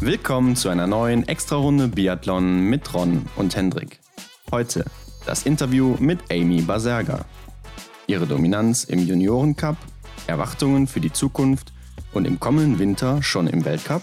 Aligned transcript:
Willkommen 0.00 0.56
zu 0.56 0.68
einer 0.68 0.86
neuen 0.86 1.26
Extrarunde 1.26 1.88
Biathlon 1.88 2.60
mit 2.60 2.94
Ron 2.94 3.26
und 3.36 3.56
Hendrik. 3.56 4.00
Heute 4.52 4.84
das 5.26 5.42
Interview 5.44 5.96
mit 5.98 6.20
Amy 6.30 6.62
Baserga. 6.62 7.24
Ihre 8.06 8.26
Dominanz 8.26 8.84
im 8.84 9.00
Juniorencup, 9.00 9.76
Erwartungen 10.26 10.86
für 10.86 11.00
die 11.00 11.12
Zukunft 11.12 11.72
und 12.12 12.26
im 12.26 12.38
kommenden 12.38 12.78
Winter 12.78 13.22
schon 13.22 13.48
im 13.48 13.64
Weltcup? 13.64 14.02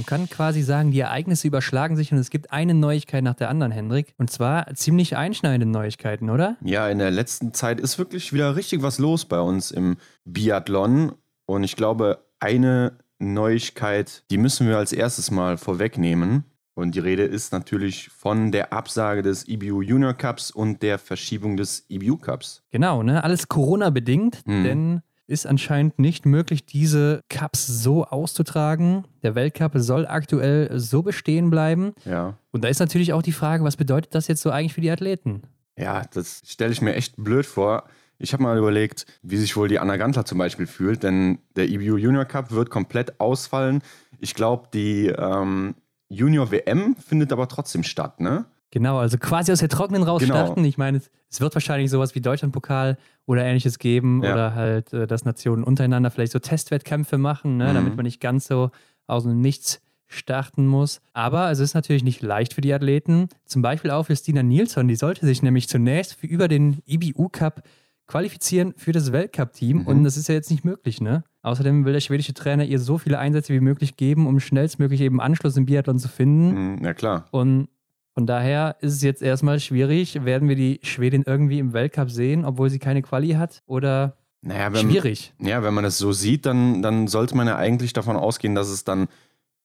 Man 0.00 0.06
kann 0.06 0.30
quasi 0.30 0.62
sagen, 0.62 0.92
die 0.92 1.00
Ereignisse 1.00 1.46
überschlagen 1.46 1.94
sich 1.94 2.10
und 2.10 2.16
es 2.16 2.30
gibt 2.30 2.52
eine 2.52 2.72
Neuigkeit 2.72 3.22
nach 3.22 3.34
der 3.34 3.50
anderen, 3.50 3.70
Hendrik. 3.70 4.14
Und 4.16 4.30
zwar 4.30 4.72
ziemlich 4.74 5.14
einschneidende 5.14 5.66
Neuigkeiten, 5.66 6.30
oder? 6.30 6.56
Ja, 6.64 6.88
in 6.88 6.96
der 6.98 7.10
letzten 7.10 7.52
Zeit 7.52 7.78
ist 7.78 7.98
wirklich 7.98 8.32
wieder 8.32 8.56
richtig 8.56 8.80
was 8.80 8.98
los 8.98 9.26
bei 9.26 9.38
uns 9.40 9.70
im 9.70 9.98
Biathlon. 10.24 11.12
Und 11.44 11.64
ich 11.64 11.76
glaube, 11.76 12.24
eine 12.38 12.92
Neuigkeit, 13.18 14.24
die 14.30 14.38
müssen 14.38 14.66
wir 14.66 14.78
als 14.78 14.94
erstes 14.94 15.30
mal 15.30 15.58
vorwegnehmen. 15.58 16.44
Und 16.72 16.94
die 16.94 17.00
Rede 17.00 17.24
ist 17.24 17.52
natürlich 17.52 18.08
von 18.08 18.52
der 18.52 18.72
Absage 18.72 19.20
des 19.20 19.46
IBU 19.48 19.82
Junior 19.82 20.14
Cups 20.14 20.50
und 20.50 20.82
der 20.82 20.98
Verschiebung 20.98 21.58
des 21.58 21.84
IBU 21.90 22.16
Cups. 22.16 22.62
Genau, 22.70 23.02
ne? 23.02 23.22
Alles 23.22 23.48
Corona-bedingt, 23.48 24.38
Hm. 24.46 24.64
denn 24.64 25.02
ist 25.30 25.46
anscheinend 25.46 25.98
nicht 25.98 26.26
möglich, 26.26 26.66
diese 26.66 27.22
Cups 27.28 27.66
so 27.66 28.04
auszutragen. 28.04 29.04
Der 29.22 29.34
Weltcup 29.34 29.72
soll 29.76 30.06
aktuell 30.06 30.78
so 30.78 31.02
bestehen 31.02 31.50
bleiben. 31.50 31.92
Ja. 32.04 32.36
Und 32.50 32.64
da 32.64 32.68
ist 32.68 32.80
natürlich 32.80 33.12
auch 33.12 33.22
die 33.22 33.32
Frage, 33.32 33.62
was 33.62 33.76
bedeutet 33.76 34.14
das 34.14 34.26
jetzt 34.26 34.42
so 34.42 34.50
eigentlich 34.50 34.74
für 34.74 34.80
die 34.80 34.90
Athleten? 34.90 35.42
Ja, 35.78 36.02
das 36.12 36.42
stelle 36.44 36.72
ich 36.72 36.82
mir 36.82 36.94
echt 36.94 37.14
blöd 37.16 37.46
vor. 37.46 37.84
Ich 38.18 38.32
habe 38.32 38.42
mal 38.42 38.58
überlegt, 38.58 39.06
wie 39.22 39.38
sich 39.38 39.56
wohl 39.56 39.68
die 39.68 39.78
Anna 39.78 39.96
Gantler 39.96 40.26
zum 40.26 40.36
Beispiel 40.36 40.66
fühlt, 40.66 41.04
denn 41.04 41.38
der 41.56 41.68
IBU 41.68 41.96
Junior 41.96 42.26
Cup 42.26 42.50
wird 42.50 42.68
komplett 42.68 43.18
ausfallen. 43.20 43.82
Ich 44.18 44.34
glaube, 44.34 44.68
die 44.74 45.06
ähm, 45.06 45.74
Junior 46.08 46.50
WM 46.50 46.96
findet 46.96 47.32
aber 47.32 47.48
trotzdem 47.48 47.82
statt, 47.82 48.20
ne? 48.20 48.44
Genau, 48.72 48.98
also 48.98 49.18
quasi 49.18 49.50
aus 49.50 49.58
der 49.58 49.68
Trockenen 49.68 50.02
raus 50.04 50.22
Genau. 50.22 50.34
starten. 50.34 50.64
Ich 50.64 50.78
meine, 50.78 51.00
es, 51.28 51.40
wird 51.40 51.54
wahrscheinlich 51.54 51.90
sowas 51.90 52.14
wie 52.14 52.20
Deutschlandpokal 52.20 52.98
oder 53.26 53.44
ähnliches 53.44 53.78
geben 53.78 54.22
Ja. 54.22 54.32
oder 54.32 54.54
halt, 54.54 54.92
äh, 54.92 55.06
dass 55.06 55.24
Nationen 55.24 55.64
untereinander 55.64 56.10
vielleicht 56.10 56.32
so 56.32 56.38
Testwettkämpfe 56.38 57.18
machen, 57.18 57.56
ne, 57.56 57.70
Mhm. 57.70 57.74
damit 57.74 57.96
man 57.96 58.04
nicht 58.04 58.20
ganz 58.20 58.46
so 58.46 58.70
aus 59.06 59.24
dem 59.24 59.40
Nichts 59.40 59.80
starten 60.06 60.66
muss. 60.66 61.00
Aber 61.12 61.50
es 61.50 61.58
ist 61.60 61.74
natürlich 61.74 62.02
nicht 62.04 62.20
leicht 62.22 62.54
für 62.54 62.60
die 62.60 62.72
Athleten. 62.72 63.28
Zum 63.44 63.62
Beispiel 63.62 63.90
auch 63.90 64.04
für 64.06 64.16
Stina 64.16 64.42
Nilsson. 64.42 64.88
Die 64.88 64.96
sollte 64.96 65.24
sich 65.26 65.42
nämlich 65.42 65.68
zunächst 65.68 66.14
für 66.14 66.26
über 66.26 66.48
den 66.48 66.78
IBU 66.86 67.28
Cup 67.28 67.62
qualifizieren 68.06 68.74
für 68.76 68.90
das 68.92 69.12
Weltcup-Team. 69.12 69.78
Mhm. 69.78 69.86
Und 69.86 70.04
das 70.04 70.16
ist 70.16 70.28
ja 70.28 70.34
jetzt 70.34 70.50
nicht 70.50 70.64
möglich, 70.64 71.00
ne? 71.00 71.22
Außerdem 71.42 71.84
will 71.84 71.92
der 71.92 72.00
schwedische 72.00 72.34
Trainer 72.34 72.64
ihr 72.64 72.78
so 72.80 72.98
viele 72.98 73.18
Einsätze 73.18 73.52
wie 73.52 73.60
möglich 73.60 73.96
geben, 73.96 74.26
um 74.26 74.40
schnellstmöglich 74.40 75.00
eben 75.00 75.20
Anschluss 75.20 75.56
im 75.56 75.66
Biathlon 75.66 75.98
zu 75.98 76.08
finden. 76.08 76.78
Hm, 76.78 76.84
ja, 76.84 76.92
klar. 76.94 77.26
Und 77.30 77.68
von 78.14 78.26
daher 78.26 78.76
ist 78.80 78.94
es 78.94 79.02
jetzt 79.02 79.22
erstmal 79.22 79.60
schwierig. 79.60 80.24
Werden 80.24 80.48
wir 80.48 80.56
die 80.56 80.80
Schwedin 80.82 81.22
irgendwie 81.26 81.58
im 81.58 81.72
Weltcup 81.72 82.10
sehen, 82.10 82.44
obwohl 82.44 82.68
sie 82.70 82.78
keine 82.78 83.02
Quali 83.02 83.30
hat? 83.32 83.62
Oder 83.66 84.16
Naja, 84.42 84.72
wenn, 84.72 84.90
schwierig? 84.90 85.32
ja, 85.38 85.62
wenn 85.62 85.74
man 85.74 85.84
das 85.84 85.98
so 85.98 86.12
sieht, 86.12 86.46
dann, 86.46 86.82
dann 86.82 87.06
sollte 87.06 87.36
man 87.36 87.46
ja 87.46 87.56
eigentlich 87.56 87.92
davon 87.92 88.16
ausgehen, 88.16 88.54
dass 88.54 88.68
es 88.68 88.84
dann 88.84 89.08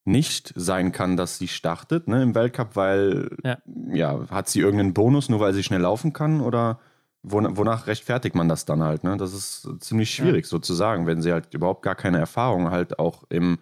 nicht 0.08 0.54
sein 0.56 0.92
kann, 0.92 1.18
dass 1.18 1.40
sie 1.40 1.48
startet 1.48 2.08
ne, 2.08 2.22
im 2.22 2.36
Weltcup, 2.36 2.76
weil 2.76 3.30
Ja. 3.44 3.58
ja, 3.92 4.30
hat 4.30 4.48
sie 4.48 4.60
irgendeinen 4.60 4.94
Bonus, 4.94 5.30
nur 5.30 5.40
weil 5.40 5.54
sie 5.54 5.64
schnell 5.64 5.82
laufen 5.82 6.14
kann 6.14 6.42
oder 6.42 6.80
won- 7.24 7.58
wonach 7.58 7.88
rechtfertigt 7.88 8.36
man 8.36 8.48
das 8.48 8.66
dann 8.66 8.84
halt? 8.84 9.04
Ne? 9.04 9.18
Das 9.18 9.34
ist 9.34 9.68
ziemlich 9.80 10.12
schwierig 10.12 10.46
sozusagen, 10.46 11.08
wenn 11.08 11.24
sie 11.24 11.34
halt 11.34 11.52
überhaupt 11.56 11.82
gar 11.82 11.96
keine 11.96 12.20
Erfahrung 12.20 12.70
halt 12.70 13.00
auch 13.00 13.24
im 13.30 13.58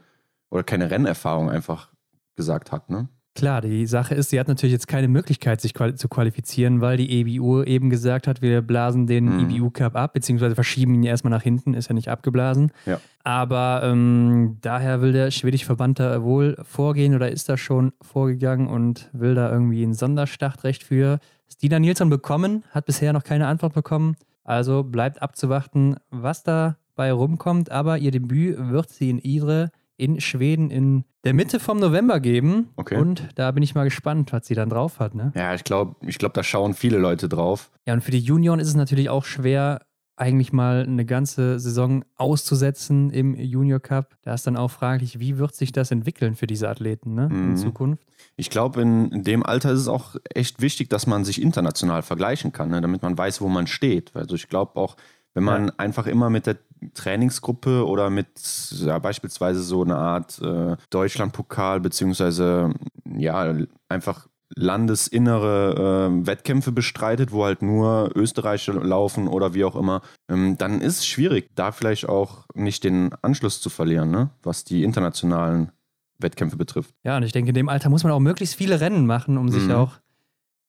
oder 0.50 0.64
keine 0.64 0.92
Rennerfahrung 0.92 1.50
einfach 1.50 1.90
gesagt 2.36 2.74
hat. 2.74 2.90
Ne? 2.90 3.08
Klar, 3.36 3.62
die 3.62 3.88
Sache 3.88 4.14
ist, 4.14 4.30
sie 4.30 4.40
hat 4.40 4.48
natürlich 4.48 4.74
jetzt 4.74 4.88
keine 4.88 5.08
Möglichkeit, 5.08 5.60
sich 5.60 5.74
quali 5.74 5.96
zu 5.96 6.08
qualifizieren, 6.08 6.82
weil 6.82 6.98
die 6.98 7.10
EBU 7.20 7.64
eben 7.64 7.90
gesagt 7.90 8.28
hat, 8.28 8.44
wir 8.44 8.62
blasen 8.62 9.08
den 9.08 9.26
Mhm. 9.26 9.50
EBU 9.50 9.72
Cup 9.72 9.96
ab, 9.96 10.14
beziehungsweise 10.14 10.54
verschieben 10.54 10.94
ihn 10.94 11.04
erstmal 11.04 11.32
nach 11.32 11.42
hinten, 11.42 11.74
ist 11.74 11.88
ja 11.90 11.96
nicht 11.96 12.10
abgeblasen. 12.10 12.72
Ja. 12.86 13.00
Aber 13.24 13.82
ähm, 13.84 14.58
daher 14.62 15.02
will 15.02 15.14
der 15.14 15.32
schwedische 15.32 15.66
Verband 15.66 16.00
da 16.00 16.22
wohl 16.22 16.58
vorgehen 16.64 17.16
oder 17.16 17.32
ist 17.32 17.50
da 17.50 17.58
schon 17.58 17.94
vorgegangen 18.02 18.68
und 18.68 19.10
will 19.14 19.34
da 19.34 19.52
irgendwie 19.52 19.82
ein 19.84 19.94
Sonderstartrecht 19.96 20.84
für 20.84 21.20
Stina 21.52 21.80
Nilsson 21.80 22.10
bekommen, 22.12 22.64
hat 22.70 22.86
bisher 22.86 23.14
noch 23.14 23.24
keine 23.24 23.48
Antwort 23.48 23.74
bekommen. 23.74 24.16
Also 24.44 24.84
bleibt 24.84 25.22
abzuwarten, 25.22 25.96
was 26.12 26.44
dabei 26.44 27.12
rumkommt. 27.12 27.72
Aber 27.72 27.98
ihr 27.98 28.12
Debüt 28.12 28.58
wird 28.70 28.90
sie 28.90 29.10
in 29.10 29.18
Idre 29.20 29.72
in 29.98 30.20
Schweden 30.20 30.70
in 30.70 31.06
der 31.24 31.34
Mitte 31.34 31.60
vom 31.60 31.80
November 31.80 32.20
geben. 32.20 32.70
Okay. 32.76 32.98
Und 32.98 33.30
da 33.36 33.52
bin 33.52 33.64
ich 33.64 33.76
mal 33.76 33.84
gespannt, 33.86 34.34
was 34.34 34.48
sie 34.48 34.56
dann 34.56 34.70
drauf 34.70 35.00
hat. 35.00 35.16
Ne? 35.16 35.32
Ja, 35.36 35.54
ich 35.54 35.64
glaube, 35.64 35.96
ich 36.06 36.18
glaub, 36.18 36.34
da 36.34 36.44
schauen 36.44 36.74
viele 36.74 36.98
Leute 36.98 37.30
drauf. 37.30 37.72
Ja, 37.86 37.94
und 37.94 38.02
für 38.02 38.12
die 38.12 38.20
Junioren 38.20 38.60
ist 38.60 38.68
es 38.68 38.76
natürlich 38.76 39.10
auch 39.10 39.24
schwer, 39.24 39.82
eigentlich 40.16 40.54
mal 40.54 40.84
eine 40.84 41.06
ganze 41.06 41.60
Saison 41.60 42.06
auszusetzen 42.16 43.10
im 43.10 43.36
Junior 43.36 43.80
Cup. 43.80 44.16
Da 44.22 44.34
ist 44.34 44.46
dann 44.46 44.58
auch 44.58 44.70
fraglich, 44.70 45.20
wie 45.20 45.38
wird 45.38 45.56
sich 45.56 45.72
das 45.72 45.90
entwickeln 45.90 46.36
für 46.36 46.46
diese 46.46 46.70
Athleten 46.70 47.16
ne? 47.16 47.30
Mhm. 47.30 47.50
in 47.50 47.58
Zukunft. 47.58 48.04
Ich 48.36 48.50
glaube, 48.50 48.82
in, 48.82 49.12
in 49.12 49.24
dem 49.24 49.44
Alter 49.44 49.72
ist 49.72 49.82
es 49.82 49.88
auch 49.88 50.16
echt 50.34 50.62
wichtig, 50.62 50.90
dass 50.90 51.08
man 51.08 51.26
sich 51.26 51.42
international 51.42 52.04
vergleichen 52.04 52.52
kann, 52.52 52.70
ne, 52.70 52.82
damit 52.82 53.02
man 53.02 53.18
weiß, 53.18 53.42
wo 53.42 53.50
man 53.50 53.66
steht. 53.68 54.16
Also 54.16 54.36
ich 54.36 54.50
glaube 54.50 54.80
auch, 54.80 54.98
wenn 55.34 55.44
man 55.44 55.70
einfach 55.80 56.06
immer 56.08 56.30
mit 56.30 56.46
der 56.46 56.58
Trainingsgruppe 56.94 57.86
oder 57.88 58.10
mit 58.10 58.28
ja, 58.72 59.00
beispielsweise 59.00 59.62
so 59.62 59.84
eine 59.84 59.96
Art 59.96 60.40
äh, 60.42 60.76
Deutschlandpokal 60.90 61.80
beziehungsweise 61.80 62.74
ja 63.06 63.56
einfach 63.90 64.28
landesinnere 64.56 66.10
äh, 66.22 66.28
Wettkämpfe 66.28 66.72
bestreitet, 66.72 67.32
wo 67.32 67.46
halt 67.46 67.62
nur 67.62 68.12
Österreicher 68.16 68.74
laufen 68.74 69.28
oder 69.28 69.54
wie 69.54 69.64
auch 69.66 69.76
immer, 69.76 70.02
ähm, 70.30 70.58
dann 70.58 70.82
ist 70.82 71.00
es 71.00 71.08
schwierig, 71.08 71.50
da 71.56 71.72
vielleicht 71.72 72.08
auch 72.08 72.46
nicht 72.54 72.84
den 72.84 73.14
Anschluss 73.22 73.62
zu 73.62 73.70
verlieren, 73.70 74.12
ne? 74.12 74.30
was 74.44 74.64
die 74.64 74.84
internationalen 74.84 75.72
Wettkämpfe 76.20 76.58
betrifft. 76.58 76.94
Ja, 77.04 77.18
und 77.18 77.24
ich 77.24 77.32
denke, 77.32 77.50
in 77.50 77.56
dem 77.56 77.70
Alter 77.70 77.90
muss 77.90 78.04
man 78.04 78.14
auch 78.14 78.20
möglichst 78.20 78.56
viele 78.56 78.80
Rennen 78.80 79.06
machen, 79.06 79.38
um 79.38 79.50
sich 79.50 79.64
Mhm. 79.64 79.72
auch 79.72 79.94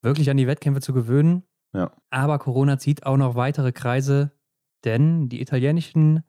wirklich 0.03 0.31
an 0.31 0.37
die 0.37 0.47
Wettkämpfe 0.47 0.81
zu 0.81 0.93
gewöhnen. 0.93 1.43
Ja. 1.75 1.91
Aber 2.11 2.39
Corona 2.39 2.79
zieht 2.79 3.05
auch 3.05 3.17
noch 3.17 3.35
weitere 3.35 3.73
Kreise, 3.73 4.31
denn 4.85 5.29
die 5.29 5.41
italienischen 5.41 6.23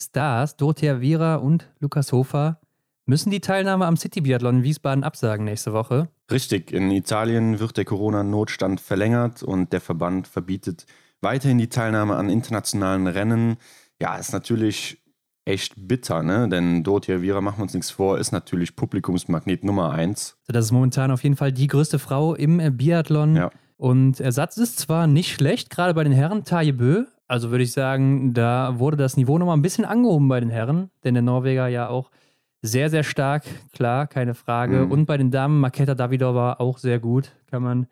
Stars, 0.00 0.56
Dorothea 0.56 1.00
Viera 1.00 1.36
und 1.36 1.70
Lukas 1.80 2.12
Hofer, 2.12 2.60
müssen 3.06 3.30
die 3.30 3.40
Teilnahme 3.40 3.86
am 3.86 3.96
City 3.96 4.20
Biathlon 4.20 4.58
in 4.58 4.62
Wiesbaden 4.64 5.04
absagen 5.04 5.44
nächste 5.44 5.72
Woche. 5.72 6.08
Richtig, 6.30 6.72
in 6.72 6.90
Italien 6.90 7.60
wird 7.60 7.76
der 7.76 7.84
Corona-Notstand 7.84 8.80
verlängert 8.80 9.42
und 9.42 9.72
der 9.72 9.80
Verband 9.80 10.26
verbietet 10.26 10.86
weiterhin 11.20 11.58
die 11.58 11.68
Teilnahme 11.68 12.16
an 12.16 12.28
internationalen 12.28 13.06
Rennen. 13.06 13.56
Ja, 14.00 14.16
ist 14.16 14.32
natürlich 14.32 14.98
echt 15.44 15.74
bitter, 15.76 16.22
ne? 16.22 16.48
Denn 16.48 16.82
Dorothea 16.82 17.22
Viera, 17.22 17.40
machen 17.40 17.58
wir 17.58 17.62
uns 17.62 17.74
nichts 17.74 17.90
vor, 17.90 18.18
ist 18.18 18.32
natürlich 18.32 18.76
Publikumsmagnet 18.76 19.64
Nummer 19.64 19.92
eins. 19.92 20.36
Also 20.42 20.52
das 20.52 20.64
ist 20.66 20.72
momentan 20.72 21.10
auf 21.12 21.22
jeden 21.22 21.36
Fall 21.36 21.52
die 21.52 21.68
größte 21.68 21.98
Frau 21.98 22.34
im 22.34 22.76
Biathlon. 22.76 23.36
Ja. 23.36 23.50
Und 23.76 24.20
Ersatz 24.20 24.56
ist 24.56 24.78
zwar 24.78 25.06
nicht 25.06 25.32
schlecht, 25.32 25.70
gerade 25.70 25.94
bei 25.94 26.02
den 26.02 26.12
Herren, 26.12 26.44
Taje 26.44 26.72
Bö. 26.72 27.04
Also 27.28 27.50
würde 27.50 27.64
ich 27.64 27.72
sagen, 27.72 28.34
da 28.34 28.78
wurde 28.78 28.96
das 28.96 29.16
Niveau 29.16 29.38
nochmal 29.38 29.56
ein 29.56 29.62
bisschen 29.62 29.84
angehoben 29.84 30.28
bei 30.28 30.38
den 30.40 30.50
Herren, 30.50 30.90
denn 31.04 31.14
der 31.14 31.22
Norweger 31.22 31.66
ja 31.68 31.88
auch 31.88 32.10
sehr, 32.62 32.88
sehr 32.90 33.02
stark, 33.04 33.44
klar, 33.72 34.06
keine 34.06 34.34
Frage. 34.34 34.86
Mhm. 34.86 34.90
Und 34.92 35.06
bei 35.06 35.16
den 35.16 35.30
Damen, 35.30 35.60
Maketa 35.60 35.94
Davidova 35.94 36.54
auch 36.54 36.78
sehr 36.78 36.98
gut, 36.98 37.32
kann 37.50 37.62
man 37.62 37.86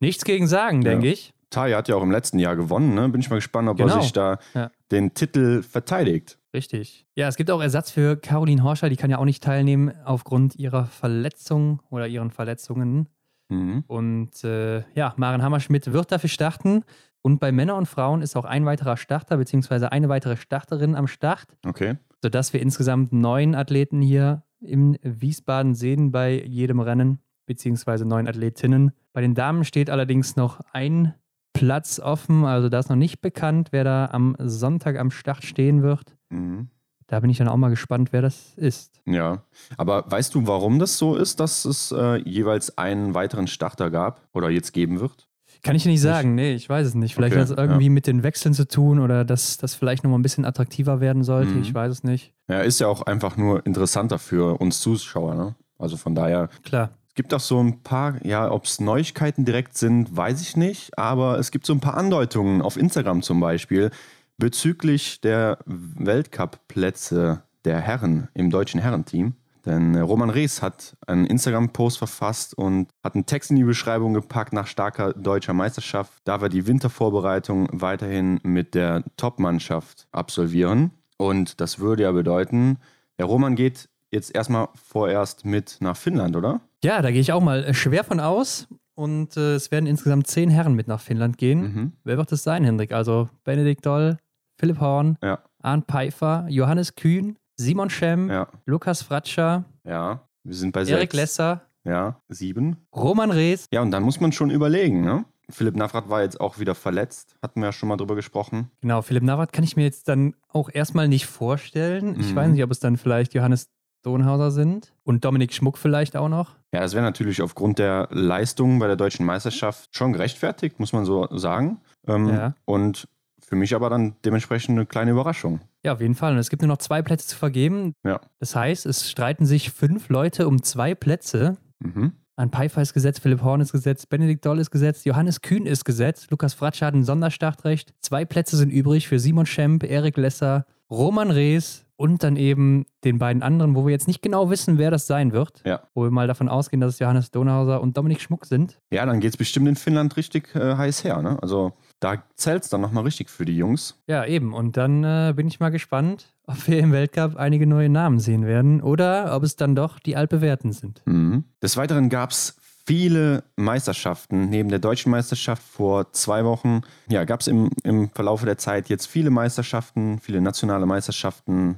nichts 0.00 0.24
gegen 0.24 0.46
sagen, 0.46 0.82
Ja. 0.82 0.90
denke 0.90 1.08
ich. 1.08 1.32
Taya 1.50 1.78
hat 1.78 1.88
ja 1.88 1.96
auch 1.96 2.02
im 2.02 2.12
letzten 2.12 2.38
Jahr 2.38 2.54
gewonnen, 2.54 2.94
ne? 2.94 3.08
Bin 3.08 3.20
ich 3.20 3.28
mal 3.28 3.36
gespannt, 3.36 3.68
ob 3.68 3.76
Genau. 3.78 3.96
er 3.96 4.02
sich 4.02 4.12
da 4.12 4.38
Ja. 4.54 4.70
den 4.92 5.14
Titel 5.14 5.62
verteidigt. 5.62 6.38
Richtig. 6.54 7.06
Ja, 7.16 7.26
es 7.28 7.36
gibt 7.36 7.50
auch 7.50 7.60
Ersatz 7.60 7.90
für 7.90 8.16
Caroline 8.16 8.62
Horscher, 8.62 8.88
die 8.88 8.96
kann 8.96 9.10
ja 9.10 9.18
auch 9.18 9.24
nicht 9.24 9.42
teilnehmen 9.42 9.92
aufgrund 10.04 10.56
ihrer 10.56 10.86
Verletzung 10.86 11.80
oder 11.90 12.06
ihren 12.06 12.30
Verletzungen. 12.30 13.08
Mhm. 13.48 13.82
Und 13.88 14.44
äh, 14.44 14.84
ja, 14.94 15.12
Maren 15.16 15.42
Hammerschmidt 15.42 15.92
wird 15.92 16.12
dafür 16.12 16.28
starten. 16.30 16.84
Und 17.22 17.38
bei 17.38 17.52
Männern 17.52 17.76
und 17.78 17.86
Frauen 17.86 18.22
ist 18.22 18.36
auch 18.36 18.44
ein 18.44 18.64
weiterer 18.64 18.96
Starter 18.96 19.36
beziehungsweise 19.36 19.92
eine 19.92 20.08
weitere 20.08 20.36
Starterin 20.36 20.94
am 20.94 21.06
Start, 21.06 21.46
Okay. 21.66 21.96
sodass 22.22 22.52
wir 22.52 22.60
insgesamt 22.62 23.12
neun 23.12 23.54
Athleten 23.54 24.00
hier 24.00 24.42
in 24.60 24.98
Wiesbaden 25.02 25.74
sehen 25.74 26.12
bei 26.12 26.42
jedem 26.44 26.80
Rennen, 26.80 27.18
beziehungsweise 27.46 28.04
neun 28.06 28.28
Athletinnen. 28.28 28.92
Bei 29.12 29.20
den 29.20 29.34
Damen 29.34 29.64
steht 29.64 29.90
allerdings 29.90 30.36
noch 30.36 30.60
ein 30.72 31.14
Platz 31.52 31.98
offen, 31.98 32.44
also 32.44 32.68
da 32.68 32.78
ist 32.78 32.88
noch 32.88 32.96
nicht 32.96 33.20
bekannt, 33.20 33.68
wer 33.72 33.84
da 33.84 34.06
am 34.12 34.36
Sonntag 34.38 34.98
am 34.98 35.10
Start 35.10 35.44
stehen 35.44 35.82
wird. 35.82 36.16
Mhm. 36.30 36.68
Da 37.06 37.18
bin 37.20 37.28
ich 37.28 37.38
dann 37.38 37.48
auch 37.48 37.56
mal 37.56 37.70
gespannt, 37.70 38.12
wer 38.12 38.22
das 38.22 38.54
ist. 38.56 39.02
Ja, 39.04 39.42
aber 39.76 40.08
weißt 40.08 40.32
du, 40.34 40.46
warum 40.46 40.78
das 40.78 40.96
so 40.96 41.16
ist, 41.16 41.40
dass 41.40 41.64
es 41.64 41.90
äh, 41.90 42.16
jeweils 42.18 42.78
einen 42.78 43.14
weiteren 43.14 43.48
Starter 43.48 43.90
gab 43.90 44.28
oder 44.32 44.48
jetzt 44.48 44.72
geben 44.72 45.00
wird? 45.00 45.28
Kann 45.62 45.76
ich 45.76 45.84
nicht 45.84 46.00
sagen, 46.00 46.34
nee, 46.34 46.54
ich 46.54 46.68
weiß 46.68 46.86
es 46.86 46.94
nicht. 46.94 47.14
Vielleicht 47.14 47.34
Okay, 47.34 47.42
hat 47.42 47.50
es 47.50 47.56
irgendwie 47.56 47.90
mit 47.90 48.06
den 48.06 48.22
Wechseln 48.22 48.54
zu 48.54 48.66
tun 48.66 48.98
oder 48.98 49.24
dass 49.24 49.58
das 49.58 49.74
vielleicht 49.74 50.04
nochmal 50.04 50.18
ein 50.18 50.22
bisschen 50.22 50.44
attraktiver 50.44 51.00
werden 51.00 51.22
sollte. 51.22 51.52
Mhm. 51.52 51.62
Ich 51.62 51.74
weiß 51.74 51.92
es 51.92 52.04
nicht. 52.04 52.32
Ja, 52.48 52.60
ist 52.60 52.80
ja 52.80 52.88
auch 52.88 53.02
einfach 53.02 53.36
nur 53.36 53.64
interessanter 53.66 54.18
für 54.18 54.60
uns 54.60 54.80
Zuschauer. 54.80 55.34
Ne? 55.34 55.54
Also 55.78 55.96
von 55.96 56.14
daher, 56.14 56.48
Klar. 56.64 56.90
es 57.08 57.14
gibt 57.14 57.34
auch 57.34 57.40
so 57.40 57.62
ein 57.62 57.82
paar, 57.82 58.24
ja, 58.24 58.50
ob 58.50 58.64
es 58.64 58.80
Neuigkeiten 58.80 59.44
direkt 59.44 59.76
sind, 59.76 60.16
weiß 60.16 60.40
ich 60.40 60.56
nicht, 60.56 60.96
aber 60.98 61.38
es 61.38 61.50
gibt 61.50 61.66
so 61.66 61.74
ein 61.74 61.80
paar 61.80 61.96
Andeutungen 61.96 62.62
auf 62.62 62.76
Instagram 62.76 63.22
zum 63.22 63.40
Beispiel 63.40 63.90
bezüglich 64.38 65.20
der 65.20 65.58
Weltcup-Plätze 65.66 67.42
der 67.64 67.80
Herren 67.80 68.28
im 68.34 68.50
deutschen 68.50 68.80
Herrenteam. 68.80 69.34
Denn 69.66 69.94
äh, 69.94 70.00
Roman 70.00 70.30
Rees 70.30 70.62
hat 70.62 70.96
einen 71.06 71.26
Instagram-Post 71.26 71.98
verfasst 71.98 72.54
und 72.54 72.88
hat 73.04 73.14
einen 73.14 73.26
Text 73.26 73.50
in 73.50 73.56
die 73.56 73.64
Beschreibung 73.64 74.14
gepackt 74.14 74.52
nach 74.52 74.66
starker 74.66 75.12
deutscher 75.12 75.52
Meisterschaft, 75.52 76.12
da 76.24 76.40
wir 76.40 76.48
die 76.48 76.66
Wintervorbereitung 76.66 77.68
weiterhin 77.72 78.40
mit 78.42 78.74
der 78.74 79.04
Top-Mannschaft 79.16 80.06
absolvieren. 80.12 80.92
Und 81.18 81.60
das 81.60 81.78
würde 81.78 82.04
ja 82.04 82.12
bedeuten, 82.12 82.78
der 83.18 83.26
Roman 83.26 83.54
geht 83.54 83.88
jetzt 84.10 84.34
erstmal 84.34 84.68
vorerst 84.74 85.44
mit 85.44 85.76
nach 85.80 85.96
Finnland, 85.96 86.36
oder? 86.36 86.60
Ja, 86.82 87.02
da 87.02 87.10
gehe 87.10 87.20
ich 87.20 87.32
auch 87.32 87.42
mal 87.42 87.64
äh, 87.64 87.74
schwer 87.74 88.04
von 88.04 88.20
aus. 88.20 88.66
Und 88.94 89.36
äh, 89.36 89.54
es 89.54 89.70
werden 89.70 89.86
insgesamt 89.86 90.26
zehn 90.26 90.50
Herren 90.50 90.74
mit 90.74 90.86
nach 90.88 91.00
Finnland 91.00 91.38
gehen. 91.38 91.60
Mhm. 91.60 91.92
Wer 92.04 92.18
wird 92.18 92.32
das 92.32 92.42
sein, 92.42 92.64
Hendrik? 92.64 92.92
Also 92.92 93.30
Benedikt 93.44 93.86
Doll, 93.86 94.18
Philipp 94.58 94.80
Horn, 94.80 95.16
Ja, 95.22 95.38
Arndt 95.62 95.86
Pfeiffer, 95.86 96.46
Johannes 96.50 96.96
Kühn, 96.96 97.36
Simon 97.60 97.90
Schemm, 97.90 98.30
ja, 98.30 98.48
Lukas 98.66 99.02
Fratscher, 99.02 99.64
ja. 99.84 100.20
Wir 100.44 100.54
sind 100.54 100.72
bei 100.72 100.80
Erik 100.80 101.12
sechs. 101.12 101.14
Lesser, 101.14 101.60
Ja, 101.84 102.20
sieben. 102.28 102.76
Roman 102.96 103.30
Rees. 103.30 103.66
Ja, 103.72 103.82
und 103.82 103.90
dann 103.90 104.02
muss 104.02 104.18
man 104.20 104.32
schon 104.32 104.50
überlegen, 104.50 105.02
ne? 105.02 105.24
Philipp 105.50 105.76
Navrat 105.76 106.08
war 106.08 106.22
jetzt 106.22 106.40
auch 106.40 106.58
wieder 106.58 106.74
verletzt, 106.74 107.34
hatten 107.42 107.60
wir 107.60 107.66
ja 107.66 107.72
schon 107.72 107.88
mal 107.88 107.96
drüber 107.96 108.14
gesprochen. 108.14 108.70
Genau, 108.80 109.02
Philipp 109.02 109.22
Navrat 109.24 109.52
kann 109.52 109.64
ich 109.64 109.76
mir 109.76 109.82
jetzt 109.82 110.08
dann 110.08 110.34
auch 110.48 110.70
erstmal 110.72 111.08
nicht 111.08 111.26
vorstellen. 111.26 112.18
Ich 112.18 112.30
Mhm. 112.32 112.36
weiß 112.36 112.50
nicht, 112.52 112.62
ob 112.64 112.70
es 112.70 112.78
dann 112.80 112.96
vielleicht 112.96 113.34
Johannes 113.34 113.68
Donhauser 114.02 114.50
sind 114.52 114.94
und 115.02 115.24
Dominik 115.26 115.52
Schmuck 115.52 115.76
vielleicht 115.76 116.16
auch 116.16 116.28
noch. 116.30 116.54
Ja, 116.72 116.82
es 116.84 116.94
wäre 116.94 117.04
natürlich 117.04 117.42
aufgrund 117.42 117.78
der 117.78 118.08
Leistungen 118.10 118.78
bei 118.78 118.86
der 118.86 118.96
deutschen 118.96 119.26
Meisterschaft 119.26 119.94
schon 119.94 120.12
gerechtfertigt, 120.14 120.80
muss 120.80 120.92
man 120.94 121.04
so 121.04 121.26
sagen. 121.36 121.80
Ähm, 122.06 122.28
Ja. 122.28 122.54
Und 122.64 123.08
für 123.50 123.56
mich 123.56 123.74
aber 123.74 123.90
dann 123.90 124.14
dementsprechend 124.24 124.78
eine 124.78 124.86
kleine 124.86 125.10
Überraschung. 125.10 125.60
Ja, 125.82 125.92
auf 125.92 126.00
jeden 126.00 126.14
Fall. 126.14 126.32
Und 126.32 126.38
es 126.38 126.50
gibt 126.50 126.62
nur 126.62 126.68
noch 126.68 126.78
zwei 126.78 127.02
Plätze 127.02 127.26
zu 127.26 127.36
vergeben. 127.36 127.94
Ja. 128.04 128.20
Das 128.38 128.54
heißt, 128.54 128.86
es 128.86 129.10
streiten 129.10 129.44
sich 129.44 129.72
fünf 129.72 130.08
Leute 130.08 130.46
um 130.46 130.62
zwei 130.62 130.94
Plätze. 130.94 131.56
Mhm. 131.80 132.12
An 132.36 132.50
Pfeiffer 132.50 132.80
ist 132.80 132.94
gesetzt, 132.94 133.20
Philipp 133.20 133.42
Horn 133.42 133.60
ist 133.60 133.72
gesetzt, 133.72 134.08
Benedikt 134.08 134.46
Doll 134.46 134.60
ist 134.60 134.70
gesetzt, 134.70 135.04
Johannes 135.04 135.42
Kühn 135.42 135.66
ist 135.66 135.84
gesetzt, 135.84 136.30
Lukas 136.30 136.54
Fratscher 136.54 136.86
hat 136.86 136.94
ein 136.94 137.04
Sonderstartrecht. 137.04 137.92
Zwei 138.00 138.24
Plätze 138.24 138.56
sind 138.56 138.70
übrig 138.70 139.08
für 139.08 139.18
Simon 139.18 139.46
Schemp, 139.46 139.82
Erik 139.82 140.16
Lesser, 140.16 140.64
Roman 140.88 141.30
Rees 141.30 141.84
und 141.96 142.22
dann 142.22 142.36
eben 142.36 142.86
den 143.04 143.18
beiden 143.18 143.42
anderen, 143.42 143.74
wo 143.74 143.84
wir 143.84 143.90
jetzt 143.90 144.06
nicht 144.06 144.22
genau 144.22 144.48
wissen, 144.48 144.78
wer 144.78 144.90
das 144.90 145.06
sein 145.06 145.32
wird. 145.32 145.60
Ja. 145.66 145.82
Wo 145.92 146.04
wir 146.04 146.10
mal 146.10 146.28
davon 146.28 146.48
ausgehen, 146.48 146.80
dass 146.80 146.94
es 146.94 146.98
Johannes 147.00 147.30
Donauhauser 147.30 147.82
und 147.82 147.96
Dominik 147.96 148.22
Schmuck 148.22 148.46
sind. 148.46 148.80
Ja, 148.90 149.04
dann 149.04 149.20
geht 149.20 149.32
es 149.32 149.36
bestimmt 149.36 149.68
in 149.68 149.76
Finnland 149.76 150.16
richtig 150.16 150.54
äh, 150.54 150.76
heiß 150.76 151.04
her. 151.04 151.20
Ne? 151.20 151.36
Also 151.42 151.74
da 152.00 152.22
zählt 152.34 152.64
es 152.64 152.70
dann 152.70 152.80
nochmal 152.80 153.04
richtig 153.04 153.28
für 153.30 153.44
die 153.44 153.56
Jungs. 153.56 154.02
Ja, 154.06 154.24
eben. 154.24 154.54
Und 154.54 154.76
dann 154.76 155.04
äh, 155.04 155.32
bin 155.36 155.46
ich 155.46 155.60
mal 155.60 155.68
gespannt, 155.68 156.32
ob 156.46 156.66
wir 156.66 156.78
im 156.78 156.92
Weltcup 156.92 157.36
einige 157.36 157.66
neue 157.66 157.90
Namen 157.90 158.18
sehen 158.18 158.46
werden 158.46 158.80
oder 158.80 159.36
ob 159.36 159.42
es 159.42 159.56
dann 159.56 159.76
doch 159.76 159.98
die 159.98 160.16
altbewährten 160.16 160.72
sind. 160.72 161.02
Mhm. 161.04 161.44
Des 161.62 161.76
Weiteren 161.76 162.08
gab 162.08 162.30
es 162.30 162.56
viele 162.86 163.44
Meisterschaften. 163.56 164.48
Neben 164.48 164.70
der 164.70 164.78
deutschen 164.78 165.10
Meisterschaft 165.10 165.62
vor 165.62 166.12
zwei 166.12 166.44
Wochen 166.44 166.80
ja, 167.08 167.24
gab 167.24 167.40
es 167.40 167.46
im, 167.46 167.70
im 167.84 168.08
Verlaufe 168.10 168.46
der 168.46 168.58
Zeit 168.58 168.88
jetzt 168.88 169.06
viele 169.06 169.30
Meisterschaften, 169.30 170.18
viele 170.18 170.40
nationale 170.40 170.86
Meisterschaften, 170.86 171.76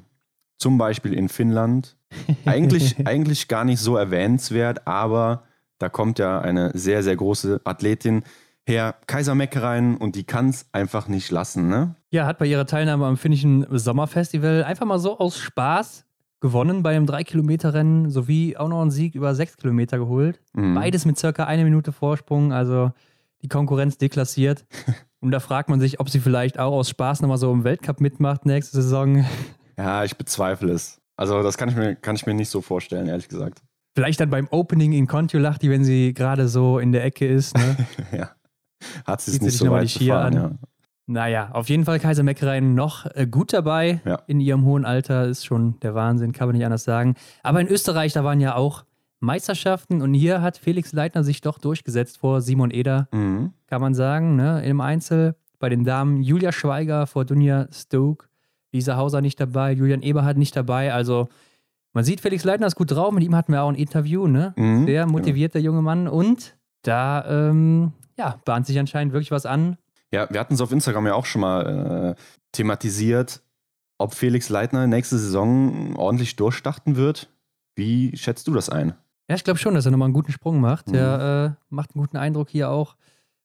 zum 0.56 0.78
Beispiel 0.78 1.12
in 1.12 1.28
Finnland. 1.28 1.96
Eigentlich, 2.44 3.06
eigentlich 3.06 3.48
gar 3.48 3.64
nicht 3.64 3.80
so 3.80 3.96
erwähnenswert, 3.96 4.86
aber 4.86 5.44
da 5.78 5.88
kommt 5.88 6.18
ja 6.18 6.40
eine 6.40 6.70
sehr, 6.74 7.02
sehr 7.02 7.16
große 7.16 7.62
Athletin 7.64 8.22
her, 8.66 8.94
Kaiser 9.06 9.34
Meckereien, 9.34 9.96
und 9.96 10.16
die 10.16 10.24
kann 10.24 10.48
es 10.48 10.66
einfach 10.72 11.08
nicht 11.08 11.30
lassen. 11.30 11.68
Ne? 11.68 11.94
Ja, 12.10 12.26
hat 12.26 12.38
bei 12.38 12.46
ihrer 12.46 12.66
Teilnahme 12.66 13.06
am 13.06 13.16
finnischen 13.16 13.66
Sommerfestival 13.70 14.64
einfach 14.64 14.86
mal 14.86 14.98
so 14.98 15.18
aus 15.18 15.38
Spaß 15.38 16.04
gewonnen 16.40 16.82
bei 16.82 16.94
einem 16.94 17.06
3-Kilometer-Rennen 17.06 18.10
sowie 18.10 18.56
auch 18.56 18.68
noch 18.68 18.82
einen 18.82 18.90
Sieg 18.90 19.14
über 19.14 19.34
6 19.34 19.56
Kilometer 19.56 19.98
geholt. 19.98 20.40
Mhm. 20.52 20.74
Beides 20.74 21.06
mit 21.06 21.18
circa 21.18 21.44
eine 21.44 21.64
Minute 21.64 21.92
Vorsprung, 21.92 22.52
also 22.52 22.92
die 23.42 23.48
Konkurrenz 23.48 23.96
deklassiert. 23.96 24.66
Und 25.20 25.30
da 25.30 25.38
fragt 25.38 25.68
man 25.68 25.80
sich, 25.80 26.00
ob 26.00 26.10
sie 26.10 26.18
vielleicht 26.18 26.58
auch 26.58 26.72
aus 26.72 26.90
Spaß 26.90 27.22
nochmal 27.22 27.38
so 27.38 27.52
im 27.52 27.62
Weltcup 27.62 28.00
mitmacht 28.00 28.44
nächste 28.44 28.82
Saison. 28.82 29.24
Ja, 29.78 30.04
ich 30.04 30.18
bezweifle 30.18 30.70
es. 30.70 31.00
Also 31.16 31.42
das 31.42 31.56
kann 31.56 31.70
ich 31.70 31.74
mir, 31.74 31.96
kann 31.96 32.14
ich 32.14 32.26
mir 32.26 32.34
nicht 32.34 32.50
so 32.50 32.60
vorstellen, 32.60 33.08
ehrlich 33.08 33.28
gesagt. 33.28 33.62
Vielleicht 33.94 34.20
dann 34.20 34.28
beim 34.28 34.46
Opening 34.50 34.92
in 34.92 35.06
Kontiolahti, 35.06 35.70
wenn 35.70 35.82
sie 35.82 36.12
gerade 36.12 36.46
so 36.46 36.78
in 36.78 36.92
der 36.92 37.02
Ecke 37.04 37.26
ist. 37.26 37.56
Ne? 37.56 37.76
ja. 38.12 38.30
Hat 39.06 39.20
sie 39.20 39.32
es 39.32 39.40
nicht 39.40 39.50
sich 39.52 39.58
so 39.60 39.70
weit 39.70 39.92
gefahren, 39.92 40.36
an. 40.36 40.58
Naja, 41.06 41.50
auf 41.52 41.68
jeden 41.68 41.84
Fall 41.84 41.98
Kaiser 41.98 42.22
Meckereien 42.22 42.74
noch 42.74 43.06
äh, 43.14 43.26
gut 43.26 43.52
dabei 43.52 44.00
Ja. 44.04 44.20
in 44.26 44.40
ihrem 44.40 44.64
hohen 44.64 44.84
Alter. 44.84 45.26
Ist 45.26 45.44
schon 45.44 45.78
der 45.80 45.94
Wahnsinn, 45.94 46.32
kann 46.32 46.48
man 46.48 46.56
nicht 46.56 46.64
anders 46.64 46.84
sagen. 46.84 47.14
Aber 47.42 47.60
in 47.60 47.66
Österreich, 47.68 48.12
da 48.12 48.22
waren 48.24 48.40
ja 48.40 48.54
auch 48.54 48.84
Meisterschaften 49.20 50.02
und 50.02 50.14
hier 50.14 50.42
hat 50.42 50.56
Felix 50.58 50.92
Leitner 50.92 51.22
sich 51.24 51.40
doch 51.40 51.58
durchgesetzt 51.58 52.18
vor 52.18 52.40
Simon 52.40 52.70
Eder, 52.70 53.08
ja. 53.12 53.18
Mhm. 53.18 53.52
kann 53.66 53.80
man 53.80 53.94
sagen, 53.94 54.36
ne? 54.36 54.64
im 54.64 54.80
Einzel. 54.80 55.36
Bei 55.58 55.68
den 55.68 55.84
Damen 55.84 56.22
Julia 56.22 56.50
Schweiger 56.50 57.06
vor 57.06 57.24
Dunja 57.24 57.68
Stoke, 57.72 58.26
Lisa 58.72 58.96
Hauser 58.96 59.20
nicht 59.20 59.38
dabei, 59.38 59.72
Julian 59.72 60.02
Eberhardt 60.02 60.36
nicht 60.38 60.56
dabei. 60.56 60.92
Also 60.92 61.28
man 61.92 62.02
sieht, 62.04 62.20
Felix 62.20 62.42
Leitner 62.42 62.66
ist 62.66 62.74
gut 62.74 62.90
drauf. 62.90 63.12
Mit 63.12 63.22
ihm 63.22 63.36
hatten 63.36 63.52
wir 63.52 63.62
auch 63.62 63.68
ein 63.68 63.76
Interview. 63.76 64.26
Ne? 64.26 64.54
Mhm. 64.56 64.86
Sehr 64.86 65.06
motivierter 65.06 65.60
junger 65.60 65.82
Mann 65.82 66.08
und 66.08 66.56
da 66.82 67.24
ähm, 67.50 67.92
ja, 68.22 68.40
bahnt 68.44 68.66
sich 68.66 68.78
anscheinend 68.78 69.12
wirklich 69.12 69.32
was 69.32 69.46
an. 69.46 69.78
Ja, 70.12 70.28
wir 70.30 70.38
hatten 70.38 70.54
es 70.54 70.60
auf 70.60 70.70
Instagram 70.70 71.06
ja 71.06 71.14
auch 71.14 71.26
schon 71.26 71.40
mal 71.40 72.14
äh, 72.16 72.22
thematisiert, 72.52 73.42
ob 73.98 74.14
Felix 74.14 74.48
Leitner 74.48 74.86
nächste 74.86 75.18
Saison 75.18 75.96
ordentlich 75.96 76.36
durchstarten 76.36 76.94
wird. 76.96 77.30
Wie 77.74 78.16
schätzt 78.16 78.46
du 78.46 78.54
das 78.54 78.68
ein? 78.68 78.94
Ja, 79.28 79.34
ich 79.34 79.44
glaube 79.44 79.58
schon, 79.58 79.74
dass 79.74 79.86
er 79.86 79.90
nochmal 79.90 80.06
einen 80.06 80.14
guten 80.14 80.30
Sprung 80.30 80.60
macht. 80.60 80.88
Mhm. 80.88 80.92
Der 80.92 81.56
äh, 81.58 81.64
macht 81.74 81.94
einen 81.94 82.02
guten 82.02 82.16
Eindruck 82.16 82.50
hier 82.50 82.70
auch, 82.70 82.96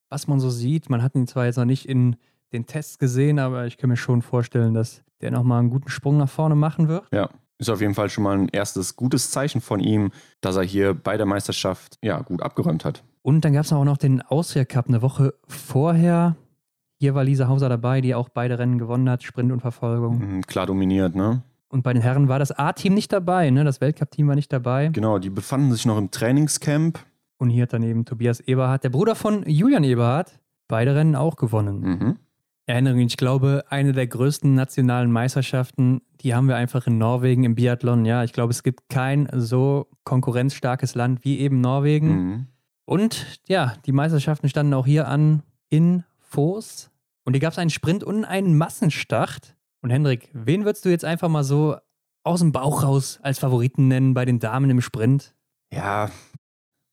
was 0.09 0.27
man 0.27 0.39
so 0.39 0.49
sieht. 0.49 0.89
Man 0.89 1.01
hat 1.01 1.15
ihn 1.15 1.25
zwar 1.25 1.45
jetzt 1.45 1.57
noch 1.57 1.65
nicht 1.65 1.87
in 1.87 2.17
den 2.53 2.67
Tests 2.67 2.99
gesehen, 2.99 3.39
aber 3.39 3.65
ich 3.65 3.77
kann 3.77 3.89
mir 3.89 3.97
schon 3.97 4.21
vorstellen, 4.21 4.73
dass 4.75 5.03
der 5.21 5.31
nochmal 5.31 5.59
einen 5.59 5.71
guten 5.71 5.89
Sprung 5.89 6.17
nach 6.17 6.29
vorne 6.29 6.55
machen 6.55 6.87
wird. 6.87 7.07
Ja, 7.11 7.29
ist 7.57 7.69
auf 7.69 7.81
jeden 7.81 7.95
Fall 7.95 8.09
schon 8.09 8.23
mal 8.23 8.37
ein 8.37 8.49
erstes 8.49 8.95
gutes 8.95 9.31
Zeichen 9.31 9.61
von 9.61 9.79
ihm, 9.79 10.11
dass 10.41 10.55
er 10.55 10.63
hier 10.63 10.93
bei 10.93 11.17
der 11.17 11.25
Meisterschaft 11.25 11.97
ja 12.03 12.21
gut 12.21 12.43
abgeräumt 12.43 12.85
hat. 12.85 13.03
Und 13.27 13.43
dann 13.43 13.51
gab 13.51 13.65
es 13.65 13.73
auch 13.73 13.83
noch 13.83 13.97
den 13.97 14.21
Austria 14.21 14.63
Cup 14.63 14.87
eine 14.87 15.01
Woche 15.01 15.33
vorher. 15.49 16.37
Hier 16.97 17.13
war 17.13 17.25
Lisa 17.25 17.49
Hauser 17.49 17.67
dabei, 17.67 17.99
die 17.99 18.15
auch 18.15 18.29
beide 18.29 18.57
Rennen 18.57 18.77
gewonnen 18.77 19.09
hat, 19.09 19.21
Sprint 19.21 19.51
und 19.51 19.59
Verfolgung. 19.59 20.19
Mhm, 20.19 20.41
Klar 20.43 20.65
dominiert, 20.65 21.13
ne? 21.13 21.43
Und 21.67 21.83
bei 21.83 21.91
den 21.91 22.01
Herren 22.01 22.29
war 22.29 22.39
das 22.39 22.53
A-Team 22.53 22.93
nicht 22.93 23.11
dabei, 23.11 23.49
ne? 23.49 23.65
Das 23.65 23.81
Weltcup-Team 23.81 24.29
war 24.29 24.35
nicht 24.35 24.53
dabei. 24.53 24.91
Genau, 24.93 25.19
die 25.19 25.29
befanden 25.29 25.73
sich 25.73 25.85
noch 25.85 25.97
im 25.97 26.09
Trainingscamp. 26.09 26.99
Und 27.37 27.49
hier 27.49 27.63
hat 27.63 27.73
daneben 27.73 28.05
Tobias 28.05 28.39
Eberhardt, 28.39 28.85
der 28.85 28.91
Bruder 28.91 29.13
von 29.13 29.43
Julian 29.45 29.83
Eberhardt, 29.83 30.39
beide 30.69 30.95
Rennen 30.95 31.17
auch 31.17 31.35
gewonnen. 31.35 31.81
Mhm. 31.81 32.15
Erinnerung, 32.65 33.01
ich 33.01 33.17
glaube, 33.17 33.65
eine 33.67 33.91
der 33.91 34.07
größten 34.07 34.55
nationalen 34.55 35.11
Meisterschaften, 35.11 35.99
die 36.21 36.33
haben 36.33 36.47
wir 36.47 36.55
einfach 36.55 36.87
in 36.87 36.97
Norwegen 36.97 37.43
im 37.43 37.55
Biathlon. 37.55 38.05
Ja, 38.05 38.23
ich 38.23 38.31
glaube, 38.31 38.51
es 38.51 38.63
gibt 38.63 38.87
kein 38.87 39.27
so 39.33 39.87
konkurrenzstarkes 40.05 40.95
Land 40.95 41.25
wie 41.25 41.39
eben 41.39 41.59
Norwegen. 41.59 42.07
Mhm. 42.07 42.47
Und 42.87 43.41
ja, 43.47 43.75
die 43.85 43.91
Meisterschaften 43.91 44.47
standen 44.49 44.73
auch 44.73 44.85
hier 44.85 45.07
an 45.07 45.43
in 45.69 46.03
Voos. 46.31 46.89
Und 47.25 47.33
hier 47.33 47.41
gab 47.41 47.51
es 47.51 47.59
einen 47.59 47.69
Sprint 47.69 48.03
und 48.03 48.23
einen 48.23 48.57
Massenstart. 48.57 49.55
Und 49.81 49.89
Hendrik, 49.89 50.29
wen 50.33 50.63
würdest 50.65 50.85
du 50.85 50.89
jetzt 50.89 51.03
einfach 51.05 51.27
mal 51.29 51.43
so 51.43 51.75
aus 52.23 52.39
dem 52.39 52.51
Bauch 52.51 52.83
raus 52.83 53.19
als 53.21 53.39
Favoriten 53.39 53.87
nennen 53.89 54.13
bei 54.13 54.23
den 54.25 54.39
Damen 54.39 54.69
im 54.69 54.81
Sprint? 54.81 55.35
Ja, 55.73 56.09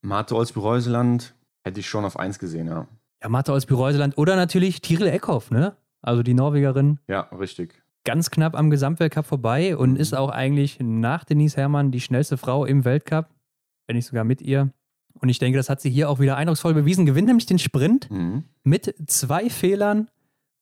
Marte 0.03 0.35
Olsby-Reuseland 0.37 1.35
hätte 1.65 1.81
ich 1.81 1.89
schon 1.89 2.05
auf 2.05 2.19
eins 2.19 2.39
gesehen, 2.39 2.67
ja. 2.67 2.87
Ja, 3.23 3.29
Martha 3.31 3.53
aus 3.55 3.65
Büreuseland 3.65 4.19
oder 4.19 4.37
natürlich 4.37 4.83
Tiril 4.83 5.07
Eckhoff, 5.07 5.51
ne? 5.51 5.77
Also 6.03 6.23
die 6.23 6.35
Norwegerin. 6.35 6.99
Ja, 7.09 7.21
richtig. 7.39 7.81
ganz 8.07 8.31
knapp 8.31 8.55
am 8.55 8.69
Gesamtweltcup 8.69 9.25
vorbei 9.25 9.79
und 9.79 9.93
Mhm. 9.93 9.97
ist 9.97 10.15
auch 10.15 10.29
eigentlich 10.29 10.79
nach 10.81 11.25
Denise 11.25 11.57
Herrmann 11.57 11.91
die 11.91 12.03
schnellste 12.03 12.37
Frau 12.37 12.67
im 12.67 12.85
Weltcup, 12.85 13.31
wenn 13.87 13.97
nicht 13.97 14.05
sogar 14.05 14.25
mit 14.25 14.43
ihr. 14.43 14.71
Und 15.21 15.29
ich 15.29 15.39
denke, 15.39 15.57
das 15.59 15.69
hat 15.71 15.81
sie 15.81 15.91
hier 15.91 16.11
auch 16.11 16.19
wieder 16.21 16.37
eindrucksvoll 16.37 16.75
bewiesen. 16.75 17.07
Gewinnt 17.07 17.29
nämlich 17.29 17.47
den 17.47 17.59
Sprint 17.59 18.11
Mhm. 18.11 18.45
mit 18.63 18.95
zwei 19.07 19.49
Fehlern 19.49 20.09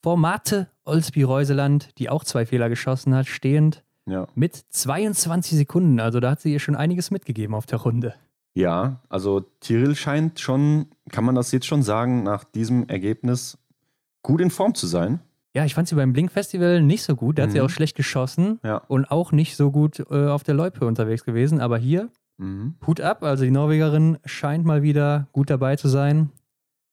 vor 0.03 0.17
Marte 0.17 0.69
Olsby-Reuseland, 0.85 1.91
die 1.99 2.09
auch 2.09 2.25
zwei 2.25 2.47
Fehler 2.47 2.69
geschossen 2.69 3.15
hat, 3.15 3.27
stehend 3.27 3.83
Ja. 4.07 4.27
mit 4.35 4.57
22 4.71 5.57
Sekunden. 5.57 6.01
Also 6.01 6.21
da 6.21 6.31
hat 6.33 6.41
sie 6.41 6.53
ihr 6.53 6.59
schon 6.61 6.75
einiges 6.77 7.11
mitgegeben 7.11 7.55
auf 7.55 7.67
der 7.67 7.79
Runde. 7.81 8.15
Ja, 8.55 9.01
also 9.09 9.41
Tyrell 9.61 9.95
scheint 9.97 10.39
schon, 10.41 10.87
kann 11.11 11.25
man 11.25 11.35
das 11.35 11.53
jetzt 11.53 11.67
schon 11.67 11.83
sagen, 11.83 12.23
nach 12.23 12.45
diesem 12.45 12.89
Ergebnis 12.89 13.59
gut 14.23 14.41
in 14.41 14.51
Form 14.51 14.75
zu 14.75 14.87
sein. 14.87 15.21
Ja, 15.55 15.65
ich 15.65 15.75
fand 15.75 15.87
sie 15.89 15.95
beim 15.95 16.13
Blink 16.13 16.33
Festival 16.33 16.83
nicht 16.83 17.03
so 17.03 17.15
gut. 17.15 17.39
Da 17.39 17.45
hat 17.45 17.53
sie 17.53 17.59
Mhm. 17.61 17.65
auch 17.67 17.71
schlecht 17.71 17.97
geschossen 17.97 18.59
Ja. 18.65 18.79
und 18.89 19.11
auch 19.11 19.33
nicht 19.33 19.57
so 19.57 19.71
gut 19.71 20.01
äh, 20.11 20.27
auf 20.29 20.43
der 20.43 20.55
Loipe 20.55 20.85
unterwegs 20.87 21.25
gewesen. 21.25 21.61
Aber 21.61 21.79
hier, 21.79 22.09
Mhm. 22.39 22.75
Hut 22.87 23.01
ab. 23.01 23.23
Also 23.23 23.45
die 23.45 23.51
Norwegerin 23.51 24.19
scheint 24.25 24.65
mal 24.65 24.83
wieder 24.83 25.29
gut 25.33 25.51
dabei 25.51 25.77
zu 25.77 25.89
sein. 25.89 26.31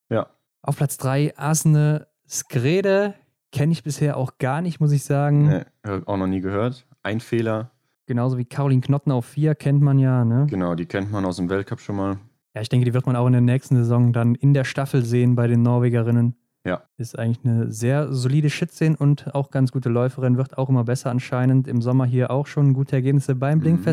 Ja. 0.09 0.27
Auf 0.61 0.77
Platz 0.77 0.97
3 0.97 1.37
Asne 1.37 2.07
Skrede. 2.27 3.15
Kenne 3.51 3.71
ich 3.71 3.83
bisher 3.83 4.17
auch 4.17 4.37
gar 4.37 4.61
nicht, 4.61 4.79
muss 4.79 4.91
ich 4.91 5.03
sagen. 5.03 5.47
Nee, 5.47 6.01
auch 6.05 6.17
noch 6.17 6.27
nie 6.27 6.41
gehört. 6.41 6.85
Ein 7.01 7.19
Fehler, 7.19 7.71
Genauso 8.09 8.39
wie 8.39 8.45
Caroline 8.45 8.81
Knotten 8.81 9.11
auf 9.11 9.25
4 9.25 9.53
kennt 9.53 9.83
man 9.83 9.99
ja. 9.99 10.25
Ne? 10.25 10.47
genau, 10.49 10.73
die 10.73 10.87
kennt 10.87 11.11
man 11.11 11.25
aus 11.25 11.35
dem 11.37 11.47
Weltcup 11.47 11.79
schon 11.79 11.95
mal. 11.95 12.17
Ja, 12.55 12.61
ich 12.61 12.69
denke, 12.69 12.85
die 12.85 12.95
wird 12.95 13.05
man 13.05 13.15
auch 13.15 13.27
in 13.27 13.33
der 13.33 13.41
nächsten 13.41 13.75
Saison 13.75 14.13
dann 14.13 14.33
in 14.33 14.55
der 14.55 14.63
Staffel 14.63 15.05
sehen 15.05 15.35
bei 15.35 15.45
den 15.45 15.61
Norwegerinnen. 15.61 16.35
Ja. 16.65 16.81
Ist 16.97 17.19
eigentlich 17.19 17.45
eine 17.45 17.71
sehr 17.71 18.11
solide 18.11 18.49
Schützin 18.49 18.95
und 18.95 19.35
auch 19.35 19.51
ganz 19.51 19.71
gute 19.71 19.89
Läuferin, 19.89 20.37
wird 20.37 20.57
auch 20.57 20.69
immer 20.69 20.85
besser 20.85 21.11
anscheinend. 21.11 21.67
Im 21.67 21.83
Sommer 21.83 22.07
hier 22.07 22.31
auch 22.31 22.47
schon 22.47 22.73
gute 22.73 22.95
Ergebnisse 22.95 23.35
beim 23.35 23.59
Blink 23.59 23.81
Mhm. 23.81 23.83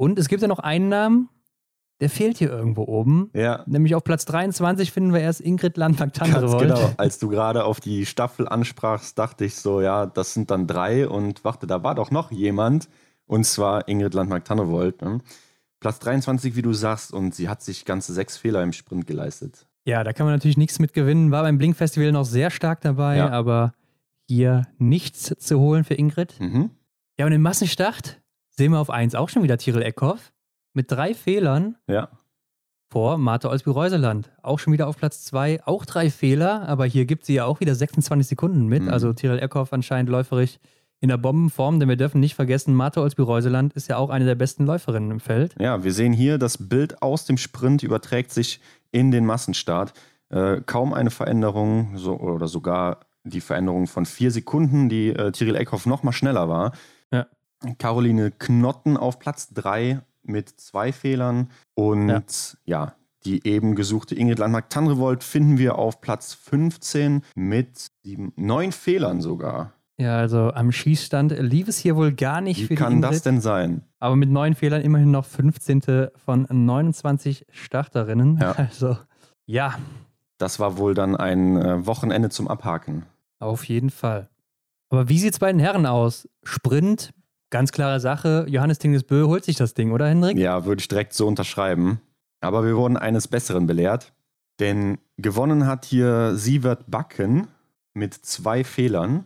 Und 0.00 0.18
es 0.18 0.28
gibt 0.28 0.40
ja 0.40 0.48
noch 0.48 0.60
einen 0.60 0.88
Namen, 0.88 1.28
der 2.00 2.08
fehlt 2.08 2.38
hier 2.38 2.50
irgendwo 2.50 2.84
oben. 2.84 3.28
Ja, 3.34 3.64
Nämlich 3.66 3.94
auf 3.94 4.02
Platz 4.02 4.24
23 4.24 4.90
finden 4.92 5.12
wir 5.12 5.20
erst 5.20 5.42
Ingrid 5.42 5.76
Landmark-Tandrevold. 5.76 6.62
genau. 6.62 6.92
Als 6.96 7.18
du 7.18 7.28
gerade 7.28 7.64
auf 7.64 7.80
die 7.80 8.06
Staffel 8.06 8.48
ansprachst, 8.48 9.18
dachte 9.18 9.44
ich 9.44 9.56
so, 9.56 9.82
ja, 9.82 10.06
das 10.06 10.32
sind 10.32 10.50
dann 10.50 10.66
drei 10.66 11.06
und 11.06 11.44
warte, 11.44 11.66
da 11.66 11.82
war 11.82 11.94
doch 11.94 12.10
noch 12.10 12.30
jemand 12.30 12.88
und 13.26 13.44
zwar 13.44 13.88
Ingrid 13.88 14.14
Landmark-Tannewold. 14.14 15.02
Ne? 15.02 15.18
Platz 15.80 15.98
23, 15.98 16.56
wie 16.56 16.62
du 16.62 16.72
sagst, 16.72 17.12
und 17.12 17.34
sie 17.34 17.50
hat 17.50 17.60
sich 17.62 17.84
ganze 17.84 18.14
sechs 18.14 18.38
Fehler 18.38 18.62
im 18.62 18.72
Sprint 18.72 19.06
geleistet. 19.06 19.66
Ja, 19.84 20.02
da 20.02 20.14
kann 20.14 20.24
man 20.24 20.34
natürlich 20.34 20.56
nichts 20.56 20.78
mit 20.78 20.94
gewinnen. 20.94 21.30
War 21.30 21.42
beim 21.42 21.58
Blink 21.58 21.76
Festival 21.76 22.12
noch 22.12 22.24
sehr 22.24 22.50
stark 22.50 22.80
dabei, 22.80 23.18
Ja. 23.18 23.28
aber 23.30 23.72
hier 24.26 24.66
nichts 24.78 25.34
zu 25.38 25.58
holen 25.60 25.84
für 25.84 25.94
Ingrid. 25.94 26.40
Mhm. 26.40 26.70
Ja, 27.18 27.26
und 27.26 27.32
im 27.32 27.42
Massenstart 27.42 28.19
sehen 28.60 28.72
wir 28.72 28.78
auf 28.78 28.90
1 28.90 29.14
auch 29.14 29.30
schon 29.30 29.42
wieder 29.42 29.56
Tirol 29.56 29.82
Eckhoff 29.82 30.32
mit 30.74 30.92
drei 30.92 31.14
Fehlern 31.14 31.76
Ja, 31.88 32.10
vor 32.92 33.16
Martha 33.16 33.48
Olsby-Reuseland. 33.48 34.30
Auch 34.42 34.58
schon 34.58 34.74
wieder 34.74 34.86
auf 34.86 34.98
Platz 34.98 35.24
2, 35.24 35.62
auch 35.64 35.86
drei 35.86 36.10
Fehler, 36.10 36.68
aber 36.68 36.84
hier 36.84 37.06
gibt 37.06 37.24
sie 37.24 37.32
ja 37.32 37.46
auch 37.46 37.60
wieder 37.60 37.74
26 37.74 38.26
Sekunden 38.26 38.66
mit. 38.66 38.82
Mhm. 38.82 38.90
Also 38.90 39.14
Tirol 39.14 39.38
Eckhoff 39.38 39.72
anscheinend 39.72 40.10
läuferig 40.10 40.60
in 41.00 41.08
der 41.08 41.16
Bombenform, 41.16 41.80
denn 41.80 41.88
wir 41.88 41.96
dürfen 41.96 42.20
nicht 42.20 42.34
vergessen, 42.34 42.74
Martha 42.74 43.00
Olsby-Reuseland 43.00 43.72
ist 43.72 43.88
ja 43.88 43.96
auch 43.96 44.10
eine 44.10 44.26
der 44.26 44.34
besten 44.34 44.66
Läuferinnen 44.66 45.10
im 45.10 45.20
Feld. 45.20 45.54
Ja, 45.58 45.82
wir 45.82 45.94
sehen 45.94 46.12
hier, 46.12 46.36
das 46.36 46.68
Bild 46.68 47.00
aus 47.00 47.24
dem 47.24 47.38
Sprint 47.38 47.82
überträgt 47.82 48.30
sich 48.30 48.60
in 48.90 49.10
den 49.10 49.24
Massenstart. 49.24 49.94
Äh, 50.28 50.60
kaum 50.66 50.92
eine 50.92 51.10
Veränderung 51.10 51.96
so, 51.96 52.18
oder 52.18 52.46
sogar 52.46 53.00
die 53.24 53.40
Veränderung 53.40 53.86
von 53.86 54.04
vier 54.04 54.30
Sekunden, 54.30 54.90
die 54.90 55.08
äh, 55.08 55.32
Tyrell 55.32 55.56
Eckhoff 55.56 55.86
noch 55.86 56.02
mal 56.02 56.12
schneller 56.12 56.50
war. 56.50 56.72
Caroline 57.78 58.30
Knotten 58.30 58.96
auf 58.96 59.18
Platz 59.18 59.48
drei 59.52 60.00
mit 60.22 60.48
zwei 60.48 60.92
Fehlern 60.92 61.50
und 61.74 62.08
Ja. 62.08 62.22
ja, 62.64 62.92
die 63.24 63.46
eben 63.46 63.74
gesuchte 63.74 64.14
Ingrid 64.14 64.38
Landmark-Tandrevold 64.38 65.22
finden 65.24 65.58
wir 65.58 65.76
auf 65.76 66.00
Platz 66.00 66.34
15 66.34 67.22
mit 67.34 67.90
sieben, 68.02 68.32
neun 68.36 68.72
Fehlern 68.72 69.20
sogar. 69.20 69.72
Ja, 69.98 70.16
also 70.16 70.52
am 70.54 70.72
Schießstand 70.72 71.32
lief 71.38 71.68
es 71.68 71.76
hier 71.76 71.94
wohl 71.96 72.12
gar 72.12 72.40
nicht 72.40 72.58
Wie 72.60 72.62
für 72.64 72.68
die 72.70 72.74
kann 72.76 72.94
Ingrid, 72.94 73.10
das 73.12 73.22
denn 73.22 73.40
sein? 73.42 73.82
aber 73.98 74.16
mit 74.16 74.30
neun 74.30 74.54
Fehlern 74.54 74.80
immerhin 74.80 75.10
noch 75.10 75.26
15. 75.26 76.08
von 76.16 76.46
29 76.50 77.46
Starterinnen. 77.50 78.38
Ja. 78.38 78.54
Also 78.56 78.96
ja, 79.44 79.74
Das 80.38 80.58
war 80.58 80.78
wohl 80.78 80.94
dann 80.94 81.16
ein 81.16 81.56
äh, 81.58 81.84
Wochenende 81.86 82.30
zum 82.30 82.48
Abhaken. 82.48 83.04
Auf 83.40 83.64
jeden 83.64 83.90
Fall. 83.90 84.30
Aber 84.88 85.08
wie 85.10 85.18
sieht 85.18 85.34
es 85.34 85.38
bei 85.38 85.52
den 85.52 85.60
Herren 85.60 85.84
aus? 85.84 86.26
Sprint, 86.44 87.10
ganz 87.50 87.72
klare 87.72 88.00
Sache. 88.00 88.46
Johannes 88.48 88.78
Tingesbö 88.78 89.26
holt 89.26 89.44
sich 89.44 89.56
das 89.56 89.74
Ding, 89.74 89.92
oder 89.92 90.08
Hendrik? 90.08 90.38
Ja, 90.38 90.64
würde 90.64 90.80
ich 90.80 90.88
direkt 90.88 91.12
so 91.14 91.26
unterschreiben. 91.26 92.00
Aber 92.40 92.64
wir 92.64 92.76
wurden 92.76 92.96
eines 92.96 93.28
Besseren 93.28 93.66
belehrt. 93.66 94.12
Denn 94.60 94.98
gewonnen 95.16 95.66
hat 95.66 95.84
hier 95.84 96.34
Sievert 96.36 96.90
Backen 96.90 97.48
mit 97.94 98.14
zwei 98.14 98.64
Fehlern. 98.64 99.24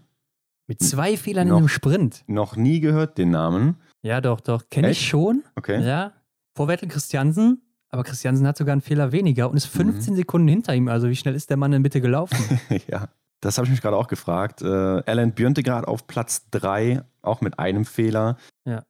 Mit 0.67 0.83
zwei 0.83 1.17
Fehlern 1.17 1.49
Noch. 1.49 1.57
in 1.57 1.59
einem 1.63 1.69
Sprint. 1.69 2.25
Noch 2.27 2.57
nie 2.57 2.81
gehört 2.81 3.19
den 3.19 3.31
Namen. 3.31 3.77
Ja, 4.03 4.21
doch, 4.21 4.41
doch. 4.41 4.69
Kenne 4.71 4.91
ich 4.91 5.07
schon. 5.07 5.43
Okay. 5.57 5.81
Ja. 5.85 6.13
Vor 6.57 6.69
Vettel 6.69 6.89
Christiansen. 6.89 7.61
Aber 7.91 8.03
Christiansen 8.03 8.47
hat 8.47 8.57
sogar 8.57 8.73
einen 8.73 8.81
Fehler 8.81 9.13
weniger 9.13 9.49
und 9.51 9.57
ist 9.57 9.73
Mhm. 9.75 9.93
15 9.93 10.17
Sekunden 10.17 10.49
hinter 10.49 10.75
ihm. 10.75 10.89
Also 10.89 11.09
wie 11.09 11.17
schnell 11.17 11.35
ist 11.35 11.51
der 11.51 11.57
Mann 11.57 11.71
denn 11.73 11.83
bitte 11.83 12.01
gelaufen? 12.01 12.37
Ja, 12.89 13.09
das 13.45 13.59
habe 13.59 13.67
ich 13.67 13.71
mich 13.71 13.83
gerade 13.83 13.97
auch 13.97 14.09
gefragt. 14.09 14.63
Äh, 14.63 14.67
Alan 14.67 15.33
Björntegard 15.33 15.87
auf 15.87 16.07
Platz 16.07 16.49
3, 16.51 17.03
auch 17.23 17.41
mit 17.41 17.59
einem 17.59 17.85
Fehler. 17.85 18.37
Ja. 18.65 18.83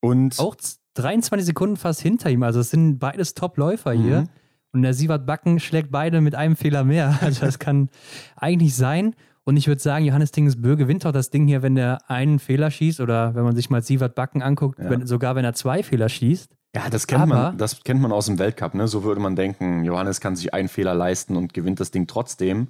Und 0.00 0.38
Auch 0.38 0.54
z- 0.56 0.78
23 0.94 1.46
Sekunden 1.46 1.76
fast 1.76 2.00
hinter 2.00 2.30
ihm. 2.30 2.42
Also 2.42 2.60
es 2.60 2.70
sind 2.70 2.98
beides 2.98 3.34
Top-Läufer 3.34 3.92
hier. 3.92 4.22
Mhm. 4.22 4.28
Und 4.72 4.82
der 4.82 4.94
Sievert 4.94 5.26
Backen 5.26 5.60
schlägt 5.60 5.90
beide 5.90 6.20
mit 6.20 6.34
einem 6.34 6.56
Fehler 6.56 6.84
mehr. 6.84 7.18
Also 7.22 7.44
das 7.46 7.58
kann 7.58 7.88
eigentlich 8.36 8.74
sein. 8.74 9.14
Und 9.44 9.56
ich 9.58 9.66
würde 9.68 9.80
sagen, 9.82 10.04
Johannes 10.06 10.30
Tingesbö 10.32 10.74
gewinnt 10.76 11.04
doch 11.04 11.12
das 11.12 11.28
Ding 11.30 11.46
hier, 11.46 11.62
wenn 11.62 11.76
er 11.76 11.98
einen 12.10 12.38
Fehler 12.38 12.70
schießt 12.70 13.00
oder 13.00 13.34
wenn 13.34 13.44
man 13.44 13.54
sich 13.54 13.68
mal 13.70 13.82
Sievert 13.82 14.14
Backen 14.14 14.40
anguckt, 14.42 14.78
Ja. 14.78 14.88
wenn, 14.88 15.06
sogar 15.06 15.36
wenn 15.36 15.44
er 15.44 15.52
zwei 15.52 15.82
Fehler 15.82 16.08
schießt. 16.08 16.50
ja, 16.74 16.88
das 16.90 17.06
kennt, 17.06 17.22
Aber- 17.22 17.34
man, 17.34 17.58
das 17.58 17.82
kennt 17.84 18.00
man 18.00 18.10
aus 18.12 18.26
dem 18.26 18.38
Weltcup. 18.38 18.74
Ne? 18.74 18.88
So 18.88 19.04
würde 19.04 19.20
man 19.20 19.36
denken, 19.36 19.84
Johannes 19.84 20.20
kann 20.20 20.34
sich 20.34 20.54
einen 20.54 20.68
Fehler 20.68 20.94
leisten 20.94 21.36
und 21.36 21.52
gewinnt 21.54 21.78
das 21.80 21.90
Ding 21.90 22.06
trotzdem. 22.06 22.68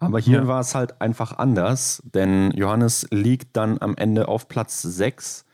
Aber 0.00 0.18
hier 0.18 0.38
Ja. 0.40 0.46
war 0.46 0.60
es 0.60 0.74
halt 0.74 1.00
einfach 1.00 1.38
anders, 1.38 2.02
denn 2.14 2.50
Johannes 2.52 3.06
liegt 3.10 3.56
dann 3.56 3.78
am 3.80 3.94
Ende 3.96 4.28
auf 4.28 4.48
Platz 4.48 4.80
6. 4.82 5.44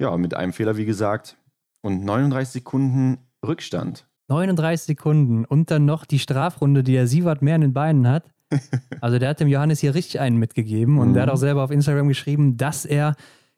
Ja, 0.00 0.16
mit 0.16 0.34
einem 0.34 0.52
Fehler, 0.52 0.76
wie 0.76 0.84
gesagt, 0.86 1.36
und 1.82 2.04
39 2.04 2.52
Sekunden 2.52 3.18
Rückstand. 3.46 4.06
39 4.28 4.86
Sekunden 4.86 5.44
und 5.44 5.70
dann 5.70 5.84
noch 5.84 6.04
die 6.04 6.18
Strafrunde, 6.18 6.82
die 6.82 6.92
der 6.92 7.06
Sievert 7.06 7.40
mehr 7.42 7.54
in 7.56 7.60
den 7.62 7.72
Beinen 7.72 8.08
hat. 8.08 8.24
Also 9.00 9.18
der 9.18 9.28
hat 9.28 9.40
dem 9.40 9.48
Johannes 9.48 9.78
hier 9.80 9.94
richtig 9.94 10.18
einen 10.20 10.38
mitgegeben 10.38 10.98
und 10.98 11.10
Mhm. 11.10 11.14
der 11.14 11.22
hat 11.24 11.30
auch 11.30 11.36
selber 11.36 11.62
auf 11.62 11.70
Instagram 11.70 12.08
geschrieben, 12.08 12.56
dass 12.56 12.84
er 12.84 13.14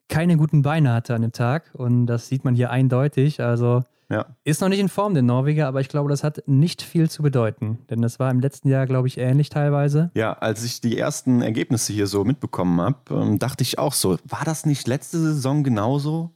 keine 0.08 0.36
guten 0.36 0.62
Beine 0.62 0.92
hatte 0.92 1.14
an 1.14 1.22
dem 1.22 1.32
Tag 1.32 1.70
und 1.74 2.06
das 2.06 2.28
sieht 2.28 2.44
man 2.44 2.54
hier 2.56 2.70
eindeutig. 2.70 3.40
Also 3.40 3.84
Ja, 4.10 4.26
ist 4.42 4.60
noch 4.60 4.68
nicht 4.68 4.80
in 4.80 4.88
Form, 4.88 5.14
der 5.14 5.22
Norweger, 5.22 5.68
aber 5.68 5.80
ich 5.80 5.88
glaube, 5.88 6.10
das 6.10 6.24
hat 6.24 6.42
nicht 6.46 6.82
viel 6.82 7.08
zu 7.08 7.22
bedeuten, 7.22 7.78
denn 7.90 8.02
das 8.02 8.18
war 8.18 8.28
im 8.30 8.40
letzten 8.40 8.68
Jahr, 8.68 8.86
glaube 8.86 9.06
ich, 9.06 9.18
ähnlich 9.18 9.50
teilweise. 9.50 10.10
Ja, 10.14 10.32
als 10.32 10.64
ich 10.64 10.80
die 10.80 10.98
ersten 10.98 11.42
Ergebnisse 11.42 11.92
hier 11.92 12.08
so 12.08 12.24
mitbekommen 12.24 12.80
habe, 12.80 12.98
ähm, 13.10 13.38
dachte 13.38 13.62
ich 13.62 13.78
auch 13.78 13.92
so, 13.92 14.18
war 14.24 14.42
das 14.44 14.66
nicht 14.66 14.88
letzte 14.88 15.18
Saison 15.20 15.62
genauso? 15.62 16.30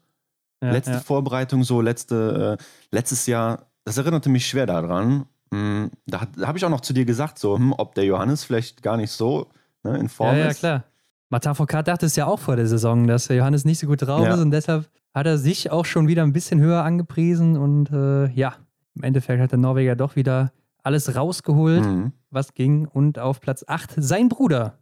Ja, 0.63 0.71
letzte 0.71 0.93
ja. 0.93 1.01
Vorbereitung 1.01 1.65
so, 1.65 1.81
letzte, 1.81 2.57
äh, 2.61 2.65
letztes 2.95 3.27
Jahr, 3.27 3.67
das 3.85 3.99
erinnerte 3.99 4.29
mich 4.29 4.47
schwer 4.47 4.67
daran. 4.67 5.27
Mm, 5.51 5.87
Da, 6.07 6.23
da 6.37 6.47
habe 6.47 6.57
ich 6.59 6.65
auch 6.65 6.71
noch 6.71 6.81
zu 6.81 6.93
dir 6.93 7.05
gesagt, 7.05 7.41
so, 7.41 7.57
hm, 7.57 7.75
ob 7.77 7.97
der 7.97 8.05
Johannes 8.05 8.45
vielleicht 8.45 8.83
gar 8.85 8.97
nicht 8.97 9.11
so 9.11 9.49
ne, 9.83 9.99
in 9.99 10.09
Form 10.09 10.37
Ja, 10.37 10.45
ja, 10.45 10.49
ist. 10.51 10.61
klar. 10.61 10.85
Martin 11.29 11.55
Foucault 11.57 11.89
dachte 11.89 12.07
es 12.07 12.15
ja 12.15 12.27
auch 12.27 12.39
vor 12.39 12.55
der 12.55 12.69
Saison, 12.69 13.09
dass 13.09 13.27
der 13.27 13.37
Johannes 13.37 13.65
nicht 13.65 13.81
so 13.81 13.89
gut 13.89 14.01
drauf 14.03 14.25
Ja. 14.25 14.35
ist 14.35 14.41
und 14.41 14.53
deshalb 14.53 14.89
hat 15.15 15.27
er 15.27 15.39
sich 15.39 15.71
auch 15.71 15.85
schon 15.85 16.09
wieder 16.09 16.23
ein 16.25 16.33
bisschen 16.33 16.61
höher 16.61 16.83
angepriesen 16.85 17.57
und 17.57 17.91
äh, 17.91 18.29
ja, 18.33 18.57
im 18.95 19.03
Endeffekt 19.05 19.41
hat 19.41 19.53
der 19.53 19.59
Norweger 19.59 19.97
doch 19.97 20.17
wieder 20.17 20.53
alles 20.83 21.17
rausgeholt, 21.17 21.85
Mhm. 21.85 22.13
was 22.31 22.55
ging 22.55 22.87
und 22.87 23.19
auf 23.19 23.41
Platz 23.41 23.65
8 23.67 23.95
sein 23.97 24.29
Bruder, 24.29 24.79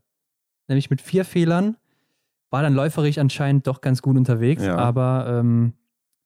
nämlich 0.68 0.90
mit 0.90 1.00
vier 1.00 1.24
Fehlern, 1.24 1.76
war 2.50 2.62
dann 2.62 2.74
läuferig 2.74 3.20
anscheinend 3.20 3.66
doch 3.66 3.80
ganz 3.80 4.02
gut 4.02 4.16
unterwegs, 4.16 4.62
Ja. 4.64 4.76
aber 4.76 5.26
ähm, 5.28 5.74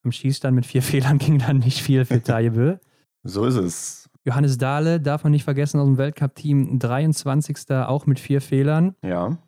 am 0.04 0.12
Schießstand 0.12 0.54
mit 0.54 0.66
vier 0.66 0.82
Fehlern 1.14 1.18
ging 1.18 1.38
dann 1.38 1.58
nicht 1.58 1.82
viel 1.82 2.04
für 2.04 2.22
Tajebö. 2.22 2.76
So 3.22 3.44
ist 3.44 3.56
es. 3.56 4.08
Johannes 4.24 4.56
Dahle 4.58 5.00
darf 5.00 5.22
man 5.24 5.30
nicht 5.32 5.44
vergessen 5.44 5.78
aus 5.78 5.86
dem 5.86 5.98
Weltcup-Team, 5.98 6.78
23. 6.80 7.70
auch 7.70 8.06
mit 8.06 8.18
vier 8.18 8.40
Fehlern. 8.40 8.94
Ja. 9.02 9.38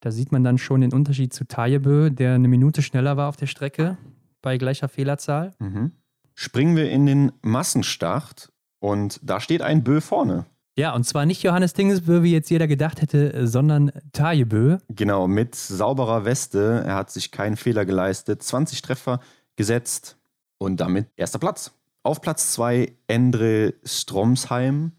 Da 0.00 0.10
sieht 0.10 0.32
man 0.32 0.42
dann 0.42 0.58
schon 0.58 0.80
den 0.80 0.92
Unterschied 0.92 1.32
zu 1.34 1.46
Tajebö, 1.46 2.10
der 2.10 2.34
eine 2.34 2.48
Minute 2.48 2.82
schneller 2.82 3.16
war 3.16 3.28
auf 3.28 3.36
der 3.36 3.46
Strecke 3.46 3.98
bei 4.40 4.56
gleicher 4.56 4.88
Fehlerzahl. 4.88 5.54
Mhm. 5.58 5.92
Springen 6.34 6.74
wir 6.74 6.90
in 6.90 7.04
den 7.04 7.32
Massenstart 7.42 8.50
und 8.78 9.20
da 9.22 9.40
steht 9.40 9.60
ein 9.60 9.84
Bö 9.84 10.00
vorne. 10.00 10.46
Ja, 10.76 10.94
und 10.94 11.04
zwar 11.04 11.26
nicht 11.26 11.42
Johannes 11.42 11.74
Tingesbö, 11.74 12.22
wie 12.22 12.32
jetzt 12.32 12.48
jeder 12.48 12.66
gedacht 12.66 13.02
hätte, 13.02 13.46
sondern 13.46 13.92
Tajebö. 14.12 14.78
Genau, 14.88 15.28
mit 15.28 15.54
sauberer 15.54 16.24
Weste. 16.24 16.82
Er 16.86 16.94
hat 16.94 17.10
sich 17.10 17.30
keinen 17.30 17.56
Fehler 17.56 17.84
geleistet. 17.84 18.42
20 18.42 18.80
Treffer 18.80 19.20
gesetzt 19.56 20.16
und 20.56 20.80
damit 20.80 21.08
erster 21.16 21.38
Platz. 21.38 21.72
Auf 22.02 22.22
Platz 22.22 22.52
2 22.52 22.94
Endre 23.08 23.74
Stromsheim 23.84 24.92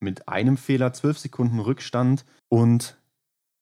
mit 0.00 0.28
einem 0.28 0.56
Fehler, 0.56 0.92
12 0.92 1.18
Sekunden 1.18 1.60
Rückstand 1.60 2.24
und 2.48 2.96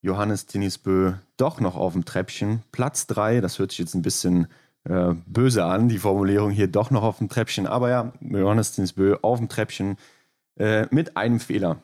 Johannes 0.04 0.44
Tinisbö 0.44 1.14
doch 1.38 1.60
noch 1.60 1.76
auf 1.76 1.94
dem 1.94 2.04
Treppchen. 2.04 2.62
Platz 2.72 3.06
3, 3.06 3.40
das 3.40 3.58
hört 3.58 3.70
sich 3.70 3.78
jetzt 3.78 3.94
ein 3.94 4.02
bisschen 4.02 4.48
äh, 4.84 5.14
böse 5.26 5.64
an, 5.64 5.88
die 5.88 5.96
Formulierung 5.96 6.50
hier 6.50 6.68
doch 6.68 6.90
noch 6.90 7.02
auf 7.02 7.18
dem 7.18 7.30
Treppchen. 7.30 7.66
Aber 7.66 7.88
ja, 7.88 8.12
Johannes 8.20 8.72
Dinsbö 8.72 9.16
auf 9.22 9.38
dem 9.38 9.48
Treppchen 9.48 9.96
äh, 10.56 10.86
mit 10.90 11.16
einem 11.16 11.40
Fehler. 11.40 11.78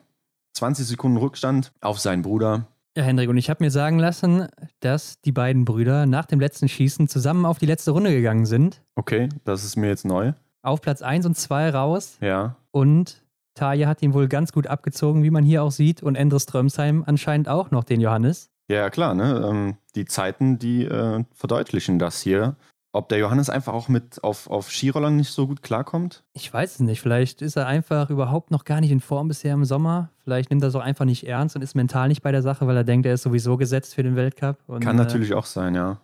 20 0.53 0.85
Sekunden 0.85 1.17
Rückstand 1.17 1.71
auf 1.81 1.99
seinen 1.99 2.21
Bruder. 2.21 2.67
Ja, 2.95 3.03
Hendrik, 3.03 3.27
und 3.27 3.37
ich 3.37 3.49
habe 3.49 3.63
mir 3.63 3.71
sagen 3.71 3.97
lassen, 3.97 4.47
dass 4.81 5.19
die 5.21 5.31
beiden 5.31 5.65
Brüder 5.65 6.05
nach 6.05 6.25
dem 6.25 6.39
letzten 6.39 6.69
Schießen 6.69 7.07
zusammen 7.07 7.45
auf 7.45 7.57
die 7.57 7.65
letzte 7.65 7.89
Runde 7.89 8.11
gegangen 8.11 8.45
sind. 8.45 8.83
Okay, 8.93 9.29
das 9.45 9.63
ist 9.63 9.77
mir 9.77 9.87
jetzt 9.87 10.05
neu. 10.05 10.33
Auf 10.61 10.81
Platz 10.81 11.01
1 11.01 11.25
und 11.25 11.35
2 11.35 11.71
raus. 11.71 12.17
Ja. 12.21 12.55
Und 12.69 13.20
Taja 13.61 13.87
hat 13.87 14.01
ihn 14.01 14.15
wohl 14.15 14.27
ganz 14.27 14.51
gut 14.51 14.65
abgezogen, 14.65 15.21
wie 15.21 15.29
man 15.29 15.43
hier 15.43 15.61
auch 15.61 15.71
sieht. 15.71 16.01
Und 16.01 16.15
Endres 16.15 16.43
Strömsheim 16.43 17.03
anscheinend 17.05 17.47
auch 17.47 17.69
noch 17.69 17.83
den 17.83 18.01
Johannes. 18.01 18.49
Ja, 18.67 18.89
klar, 18.89 19.13
ne? 19.13 19.45
Ähm, 19.47 19.77
die 19.95 20.05
Zeiten, 20.05 20.57
die 20.57 20.85
äh, 20.85 21.23
verdeutlichen 21.35 21.99
das 21.99 22.21
hier. 22.21 22.55
Ob 22.91 23.07
der 23.09 23.19
Johannes 23.19 23.51
einfach 23.51 23.73
auch 23.73 23.87
mit 23.87 24.23
auf, 24.23 24.49
auf 24.49 24.71
Skirollern 24.71 25.15
nicht 25.15 25.29
so 25.29 25.45
gut 25.45 25.61
klarkommt? 25.61 26.23
Ich 26.33 26.51
weiß 26.51 26.73
es 26.73 26.79
nicht. 26.79 27.01
Vielleicht 27.01 27.43
ist 27.43 27.55
er 27.55 27.67
einfach 27.67 28.09
überhaupt 28.09 28.49
noch 28.49 28.65
gar 28.65 28.81
nicht 28.81 28.91
in 28.91 28.99
Form 28.99 29.27
bisher 29.27 29.53
im 29.53 29.63
Sommer. 29.63 30.09
Vielleicht 30.23 30.49
nimmt 30.49 30.63
er 30.63 30.69
es 30.69 30.75
auch 30.75 30.81
einfach 30.81 31.05
nicht 31.05 31.27
ernst 31.27 31.55
und 31.55 31.61
ist 31.61 31.75
mental 31.75 32.07
nicht 32.07 32.23
bei 32.23 32.31
der 32.31 32.41
Sache, 32.41 32.65
weil 32.65 32.75
er 32.75 32.83
denkt, 32.83 33.05
er 33.05 33.13
ist 33.13 33.21
sowieso 33.21 33.57
gesetzt 33.57 33.93
für 33.93 34.01
den 34.01 34.15
Weltcup. 34.15 34.57
Und, 34.65 34.79
Kann 34.79 34.95
natürlich 34.95 35.31
äh, 35.31 35.35
auch 35.35 35.45
sein, 35.45 35.75
ja. 35.75 36.01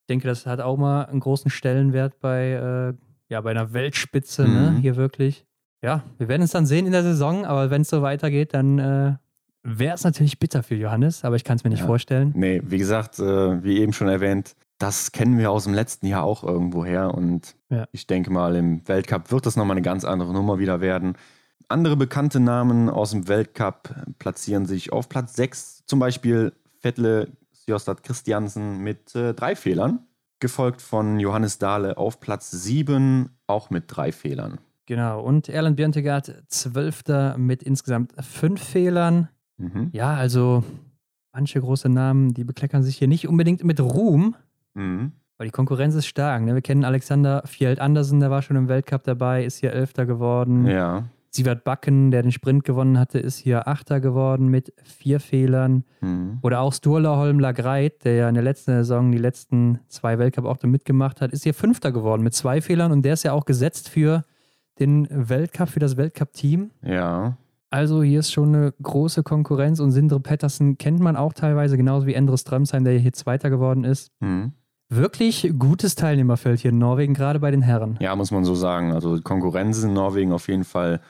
Ich 0.00 0.06
denke, 0.08 0.26
das 0.26 0.46
hat 0.46 0.60
auch 0.60 0.78
mal 0.78 1.04
einen 1.04 1.20
großen 1.20 1.50
Stellenwert 1.50 2.18
bei, 2.20 2.52
äh, 2.52 2.94
ja, 3.28 3.40
bei 3.42 3.50
einer 3.50 3.74
Weltspitze, 3.74 4.44
ne? 4.44 4.48
mhm. 4.48 4.74
ne? 4.74 4.80
Hier 4.80 4.96
wirklich. 4.96 5.44
Ja, 5.84 6.02
wir 6.16 6.28
werden 6.28 6.40
es 6.40 6.50
dann 6.50 6.64
sehen 6.64 6.86
in 6.86 6.92
der 6.92 7.02
Saison, 7.02 7.44
aber 7.44 7.68
wenn 7.68 7.82
es 7.82 7.90
so 7.90 8.00
weitergeht, 8.00 8.54
dann 8.54 8.78
äh, 8.78 9.16
wäre 9.62 9.94
es 9.94 10.02
natürlich 10.02 10.38
bitter 10.38 10.62
für 10.62 10.76
Johannes, 10.76 11.26
aber 11.26 11.36
ich 11.36 11.44
kann 11.44 11.58
es 11.58 11.64
mir 11.64 11.68
nicht 11.68 11.80
ja. 11.80 11.86
vorstellen. 11.86 12.32
Nee, 12.34 12.62
wie 12.64 12.78
gesagt, 12.78 13.18
äh, 13.18 13.62
wie 13.62 13.80
eben 13.80 13.92
schon 13.92 14.08
erwähnt, 14.08 14.56
das 14.78 15.12
kennen 15.12 15.36
wir 15.36 15.50
aus 15.50 15.64
dem 15.64 15.74
letzten 15.74 16.06
Jahr 16.06 16.22
auch 16.22 16.42
irgendwo 16.42 16.86
her. 16.86 17.12
Und 17.12 17.54
ja. 17.68 17.84
ich 17.92 18.06
denke 18.06 18.30
mal, 18.30 18.56
im 18.56 18.88
Weltcup 18.88 19.30
wird 19.30 19.44
das 19.44 19.56
nochmal 19.56 19.76
eine 19.76 19.82
ganz 19.82 20.06
andere 20.06 20.32
Nummer 20.32 20.58
wieder 20.58 20.80
werden. 20.80 21.18
Andere 21.68 21.98
bekannte 21.98 22.40
Namen 22.40 22.88
aus 22.88 23.10
dem 23.10 23.28
Weltcup 23.28 23.94
platzieren 24.18 24.64
sich 24.64 24.90
auf 24.90 25.10
Platz 25.10 25.36
6, 25.36 25.84
zum 25.84 25.98
Beispiel 25.98 26.54
Vettle 26.80 27.28
Sjostad 27.52 28.02
Christiansen 28.02 28.78
mit 28.78 29.14
äh, 29.14 29.34
drei 29.34 29.54
Fehlern, 29.54 29.98
gefolgt 30.40 30.80
von 30.80 31.20
Johannes 31.20 31.58
Dahle 31.58 31.98
auf 31.98 32.20
Platz 32.20 32.50
7, 32.50 33.28
auch 33.46 33.68
mit 33.68 33.84
drei 33.88 34.12
Fehlern. 34.12 34.60
Genau, 34.86 35.22
und 35.22 35.48
Erland 35.48 35.76
Björntegard, 35.76 36.44
Zwölfter 36.48 37.38
mit 37.38 37.62
insgesamt 37.62 38.12
fünf 38.20 38.62
Fehlern. 38.62 39.28
Mhm. 39.56 39.88
Ja, 39.92 40.14
also 40.14 40.62
manche 41.32 41.60
große 41.60 41.88
Namen, 41.88 42.34
die 42.34 42.44
bekleckern 42.44 42.82
sich 42.82 42.96
hier 42.96 43.08
nicht 43.08 43.26
unbedingt 43.28 43.64
mit 43.64 43.80
Ruhm. 43.80 44.36
Mhm. 44.74 45.12
Weil 45.36 45.48
die 45.48 45.52
Konkurrenz 45.52 45.94
ist 45.94 46.06
stark. 46.06 46.42
Ne? 46.44 46.54
Wir 46.54 46.62
kennen 46.62 46.84
Alexander 46.84 47.42
Fjeld 47.44 47.80
Andersen, 47.80 48.20
der 48.20 48.30
war 48.30 48.42
schon 48.42 48.56
im 48.56 48.68
Weltcup 48.68 49.02
dabei, 49.02 49.44
ist 49.44 49.58
hier 49.58 49.72
Elfter 49.72 50.06
geworden. 50.06 50.66
Ja. 50.66 51.04
Sievert 51.30 51.64
Backen, 51.64 52.12
der 52.12 52.22
den 52.22 52.30
Sprint 52.30 52.62
gewonnen 52.62 52.96
hatte, 52.96 53.18
ist 53.18 53.38
hier 53.38 53.66
Achter 53.66 53.98
geworden 53.98 54.46
mit 54.46 54.72
vier 54.84 55.18
Fehlern. 55.18 55.82
Mhm. 56.00 56.38
Oder 56.42 56.60
auch 56.60 56.72
Sturla 56.72 57.16
Holm 57.16 57.40
Lagreit, 57.40 58.04
der 58.04 58.14
ja 58.14 58.28
in 58.28 58.34
der 58.34 58.44
letzten 58.44 58.70
Saison 58.70 59.10
die 59.10 59.18
letzten 59.18 59.80
zwei 59.88 60.20
Weltcup-Orte 60.20 60.68
mitgemacht 60.68 61.20
hat, 61.20 61.32
ist 61.32 61.42
hier 61.42 61.54
Fünfter 61.54 61.90
geworden 61.90 62.22
mit 62.22 62.34
zwei 62.34 62.60
Fehlern 62.60 62.92
und 62.92 63.02
der 63.02 63.14
ist 63.14 63.24
ja 63.24 63.32
auch 63.32 63.46
gesetzt 63.46 63.88
für 63.88 64.24
den 64.78 65.08
Weltcup, 65.10 65.68
für 65.68 65.80
das 65.80 65.96
Weltcup-Team. 65.96 66.70
Ja. 66.82 67.36
Also 67.70 68.02
hier 68.02 68.20
ist 68.20 68.30
schon 68.30 68.54
eine 68.54 68.72
große 68.82 69.22
Konkurrenz 69.22 69.80
und 69.80 69.90
Sindre 69.90 70.20
Pettersen 70.20 70.78
kennt 70.78 71.00
man 71.00 71.16
auch 71.16 71.32
teilweise, 71.32 71.76
genauso 71.76 72.06
wie 72.06 72.14
Endre 72.14 72.38
Strömsheim, 72.38 72.84
der 72.84 72.98
hier 72.98 73.12
Zweiter 73.12 73.50
geworden 73.50 73.84
ist. 73.84 74.12
Mhm. 74.20 74.52
Wirklich 74.90 75.52
gutes 75.58 75.96
Teilnehmerfeld 75.96 76.60
hier 76.60 76.70
in 76.70 76.78
Norwegen, 76.78 77.14
gerade 77.14 77.40
bei 77.40 77.50
den 77.50 77.62
Herren. 77.62 77.96
Ja, 78.00 78.14
muss 78.14 78.30
man 78.30 78.44
so 78.44 78.54
sagen. 78.54 78.92
Also 78.92 79.20
Konkurrenz 79.22 79.82
in 79.82 79.92
Norwegen 79.92 80.32
auf 80.32 80.46
jeden 80.46 80.64
Fall 80.64 81.00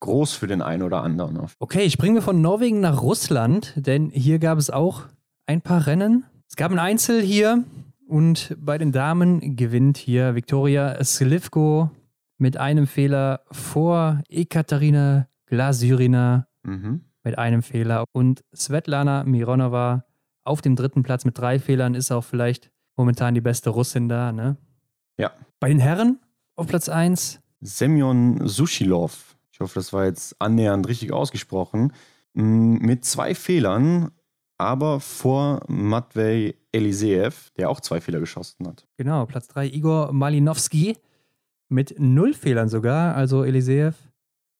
groß 0.00 0.32
für 0.32 0.46
den 0.46 0.62
einen 0.62 0.82
oder 0.82 1.02
anderen. 1.02 1.38
Okay, 1.58 1.90
springen 1.90 2.14
wir 2.14 2.22
von 2.22 2.40
Norwegen 2.40 2.80
nach 2.80 3.02
Russland, 3.02 3.74
denn 3.76 4.10
hier 4.10 4.38
gab 4.38 4.56
es 4.56 4.70
auch 4.70 5.02
ein 5.46 5.60
paar 5.60 5.86
Rennen. 5.86 6.24
Es 6.48 6.56
gab 6.56 6.70
ein 6.70 6.78
Einzel 6.78 7.20
hier 7.20 7.64
und 8.06 8.56
bei 8.58 8.78
den 8.78 8.92
Damen 8.92 9.56
gewinnt 9.56 9.98
hier 9.98 10.34
Viktoria 10.34 11.02
Slivko 11.04 11.90
mit 12.38 12.56
einem 12.56 12.86
Fehler 12.86 13.42
vor 13.50 14.22
Ekaterina 14.28 15.28
Glasyrina 15.46 16.46
mhm. 16.62 17.02
mit 17.24 17.38
einem 17.38 17.62
Fehler 17.62 18.04
und 18.12 18.44
Svetlana 18.54 19.24
Mironova 19.24 20.04
auf 20.44 20.62
dem 20.62 20.76
dritten 20.76 21.02
Platz 21.02 21.24
mit 21.24 21.36
drei 21.36 21.58
Fehlern 21.58 21.94
ist 21.94 22.10
auch 22.10 22.24
vielleicht 22.24 22.70
momentan 22.96 23.34
die 23.34 23.40
beste 23.40 23.70
Russin 23.70 24.08
da, 24.08 24.32
ne? 24.32 24.56
Ja. 25.18 25.32
Bei 25.60 25.68
den 25.68 25.78
Herren 25.78 26.20
auf 26.56 26.66
Platz 26.68 26.88
1 26.88 27.40
Semyon 27.60 28.46
Sushilov. 28.46 29.36
Ich 29.52 29.60
hoffe, 29.60 29.74
das 29.74 29.92
war 29.92 30.06
jetzt 30.06 30.40
annähernd 30.40 30.86
richtig 30.88 31.12
ausgesprochen. 31.12 31.92
Mit 32.32 33.04
zwei 33.04 33.34
Fehlern, 33.34 34.12
aber 34.58 35.00
vor 35.00 35.60
Matvey 35.66 36.56
Eliseev, 36.72 37.50
der 37.56 37.68
auch 37.68 37.80
zwei 37.80 38.00
Fehler 38.00 38.20
geschossen 38.20 38.66
hat. 38.68 38.86
Genau, 38.96 39.26
Platz 39.26 39.48
3 39.48 39.66
Igor 39.66 40.12
Malinowski 40.12 40.96
mit 41.68 41.94
null 41.98 42.34
Fehlern 42.34 42.68
sogar. 42.68 43.14
Also 43.14 43.44
Eliseev 43.44 43.96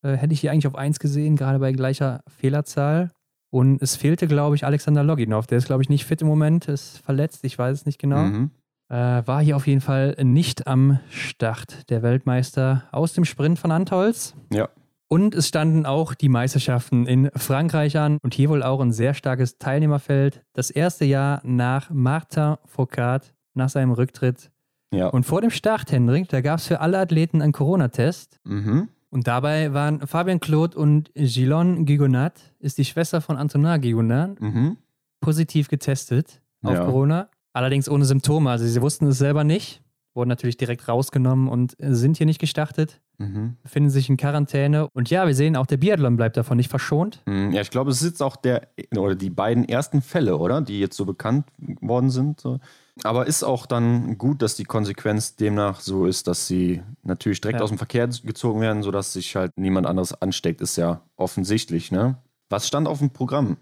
äh, 0.01 0.15
hätte 0.15 0.33
ich 0.33 0.41
hier 0.41 0.51
eigentlich 0.51 0.67
auf 0.67 0.75
1 0.75 0.99
gesehen, 0.99 1.35
gerade 1.35 1.59
bei 1.59 1.71
gleicher 1.71 2.23
Fehlerzahl. 2.27 3.11
Und 3.51 3.81
es 3.81 3.95
fehlte, 3.95 4.27
glaube 4.27 4.55
ich, 4.55 4.65
Alexander 4.65 5.03
Loginov. 5.03 5.47
Der 5.47 5.57
ist, 5.57 5.65
glaube 5.65 5.81
ich, 5.81 5.89
nicht 5.89 6.05
fit 6.05 6.21
im 6.21 6.27
Moment, 6.27 6.67
ist 6.67 6.99
verletzt, 6.99 7.43
ich 7.43 7.57
weiß 7.57 7.79
es 7.79 7.85
nicht 7.85 7.99
genau. 7.99 8.23
Mhm. 8.23 8.51
Äh, 8.89 8.95
war 8.95 9.41
hier 9.41 9.55
auf 9.55 9.67
jeden 9.67 9.81
Fall 9.81 10.15
nicht 10.23 10.67
am 10.67 10.99
Start, 11.09 11.89
der 11.89 12.01
Weltmeister 12.01 12.83
aus 12.91 13.13
dem 13.13 13.25
Sprint 13.25 13.59
von 13.59 13.71
Antolz. 13.71 14.35
Ja. 14.51 14.69
Und 15.07 15.33
es 15.33 15.47
standen 15.47 15.87
auch 15.87 16.13
die 16.13 16.29
Meisterschaften 16.29 17.07
in 17.07 17.31
Frankreich 17.35 17.97
an 17.97 18.19
und 18.21 18.35
hier 18.35 18.49
wohl 18.49 18.61
auch 18.61 18.79
ein 18.79 18.91
sehr 18.91 19.15
starkes 19.15 19.57
Teilnehmerfeld. 19.57 20.43
Das 20.53 20.69
erste 20.69 21.05
Jahr 21.05 21.41
nach 21.43 21.89
Martin 21.89 22.57
Foucault, 22.65 23.33
nach 23.55 23.69
seinem 23.69 23.91
Rücktritt. 23.91 24.51
Ja. 24.91 25.07
Und 25.07 25.23
vor 25.25 25.41
dem 25.41 25.51
Start, 25.51 25.91
Hendrik, 25.91 26.29
da 26.29 26.41
gab 26.41 26.59
es 26.59 26.67
für 26.67 26.79
alle 26.79 26.97
Athleten 26.97 27.41
einen 27.41 27.53
Corona-Test. 27.53 28.39
Mhm. 28.43 28.89
Und 29.11 29.27
dabei 29.27 29.73
waren 29.73 30.05
Fabian 30.05 30.39
Claude 30.39 30.77
und 30.77 31.11
Gilon 31.15 31.85
Gigonat, 31.85 32.53
ist 32.59 32.77
die 32.77 32.85
Schwester 32.85 33.21
von 33.21 33.37
Antonin 33.37 33.81
Gigonat, 33.81 34.39
mhm. 34.39 34.77
positiv 35.19 35.67
getestet 35.67 36.41
auf 36.61 36.73
ja. 36.73 36.85
Corona. 36.85 37.29
Allerdings 37.53 37.89
ohne 37.89 38.05
Symptome. 38.05 38.49
Also 38.51 38.65
sie 38.65 38.81
wussten 38.81 39.07
es 39.07 39.17
selber 39.17 39.43
nicht, 39.43 39.81
wurden 40.13 40.29
natürlich 40.29 40.57
direkt 40.57 40.87
rausgenommen 40.87 41.49
und 41.49 41.75
sind 41.79 42.17
hier 42.17 42.27
nicht 42.27 42.39
gestartet, 42.39 43.01
mhm. 43.17 43.55
befinden 43.63 43.89
sich 43.89 44.09
in 44.09 44.17
Quarantäne. 44.17 44.87
Und 44.93 45.09
ja, 45.09 45.25
wir 45.25 45.33
sehen, 45.33 45.55
auch 45.55 45.65
der 45.65 45.77
Biathlon 45.77 46.15
bleibt 46.15 46.37
davon 46.37 46.57
nicht 46.57 46.69
verschont. 46.69 47.23
Mhm. 47.25 47.51
Ja, 47.51 47.61
ich 47.61 47.71
glaube, 47.71 47.89
es 47.89 48.01
ist 48.01 48.09
jetzt 48.09 48.21
auch 48.21 48.35
der 48.35 48.67
oder 48.95 49.15
die 49.15 49.31
beiden 49.31 49.67
ersten 49.67 50.03
Fälle, 50.03 50.37
oder? 50.37 50.61
Die 50.61 50.79
jetzt 50.79 50.95
so 50.95 51.05
bekannt 51.05 51.47
worden 51.81 52.11
sind. 52.11 52.39
So. 52.39 52.59
Aber 53.03 53.27
ist 53.27 53.43
auch 53.43 53.65
dann 53.65 54.17
gut, 54.17 54.41
dass 54.41 54.55
die 54.55 54.65
Konsequenz 54.65 55.35
demnach 55.35 55.79
so 55.79 56.05
ist, 56.05 56.27
dass 56.27 56.47
sie 56.47 56.83
natürlich 57.03 57.41
direkt 57.41 57.59
ja. 57.59 57.63
aus 57.63 57.69
dem 57.69 57.77
Verkehr 57.77 58.07
gezogen 58.07 58.61
werden, 58.61 58.83
sodass 58.83 59.13
sich 59.13 59.35
halt 59.35 59.57
niemand 59.57 59.87
anderes 59.87 60.13
ansteckt, 60.21 60.61
ist 60.61 60.75
ja 60.75 61.01
offensichtlich. 61.15 61.91
Ne? 61.91 62.17
Was 62.49 62.67
stand 62.67 62.87
auf 62.87 62.99
dem 62.99 63.11
Programm? 63.11 63.57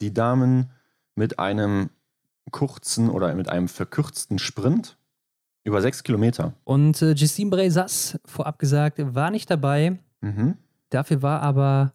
Die 0.00 0.14
Damen 0.14 0.70
mit 1.14 1.38
einem 1.38 1.90
kurzen 2.50 3.10
oder 3.10 3.34
mit 3.34 3.48
einem 3.48 3.68
verkürzten 3.68 4.38
Sprint 4.38 4.96
über 5.64 5.82
sechs 5.82 6.02
Kilometer. 6.02 6.54
Und 6.64 7.02
äh, 7.02 7.12
Justine 7.12 7.50
Brezas, 7.50 8.18
vorab 8.24 8.58
gesagt, 8.58 8.98
war 9.14 9.30
nicht 9.30 9.50
dabei. 9.50 9.98
Mhm. 10.20 10.56
Dafür 10.88 11.20
war 11.20 11.42
aber 11.42 11.92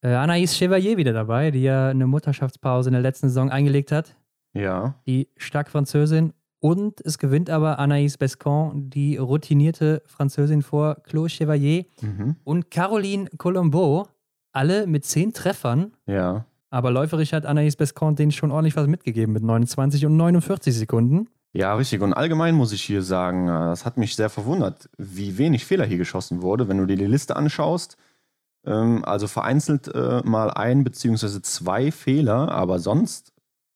äh, 0.00 0.08
Anaïs 0.08 0.56
Chevalier 0.56 0.96
wieder 0.96 1.12
dabei, 1.12 1.50
die 1.50 1.62
ja 1.62 1.88
eine 1.88 2.06
Mutterschaftspause 2.06 2.88
in 2.88 2.94
der 2.94 3.02
letzten 3.02 3.28
Saison 3.28 3.50
eingelegt 3.50 3.92
hat. 3.92 4.16
Ja. 4.54 4.94
Die 5.06 5.28
stark 5.36 5.68
Französin. 5.68 6.32
Und 6.60 7.02
es 7.02 7.18
gewinnt 7.18 7.50
aber 7.50 7.78
Anaïs 7.78 8.16
Bescon, 8.16 8.88
die 8.88 9.18
routinierte 9.18 10.02
Französin 10.06 10.62
vor 10.62 10.96
Claude 11.02 11.28
Chevalier 11.28 11.84
mhm. 12.00 12.36
und 12.42 12.70
Caroline 12.70 13.28
Colombo, 13.36 14.08
alle 14.52 14.86
mit 14.86 15.04
zehn 15.04 15.34
Treffern. 15.34 15.92
Ja. 16.06 16.46
Aber 16.70 16.90
läuferisch 16.90 17.34
hat 17.34 17.46
Anaïs 17.46 17.76
Bescon 17.76 18.16
denen 18.16 18.32
schon 18.32 18.50
ordentlich 18.50 18.76
was 18.76 18.86
mitgegeben 18.86 19.34
mit 19.34 19.42
29 19.42 20.06
und 20.06 20.16
49 20.16 20.74
Sekunden. 20.74 21.28
Ja, 21.52 21.74
richtig. 21.74 22.00
Und 22.00 22.14
allgemein 22.14 22.54
muss 22.54 22.72
ich 22.72 22.82
hier 22.82 23.02
sagen, 23.02 23.46
äh, 23.46 23.50
das 23.50 23.84
hat 23.84 23.96
mich 23.96 24.16
sehr 24.16 24.30
verwundert, 24.30 24.88
wie 24.96 25.38
wenig 25.38 25.64
Fehler 25.66 25.84
hier 25.84 25.98
geschossen 25.98 26.42
wurde. 26.42 26.66
Wenn 26.66 26.78
du 26.78 26.86
dir 26.86 26.96
die 26.96 27.04
Liste 27.04 27.36
anschaust, 27.36 27.96
ähm, 28.66 29.04
also 29.04 29.28
vereinzelt 29.28 29.88
äh, 29.94 30.22
mal 30.24 30.50
ein 30.50 30.82
beziehungsweise 30.82 31.42
zwei 31.42 31.92
Fehler, 31.92 32.50
aber 32.50 32.78
sonst 32.78 33.33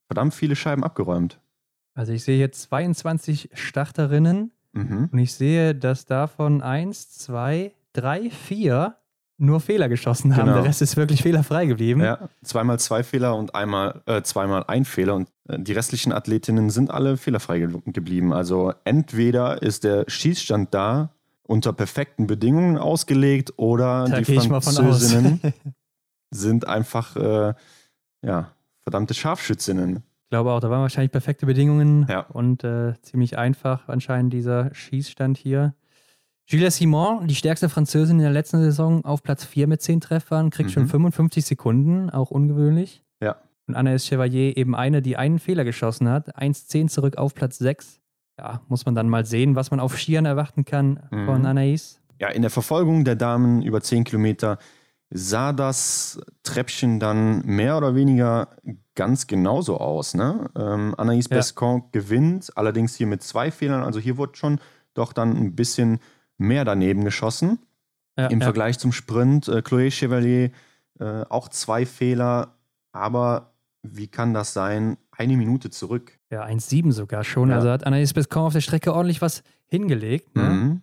verdammt 0.09 0.35
viele 0.35 0.57
Scheiben 0.57 0.83
abgeräumt. 0.83 1.39
Also 1.95 2.13
ich 2.13 2.25
sehe 2.25 2.37
hier 2.37 2.53
22 2.53 3.51
Starterinnen 3.55 4.51
mhm. 4.73 5.09
und 5.13 5.19
ich 5.19 5.33
sehe, 5.35 5.75
dass 5.75 6.05
davon 6.07 6.63
eins, 6.63 7.11
zwei, 7.11 7.73
drei, 7.93 8.31
vier 8.31 8.97
nur 9.41 9.61
Fehler 9.61 9.89
geschossen 9.89 10.37
haben. 10.37 10.47
Genau. 10.47 10.57
Der 10.57 10.65
Rest 10.65 10.83
ist 10.83 10.97
wirklich 10.97 11.23
fehlerfrei 11.23 11.67
geblieben. 11.67 12.01
Ja, 12.01 12.29
zweimal 12.43 12.81
zwei 12.81 13.05
Fehler 13.05 13.37
und 13.37 13.55
einmal, 13.55 14.03
äh, 14.07 14.23
zweimal 14.23 14.65
ein 14.67 14.85
Fehler. 14.85 15.15
Und 15.15 15.29
Äh, 15.49 15.59
die 15.59 15.73
restlichen 15.73 16.13
Athletinnen 16.13 16.71
sind 16.71 16.91
alle 16.91 17.17
fehlerfrei 17.17 17.59
ge 17.59 17.69
geblieben. 17.87 18.33
Also 18.33 18.73
entweder 18.85 19.63
ist 19.63 19.85
der 19.85 20.05
Schießstand 20.07 20.73
da 20.75 21.11
unter 21.43 21.73
perfekten 21.73 22.27
Bedingungen 22.27 22.77
ausgelegt 22.79 23.55
oder 23.57 24.05
Da 24.05 24.21
die. 24.21 24.39
Französinnen 24.39 25.41
sind 26.31 26.69
einfach 26.69 27.17
äh, 27.17 27.55
ja, 28.23 28.53
verdammte 28.89 29.13
Scharfschützinnen. 29.15 29.97
Ich 29.97 30.31
glaube 30.31 30.51
auch, 30.53 30.61
da 30.61 30.71
waren 30.71 30.81
wahrscheinlich 30.81 31.13
perfekte 31.13 31.45
Bedingungen 31.47 32.07
Ja. 32.09 32.21
und 32.21 32.65
äh, 32.65 32.95
ziemlich 33.03 33.37
einfach 33.39 33.87
anscheinend 33.89 34.33
dieser 34.33 34.75
Schießstand 34.75 35.37
hier. 35.37 35.75
Julia 36.47 36.71
Simon, 36.71 37.27
die 37.27 37.35
stärkste 37.35 37.69
Französin 37.69 38.17
in 38.19 38.23
der 38.23 38.33
letzten 38.33 38.59
Saison, 38.63 39.05
auf 39.05 39.23
Platz 39.23 39.45
4 39.45 39.67
mit 39.67 39.83
10 39.83 40.01
Treffern, 40.01 40.49
kriegt 40.49 40.71
schon 40.71 40.85
Mhm. 40.85 40.89
55 40.89 41.45
Sekunden, 41.45 42.09
auch 42.09 42.31
ungewöhnlich. 42.31 43.03
Ja. 43.23 43.37
Und 43.67 43.77
Anaïs 43.77 44.07
Chevalier 44.09 44.57
eben 44.57 44.75
eine, 44.75 45.03
die 45.03 45.19
einen 45.19 45.39
Fehler 45.39 45.65
geschossen 45.65 46.09
hat, 46.09 46.35
1,10 46.41 46.89
zurück 46.89 47.19
auf 47.19 47.35
Platz 47.35 47.59
6. 47.59 48.01
Ja, 48.39 48.63
muss 48.69 48.87
man 48.87 48.95
dann 48.95 49.11
mal 49.11 49.27
sehen, 49.27 49.57
was 49.57 49.71
man 49.71 49.81
auf 49.81 49.99
Skiern 49.99 50.25
erwarten 50.25 50.65
kann 50.65 51.01
von 51.11 51.41
Mhm. 51.41 51.47
Anaïs. 51.47 51.99
Ja, 52.21 52.29
in 52.29 52.41
der 52.43 52.51
Verfolgung 52.51 53.05
der 53.05 53.17
Damen 53.17 53.61
über 53.63 53.83
10 53.83 54.05
Kilometer 54.05 54.57
sah 55.11 55.53
das 55.53 56.21
Treppchen 56.43 57.01
dann 57.01 57.45
mehr 57.47 57.77
oder 57.79 57.95
weniger 57.95 58.49
ganz 58.95 59.27
genauso 59.27 59.79
aus. 59.79 60.15
Ne? 60.15 60.51
Ähm, 60.57 60.95
Anaïs 60.97 61.29
Ja. 61.31 61.37
Bescon 61.37 61.85
gewinnt, 61.93 62.51
allerdings 62.57 62.95
hier 62.97 63.07
mit 63.07 63.23
zwei 63.23 63.51
Fehlern. 63.51 63.83
Also 63.83 64.01
hier 64.01 64.17
wurde 64.17 64.37
schon 64.37 64.61
doch 64.95 65.13
dann 65.13 65.37
ein 65.37 65.55
bisschen 65.55 66.01
mehr 66.37 66.65
daneben 66.65 67.05
geschossen 67.05 67.59
Ja, 68.19 68.27
im 68.27 68.41
ja. 68.41 68.45
Vergleich 68.45 68.79
zum 68.79 68.93
Sprint. 68.93 69.49
Äh, 69.49 69.59
Chloé 69.59 69.91
Chevalier 69.91 70.51
äh, 71.01 71.23
auch 71.29 71.49
zwei 71.49 71.87
Fehler, 71.87 72.57
aber 72.93 73.53
wie 73.83 74.09
kann 74.09 74.35
das 74.35 74.53
sein? 74.53 74.99
Eine 75.13 75.37
Minute 75.37 75.71
zurück. 75.71 76.19
Ja, 76.31 76.45
1,7 76.45 76.93
sogar 76.93 77.25
schon. 77.25 77.51
Also 77.53 77.71
hat 77.71 77.87
Anaïs 77.87 78.13
Bescon 78.13 78.43
auf 78.43 78.53
der 78.53 78.61
Strecke 78.61 78.93
ordentlich 78.93 79.23
was 79.23 79.43
hingelegt. 79.67 80.35
Ne? 80.37 80.43
Mhm. 80.43 80.83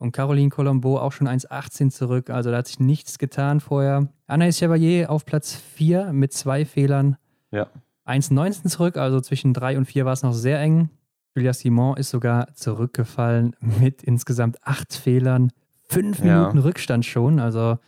Und 0.00 0.12
Caroline 0.12 0.48
Colombo 0.48 0.98
auch 0.98 1.12
schon 1.12 1.28
1,18 1.28 1.90
zurück. 1.90 2.30
Also 2.30 2.50
da 2.50 2.56
hat 2.56 2.66
sich 2.66 2.80
nichts 2.80 3.18
getan 3.18 3.60
vorher. 3.60 4.08
Anaïs 4.26 4.58
Chevalier 4.58 5.10
auf 5.10 5.26
Platz 5.26 5.54
4 5.54 6.14
mit 6.14 6.32
zwei 6.32 6.64
Fehlern. 6.64 7.16
Ja. 7.50 7.66
1,19 8.06 8.68
zurück, 8.68 8.96
also 8.96 9.20
zwischen 9.20 9.52
3 9.52 9.76
und 9.76 9.84
4 9.84 10.06
war 10.06 10.14
es 10.14 10.22
noch 10.22 10.32
sehr 10.32 10.58
eng. 10.58 10.88
Julia 11.36 11.52
Simon 11.52 11.98
ist 11.98 12.08
sogar 12.08 12.52
zurückgefallen 12.54 13.54
mit 13.60 14.02
insgesamt 14.02 14.56
acht 14.66 14.94
Fehlern. 14.94 15.52
Fünf 15.82 16.20
Ja. 16.20 16.38
Minuten 16.40 16.58
Rückstand 16.58 17.04
schon. 17.04 17.38
Also 17.38 17.78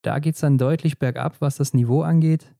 da 0.00 0.18
geht 0.20 0.36
es 0.36 0.40
dann 0.40 0.56
deutlich 0.56 0.98
bergab, 0.98 1.36
was 1.40 1.56
das 1.56 1.74
Niveau 1.74 2.00
angeht. 2.00 2.54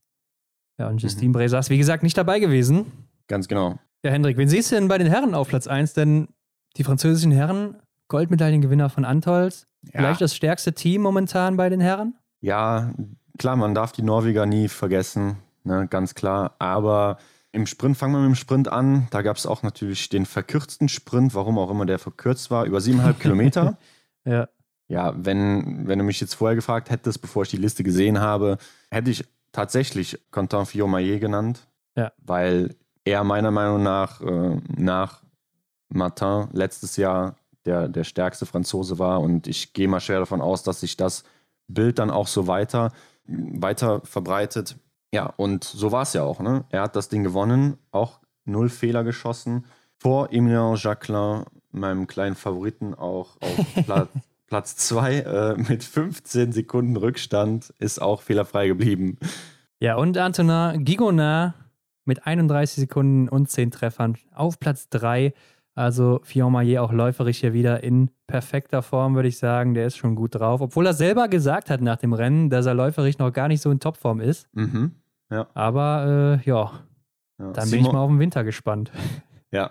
Ja, 0.77 0.87
und 0.89 1.01
Justine 1.01 1.31
Bresa 1.33 1.57
ist 1.57 1.71
wie 1.71 1.79
gesagt 1.79 2.03
nicht 2.03 2.17
dabei 2.17 2.37
gewesen. 2.39 2.85
Ganz 3.27 3.47
genau. 3.47 3.79
Ja, 4.03 4.11
Hendrik, 4.11 4.37
wen 4.37 4.47
siehst 4.47 4.71
du 4.71 4.75
denn 4.75 4.87
bei 4.87 4.99
den 4.99 5.07
Herren 5.07 5.33
auf 5.33 5.47
Platz 5.47 5.65
1? 5.65 5.93
Denn 5.95 6.27
die 6.77 6.83
französischen 6.83 7.31
Herren, 7.31 7.77
Goldmedaillengewinner 8.07 8.89
von 8.89 9.05
Antolz, 9.05 9.67
vielleicht 9.91 10.21
das 10.21 10.35
stärkste 10.35 10.73
Team 10.73 11.01
momentan 11.01 11.57
bei 11.57 11.69
den 11.69 11.79
Herren? 11.79 12.15
Ja, 12.39 12.93
klar, 13.37 13.55
man 13.55 13.73
darf 13.73 13.91
die 13.91 14.03
Norweger 14.03 14.45
nie 14.45 14.67
vergessen, 14.67 15.37
ne, 15.63 15.87
ganz 15.87 16.15
klar. 16.15 16.55
Aber 16.59 17.17
im 17.51 17.65
Sprint, 17.65 17.97
fangen 17.97 18.13
wir 18.13 18.19
mit 18.19 18.29
dem 18.29 18.35
Sprint 18.35 18.67
an. 18.67 19.07
Da 19.11 19.21
gab 19.21 19.37
es 19.37 19.45
auch 19.45 19.63
natürlich 19.63 20.09
den 20.09 20.25
verkürzten 20.25 20.89
Sprint, 20.89 21.33
warum 21.33 21.57
auch 21.57 21.71
immer 21.71 21.85
der 21.85 21.99
verkürzt 21.99 22.51
war, 22.51 22.65
über 22.65 22.81
siebeneinhalb 22.81 23.19
Kilometer. 23.21 23.77
Ja. 24.25 24.47
Ja, 24.89 25.13
wenn, 25.17 25.85
wenn 25.87 25.99
du 25.99 26.05
mich 26.05 26.21
jetzt 26.21 26.35
vorher 26.35 26.55
gefragt 26.55 26.89
hättest, 26.89 27.21
bevor 27.21 27.43
ich 27.43 27.49
die 27.49 27.57
Liste 27.57 27.83
gesehen 27.83 28.21
habe, 28.21 28.57
hätte 28.89 29.11
ich 29.11 29.25
tatsächlich 29.51 30.17
Quentin 30.31 30.65
Fillon-Maillet 30.65 31.19
genannt. 31.19 31.67
Ja. 31.97 32.13
Weil 32.19 32.75
er 33.03 33.23
meiner 33.23 33.51
Meinung 33.51 33.83
nach 33.83 34.21
äh, 34.21 34.61
nach 34.77 35.23
Martin 35.89 36.47
letztes 36.51 36.95
Jahr 36.97 37.35
der, 37.67 37.87
der 37.89 38.03
stärkste 38.03 38.45
Franzose 38.45 38.97
war. 38.97 39.21
Und 39.21 39.45
ich 39.45 39.73
gehe 39.73 39.87
mal 39.87 39.99
schwer 39.99 40.19
davon 40.19 40.41
aus, 40.41 40.63
dass 40.63 40.79
sich 40.79 40.97
das 40.97 41.23
Bild 41.67 41.99
dann 41.99 42.09
auch 42.09 42.27
so 42.27 42.47
weiter, 42.47 42.91
weiter 43.25 44.01
verbreitet. 44.03 44.77
Ja, 45.13 45.33
und 45.37 45.63
so 45.63 45.91
war 45.91 46.03
es 46.03 46.13
ja 46.13 46.23
auch. 46.23 46.39
Ne? 46.39 46.65
Er 46.69 46.81
hat 46.81 46.95
das 46.95 47.09
Ding 47.09 47.23
gewonnen, 47.23 47.77
auch 47.91 48.19
null 48.45 48.69
Fehler 48.69 49.03
geschossen. 49.03 49.65
Vor 49.99 50.31
Emilien 50.31 50.75
Jacquelin, 50.75 51.43
meinem 51.71 52.07
kleinen 52.07 52.35
Favoriten, 52.35 52.93
auch 52.95 53.37
auf 53.41 53.65
Platz, 53.85 54.09
Platz 54.47 54.75
2 54.77 55.15
äh, 55.19 55.57
mit 55.57 55.83
15 55.83 56.53
Sekunden 56.53 56.95
Rückstand, 56.95 57.73
ist 57.79 58.01
auch 58.01 58.21
fehlerfrei 58.21 58.67
geblieben. 58.67 59.17
Ja, 59.79 59.95
und 59.95 60.17
Antonin 60.17 60.85
Gigonard 60.85 61.53
mit 62.05 62.25
31 62.25 62.77
Sekunden 62.77 63.27
und 63.27 63.49
10 63.49 63.71
Treffern 63.71 64.17
auf 64.33 64.59
Platz 64.59 64.87
3. 64.89 65.33
Also 65.77 66.19
Fillon 66.23 66.51
Maillet 66.51 66.79
auch 66.79 66.91
läuferisch 66.91 67.37
hier 67.39 67.53
wieder 67.53 67.83
in 67.83 68.09
perfekter 68.25 68.81
Form, 68.81 69.13
würde 69.15 69.27
ich 69.29 69.37
sagen. 69.37 69.75
Der 69.75 69.85
ist 69.85 69.95
schon 69.97 70.15
gut 70.15 70.33
drauf. 70.35 70.59
Obwohl 70.61 70.87
er 70.87 70.93
selber 70.93 71.27
gesagt 71.27 71.69
hat 71.69 71.81
nach 71.81 71.97
dem 71.97 72.13
Rennen, 72.13 72.49
dass 72.49 72.65
er 72.65 72.73
läuferisch 72.73 73.19
noch 73.19 73.31
gar 73.31 73.47
nicht 73.47 73.61
so 73.61 73.69
in 73.69 73.79
Topform 73.79 74.19
ist. 74.19 74.47
Mhm. 74.53 74.93
Aber 75.53 76.39
äh, 76.43 76.47
ja, 76.49 76.71
Ja. 77.37 77.51
dann 77.51 77.69
bin 77.69 77.81
ich 77.81 77.91
mal 77.91 77.99
auf 77.99 78.09
den 78.09 78.19
Winter 78.19 78.43
gespannt. 78.43 78.91
Ja, 79.51 79.69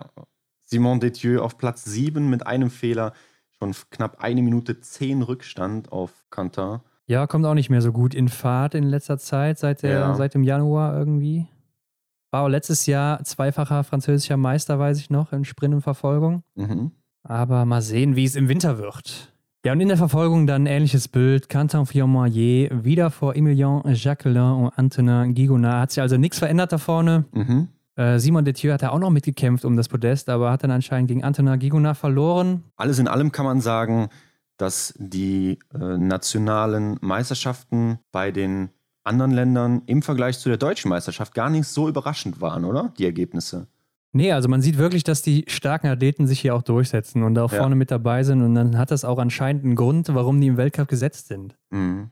Simon 0.65 1.01
Detieu 1.01 1.41
auf 1.43 1.59
Platz 1.59 1.85
7 1.85 2.31
mit 2.31 2.47
einem 2.47 2.71
Fehler. 2.71 3.13
Schon 3.59 3.75
knapp 3.91 4.21
eine 4.21 4.41
Minute 4.43 4.81
10 4.81 5.21
Rückstand 5.23 5.93
auf 5.93 6.13
Quentin. 6.31 6.81
Ja, 7.07 7.27
kommt 7.27 7.45
auch 7.45 7.53
nicht 7.55 7.69
mehr 7.69 7.83
so 7.83 7.93
gut 7.93 8.15
in 8.15 8.29
Fahrt 8.29 8.75
in 8.75 8.85
letzter 8.85 9.19
Zeit, 9.19 9.59
seit, 9.59 9.83
der, 9.83 9.91
Ja. 10.01 10.15
seit 10.15 10.33
dem 10.35 10.43
Januar 10.45 10.97
irgendwie. 10.99 11.47
Auch 12.41 12.49
letztes 12.49 12.87
Jahr 12.87 13.23
zweifacher 13.25 13.85
französischer 13.85 14.37
Meister, 14.37 14.79
weiß 14.79 14.99
ich 14.99 15.11
noch, 15.11 15.33
in 15.33 15.45
Sprint 15.45 15.75
und 15.75 15.83
Verfolgung. 15.83 16.43
Mhm. 16.55 16.93
Aber 17.23 17.65
mal 17.65 17.83
sehen, 17.83 18.17
wie 18.17 18.25
es 18.25 18.37
im 18.37 18.49
Winter 18.49 18.79
wird. 18.79 19.33
Ja, 19.65 19.73
und 19.73 19.81
in 19.81 19.89
der 19.89 19.97
Verfolgung 19.97 20.47
dann 20.47 20.63
ein 20.63 20.67
ähnliches 20.67 21.09
Bild. 21.09 21.49
Quentin 21.49 21.87
Fillon-Maillet 21.87 22.85
wieder 22.85 23.11
vor 23.11 23.35
Emilien 23.35 23.83
Jacquelin 23.85 24.53
und 24.53 24.79
Antonin 24.79 25.35
Gigonard. 25.35 25.83
Hat 25.83 25.91
sich 25.91 26.01
also 26.01 26.17
nichts 26.17 26.39
verändert 26.39 26.71
da 26.71 26.79
vorne. 26.79 27.25
Mhm. 27.33 27.69
Äh, 27.97 28.21
Simon 28.21 28.45
Detieu 28.45 28.73
hat 28.73 28.83
da 28.83 28.91
auch 28.91 29.01
noch 29.01 29.11
mitgekämpft 29.11 29.65
um 29.65 29.77
das 29.77 29.89
Podest, 29.89 30.29
aber 30.29 30.53
hat 30.53 30.63
dann 30.63 30.71
anscheinend 30.71 31.09
gegen 31.09 31.25
Antonin 31.25 31.59
Gigonard 31.59 31.97
verloren. 31.97 32.63
Alles 32.77 33.01
in 33.01 33.09
allem 33.09 33.33
kann 33.33 33.45
man 33.45 33.61
sagen, 33.61 34.09
dass 34.57 34.95
die 34.99 35.59
äh, 35.75 35.99
nationalen 35.99 36.99
Meisterschaften 37.01 37.99
bei 38.13 38.31
den 38.31 38.71
anderen 39.07 39.31
Ländern 39.31 39.83
im 39.87 40.03
Vergleich 40.03 40.39
zu 40.39 40.49
der 40.49 40.59
deutschen 40.59 40.89
Meisterschaft 40.89 41.35
gar 41.35 41.51
nicht 41.51 41.67
so 41.69 41.89
überraschend 41.89 42.41
waren, 42.41 42.65
oder? 42.65 42.93
Die 42.99 43.05
Ergebnisse. 43.05 43.69
Nee, 44.13 44.33
also 44.33 44.49
man 44.49 44.63
sieht 44.63 44.79
wirklich, 44.79 45.05
dass 45.05 45.21
die 45.23 45.45
starken 45.47 45.89
Athleten 45.89 46.27
sich 46.27 46.41
hier 46.41 46.55
auch 46.55 46.63
durchsetzen 46.63 47.23
und 47.23 47.39
auch 47.39 47.53
Ja. 47.53 47.59
vorne 47.59 47.77
mit 47.77 47.91
dabei 47.91 48.25
sind. 48.25 48.43
Und 48.43 48.55
dann 48.55 48.79
hat 48.79 48.91
das 48.91 49.05
auch 49.05 49.19
anscheinend 49.19 49.65
einen 49.65 49.77
Grund, 49.77 50.09
warum 50.15 50.41
die 50.41 50.47
im 50.47 50.57
Weltcup 50.57 50.89
gesetzt 50.89 51.29
sind. 51.29 51.57
Mhm. 51.71 52.11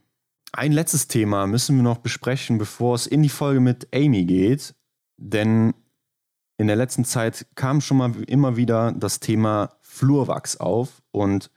Ein 0.52 0.72
letztes 0.72 1.08
Thema 1.08 1.46
müssen 1.46 1.76
wir 1.76 1.82
noch 1.82 1.98
besprechen, 1.98 2.58
bevor 2.58 2.94
es 2.94 3.06
in 3.06 3.22
die 3.22 3.28
Folge 3.28 3.60
mit 3.60 3.88
Amy 3.94 4.24
geht. 4.24 4.74
Denn 5.16 5.74
in 6.58 6.66
der 6.66 6.76
letzten 6.76 7.04
Zeit 7.04 7.46
kam 7.54 7.80
schon 7.80 7.96
mal 7.96 8.12
immer 8.26 8.56
wieder 8.56 8.92
das 8.92 9.18
Thema 9.18 9.70
Flurwachs 9.80 10.58
auf. 10.58 11.02
Und 11.10 11.50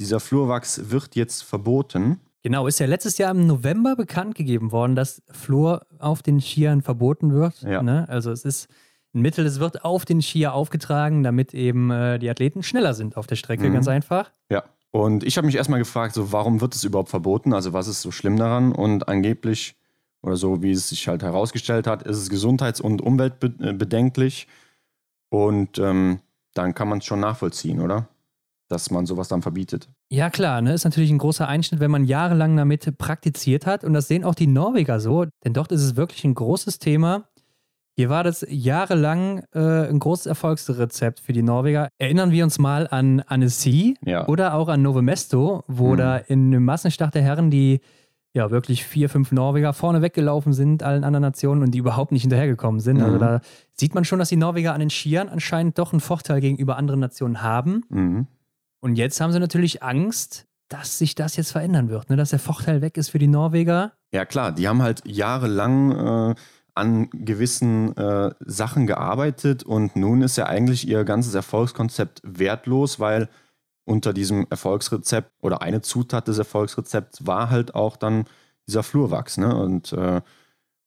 dieser 0.00 0.20
Flurwachs 0.20 0.90
wird 0.90 1.14
jetzt 1.16 1.42
verboten. 1.44 2.18
Genau, 2.42 2.66
ist 2.66 2.80
ja 2.80 2.86
letztes 2.86 3.18
Jahr 3.18 3.30
im 3.30 3.46
November 3.46 3.94
bekannt 3.94 4.34
gegeben 4.34 4.72
worden, 4.72 4.96
dass 4.96 5.22
Fluor 5.30 5.86
auf 5.98 6.22
den 6.22 6.40
Skiern 6.40 6.82
verboten 6.82 7.32
wird. 7.32 7.62
Ja. 7.62 7.82
Ne? 7.82 8.08
Also 8.08 8.32
es 8.32 8.44
ist 8.44 8.68
ein 9.14 9.20
Mittel, 9.20 9.46
es 9.46 9.60
wird 9.60 9.84
auf 9.84 10.04
den 10.04 10.20
Skier 10.22 10.52
aufgetragen, 10.54 11.22
damit 11.22 11.54
eben 11.54 11.90
äh, 11.90 12.18
die 12.18 12.28
Athleten 12.30 12.62
schneller 12.62 12.94
sind 12.94 13.16
auf 13.16 13.26
der 13.26 13.36
Strecke, 13.36 13.68
Mhm. 13.68 13.74
ganz 13.74 13.86
einfach. 13.88 14.32
Ja. 14.50 14.64
Und 14.90 15.24
ich 15.24 15.36
habe 15.36 15.46
mich 15.46 15.56
erstmal 15.56 15.78
gefragt, 15.78 16.14
so 16.14 16.32
warum 16.32 16.60
wird 16.60 16.74
es 16.74 16.84
überhaupt 16.84 17.08
verboten? 17.10 17.52
Also 17.54 17.72
was 17.72 17.88
ist 17.88 18.02
so 18.02 18.10
schlimm 18.10 18.36
daran? 18.36 18.72
Und 18.72 19.08
angeblich, 19.08 19.76
oder 20.22 20.36
so 20.36 20.62
wie 20.62 20.72
es 20.72 20.88
sich 20.88 21.08
halt 21.08 21.22
herausgestellt 21.22 21.86
hat, 21.86 22.02
ist 22.02 22.16
es 22.18 22.28
gesundheits- 22.28 22.80
und 22.80 23.00
umweltbedenklich. 23.00 24.48
Und 25.30 25.78
ähm, 25.78 26.20
dann 26.54 26.74
kann 26.74 26.88
man 26.88 26.98
es 26.98 27.04
schon 27.06 27.20
nachvollziehen, 27.20 27.80
oder? 27.80 28.08
Dass 28.68 28.90
man 28.90 29.06
sowas 29.06 29.28
dann 29.28 29.42
verbietet. 29.42 29.88
Ja, 30.12 30.28
klar, 30.28 30.60
ne? 30.60 30.74
ist 30.74 30.84
natürlich 30.84 31.10
ein 31.10 31.16
großer 31.16 31.48
Einschnitt, 31.48 31.80
wenn 31.80 31.90
man 31.90 32.04
jahrelang 32.04 32.54
damit 32.54 32.98
praktiziert 32.98 33.64
hat. 33.64 33.82
Und 33.82 33.94
das 33.94 34.08
sehen 34.08 34.24
auch 34.24 34.34
die 34.34 34.46
Norweger 34.46 35.00
so, 35.00 35.24
denn 35.42 35.54
dort 35.54 35.72
ist 35.72 35.82
es 35.82 35.96
wirklich 35.96 36.22
ein 36.24 36.34
großes 36.34 36.78
Thema. 36.78 37.28
Hier 37.96 38.10
war 38.10 38.22
das 38.22 38.44
jahrelang 38.48 39.42
äh, 39.54 39.88
ein 39.88 39.98
großes 39.98 40.26
Erfolgsrezept 40.26 41.18
für 41.20 41.32
die 41.32 41.42
Norweger. 41.42 41.88
Erinnern 41.98 42.30
wir 42.30 42.44
uns 42.44 42.58
mal 42.58 42.88
an 42.90 43.20
Annecy 43.26 43.96
Ja. 44.04 44.28
oder 44.28 44.52
auch 44.52 44.68
an 44.68 44.82
Novo 44.82 45.00
Mesto, 45.00 45.64
wo 45.66 45.92
Mhm. 45.92 45.96
da 45.96 46.16
in 46.18 46.46
einem 46.48 46.64
Massenstart 46.66 47.14
der 47.14 47.22
Herren 47.22 47.50
die 47.50 47.80
ja 48.34 48.50
wirklich 48.50 48.84
vier, 48.84 49.08
fünf 49.08 49.32
Norweger 49.32 49.72
vorne 49.72 50.02
weggelaufen 50.02 50.52
sind, 50.52 50.82
allen 50.82 51.04
anderen 51.04 51.22
Nationen 51.22 51.62
und 51.62 51.70
die 51.70 51.78
überhaupt 51.78 52.12
nicht 52.12 52.22
hinterhergekommen 52.22 52.80
sind. 52.80 52.98
Mhm. 52.98 53.04
Also 53.04 53.16
da 53.18 53.40
sieht 53.72 53.94
man 53.94 54.04
schon, 54.04 54.18
dass 54.18 54.28
die 54.28 54.36
Norweger 54.36 54.74
an 54.74 54.80
den 54.80 54.90
Skiern 54.90 55.30
anscheinend 55.30 55.78
doch 55.78 55.92
einen 55.94 56.00
Vorteil 56.00 56.42
gegenüber 56.42 56.76
anderen 56.76 57.00
Nationen 57.00 57.40
haben. 57.42 57.84
Mhm. 57.88 58.26
Und 58.82 58.96
jetzt 58.96 59.20
haben 59.20 59.32
sie 59.32 59.38
natürlich 59.38 59.82
Angst, 59.82 60.46
dass 60.68 60.98
sich 60.98 61.14
das 61.14 61.36
jetzt 61.36 61.52
verändern 61.52 61.88
wird, 61.88 62.10
ne? 62.10 62.16
dass 62.16 62.30
der 62.30 62.40
Vorteil 62.40 62.82
weg 62.82 62.96
ist 62.96 63.10
für 63.10 63.18
die 63.18 63.28
Norweger. 63.28 63.92
Ja, 64.12 64.24
klar, 64.24 64.50
die 64.50 64.66
haben 64.66 64.82
halt 64.82 65.02
jahrelang 65.06 66.32
äh, 66.32 66.34
an 66.74 67.08
gewissen 67.10 67.96
äh, 67.96 68.34
Sachen 68.40 68.88
gearbeitet 68.88 69.62
und 69.62 69.94
nun 69.94 70.22
ist 70.22 70.36
ja 70.36 70.46
eigentlich 70.46 70.88
ihr 70.88 71.04
ganzes 71.04 71.34
Erfolgskonzept 71.34 72.22
wertlos, 72.24 72.98
weil 72.98 73.28
unter 73.84 74.12
diesem 74.12 74.46
Erfolgsrezept 74.50 75.30
oder 75.40 75.62
eine 75.62 75.82
Zutat 75.82 76.26
des 76.26 76.38
Erfolgsrezepts 76.38 77.24
war 77.24 77.50
halt 77.50 77.76
auch 77.76 77.96
dann 77.96 78.24
dieser 78.66 78.82
Flurwachs. 78.82 79.38
Ne? 79.38 79.54
Und 79.54 79.92
äh, 79.92 80.22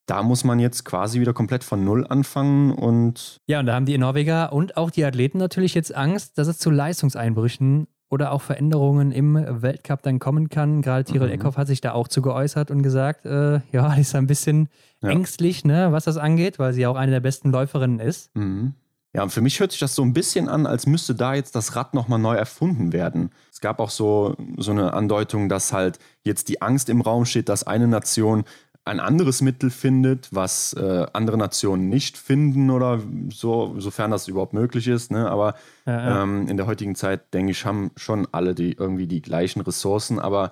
da 0.05 0.23
muss 0.23 0.43
man 0.43 0.59
jetzt 0.59 0.85
quasi 0.85 1.19
wieder 1.19 1.33
komplett 1.33 1.63
von 1.63 1.83
Null 1.83 2.05
anfangen 2.07 2.71
und. 2.71 3.37
Ja, 3.47 3.59
und 3.59 3.65
da 3.65 3.73
haben 3.73 3.85
die 3.85 3.97
Norweger 3.97 4.53
und 4.53 4.77
auch 4.77 4.91
die 4.91 5.03
Athleten 5.03 5.37
natürlich 5.37 5.73
jetzt 5.73 5.95
Angst, 5.95 6.37
dass 6.37 6.47
es 6.47 6.59
zu 6.59 6.69
Leistungseinbrüchen 6.69 7.87
oder 8.09 8.31
auch 8.31 8.41
Veränderungen 8.41 9.11
im 9.11 9.35
Weltcup 9.35 10.03
dann 10.03 10.19
kommen 10.19 10.49
kann. 10.49 10.81
Gerade 10.81 11.03
Tirol 11.03 11.27
mhm. 11.27 11.33
Eckhoff 11.33 11.57
hat 11.57 11.67
sich 11.67 11.81
da 11.81 11.93
auch 11.93 12.07
zu 12.07 12.21
geäußert 12.21 12.69
und 12.71 12.83
gesagt, 12.83 13.25
äh, 13.25 13.61
ja, 13.71 13.93
ist 13.97 14.15
ein 14.15 14.27
bisschen 14.27 14.69
ja. 15.01 15.09
ängstlich, 15.09 15.65
ne, 15.65 15.91
was 15.91 16.05
das 16.05 16.17
angeht, 16.17 16.59
weil 16.59 16.73
sie 16.73 16.85
auch 16.85 16.95
eine 16.95 17.11
der 17.11 17.19
besten 17.19 17.51
Läuferinnen 17.51 17.99
ist. 17.99 18.35
Mhm. 18.35 18.75
Ja, 19.15 19.23
und 19.23 19.29
für 19.29 19.39
mich 19.39 19.61
hört 19.61 19.71
sich 19.71 19.79
das 19.79 19.95
so 19.95 20.01
ein 20.01 20.11
bisschen 20.11 20.49
an, 20.49 20.65
als 20.65 20.87
müsste 20.87 21.15
da 21.15 21.35
jetzt 21.35 21.55
das 21.55 21.77
Rad 21.77 21.93
nochmal 21.93 22.19
neu 22.19 22.35
erfunden 22.35 22.91
werden. 22.91 23.29
Es 23.49 23.61
gab 23.61 23.79
auch 23.79 23.89
so, 23.89 24.35
so 24.57 24.71
eine 24.71 24.93
Andeutung, 24.93 25.47
dass 25.47 25.71
halt 25.71 25.99
jetzt 26.23 26.49
die 26.49 26.61
Angst 26.61 26.89
im 26.89 26.99
Raum 26.99 27.23
steht, 27.23 27.47
dass 27.47 27.65
eine 27.65 27.87
Nation 27.87 28.43
ein 28.85 28.99
anderes 28.99 29.41
Mittel 29.41 29.71
findet, 29.71 30.33
was 30.33 30.73
äh, 30.73 31.07
andere 31.11 31.37
Nationen 31.37 31.89
nicht 31.89 32.17
finden 32.17 32.69
oder 32.69 33.01
so, 33.33 33.79
sofern 33.79 34.11
das 34.11 34.27
überhaupt 34.27 34.53
möglich 34.53 34.87
ist. 34.87 35.11
Ne? 35.11 35.29
Aber 35.29 35.55
ja, 35.87 35.93
ja. 35.93 36.23
Ähm, 36.23 36.47
in 36.47 36.55
der 36.55 36.67
heutigen 36.67 36.93
Zeit, 36.93 37.33
denke 37.33 37.51
ich, 37.51 37.65
haben 37.65 37.91
schon 37.95 38.27
alle 38.31 38.53
die 38.53 38.73
irgendwie 38.73 39.07
die 39.07 39.23
gleichen 39.23 39.61
Ressourcen, 39.61 40.19
aber 40.19 40.51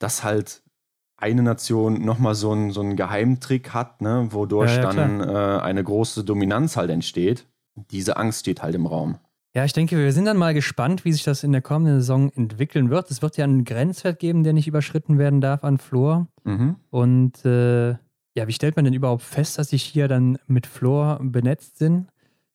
dass 0.00 0.24
halt 0.24 0.62
eine 1.16 1.42
Nation 1.42 2.04
nochmal 2.04 2.34
so, 2.34 2.52
ein, 2.52 2.72
so 2.72 2.80
einen 2.80 2.96
Geheimtrick 2.96 3.72
hat, 3.72 4.02
ne? 4.02 4.28
wodurch 4.30 4.76
ja, 4.76 4.92
dann 4.92 5.20
äh, 5.20 5.60
eine 5.62 5.82
große 5.82 6.24
Dominanz 6.24 6.76
halt 6.76 6.90
entsteht, 6.90 7.46
diese 7.90 8.16
Angst 8.16 8.40
steht 8.40 8.62
halt 8.62 8.74
im 8.74 8.86
Raum. 8.86 9.18
Ja, 9.56 9.64
ich 9.64 9.72
denke, 9.72 9.96
wir 9.96 10.12
sind 10.12 10.26
dann 10.26 10.36
mal 10.36 10.52
gespannt, 10.52 11.06
wie 11.06 11.12
sich 11.12 11.24
das 11.24 11.42
in 11.42 11.50
der 11.50 11.62
kommenden 11.62 12.00
Saison 12.00 12.30
entwickeln 12.36 12.90
wird. 12.90 13.10
Es 13.10 13.22
wird 13.22 13.38
ja 13.38 13.44
einen 13.44 13.64
Grenzwert 13.64 14.18
geben, 14.18 14.44
der 14.44 14.52
nicht 14.52 14.68
überschritten 14.68 15.16
werden 15.16 15.40
darf 15.40 15.64
an 15.64 15.78
Flor. 15.78 16.26
Mhm. 16.44 16.76
Und 16.90 17.42
äh, 17.46 17.92
ja, 18.34 18.46
wie 18.46 18.52
stellt 18.52 18.76
man 18.76 18.84
denn 18.84 18.92
überhaupt 18.92 19.22
fest, 19.22 19.56
dass 19.56 19.70
sich 19.70 19.82
hier 19.82 20.08
dann 20.08 20.36
mit 20.46 20.66
Flor 20.66 21.20
benetzt 21.22 21.78
sind? 21.78 22.08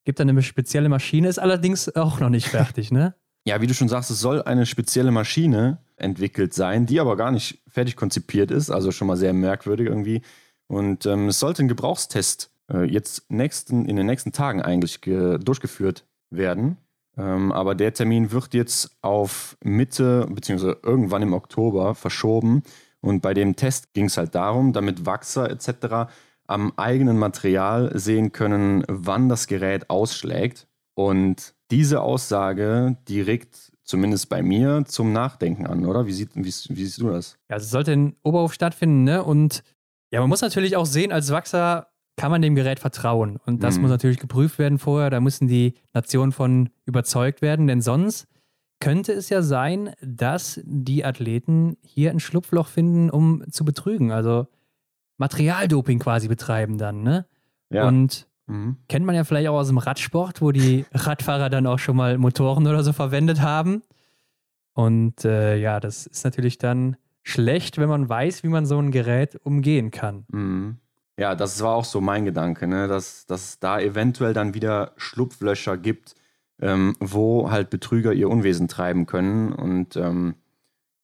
Gibt 0.05 0.19
da 0.19 0.25
eine 0.25 0.39
spezielle 0.43 0.89
Maschine, 0.89 1.27
ist 1.27 1.39
allerdings 1.39 1.95
auch 1.95 2.19
noch 2.19 2.29
nicht 2.29 2.47
fertig, 2.49 2.91
ne? 2.91 3.15
ja, 3.47 3.61
wie 3.61 3.67
du 3.67 3.73
schon 3.73 3.89
sagst, 3.89 4.11
es 4.11 4.19
soll 4.19 4.43
eine 4.43 4.67
spezielle 4.67 5.09
Maschine 5.09 5.79
entwickelt 5.95 6.53
sein, 6.53 6.85
die 6.85 6.99
aber 6.99 7.17
gar 7.17 7.31
nicht 7.31 7.63
fertig 7.67 7.95
konzipiert 7.95 8.51
ist, 8.51 8.69
also 8.69 8.91
schon 8.91 9.07
mal 9.07 9.17
sehr 9.17 9.33
merkwürdig 9.33 9.87
irgendwie. 9.87 10.21
Und 10.67 11.07
ähm, 11.07 11.29
es 11.29 11.39
sollte 11.39 11.63
ein 11.63 11.67
Gebrauchstest 11.67 12.51
äh, 12.71 12.83
jetzt 12.83 13.31
nächsten, 13.31 13.85
in 13.85 13.95
den 13.95 14.05
nächsten 14.05 14.33
Tagen 14.33 14.61
eigentlich 14.61 15.01
durchgeführt 15.01 16.05
werden. 16.29 16.77
Ähm, 17.17 17.51
aber 17.51 17.75
der 17.75 17.93
Termin 17.93 18.31
wird 18.31 18.53
jetzt 18.53 18.97
auf 19.01 19.57
Mitte 19.63 20.27
bzw. 20.29 20.75
irgendwann 20.83 21.21
im 21.21 21.33
Oktober 21.33 21.95
verschoben. 21.95 22.63
Und 23.01 23.21
bei 23.21 23.33
dem 23.33 23.55
Test 23.55 23.93
ging 23.93 24.05
es 24.05 24.17
halt 24.17 24.35
darum, 24.35 24.73
damit 24.73 25.05
Wachser 25.05 25.49
etc. 25.49 26.11
am 26.47 26.73
eigenen 26.77 27.17
Material 27.17 27.91
sehen 27.97 28.31
können, 28.31 28.83
wann 28.87 29.27
das 29.27 29.47
Gerät 29.47 29.89
ausschlägt. 29.89 30.67
Und 30.93 31.53
diese 31.71 32.01
Aussage, 32.01 32.97
die 33.07 33.21
regt 33.21 33.71
zumindest 33.83 34.29
bei 34.29 34.41
mir 34.41 34.83
zum 34.85 35.11
Nachdenken 35.13 35.65
an, 35.65 35.85
oder? 35.85 36.05
Wie, 36.05 36.13
sieht, 36.13 36.35
wie, 36.35 36.43
wie 36.43 36.49
siehst 36.85 37.01
du 37.01 37.09
das? 37.09 37.37
Ja, 37.49 37.57
es 37.57 37.69
sollte 37.69 37.91
in 37.91 38.15
Oberhof 38.23 38.53
stattfinden, 38.53 39.03
ne? 39.03 39.23
Und 39.23 39.63
ja, 40.11 40.19
man 40.19 40.29
muss 40.29 40.41
natürlich 40.41 40.75
auch 40.75 40.85
sehen, 40.85 41.11
als 41.11 41.31
Wachser 41.31 41.90
kann 42.17 42.31
man 42.31 42.41
dem 42.41 42.55
Gerät 42.55 42.79
vertrauen. 42.79 43.37
Und 43.45 43.63
das 43.63 43.75
mhm. 43.75 43.83
muss 43.83 43.91
natürlich 43.91 44.19
geprüft 44.19 44.59
werden 44.59 44.77
vorher. 44.77 45.09
Da 45.09 45.19
müssen 45.19 45.47
die 45.47 45.73
Nationen 45.93 46.31
von 46.31 46.69
überzeugt 46.85 47.41
werden, 47.41 47.67
denn 47.67 47.81
sonst 47.81 48.27
könnte 48.79 49.13
es 49.13 49.29
ja 49.29 49.41
sein, 49.41 49.93
dass 50.01 50.59
die 50.63 51.05
Athleten 51.05 51.77
hier 51.81 52.11
ein 52.11 52.19
Schlupfloch 52.19 52.67
finden, 52.67 53.09
um 53.09 53.43
zu 53.49 53.63
betrügen. 53.63 54.11
Also 54.11 54.47
Materialdoping 55.17 55.99
quasi 55.99 56.27
betreiben 56.27 56.77
dann, 56.77 57.03
ne? 57.03 57.25
Ja. 57.69 57.87
Und 57.87 58.27
mhm. 58.47 58.77
kennt 58.89 59.05
man 59.05 59.15
ja 59.15 59.23
vielleicht 59.23 59.47
auch 59.47 59.59
aus 59.59 59.67
dem 59.67 59.77
Radsport, 59.77 60.41
wo 60.41 60.51
die 60.51 60.85
Radfahrer 60.93 61.49
dann 61.49 61.67
auch 61.67 61.79
schon 61.79 61.95
mal 61.95 62.17
Motoren 62.17 62.67
oder 62.67 62.83
so 62.83 62.91
verwendet 62.91 63.41
haben. 63.41 63.83
Und 64.73 65.25
äh, 65.25 65.57
ja, 65.57 65.79
das 65.79 66.07
ist 66.07 66.23
natürlich 66.23 66.57
dann 66.57 66.97
schlecht, 67.23 67.77
wenn 67.77 67.89
man 67.89 68.09
weiß, 68.09 68.43
wie 68.43 68.47
man 68.47 68.65
so 68.65 68.79
ein 68.79 68.91
Gerät 68.91 69.35
umgehen 69.43 69.91
kann. 69.91 70.25
Mhm. 70.29 70.77
Ja, 71.21 71.35
das 71.35 71.61
war 71.61 71.75
auch 71.75 71.85
so 71.85 72.01
mein 72.01 72.25
Gedanke, 72.25 72.65
ne? 72.65 72.87
dass, 72.87 73.27
dass 73.27 73.49
es 73.49 73.59
da 73.59 73.79
eventuell 73.79 74.33
dann 74.33 74.55
wieder 74.55 74.93
Schlupflöcher 74.97 75.77
gibt, 75.77 76.15
ähm, 76.59 76.95
wo 76.99 77.51
halt 77.51 77.69
Betrüger 77.69 78.11
ihr 78.11 78.27
Unwesen 78.27 78.67
treiben 78.67 79.05
können. 79.05 79.53
Und 79.53 79.95
ähm, 79.97 80.33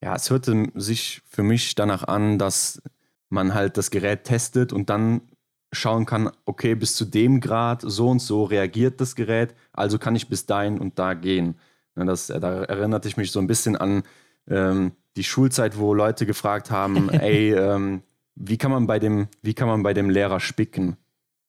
ja, 0.02 0.16
es 0.16 0.28
hörte 0.28 0.72
sich 0.74 1.22
für 1.28 1.44
mich 1.44 1.76
danach 1.76 2.02
an, 2.02 2.36
dass 2.36 2.82
man 3.28 3.54
halt 3.54 3.76
das 3.76 3.92
Gerät 3.92 4.24
testet 4.24 4.72
und 4.72 4.90
dann 4.90 5.20
schauen 5.70 6.04
kann, 6.04 6.32
okay, 6.46 6.74
bis 6.74 6.96
zu 6.96 7.04
dem 7.04 7.40
Grad 7.40 7.82
so 7.82 8.08
und 8.08 8.18
so 8.20 8.42
reagiert 8.42 9.00
das 9.00 9.14
Gerät, 9.14 9.54
also 9.72 10.00
kann 10.00 10.16
ich 10.16 10.28
bis 10.28 10.46
dahin 10.46 10.80
und 10.80 10.98
da 10.98 11.14
gehen. 11.14 11.54
Ne, 11.94 12.06
das, 12.06 12.26
da 12.26 12.64
erinnerte 12.64 13.06
ich 13.06 13.16
mich 13.16 13.30
so 13.30 13.38
ein 13.38 13.46
bisschen 13.46 13.76
an 13.76 14.02
ähm, 14.48 14.90
die 15.14 15.22
Schulzeit, 15.22 15.78
wo 15.78 15.94
Leute 15.94 16.26
gefragt 16.26 16.72
haben, 16.72 17.08
ey, 17.08 17.54
ähm, 17.54 18.02
wie 18.40 18.56
kann 18.56 18.70
man 18.70 18.86
bei 18.86 18.98
dem, 18.98 19.28
wie 19.42 19.54
kann 19.54 19.68
man 19.68 19.82
bei 19.82 19.94
dem 19.94 20.10
Lehrer 20.10 20.40
spicken? 20.40 20.96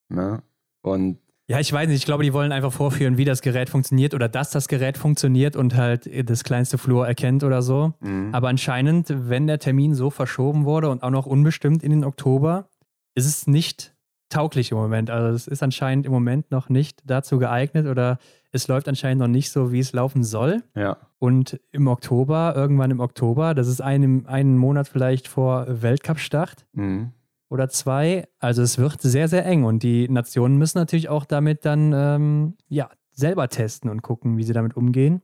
Ne? 0.10 0.42
Und 0.82 1.20
ja, 1.48 1.60
ich 1.60 1.74
weiß 1.74 1.88
nicht, 1.88 1.98
ich 1.98 2.06
glaube, 2.06 2.24
die 2.24 2.34
wollen 2.34 2.52
einfach 2.52 2.72
vorführen, 2.72 3.18
wie 3.18 3.26
das 3.26 3.42
Gerät 3.42 3.70
funktioniert 3.70 4.14
oder 4.14 4.30
dass 4.30 4.52
das 4.52 4.68
Gerät 4.68 4.98
funktioniert 5.00 5.56
und 5.56 5.76
halt 5.76 6.08
das 6.30 6.44
kleinste 6.44 6.78
Flur 6.78 7.08
erkennt 7.08 7.44
oder 7.44 7.64
so. 7.64 7.94
Mhm. 8.02 8.30
Aber 8.34 8.50
anscheinend, 8.50 9.08
wenn 9.10 9.48
der 9.48 9.58
Termin 9.58 9.96
so 9.96 10.12
verschoben 10.12 10.66
wurde 10.66 10.90
und 10.90 11.02
auch 11.02 11.10
noch 11.10 11.26
unbestimmt 11.26 11.82
in 11.82 11.90
den 11.90 12.04
Oktober, 12.04 12.70
ist 13.16 13.26
es 13.26 13.48
nicht 13.48 13.96
tauglich 14.30 14.72
im 14.72 14.78
Moment. 14.78 15.10
Also 15.10 15.36
es 15.36 15.48
ist 15.48 15.64
anscheinend 15.64 16.06
im 16.06 16.12
Moment 16.12 16.52
noch 16.52 16.70
nicht 16.70 17.02
dazu 17.06 17.40
geeignet 17.40 17.88
oder 17.88 18.18
es 18.52 18.68
läuft 18.68 18.88
anscheinend 18.88 19.20
noch 19.20 19.28
nicht 19.28 19.52
so, 19.52 19.72
wie 19.72 19.80
es 19.80 19.94
laufen 19.94 20.24
soll. 20.24 20.64
Ja. 20.76 20.98
Und 21.20 21.60
im 21.72 21.88
Oktober, 21.88 22.54
irgendwann 22.56 22.92
im 22.92 23.00
Oktober, 23.00 23.54
das 23.54 23.68
ist 23.68 23.82
einen, 23.82 24.26
einen 24.26 24.58
Monat 24.58 24.88
vielleicht 24.88 25.28
vor 25.28 25.66
Weltcup-Start 25.68 26.66
mhm. 26.74 27.12
oder 27.50 27.70
zwei. 27.70 28.28
Also 28.40 28.62
es 28.62 28.78
wird 28.78 29.02
sehr, 29.02 29.28
sehr 29.28 29.46
eng 29.46 29.66
und 29.66 29.84
die 29.84 30.08
Nationen 30.10 30.58
müssen 30.58 30.78
natürlich 30.78 31.10
auch 31.10 31.26
damit 31.26 31.66
dann 31.66 31.94
ähm, 31.94 32.58
ja, 32.68 32.90
selber 33.12 33.50
testen 33.50 33.90
und 33.90 34.02
gucken, 34.02 34.38
wie 34.38 34.44
sie 34.44 34.54
damit 34.54 34.76
umgehen. 34.76 35.22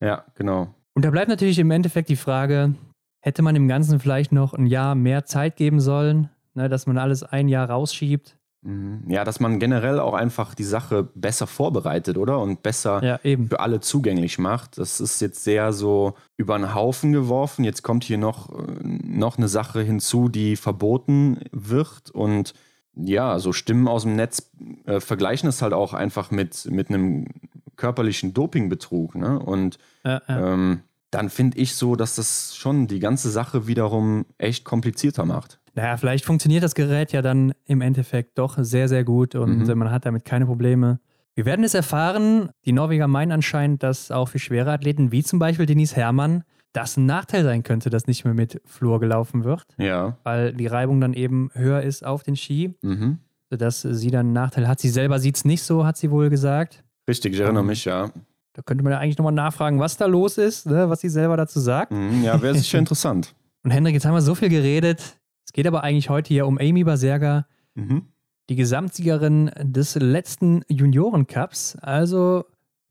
Ja, 0.00 0.24
genau. 0.34 0.74
Und 0.94 1.04
da 1.04 1.10
bleibt 1.10 1.28
natürlich 1.28 1.58
im 1.58 1.70
Endeffekt 1.70 2.08
die 2.08 2.16
Frage, 2.16 2.74
hätte 3.20 3.42
man 3.42 3.54
dem 3.54 3.68
Ganzen 3.68 4.00
vielleicht 4.00 4.32
noch 4.32 4.54
ein 4.54 4.66
Jahr 4.66 4.94
mehr 4.94 5.24
Zeit 5.24 5.56
geben 5.56 5.80
sollen, 5.80 6.30
ne, 6.54 6.68
dass 6.68 6.86
man 6.86 6.98
alles 6.98 7.22
ein 7.22 7.48
Jahr 7.48 7.70
rausschiebt? 7.70 8.36
Mhm. 8.62 9.04
Ja, 9.08 9.24
dass 9.24 9.40
man 9.40 9.58
generell 9.58 9.98
auch 9.98 10.12
einfach 10.12 10.54
die 10.54 10.64
Sache 10.64 11.08
besser 11.14 11.46
vorbereitet, 11.46 12.18
oder? 12.18 12.40
Und 12.40 12.62
besser 12.62 13.02
ja, 13.02 13.18
für 13.18 13.60
alle 13.60 13.80
zugänglich 13.80 14.38
macht. 14.38 14.76
Das 14.78 15.00
ist 15.00 15.20
jetzt 15.20 15.44
sehr 15.44 15.72
so 15.72 16.14
über 16.36 16.58
den 16.58 16.74
Haufen 16.74 17.12
geworfen. 17.12 17.64
Jetzt 17.64 17.82
kommt 17.82 18.04
hier 18.04 18.18
noch, 18.18 18.50
noch 18.82 19.38
eine 19.38 19.48
Sache 19.48 19.80
hinzu, 19.80 20.28
die 20.28 20.56
verboten 20.56 21.40
wird. 21.52 22.10
Und 22.10 22.52
ja, 22.94 23.38
so 23.38 23.52
Stimmen 23.52 23.88
aus 23.88 24.02
dem 24.02 24.16
Netz 24.16 24.50
äh, 24.84 25.00
vergleichen 25.00 25.48
es 25.48 25.62
halt 25.62 25.72
auch 25.72 25.94
einfach 25.94 26.30
mit, 26.30 26.66
mit 26.70 26.90
einem 26.90 27.28
körperlichen 27.76 28.34
Dopingbetrug. 28.34 29.14
Ne? 29.14 29.38
Und 29.38 29.78
ja, 30.04 30.20
ja. 30.28 30.52
Ähm, 30.52 30.82
dann 31.10 31.28
finde 31.28 31.58
ich 31.58 31.74
so, 31.74 31.96
dass 31.96 32.14
das 32.14 32.54
schon 32.54 32.86
die 32.86 33.00
ganze 33.00 33.30
Sache 33.30 33.66
wiederum 33.66 34.26
echt 34.38 34.64
komplizierter 34.64 35.24
macht. 35.24 35.59
Naja, 35.74 35.96
vielleicht 35.96 36.24
funktioniert 36.24 36.62
das 36.62 36.74
Gerät 36.74 37.12
ja 37.12 37.22
dann 37.22 37.52
im 37.66 37.80
Endeffekt 37.80 38.38
doch 38.38 38.56
sehr, 38.58 38.88
sehr 38.88 39.04
gut 39.04 39.34
und 39.34 39.66
mhm. 39.66 39.78
man 39.78 39.90
hat 39.90 40.06
damit 40.06 40.24
keine 40.24 40.46
Probleme. 40.46 41.00
Wir 41.34 41.44
werden 41.44 41.64
es 41.64 41.74
erfahren. 41.74 42.50
Die 42.64 42.72
Norweger 42.72 43.08
meinen 43.08 43.32
anscheinend, 43.32 43.82
dass 43.82 44.10
auch 44.10 44.28
für 44.28 44.38
schwere 44.38 44.72
Athleten 44.72 45.12
wie 45.12 45.22
zum 45.22 45.38
Beispiel 45.38 45.66
Denise 45.66 45.94
Herrmann 45.96 46.44
das 46.72 46.96
ein 46.96 47.06
Nachteil 47.06 47.44
sein 47.44 47.62
könnte, 47.62 47.90
dass 47.90 48.06
nicht 48.06 48.24
mehr 48.24 48.34
mit 48.34 48.60
Flur 48.64 49.00
gelaufen 49.00 49.44
wird. 49.44 49.66
Ja. 49.78 50.18
Weil 50.22 50.52
die 50.52 50.66
Reibung 50.66 51.00
dann 51.00 51.14
eben 51.14 51.50
höher 51.54 51.82
ist 51.82 52.04
auf 52.04 52.22
den 52.22 52.36
Ski, 52.36 52.74
mhm. 52.82 53.18
sodass 53.48 53.82
sie 53.82 54.10
dann 54.10 54.26
einen 54.26 54.32
Nachteil 54.32 54.68
hat. 54.68 54.80
Sie 54.80 54.88
selber 54.88 55.18
sieht 55.18 55.36
es 55.36 55.44
nicht 55.44 55.62
so, 55.62 55.84
hat 55.84 55.96
sie 55.96 56.10
wohl 56.10 56.30
gesagt. 56.30 56.84
Richtig, 57.08 57.34
ich 57.34 57.40
erinnere 57.40 57.64
mich, 57.64 57.84
ja. 57.84 58.10
Da 58.52 58.62
könnte 58.62 58.84
man 58.84 58.92
ja 58.92 58.98
eigentlich 58.98 59.18
nochmal 59.18 59.32
nachfragen, 59.32 59.78
was 59.78 59.96
da 59.96 60.06
los 60.06 60.36
ist, 60.36 60.66
ne, 60.66 60.88
was 60.90 61.00
sie 61.00 61.08
selber 61.08 61.36
dazu 61.36 61.60
sagt. 61.60 61.92
Mhm, 61.92 62.24
ja, 62.24 62.40
wäre 62.42 62.54
sicher 62.54 62.78
interessant. 62.80 63.34
Und 63.62 63.70
Hendrik, 63.70 63.94
jetzt 63.94 64.06
haben 64.06 64.14
wir 64.14 64.22
so 64.22 64.34
viel 64.34 64.48
geredet. 64.48 65.19
Es 65.50 65.52
geht 65.52 65.66
aber 65.66 65.82
eigentlich 65.82 66.10
heute 66.10 66.28
hier 66.28 66.46
um 66.46 66.58
Amy 66.58 66.84
Baserga, 66.84 67.44
mhm. 67.74 68.02
die 68.48 68.54
Gesamtsiegerin 68.54 69.50
des 69.60 69.96
letzten 69.96 70.62
Juniorencups. 70.68 71.74
Also 71.82 72.44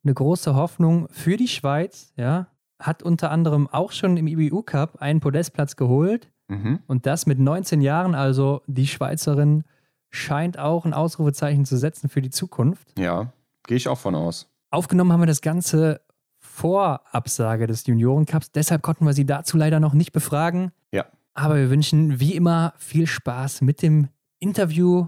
eine 0.04 0.14
große 0.14 0.56
Hoffnung 0.56 1.08
für 1.10 1.38
die 1.38 1.48
Schweiz, 1.48 2.12
ja. 2.18 2.48
Hat 2.78 3.02
unter 3.02 3.32
anderem 3.32 3.70
auch 3.70 3.94
schon 3.94 4.18
im 4.18 4.28
IBU 4.28 4.64
Cup 4.64 5.02
einen 5.02 5.22
Podestplatz 5.22 5.78
geholt. 5.78 6.30
Mhm. 6.50 6.80
Und 6.86 7.06
das 7.06 7.26
mit 7.26 7.40
19 7.40 7.80
Jahren, 7.80 8.14
also 8.14 8.62
die 8.68 8.88
Schweizerin 8.88 9.64
scheint 10.10 10.60
auch 10.60 10.84
ein 10.84 10.94
Ausrufezeichen 10.94 11.64
zu 11.64 11.78
setzen 11.78 12.10
für 12.10 12.22
die 12.22 12.30
Zukunft. 12.30 13.00
Ja, 13.00 13.32
gehe 13.68 13.78
ich 13.78 13.88
auch 13.88 14.00
von 14.00 14.16
aus. 14.16 14.50
Aufgenommen 14.70 15.14
haben 15.14 15.22
wir 15.22 15.28
das 15.28 15.40
Ganze 15.40 16.02
vor 16.40 17.04
Absage 17.14 17.68
des 17.68 17.88
Juniorencups. 17.88 18.52
Deshalb 18.52 18.82
konnten 18.82 19.06
wir 19.06 19.14
sie 19.14 19.26
dazu 19.26 19.56
leider 19.56 19.80
noch 19.80 19.94
nicht 19.94 20.12
befragen. 20.12 20.74
Ja. 20.92 21.06
Aber 21.40 21.56
wir 21.56 21.70
wünschen 21.70 22.20
wie 22.20 22.36
immer 22.36 22.74
viel 22.78 23.08
Spaß 23.08 23.62
mit 23.62 23.82
dem 23.82 24.10
Interview 24.40 25.08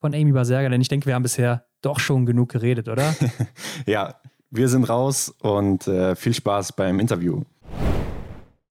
von 0.00 0.14
Amy 0.14 0.30
Baserga, 0.30 0.68
denn 0.68 0.80
ich 0.80 0.86
denke, 0.86 1.06
wir 1.06 1.16
haben 1.16 1.24
bisher 1.24 1.66
doch 1.80 1.98
schon 1.98 2.26
genug 2.26 2.50
geredet, 2.52 2.88
oder? 2.88 3.12
ja, 3.86 4.14
wir 4.50 4.68
sind 4.68 4.88
raus 4.88 5.34
und 5.40 5.88
äh, 5.88 6.14
viel 6.14 6.32
Spaß 6.32 6.74
beim 6.76 7.00
Interview. 7.00 7.42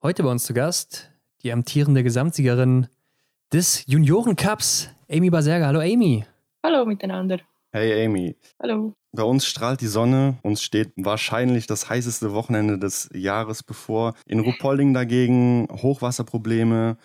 Heute 0.02 0.24
bei 0.24 0.30
uns 0.30 0.46
zu 0.46 0.54
Gast 0.54 1.12
die 1.44 1.52
amtierende 1.52 2.04
Gesamtsiegerin 2.04 2.88
des 3.52 3.86
Juniorencups, 3.86 4.90
Amy 5.12 5.30
Baserga. 5.30 5.68
Hallo 5.68 5.82
Amy. 5.82 6.24
Hallo 6.64 6.86
miteinander. 6.86 7.40
Hey 7.76 8.06
Amy. 8.06 8.36
Hallo. 8.62 8.94
Bei 9.14 9.24
uns 9.24 9.48
strahlt 9.48 9.82
die 9.82 9.88
Sonne, 9.88 10.38
uns 10.44 10.62
steht 10.62 10.92
wahrscheinlich 10.96 11.66
das 11.66 11.90
heißeste 11.90 12.32
Wochenende 12.32 12.78
des 12.78 13.10
Jahres 13.16 13.64
bevor. 13.64 14.14
In 14.28 14.42
Ruppolding 14.42 14.94
dagegen 14.94 15.68
Hochwasserprobleme. 15.72 16.98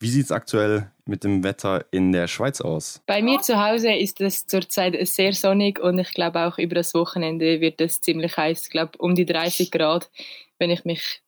Wie 0.00 0.08
sieht 0.08 0.24
es 0.24 0.32
aktuell 0.32 0.90
mit 1.04 1.22
dem 1.22 1.44
Wetter 1.44 1.84
in 1.92 2.10
der 2.10 2.26
Schweiz 2.26 2.60
aus? 2.60 3.02
Bei 3.06 3.22
mir 3.22 3.40
zu 3.40 3.64
Hause 3.64 3.94
ist 3.94 4.20
es 4.20 4.46
zurzeit 4.46 4.96
sehr 5.06 5.32
sonnig 5.32 5.78
und 5.78 5.96
ich 6.00 6.12
glaube 6.12 6.40
auch 6.40 6.58
über 6.58 6.74
das 6.74 6.92
Wochenende 6.94 7.60
wird 7.60 7.80
es 7.80 8.00
ziemlich 8.00 8.36
heiß. 8.36 8.64
Ich 8.64 8.70
glaube 8.70 8.98
um 8.98 9.14
die 9.14 9.26
30 9.26 9.70
Grad, 9.70 10.10
wenn 10.58 10.70
ich 10.70 10.84
mich 10.84 11.22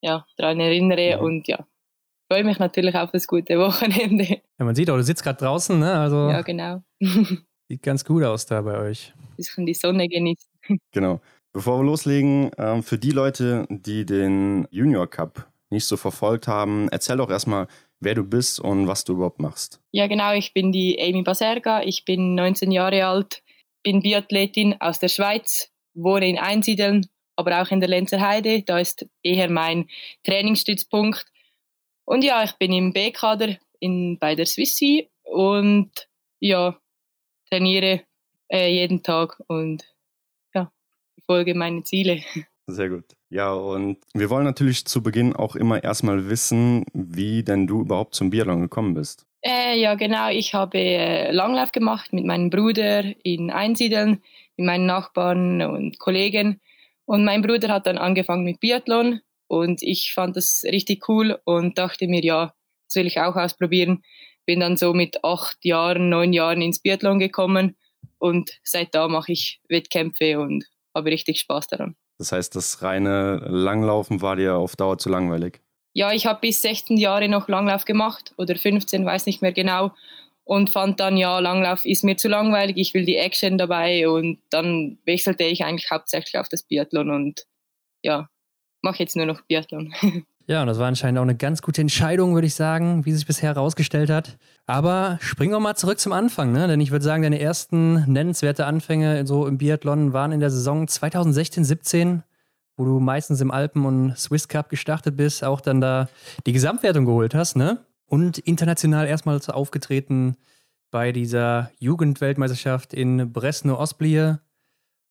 ja, 0.00 0.26
daran 0.36 0.58
erinnere. 0.58 1.10
Ja. 1.10 1.18
Und 1.20 1.46
ja, 1.46 1.64
freue 2.28 2.42
mich 2.42 2.58
natürlich 2.58 2.96
auf 2.96 3.12
das 3.12 3.28
gute 3.28 3.60
Wochenende. 3.60 4.40
Ja, 4.58 4.64
man 4.64 4.74
sieht 4.74 4.90
auch, 4.90 4.96
du 4.96 5.04
sitzt 5.04 5.22
gerade 5.22 5.38
draußen, 5.38 5.78
ne? 5.78 5.94
Also 5.94 6.30
ja, 6.30 6.42
genau. 6.42 6.82
Sieht 7.70 7.84
ganz 7.84 8.04
gut 8.04 8.24
aus 8.24 8.46
da 8.46 8.62
bei 8.62 8.80
euch. 8.80 9.12
Ein 9.16 9.36
bisschen 9.36 9.64
die 9.64 9.74
Sonne 9.74 10.08
genießen. 10.08 10.50
Genau. 10.90 11.20
Bevor 11.52 11.78
wir 11.78 11.84
loslegen, 11.84 12.50
ähm, 12.58 12.82
für 12.82 12.98
die 12.98 13.12
Leute, 13.12 13.64
die 13.70 14.04
den 14.04 14.66
Junior 14.72 15.08
Cup 15.08 15.48
nicht 15.70 15.84
so 15.84 15.96
verfolgt 15.96 16.48
haben, 16.48 16.88
erzähl 16.88 17.18
doch 17.18 17.30
erstmal, 17.30 17.68
wer 18.00 18.16
du 18.16 18.24
bist 18.24 18.58
und 18.58 18.88
was 18.88 19.04
du 19.04 19.12
überhaupt 19.12 19.38
machst. 19.38 19.80
Ja, 19.92 20.08
genau. 20.08 20.32
Ich 20.34 20.52
bin 20.52 20.72
die 20.72 21.00
Amy 21.00 21.22
Baserga. 21.22 21.84
Ich 21.84 22.04
bin 22.04 22.34
19 22.34 22.72
Jahre 22.72 23.06
alt, 23.06 23.40
bin 23.84 24.02
Biathletin 24.02 24.80
aus 24.80 24.98
der 24.98 25.08
Schweiz, 25.08 25.70
wohne 25.94 26.28
in 26.28 26.38
Einsiedeln, 26.38 27.06
aber 27.36 27.62
auch 27.62 27.70
in 27.70 27.78
der 27.78 27.88
Lenzer 27.88 28.20
Heide. 28.20 28.62
Da 28.62 28.80
ist 28.80 29.06
eher 29.22 29.48
mein 29.48 29.88
Trainingsstützpunkt. 30.24 31.24
Und 32.04 32.24
ja, 32.24 32.42
ich 32.42 32.54
bin 32.54 32.72
im 32.72 32.92
B-Kader 32.92 33.58
bei 34.18 34.34
der 34.34 34.46
Swissi 34.46 35.08
und 35.22 36.08
ja, 36.40 36.76
trainiere 37.50 38.02
äh, 38.50 38.72
jeden 38.72 39.02
Tag 39.02 39.40
und 39.46 39.84
ja, 40.54 40.70
verfolge 41.14 41.54
meine 41.54 41.82
Ziele. 41.84 42.22
Sehr 42.66 42.88
gut. 42.88 43.04
Ja, 43.30 43.52
und 43.52 43.98
wir 44.14 44.30
wollen 44.30 44.44
natürlich 44.44 44.84
zu 44.84 45.02
Beginn 45.02 45.34
auch 45.34 45.56
immer 45.56 45.82
erstmal 45.82 46.28
wissen, 46.28 46.84
wie 46.92 47.42
denn 47.42 47.66
du 47.66 47.80
überhaupt 47.80 48.14
zum 48.14 48.30
Biathlon 48.30 48.60
gekommen 48.62 48.94
bist. 48.94 49.26
Äh, 49.42 49.80
ja, 49.80 49.94
genau. 49.94 50.28
Ich 50.28 50.54
habe 50.54 50.78
äh, 50.78 51.30
Langlauf 51.32 51.72
gemacht 51.72 52.12
mit 52.12 52.24
meinem 52.24 52.50
Bruder 52.50 53.04
in 53.24 53.50
Einsiedeln, 53.50 54.22
mit 54.56 54.66
meinen 54.66 54.86
Nachbarn 54.86 55.62
und 55.62 55.98
Kollegen. 55.98 56.60
Und 57.06 57.24
mein 57.24 57.42
Bruder 57.42 57.68
hat 57.68 57.86
dann 57.86 57.98
angefangen 57.98 58.44
mit 58.44 58.60
Biathlon 58.60 59.20
und 59.48 59.82
ich 59.82 60.12
fand 60.12 60.36
das 60.36 60.62
richtig 60.64 61.08
cool 61.08 61.40
und 61.44 61.78
dachte 61.78 62.06
mir, 62.06 62.22
ja, 62.22 62.54
das 62.86 62.96
will 62.96 63.06
ich 63.06 63.20
auch 63.20 63.36
ausprobieren 63.36 64.02
bin 64.50 64.58
dann 64.58 64.76
so 64.76 64.92
mit 64.92 65.22
acht 65.22 65.64
Jahren, 65.64 66.08
neun 66.08 66.32
Jahren 66.32 66.60
ins 66.60 66.80
Biathlon 66.80 67.20
gekommen 67.20 67.76
und 68.18 68.58
seit 68.64 68.96
da 68.96 69.06
mache 69.06 69.30
ich 69.30 69.60
Wettkämpfe 69.68 70.40
und 70.40 70.64
habe 70.92 71.12
richtig 71.12 71.38
Spaß 71.38 71.68
daran. 71.68 71.94
Das 72.18 72.32
heißt, 72.32 72.56
das 72.56 72.82
reine 72.82 73.36
Langlaufen 73.46 74.22
war 74.22 74.34
dir 74.34 74.56
auf 74.56 74.74
Dauer 74.74 74.98
zu 74.98 75.08
langweilig? 75.08 75.60
Ja, 75.92 76.12
ich 76.12 76.26
habe 76.26 76.40
bis 76.40 76.62
16 76.62 76.96
Jahre 76.96 77.28
noch 77.28 77.46
Langlauf 77.46 77.84
gemacht 77.84 78.34
oder 78.38 78.56
15, 78.56 79.06
weiß 79.06 79.26
nicht 79.26 79.40
mehr 79.40 79.52
genau 79.52 79.92
und 80.42 80.70
fand 80.70 80.98
dann, 80.98 81.16
ja, 81.16 81.38
Langlauf 81.38 81.84
ist 81.84 82.02
mir 82.02 82.16
zu 82.16 82.26
langweilig, 82.26 82.76
ich 82.76 82.92
will 82.92 83.04
die 83.04 83.18
Action 83.18 83.56
dabei 83.56 84.08
und 84.08 84.40
dann 84.50 84.98
wechselte 85.04 85.44
ich 85.44 85.64
eigentlich 85.64 85.92
hauptsächlich 85.92 86.38
auf 86.38 86.48
das 86.48 86.64
Biathlon 86.64 87.10
und 87.10 87.46
ja, 88.02 88.28
mache 88.82 88.98
jetzt 88.98 89.14
nur 89.14 89.26
noch 89.26 89.42
Biathlon. 89.42 89.94
Ja, 90.50 90.62
und 90.62 90.66
das 90.66 90.80
war 90.80 90.88
anscheinend 90.88 91.16
auch 91.20 91.22
eine 91.22 91.36
ganz 91.36 91.62
gute 91.62 91.80
Entscheidung, 91.80 92.34
würde 92.34 92.48
ich 92.48 92.56
sagen, 92.56 93.06
wie 93.06 93.12
sich 93.12 93.24
bisher 93.24 93.54
herausgestellt 93.54 94.10
hat. 94.10 94.36
Aber 94.66 95.16
springen 95.20 95.52
wir 95.52 95.60
mal 95.60 95.76
zurück 95.76 96.00
zum 96.00 96.10
Anfang, 96.10 96.50
ne? 96.50 96.66
denn 96.66 96.80
ich 96.80 96.90
würde 96.90 97.04
sagen, 97.04 97.22
deine 97.22 97.38
ersten 97.38 98.12
nennenswerte 98.12 98.66
Anfänge 98.66 99.24
so 99.28 99.46
im 99.46 99.58
Biathlon 99.58 100.12
waren 100.12 100.32
in 100.32 100.40
der 100.40 100.50
Saison 100.50 100.88
2016, 100.88 101.64
17, 101.64 102.24
wo 102.76 102.84
du 102.84 102.98
meistens 102.98 103.40
im 103.40 103.52
Alpen- 103.52 103.84
und 103.84 104.18
Swiss 104.18 104.48
Cup 104.48 104.70
gestartet 104.70 105.16
bist, 105.16 105.44
auch 105.44 105.60
dann 105.60 105.80
da 105.80 106.08
die 106.46 106.52
Gesamtwertung 106.52 107.04
geholt 107.04 107.32
hast, 107.32 107.54
ne? 107.54 107.84
Und 108.06 108.38
international 108.38 109.06
erstmals 109.06 109.48
aufgetreten 109.48 110.36
bei 110.90 111.12
dieser 111.12 111.70
Jugendweltmeisterschaft 111.78 112.92
in 112.92 113.32
Bresno-Ostblie 113.32 114.40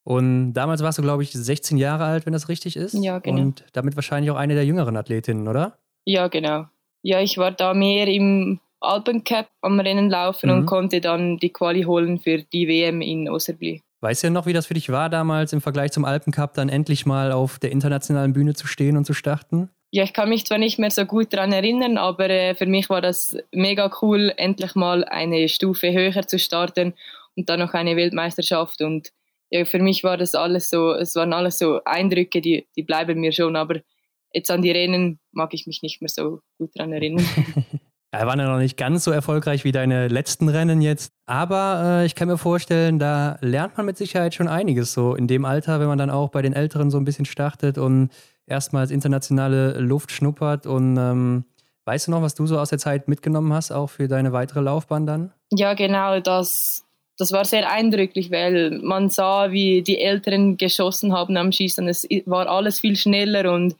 und 0.09 0.53
damals 0.53 0.81
warst 0.81 0.97
du, 0.97 1.03
glaube 1.03 1.21
ich, 1.21 1.31
16 1.33 1.77
Jahre 1.77 2.05
alt, 2.05 2.25
wenn 2.25 2.33
das 2.33 2.49
richtig 2.49 2.75
ist. 2.75 2.95
Ja, 2.95 3.19
genau. 3.19 3.41
Und 3.41 3.63
damit 3.73 3.95
wahrscheinlich 3.95 4.31
auch 4.31 4.37
eine 4.37 4.55
der 4.55 4.65
jüngeren 4.65 4.97
Athletinnen, 4.97 5.47
oder? 5.47 5.77
Ja, 6.03 6.29
genau. 6.29 6.65
Ja, 7.03 7.21
ich 7.21 7.37
war 7.37 7.51
da 7.51 7.75
mehr 7.75 8.07
im 8.07 8.59
Alpencup 8.79 9.45
am 9.61 9.79
Rennen 9.79 10.09
laufen 10.09 10.49
mhm. 10.49 10.55
und 10.55 10.65
konnte 10.65 10.99
dann 10.99 11.37
die 11.37 11.51
Quali 11.51 11.83
holen 11.83 12.17
für 12.17 12.39
die 12.39 12.67
WM 12.67 13.01
in 13.01 13.29
Osserbli. 13.29 13.83
Weißt 14.01 14.23
du 14.23 14.27
ja 14.27 14.31
noch, 14.31 14.47
wie 14.47 14.53
das 14.53 14.65
für 14.65 14.73
dich 14.73 14.89
war 14.89 15.11
damals 15.11 15.53
im 15.53 15.61
Vergleich 15.61 15.91
zum 15.91 16.05
Alpencup, 16.05 16.55
dann 16.55 16.69
endlich 16.69 17.05
mal 17.05 17.31
auf 17.31 17.59
der 17.59 17.71
internationalen 17.71 18.33
Bühne 18.33 18.55
zu 18.55 18.65
stehen 18.65 18.97
und 18.97 19.05
zu 19.05 19.13
starten? 19.13 19.69
Ja, 19.91 20.03
ich 20.03 20.13
kann 20.13 20.29
mich 20.29 20.43
zwar 20.43 20.57
nicht 20.57 20.79
mehr 20.79 20.89
so 20.89 21.05
gut 21.05 21.33
daran 21.33 21.51
erinnern, 21.51 21.99
aber 21.99 22.31
äh, 22.31 22.55
für 22.55 22.65
mich 22.65 22.89
war 22.89 23.01
das 23.01 23.37
mega 23.53 23.91
cool, 24.01 24.33
endlich 24.37 24.73
mal 24.73 25.03
eine 25.03 25.47
Stufe 25.49 25.93
höher 25.93 26.25
zu 26.25 26.39
starten 26.39 26.95
und 27.35 27.47
dann 27.47 27.59
noch 27.59 27.75
eine 27.75 27.95
Weltmeisterschaft 27.95 28.81
und 28.81 29.11
ja, 29.49 29.65
für 29.65 29.79
mich 29.79 30.03
war 30.03 30.17
das 30.17 30.35
alles 30.35 30.69
so, 30.69 30.93
es 30.93 31.15
waren 31.15 31.33
alles 31.33 31.57
so 31.57 31.81
Eindrücke, 31.83 32.41
die, 32.41 32.67
die 32.75 32.83
bleiben 32.83 33.19
mir 33.19 33.31
schon, 33.31 33.55
aber 33.55 33.81
jetzt 34.33 34.51
an 34.51 34.61
die 34.61 34.71
Rennen 34.71 35.19
mag 35.31 35.53
ich 35.53 35.65
mich 35.65 35.81
nicht 35.81 36.01
mehr 36.01 36.09
so 36.09 36.41
gut 36.57 36.71
daran 36.75 36.93
erinnern. 36.93 37.25
Er 38.11 38.25
war 38.25 38.35
ja 38.37 38.51
noch 38.51 38.57
nicht 38.57 38.75
ganz 38.75 39.03
so 39.03 39.11
erfolgreich 39.11 39.63
wie 39.63 39.71
deine 39.71 40.07
letzten 40.07 40.49
Rennen 40.49 40.81
jetzt. 40.81 41.13
Aber 41.27 41.99
äh, 42.01 42.05
ich 42.07 42.15
kann 42.15 42.27
mir 42.27 42.39
vorstellen, 42.39 42.97
da 42.97 43.37
lernt 43.41 43.77
man 43.77 43.85
mit 43.85 43.97
Sicherheit 43.97 44.33
schon 44.33 44.47
einiges 44.47 44.93
so 44.93 45.13
in 45.13 45.27
dem 45.27 45.45
Alter, 45.45 45.79
wenn 45.79 45.87
man 45.87 45.99
dann 45.99 46.09
auch 46.09 46.29
bei 46.29 46.41
den 46.41 46.53
Älteren 46.53 46.89
so 46.89 46.97
ein 46.97 47.05
bisschen 47.05 47.25
startet 47.25 47.77
und 47.77 48.09
erstmals 48.47 48.89
internationale 48.89 49.79
Luft 49.79 50.11
schnuppert. 50.11 50.65
Und 50.65 50.97
ähm, 50.97 51.45
weißt 51.85 52.07
du 52.07 52.11
noch, 52.11 52.23
was 52.23 52.33
du 52.33 52.47
so 52.47 52.57
aus 52.57 52.69
der 52.69 52.79
Zeit 52.79 53.07
mitgenommen 53.07 53.53
hast, 53.53 53.71
auch 53.71 53.91
für 53.91 54.07
deine 54.07 54.33
weitere 54.33 54.61
Laufbahn 54.61 55.05
dann? 55.05 55.31
Ja, 55.51 55.75
genau, 55.75 56.19
das 56.19 56.88
das 57.19 57.33
war 57.33 57.43
sehr 57.43 57.69
eindrücklich, 57.69 58.31
weil 58.31 58.79
man 58.81 59.09
sah, 59.09 59.51
wie 59.51 59.81
die 59.81 59.99
Älteren 59.99 60.55
geschossen 60.55 61.11
haben 61.11 61.35
am 61.35 61.51
Schießen. 61.51 61.85
Es 61.89 62.07
war 62.25 62.47
alles 62.47 62.79
viel 62.79 62.95
schneller 62.95 63.53
und 63.53 63.75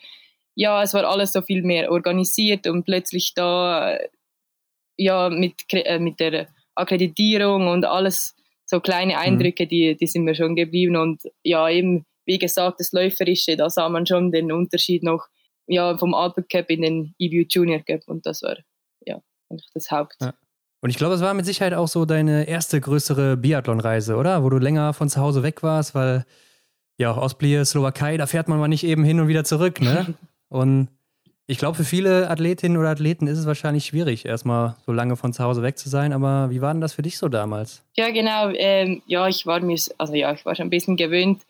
ja, 0.56 0.84
es 0.84 0.93
war 0.93 1.06
alles 1.06 1.32
so 1.32 1.41
viel 1.41 1.63
mehr 1.63 1.89
organisiert 1.89 2.67
und 2.67 2.84
plötzlich 2.84 3.34
da 3.34 3.97
ja 4.97 5.30
mit, 5.30 5.54
äh, 5.71 5.99
mit 5.99 6.19
der 6.19 6.49
Akkreditierung 6.75 7.69
und 7.69 7.86
alles 7.86 8.36
so 8.65 8.82
kleine 8.82 9.13
mhm. 9.13 9.19
Eindrücke, 9.19 9.67
die, 9.67 9.95
die 9.95 10.08
sind 10.08 10.25
mir 10.25 10.36
schon 10.36 10.58
geblieben 10.58 10.97
und 10.97 11.21
ja, 11.41 11.69
eben 11.69 12.06
wie 12.25 12.39
gesagt, 12.39 12.82
das 12.82 12.91
Läuferische, 12.91 13.56
da 13.56 13.69
sah 13.69 13.88
man 13.88 14.06
schon 14.06 14.34
den 14.34 14.52
Unterschied 14.52 15.02
noch 15.02 15.28
ja, 15.65 15.97
vom 15.97 16.13
Alpen 16.13 16.45
Cup 16.47 16.69
in 16.69 16.82
den 16.82 17.15
EBU 17.17 17.45
Junior 17.49 17.80
Cup 17.80 18.02
und 18.08 18.25
das 18.25 18.43
war 18.43 18.58
ja 19.06 19.21
eigentlich 19.49 19.69
das 19.73 19.89
Haupt. 19.89 20.17
Ja. 20.19 20.34
Und 20.82 20.89
ich 20.89 20.98
glaube, 20.98 21.15
es 21.15 21.22
war 21.22 21.34
mit 21.34 21.46
Sicherheit 21.46 21.74
auch 21.74 21.88
so 21.88 22.06
deine 22.06 22.48
erste 22.48 22.80
größere 22.80 23.36
Biathlon-Reise, 23.38 24.15
oder? 24.15 24.44
Wo 24.44 24.50
du 24.50 24.58
länger 24.58 24.94
von 24.94 25.10
zu 25.10 25.20
Hause 25.20 25.44
weg 25.44 25.62
warst, 25.62 25.94
weil 25.94 26.26
ja, 26.98 27.15
Ostblie, 27.15 27.63
Slowakei, 27.65 28.18
da 28.18 28.28
fährt 28.28 28.48
man 28.48 28.60
mal 28.60 28.68
nicht 28.68 28.84
eben 28.84 29.04
hin 29.04 29.20
und 29.20 29.28
wieder 29.28 29.44
zurück, 29.44 29.82
ne? 29.82 30.13
Und 30.50 30.89
ich 31.46 31.58
glaube, 31.58 31.78
für 31.78 31.84
viele 31.84 32.30
Athletinnen 32.30 32.78
oder 32.78 32.89
Athleten 32.89 33.26
ist 33.28 33.38
es 33.38 33.45
wahrscheinlich 33.45 33.86
schwierig, 33.86 34.26
erstmal 34.26 34.76
so 34.86 34.91
lange 34.91 35.16
von 35.16 35.34
zu 35.34 35.43
Hause 35.43 35.64
weg 35.64 35.78
zu 35.78 35.89
sein. 35.89 36.14
Aber 36.14 36.49
wie 36.51 36.62
war 36.62 36.74
denn 36.74 36.82
das 36.82 36.93
für 36.93 37.01
dich 37.01 37.18
so 37.18 37.28
damals? 37.28 37.84
Ja, 37.95 38.12
genau. 38.12 38.49
Ähm, 38.53 39.01
ja, 39.08 39.28
ich 39.28 39.45
war 39.47 39.60
mir, 39.60 39.78
also 39.97 40.14
ja, 40.14 40.34
ich 40.34 40.45
war 40.45 40.53
schon 40.56 40.68
ein 40.68 40.70
bisschen 40.70 40.95
gewöhnt, 40.95 41.41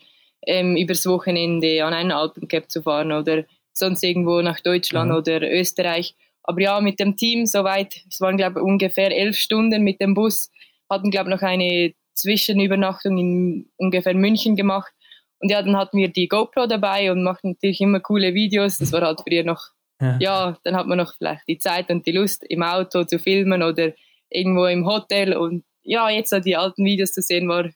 ähm, 0.45 0.78
übers 0.78 1.06
Wochenende 1.06 1.84
an 1.84 1.93
einen 1.93 2.12
Alpencap 2.12 2.70
zu 2.70 2.82
fahren 2.82 3.12
oder 3.12 3.43
sonst 3.74 4.03
irgendwo 4.03 4.41
nach 4.41 4.62
Deutschland 4.62 5.12
mhm. 5.12 5.18
oder 5.18 5.41
Österreich. 5.51 6.16
Aber 6.44 6.62
ja, 6.62 6.82
mit 6.82 7.00
dem 7.00 7.16
Team 7.16 7.46
soweit, 7.46 8.02
es 8.10 8.22
waren 8.22 8.38
glaube 8.38 8.60
ich 8.60 8.66
ungefähr 8.66 9.16
elf 9.16 9.38
Stunden 9.38 9.84
mit 9.84 10.02
dem 10.02 10.14
Bus, 10.14 10.52
hatten 10.90 11.12
glaube 11.12 11.30
ich 11.30 11.36
noch 11.36 11.48
eine 11.48 11.94
Zwischenübernachtung 12.16 13.18
in 13.18 13.70
ungefähr 13.78 14.14
München 14.14 14.56
gemacht. 14.56 14.92
Und 15.40 15.50
ja, 15.50 15.62
dann 15.62 15.78
hatten 15.78 15.98
wir 15.98 16.10
die 16.10 16.28
GoPro 16.28 16.68
dabei 16.68 17.12
und 17.12 17.24
machten 17.24 17.52
natürlich 17.52 17.82
immer 17.82 18.02
coole 18.02 18.34
Videos. 18.34 18.78
Das 18.78 18.92
war 18.92 19.02
halt 19.02 19.22
früher 19.26 19.44
noch, 19.44 19.62
ja. 20.02 20.18
ja, 20.20 20.58
dann 20.64 20.76
hat 20.76 20.88
man 20.88 20.98
noch 20.98 21.16
vielleicht 21.18 21.48
die 21.48 21.60
Zeit 21.60 21.90
und 21.90 22.06
die 22.06 22.12
Lust 22.12 22.44
im 22.44 22.62
Auto 22.62 23.04
zu 23.06 23.20
filmen 23.20 23.64
oder 23.64 23.94
irgendwo 24.30 24.66
im 24.66 24.86
Hotel 24.86 25.36
und 25.36 25.64
ja, 25.82 26.10
jetzt 26.10 26.30
so 26.30 26.40
die 26.40 26.56
alten 26.56 26.86
Videos 26.86 27.14
zu 27.14 27.22
sehen, 27.22 27.48
war, 27.48 27.70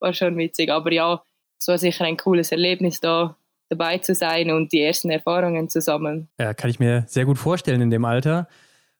war 0.00 0.12
schon 0.12 0.36
witzig. 0.36 0.70
Aber 0.70 0.92
ja, 0.92 1.22
es 1.58 1.68
war 1.68 1.78
sicher 1.78 2.04
ein 2.04 2.16
cooles 2.16 2.50
Erlebnis 2.52 3.00
da 3.00 3.36
dabei 3.70 3.98
zu 3.98 4.14
sein 4.14 4.50
und 4.50 4.72
die 4.72 4.82
ersten 4.82 5.10
Erfahrungen 5.10 5.68
zu 5.68 5.80
sammeln. 5.80 6.28
Ja, 6.38 6.52
kann 6.52 6.68
ich 6.68 6.78
mir 6.78 7.04
sehr 7.06 7.24
gut 7.24 7.38
vorstellen 7.38 7.80
in 7.80 7.90
dem 7.90 8.04
Alter. 8.04 8.48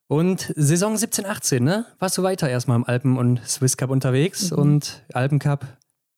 Und 0.07 0.53
Saison 0.57 0.97
17, 0.97 1.27
18, 1.27 1.62
ne? 1.62 1.87
Warst 1.99 2.18
du 2.18 2.23
weiter 2.23 2.49
erstmal 2.49 2.77
im 2.77 2.85
Alpen- 2.85 3.18
und 3.18 3.47
Swiss 3.47 3.77
Cup 3.77 3.91
unterwegs 3.91 4.51
mhm. 4.51 4.59
und 4.59 5.03
Alpencup, 5.12 5.66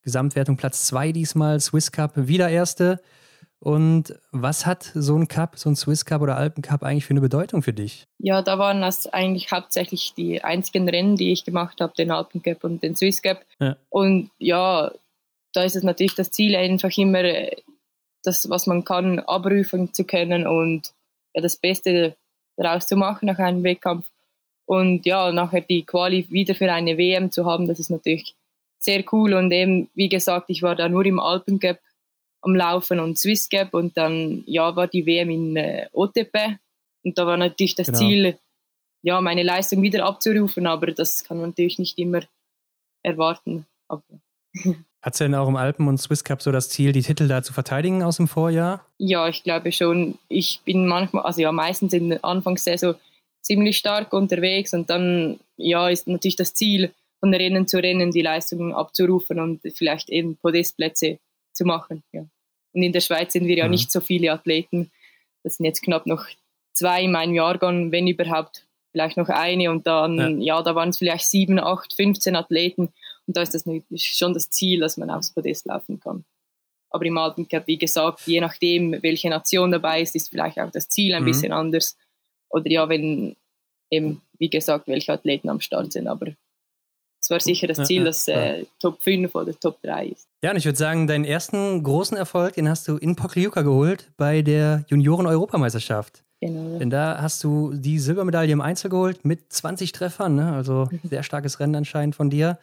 Gesamtwertung 0.02 0.56
Platz 0.56 0.86
2 0.86 1.12
diesmal, 1.12 1.60
Swiss 1.60 1.92
Cup 1.92 2.12
wieder 2.14 2.48
erste. 2.48 3.00
Und 3.58 4.14
was 4.32 4.66
hat 4.66 4.90
so 4.94 5.16
ein 5.16 5.28
Cup, 5.28 5.56
so 5.56 5.70
ein 5.70 5.76
Swiss 5.76 6.04
Cup 6.04 6.20
oder 6.20 6.36
Alpencup 6.36 6.82
eigentlich 6.82 7.04
für 7.04 7.12
eine 7.12 7.20
Bedeutung 7.20 7.62
für 7.62 7.72
dich? 7.72 8.06
Ja, 8.18 8.42
da 8.42 8.58
waren 8.58 8.80
das 8.80 9.06
eigentlich 9.06 9.52
hauptsächlich 9.52 10.14
die 10.16 10.42
einzigen 10.42 10.88
Rennen, 10.88 11.16
die 11.16 11.30
ich 11.30 11.44
gemacht 11.44 11.80
habe, 11.80 11.92
den 11.96 12.10
Alpencup 12.10 12.64
und 12.64 12.82
den 12.82 12.96
Swiss 12.96 13.22
Cup. 13.22 13.44
Ja. 13.60 13.76
Und 13.88 14.30
ja, 14.38 14.90
da 15.52 15.62
ist 15.62 15.76
es 15.76 15.84
natürlich 15.84 16.14
das 16.14 16.30
Ziel, 16.30 16.56
einfach 16.56 16.96
immer 16.96 17.22
das, 18.22 18.48
was 18.48 18.66
man 18.66 18.84
kann, 18.84 19.18
abrufen 19.20 19.92
zu 19.92 20.04
können 20.04 20.46
und 20.46 20.92
ja, 21.34 21.40
das 21.40 21.56
Beste 21.56 22.16
daraus 22.56 22.86
zu 22.86 22.96
machen 22.96 23.26
nach 23.26 23.38
einem 23.38 23.64
Wettkampf. 23.64 24.06
Und 24.66 25.04
ja, 25.06 25.32
nachher 25.32 25.60
die 25.60 25.84
Quali 25.84 26.26
wieder 26.30 26.54
für 26.54 26.72
eine 26.72 26.96
WM 26.96 27.30
zu 27.30 27.44
haben, 27.44 27.66
das 27.66 27.80
ist 27.80 27.90
natürlich 27.90 28.34
sehr 28.78 29.04
cool. 29.12 29.34
Und 29.34 29.50
eben, 29.52 29.88
wie 29.94 30.08
gesagt, 30.08 30.46
ich 30.48 30.62
war 30.62 30.76
da 30.76 30.88
nur 30.88 31.04
im 31.04 31.18
Alpencup 31.18 31.78
am 32.42 32.54
Laufen 32.54 33.00
und 33.00 33.18
Swiss 33.18 33.48
Gap 33.48 33.72
und 33.72 33.96
dann 33.96 34.42
ja 34.46 34.74
war 34.74 34.88
die 34.88 35.06
WM 35.06 35.30
in 35.30 35.56
äh, 35.56 35.86
OTP 35.92 36.58
und 37.04 37.16
da 37.16 37.26
war 37.26 37.36
natürlich 37.36 37.76
das 37.76 37.86
genau. 37.86 37.98
Ziel, 37.98 38.38
ja 39.02 39.20
meine 39.20 39.42
Leistung 39.44 39.80
wieder 39.82 40.04
abzurufen, 40.04 40.66
aber 40.66 40.88
das 40.88 41.24
kann 41.24 41.38
man 41.38 41.50
natürlich 41.50 41.78
nicht 41.78 41.98
immer 41.98 42.22
erwarten. 43.02 43.66
Hat 45.02 45.18
denn 45.18 45.34
auch 45.34 45.48
im 45.48 45.56
Alpen- 45.56 45.88
und 45.88 45.98
Swiss 45.98 46.22
Cup 46.22 46.42
so 46.42 46.52
das 46.52 46.68
Ziel, 46.68 46.92
die 46.92 47.02
Titel 47.02 47.26
da 47.26 47.42
zu 47.42 47.52
verteidigen 47.52 48.02
aus 48.02 48.18
dem 48.18 48.28
Vorjahr? 48.28 48.86
Ja, 48.98 49.28
ich 49.28 49.42
glaube 49.42 49.72
schon. 49.72 50.18
Ich 50.28 50.60
bin 50.64 50.86
manchmal, 50.86 51.24
also 51.24 51.42
ja, 51.42 51.50
meistens 51.50 51.92
in 51.92 52.10
der 52.10 52.24
Anfangssaison 52.24 52.94
ziemlich 53.40 53.76
stark 53.76 54.12
unterwegs 54.12 54.72
und 54.72 54.88
dann 54.88 55.40
ja 55.56 55.88
ist 55.88 56.06
natürlich 56.06 56.36
das 56.36 56.54
Ziel, 56.54 56.92
von 57.22 57.32
Rennen 57.32 57.68
zu 57.68 57.78
Rennen 57.78 58.10
die 58.10 58.22
Leistungen 58.22 58.72
abzurufen 58.72 59.38
und 59.38 59.60
vielleicht 59.76 60.08
eben 60.08 60.36
Podestplätze 60.36 61.18
zu 61.52 61.64
machen. 61.64 62.02
Ja. 62.12 62.22
Und 62.72 62.82
in 62.82 62.92
der 62.92 63.00
Schweiz 63.00 63.32
sind 63.32 63.46
wir 63.46 63.56
ja 63.56 63.66
mhm. 63.66 63.70
nicht 63.70 63.92
so 63.92 64.00
viele 64.00 64.32
Athleten. 64.32 64.90
Das 65.44 65.56
sind 65.56 65.66
jetzt 65.66 65.82
knapp 65.82 66.06
noch 66.06 66.26
zwei 66.72 67.04
in 67.04 67.12
meinem 67.12 67.34
Jahrgang, 67.34 67.92
wenn 67.92 68.08
überhaupt, 68.08 68.66
vielleicht 68.90 69.16
noch 69.16 69.28
eine. 69.28 69.70
Und 69.70 69.86
dann, 69.86 70.40
ja, 70.40 70.56
ja 70.56 70.62
da 70.62 70.74
waren 70.74 70.88
es 70.88 70.98
vielleicht 70.98 71.26
sieben, 71.26 71.60
acht, 71.60 71.92
15 71.92 72.34
Athleten. 72.34 72.92
Und 73.32 73.36
da 73.38 73.42
ist 73.42 73.54
das 73.54 73.64
schon 73.96 74.34
das 74.34 74.50
Ziel, 74.50 74.80
dass 74.80 74.98
man 74.98 75.08
aufs 75.08 75.32
Podest 75.32 75.64
laufen 75.64 75.98
kann. 75.98 76.26
Aber 76.90 77.06
im 77.06 77.16
Alpencup, 77.16 77.66
wie 77.66 77.78
gesagt, 77.78 78.20
je 78.26 78.42
nachdem, 78.42 79.02
welche 79.02 79.30
Nation 79.30 79.70
dabei 79.70 80.02
ist, 80.02 80.14
ist 80.14 80.28
vielleicht 80.28 80.60
auch 80.60 80.70
das 80.70 80.86
Ziel 80.90 81.14
ein 81.14 81.22
mhm. 81.22 81.26
bisschen 81.26 81.50
anders. 81.50 81.96
Oder 82.50 82.70
ja, 82.70 82.86
wenn 82.90 83.36
eben, 83.90 84.20
wie 84.38 84.50
gesagt, 84.50 84.86
welche 84.86 85.14
Athleten 85.14 85.48
am 85.48 85.60
Start 85.60 85.94
sind. 85.94 86.08
Aber 86.08 86.26
es 87.22 87.30
war 87.30 87.40
sicher 87.40 87.66
das 87.68 87.86
Ziel, 87.86 88.04
dass 88.04 88.28
äh, 88.28 88.66
Top 88.78 89.00
5 89.00 89.34
oder 89.34 89.58
Top 89.58 89.80
3 89.80 90.08
ist. 90.08 90.28
Ja, 90.44 90.50
und 90.50 90.58
ich 90.58 90.66
würde 90.66 90.76
sagen, 90.76 91.06
deinen 91.06 91.24
ersten 91.24 91.82
großen 91.82 92.18
Erfolg, 92.18 92.56
den 92.56 92.68
hast 92.68 92.86
du 92.86 92.98
in 92.98 93.16
Pokljuka 93.16 93.62
geholt 93.62 94.10
bei 94.18 94.42
der 94.42 94.84
Junioren-Europameisterschaft. 94.88 96.22
Genau. 96.42 96.78
Denn 96.78 96.90
da 96.90 97.22
hast 97.22 97.42
du 97.44 97.72
die 97.72 97.98
Silbermedaille 97.98 98.52
im 98.52 98.60
Einzel 98.60 98.90
geholt 98.90 99.24
mit 99.24 99.50
20 99.50 99.92
Treffern, 99.92 100.34
ne? 100.34 100.52
also 100.52 100.90
sehr 101.04 101.22
starkes 101.22 101.60
Rennen 101.60 101.76
anscheinend 101.76 102.16
von 102.16 102.28
dir. 102.28 102.58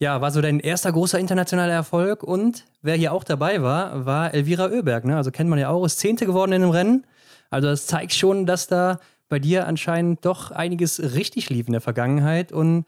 Ja, 0.00 0.20
war 0.20 0.30
so 0.30 0.40
dein 0.40 0.60
erster 0.60 0.92
großer 0.92 1.18
internationaler 1.18 1.72
Erfolg 1.72 2.22
und 2.22 2.64
wer 2.82 2.96
hier 2.96 3.12
auch 3.12 3.24
dabei 3.24 3.62
war, 3.62 4.04
war 4.04 4.34
Elvira 4.34 4.66
Oeberg, 4.66 5.04
ne? 5.04 5.16
also 5.16 5.30
kennt 5.30 5.48
man 5.48 5.58
ja 5.58 5.68
auch, 5.68 5.84
ist 5.84 6.00
Zehnte 6.00 6.26
geworden 6.26 6.52
in 6.52 6.62
dem 6.62 6.70
Rennen. 6.70 7.06
Also 7.50 7.68
das 7.68 7.86
zeigt 7.86 8.12
schon, 8.12 8.46
dass 8.46 8.66
da 8.66 8.98
bei 9.28 9.38
dir 9.38 9.66
anscheinend 9.66 10.24
doch 10.24 10.50
einiges 10.50 11.14
richtig 11.14 11.48
lief 11.48 11.66
in 11.68 11.72
der 11.72 11.80
Vergangenheit 11.80 12.52
und 12.52 12.84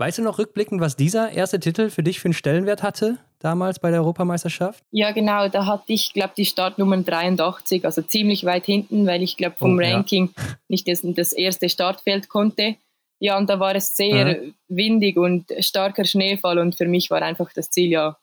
Weißt 0.00 0.18
du 0.18 0.22
noch 0.22 0.38
rückblickend, 0.38 0.80
was 0.80 0.94
dieser 0.94 1.32
erste 1.32 1.58
Titel 1.58 1.90
für 1.90 2.04
dich 2.04 2.20
für 2.20 2.26
einen 2.26 2.34
Stellenwert 2.34 2.84
hatte, 2.84 3.18
damals 3.40 3.80
bei 3.80 3.90
der 3.90 3.98
Europameisterschaft? 3.98 4.84
Ja, 4.92 5.10
genau, 5.10 5.48
da 5.48 5.66
hatte 5.66 5.92
ich, 5.92 6.12
glaube 6.12 6.34
die 6.36 6.44
Startnummer 6.44 6.98
83, 6.98 7.84
also 7.84 8.02
ziemlich 8.02 8.44
weit 8.44 8.64
hinten, 8.66 9.08
weil 9.08 9.24
ich 9.24 9.36
glaube 9.36 9.56
vom 9.58 9.76
oh, 9.76 9.80
Ranking 9.80 10.30
ja. 10.36 10.44
nicht 10.68 10.86
das, 10.86 11.00
das, 11.02 11.32
erste 11.32 11.68
Startfeld 11.68 12.28
konnte. 12.28 12.76
Ja, 13.20 13.36
und 13.36 13.50
da 13.50 13.58
war 13.58 13.74
es 13.74 13.96
sehr 13.96 14.44
ja. 14.44 14.52
windig 14.68 15.16
und 15.16 15.52
starker 15.58 16.04
Schneefall 16.04 16.58
und 16.58 16.76
für 16.76 16.86
mich 16.86 17.10
war 17.10 17.20
einfach 17.22 17.52
das 17.52 17.70
Ziel 17.70 17.90
ja, 17.90 18.16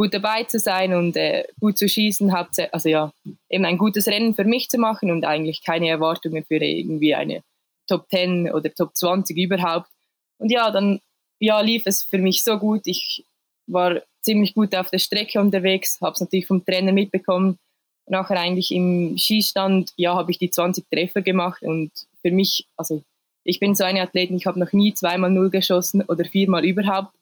gut 0.00 0.14
dabei 0.14 0.44
zu 0.44 0.58
sein 0.58 0.94
und 0.94 1.14
äh, 1.16 1.44
gut 1.60 1.76
zu 1.76 1.86
schießen, 1.86 2.32
also 2.72 2.88
ja, 2.88 3.12
eben 3.50 3.66
ein 3.66 3.76
gutes 3.76 4.06
Rennen 4.06 4.34
für 4.34 4.44
mich 4.44 4.70
zu 4.70 4.78
machen 4.78 5.10
und 5.10 5.26
eigentlich 5.26 5.62
keine 5.62 5.90
Erwartungen 5.90 6.42
für 6.44 6.56
irgendwie 6.56 7.14
eine 7.14 7.42
Top 7.86 8.08
10 8.08 8.50
oder 8.50 8.72
Top 8.72 8.96
20 8.96 9.36
überhaupt. 9.36 9.90
Und 10.38 10.50
ja, 10.50 10.70
dann 10.70 11.00
ja, 11.38 11.60
lief 11.60 11.82
es 11.84 12.02
für 12.02 12.16
mich 12.16 12.42
so 12.42 12.56
gut. 12.56 12.82
Ich 12.86 13.24
war 13.66 14.00
ziemlich 14.22 14.54
gut 14.54 14.74
auf 14.74 14.88
der 14.88 14.98
Strecke 14.98 15.38
unterwegs, 15.38 15.98
habe 16.00 16.12
es 16.12 16.20
natürlich 16.20 16.46
vom 16.46 16.64
Trainer 16.64 16.92
mitbekommen. 16.92 17.58
Nachher 18.06 18.40
eigentlich 18.40 18.70
im 18.70 19.18
Skistand, 19.18 19.92
ja, 19.96 20.14
habe 20.14 20.30
ich 20.30 20.38
die 20.38 20.50
20 20.50 20.88
Treffer 20.90 21.20
gemacht 21.20 21.62
und 21.62 21.90
für 22.22 22.30
mich, 22.30 22.66
also 22.76 23.02
ich 23.44 23.60
bin 23.60 23.74
so 23.74 23.84
eine 23.84 24.02
Athletin, 24.02 24.36
ich 24.36 24.46
habe 24.46 24.60
noch 24.60 24.72
nie 24.72 24.94
zweimal 24.94 25.30
null 25.30 25.50
geschossen 25.50 26.02
oder 26.02 26.24
viermal 26.24 26.64
überhaupt. 26.64 27.14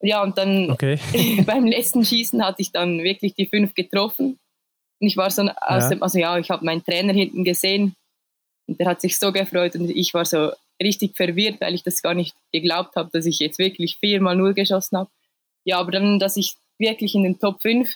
Ja, 0.00 0.22
und 0.22 0.38
dann 0.38 0.70
okay. 0.70 0.98
beim 1.46 1.66
letzten 1.66 2.04
Schießen 2.04 2.44
hatte 2.44 2.62
ich 2.62 2.70
dann 2.70 3.02
wirklich 3.02 3.34
die 3.34 3.46
fünf 3.46 3.74
getroffen. 3.74 4.38
Und 5.00 5.06
ich 5.06 5.16
war 5.16 5.30
so 5.30 5.42
aus 5.42 5.84
ja. 5.84 5.88
dem, 5.90 6.02
also 6.02 6.18
ja, 6.18 6.38
ich 6.38 6.50
habe 6.50 6.64
meinen 6.64 6.84
Trainer 6.84 7.12
hinten 7.12 7.44
gesehen 7.44 7.94
und 8.66 8.78
der 8.78 8.86
hat 8.86 9.00
sich 9.00 9.18
so 9.18 9.32
gefreut 9.32 9.74
und 9.76 9.90
ich 9.90 10.14
war 10.14 10.24
so, 10.24 10.52
richtig 10.82 11.16
verwirrt, 11.16 11.60
weil 11.60 11.74
ich 11.74 11.82
das 11.82 12.02
gar 12.02 12.14
nicht 12.14 12.36
geglaubt 12.52 12.96
habe, 12.96 13.10
dass 13.12 13.26
ich 13.26 13.38
jetzt 13.38 13.58
wirklich 13.58 13.96
viermal 13.96 14.36
null 14.36 14.54
geschossen 14.54 14.98
habe. 14.98 15.10
Ja, 15.64 15.78
aber 15.78 15.92
dann, 15.92 16.18
dass 16.18 16.36
ich 16.36 16.56
wirklich 16.78 17.14
in 17.14 17.24
den 17.24 17.38
Top 17.38 17.60
5 17.60 17.92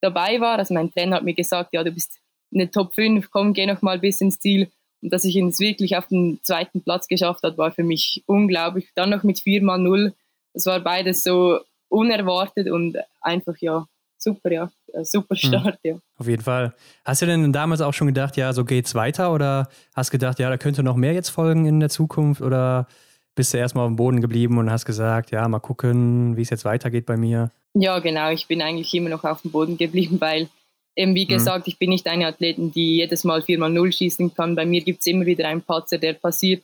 dabei 0.00 0.40
war, 0.40 0.58
also 0.58 0.74
mein 0.74 0.92
Trainer 0.92 1.16
hat 1.16 1.24
mir 1.24 1.34
gesagt, 1.34 1.72
ja, 1.72 1.84
du 1.84 1.92
bist 1.92 2.20
in 2.50 2.58
den 2.58 2.72
Top 2.72 2.94
5, 2.94 3.30
komm, 3.30 3.52
geh 3.52 3.66
noch 3.66 3.82
mal 3.82 3.98
bis 3.98 4.20
ins 4.20 4.38
Ziel. 4.38 4.70
Und 5.04 5.12
dass 5.12 5.26
ich 5.26 5.36
es 5.36 5.60
wirklich 5.60 5.98
auf 5.98 6.08
den 6.08 6.40
zweiten 6.42 6.80
Platz 6.80 7.08
geschafft 7.08 7.42
habe, 7.42 7.58
war 7.58 7.70
für 7.70 7.84
mich 7.84 8.24
unglaublich. 8.24 8.88
Dann 8.94 9.10
noch 9.10 9.22
mit 9.22 9.38
viermal 9.38 9.78
null. 9.78 10.14
Das 10.54 10.64
war 10.64 10.80
beides 10.80 11.22
so 11.22 11.60
unerwartet 11.90 12.70
und 12.70 12.96
einfach, 13.20 13.54
ja, 13.58 13.86
super, 14.16 14.50
ja. 14.50 14.70
Äh, 14.94 15.04
super 15.04 15.34
hm. 15.34 15.48
Start, 15.48 15.78
mhm. 15.84 15.90
ja. 15.90 15.96
Auf 16.16 16.26
jeden 16.26 16.42
Fall. 16.42 16.72
Hast 17.04 17.20
du 17.20 17.26
denn 17.26 17.52
damals 17.52 17.82
auch 17.82 17.92
schon 17.92 18.06
gedacht, 18.06 18.38
ja, 18.38 18.54
so 18.54 18.64
geht's 18.64 18.94
weiter? 18.94 19.34
Oder 19.34 19.68
hast 19.94 20.10
gedacht, 20.10 20.38
ja, 20.38 20.48
da 20.48 20.56
könnte 20.56 20.82
noch 20.82 20.96
mehr 20.96 21.12
jetzt 21.12 21.28
folgen 21.28 21.66
in 21.66 21.80
der 21.80 21.90
Zukunft? 21.90 22.40
Oder 22.40 22.88
bist 23.34 23.52
du 23.52 23.58
erstmal 23.58 23.84
auf 23.84 23.90
dem 23.90 23.96
Boden 23.96 24.22
geblieben 24.22 24.56
und 24.56 24.70
hast 24.70 24.86
gesagt, 24.86 25.32
ja, 25.32 25.46
mal 25.48 25.60
gucken, 25.60 26.38
wie 26.38 26.42
es 26.42 26.48
jetzt 26.48 26.64
weitergeht 26.64 27.04
bei 27.04 27.18
mir? 27.18 27.50
Ja, 27.74 27.98
genau. 27.98 28.30
Ich 28.30 28.48
bin 28.48 28.62
eigentlich 28.62 28.94
immer 28.94 29.10
noch 29.10 29.24
auf 29.24 29.42
dem 29.42 29.50
Boden 29.50 29.76
geblieben, 29.76 30.16
weil 30.20 30.48
eben 30.96 31.14
wie 31.14 31.22
hm. 31.22 31.28
gesagt, 31.28 31.66
mhm. 31.66 31.70
ich 31.70 31.78
bin 31.78 31.90
nicht 31.90 32.06
eine 32.06 32.26
Athletin, 32.26 32.72
die 32.72 32.96
jedes 32.96 33.24
Mal 33.24 33.40
4x0 33.40 33.92
schießen 33.92 34.34
kann. 34.34 34.54
Bei 34.54 34.66
mir 34.66 34.82
gibt 34.82 35.00
es 35.00 35.06
immer 35.06 35.26
wieder 35.26 35.48
einen 35.48 35.62
Patzer, 35.62 35.98
der 35.98 36.14
passiert. 36.14 36.62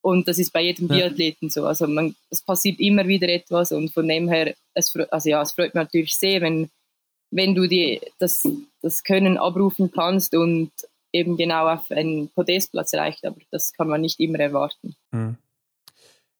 Und 0.00 0.28
das 0.28 0.38
ist 0.38 0.52
bei 0.52 0.62
jedem 0.62 0.88
ja. 0.88 1.08
Biathleten 1.08 1.50
so. 1.50 1.66
Also 1.66 1.86
man, 1.86 2.14
es 2.30 2.40
passiert 2.40 2.78
immer 2.80 3.06
wieder 3.06 3.28
etwas 3.28 3.72
und 3.72 3.92
von 3.92 4.06
dem 4.06 4.28
her, 4.28 4.54
es, 4.74 4.94
also 5.10 5.28
ja, 5.28 5.42
es 5.42 5.52
freut 5.52 5.74
mich 5.74 5.82
natürlich 5.82 6.14
sehr, 6.14 6.40
wenn 6.40 6.70
wenn 7.30 7.54
du 7.54 7.66
die, 7.66 8.00
das, 8.18 8.46
das 8.82 9.04
Können 9.04 9.38
abrufen 9.38 9.90
kannst 9.90 10.34
und 10.34 10.70
eben 11.12 11.36
genau 11.36 11.68
auf 11.68 11.90
einen 11.90 12.28
Podestplatz 12.30 12.94
reicht, 12.94 13.24
aber 13.24 13.36
das 13.50 13.72
kann 13.72 13.88
man 13.88 14.00
nicht 14.00 14.20
immer 14.20 14.38
erwarten. 14.38 14.94
Hm. 15.12 15.36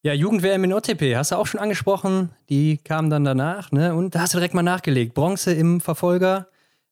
Ja, 0.02 0.12
Jugend-WM 0.12 0.64
in 0.64 0.72
OTP, 0.72 1.16
hast 1.16 1.32
du 1.32 1.36
auch 1.36 1.46
schon 1.46 1.60
angesprochen, 1.60 2.30
die 2.48 2.78
kam 2.78 3.10
dann 3.10 3.24
danach, 3.24 3.72
ne? 3.72 3.94
Und 3.94 4.14
da 4.14 4.20
hast 4.20 4.32
du 4.32 4.38
direkt 4.38 4.54
mal 4.54 4.62
nachgelegt. 4.62 5.12
Bronze 5.14 5.52
im 5.52 5.80
Verfolger 5.80 6.46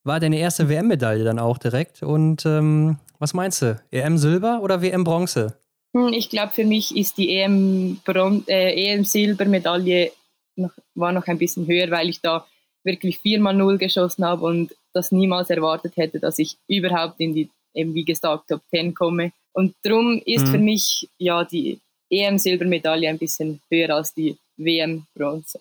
war 0.07 0.21
deine 0.21 0.39
erste 0.39 0.69
WM-Medaille 0.69 1.25
dann 1.25 1.39
auch 1.39 1.59
direkt. 1.59 2.03
Und 2.03 2.47
ähm, 2.47 2.99
was 3.19 3.35
meinst 3.35 3.63
du? 3.63 3.81
EM 3.91 4.19
Silber 4.19 4.61
oder 4.63 4.83
WM 4.83 5.05
Bronze? 5.05 5.59
Hm, 5.95 6.13
ich 6.13 6.31
glaube, 6.31 6.53
für 6.53 6.65
mich 6.65 6.97
ist 6.97 7.19
die 7.19 7.37
EM, 7.37 8.01
äh, 8.47 8.93
EM 8.93 9.05
Silbermedaille 9.05 10.13
noch, 10.57 10.73
war 10.95 11.13
noch 11.13 11.27
ein 11.27 11.39
bisschen 11.39 11.67
höher, 11.67 11.91
weil 11.91 12.09
ich 12.09 12.21
da 12.21 12.47
wirklich 12.85 13.19
viermal 13.19 13.55
Null 13.55 13.79
geschossen 13.79 14.25
habe 14.25 14.45
und 14.47 14.75
das 14.93 15.13
niemals 15.13 15.51
erwartet 15.51 15.97
hätte, 15.97 16.21
dass 16.21 16.39
ich 16.39 16.57
überhaupt 16.69 17.21
in 17.21 17.35
die, 17.35 17.51
eben 17.75 17.95
wie 17.95 18.05
gesagt, 18.05 18.49
Top 18.49 18.63
10 18.71 18.95
komme. 18.95 19.33
Und 19.53 19.75
darum 19.83 20.23
ist 20.25 20.47
mhm. 20.47 20.51
für 20.53 20.59
mich 20.59 21.09
ja 21.19 21.45
die 21.45 21.81
EM-Silbermedaille 22.11 23.09
ein 23.09 23.19
bisschen 23.19 23.61
höher 23.71 23.91
als 23.91 24.15
die 24.15 24.37
WM-Bronze 24.57 25.61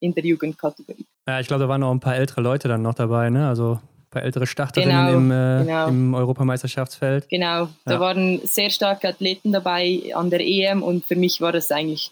in 0.00 0.14
der 0.14 0.24
Jugendkategorie. 0.24 1.06
Ja, 1.26 1.40
ich 1.40 1.46
glaube, 1.46 1.62
da 1.62 1.68
waren 1.68 1.80
noch 1.80 1.90
ein 1.90 2.00
paar 2.00 2.16
ältere 2.16 2.40
Leute 2.40 2.68
dann 2.68 2.82
noch 2.82 2.94
dabei, 2.94 3.30
ne? 3.30 3.48
Also 3.48 3.80
ein 3.80 4.10
paar 4.10 4.22
ältere 4.22 4.46
Starterinnen 4.46 5.06
genau, 5.06 5.18
im, 5.18 5.30
äh, 5.30 5.64
genau. 5.64 5.88
im 5.88 6.14
Europameisterschaftsfeld. 6.14 7.28
Genau, 7.28 7.68
da 7.84 7.94
ja. 7.94 8.00
waren 8.00 8.40
sehr 8.44 8.70
starke 8.70 9.08
Athleten 9.08 9.52
dabei 9.52 10.02
an 10.14 10.30
der 10.30 10.40
EM 10.40 10.82
und 10.82 11.04
für 11.04 11.16
mich 11.16 11.40
war 11.40 11.52
das 11.52 11.70
eigentlich 11.70 12.10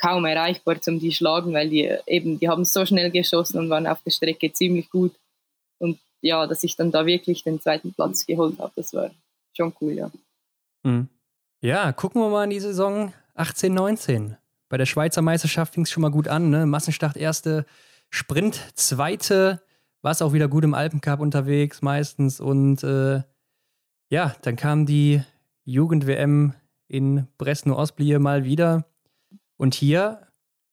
kaum 0.00 0.24
erreichbar 0.24 0.80
zum 0.80 0.98
die 0.98 1.12
schlagen, 1.12 1.52
weil 1.52 1.68
die 1.68 1.92
eben, 2.06 2.38
die 2.38 2.48
haben 2.48 2.64
so 2.64 2.86
schnell 2.86 3.10
geschossen 3.10 3.58
und 3.58 3.70
waren 3.70 3.86
auf 3.86 4.02
der 4.02 4.10
Strecke 4.10 4.52
ziemlich 4.52 4.90
gut. 4.90 5.12
Und 5.78 5.98
ja, 6.20 6.46
dass 6.46 6.62
ich 6.64 6.76
dann 6.76 6.90
da 6.90 7.06
wirklich 7.06 7.44
den 7.44 7.60
zweiten 7.60 7.92
Platz 7.92 8.26
geholt 8.26 8.58
habe, 8.58 8.72
das 8.76 8.92
war 8.94 9.10
schon 9.56 9.72
cool, 9.80 9.92
ja. 9.92 10.10
Mhm. 10.84 11.08
Ja, 11.60 11.92
gucken 11.92 12.22
wir 12.22 12.28
mal 12.28 12.44
in 12.44 12.50
die 12.50 12.60
Saison 12.60 13.12
18, 13.34 13.74
19. 13.74 14.36
Bei 14.68 14.76
der 14.76 14.86
Schweizer 14.86 15.22
Meisterschaft 15.22 15.74
fing 15.74 15.82
es 15.84 15.90
schon 15.90 16.02
mal 16.02 16.10
gut 16.10 16.28
an, 16.28 16.50
ne? 16.50 16.66
Massenstart 16.66 17.16
erste, 17.16 17.66
Sprint 18.10 18.60
zweite, 18.74 19.62
war 20.02 20.12
es 20.12 20.22
auch 20.22 20.32
wieder 20.32 20.48
gut 20.48 20.64
im 20.64 20.74
Alpencup 20.74 21.20
unterwegs 21.20 21.82
meistens 21.82 22.40
und 22.40 22.82
äh, 22.82 23.22
ja, 24.10 24.34
dann 24.42 24.56
kam 24.56 24.86
die 24.86 25.22
Jugend-WM 25.64 26.54
in 26.88 27.26
Bresno-Osblie 27.36 28.18
mal 28.18 28.44
wieder. 28.44 28.86
Und 29.58 29.74
hier 29.74 30.28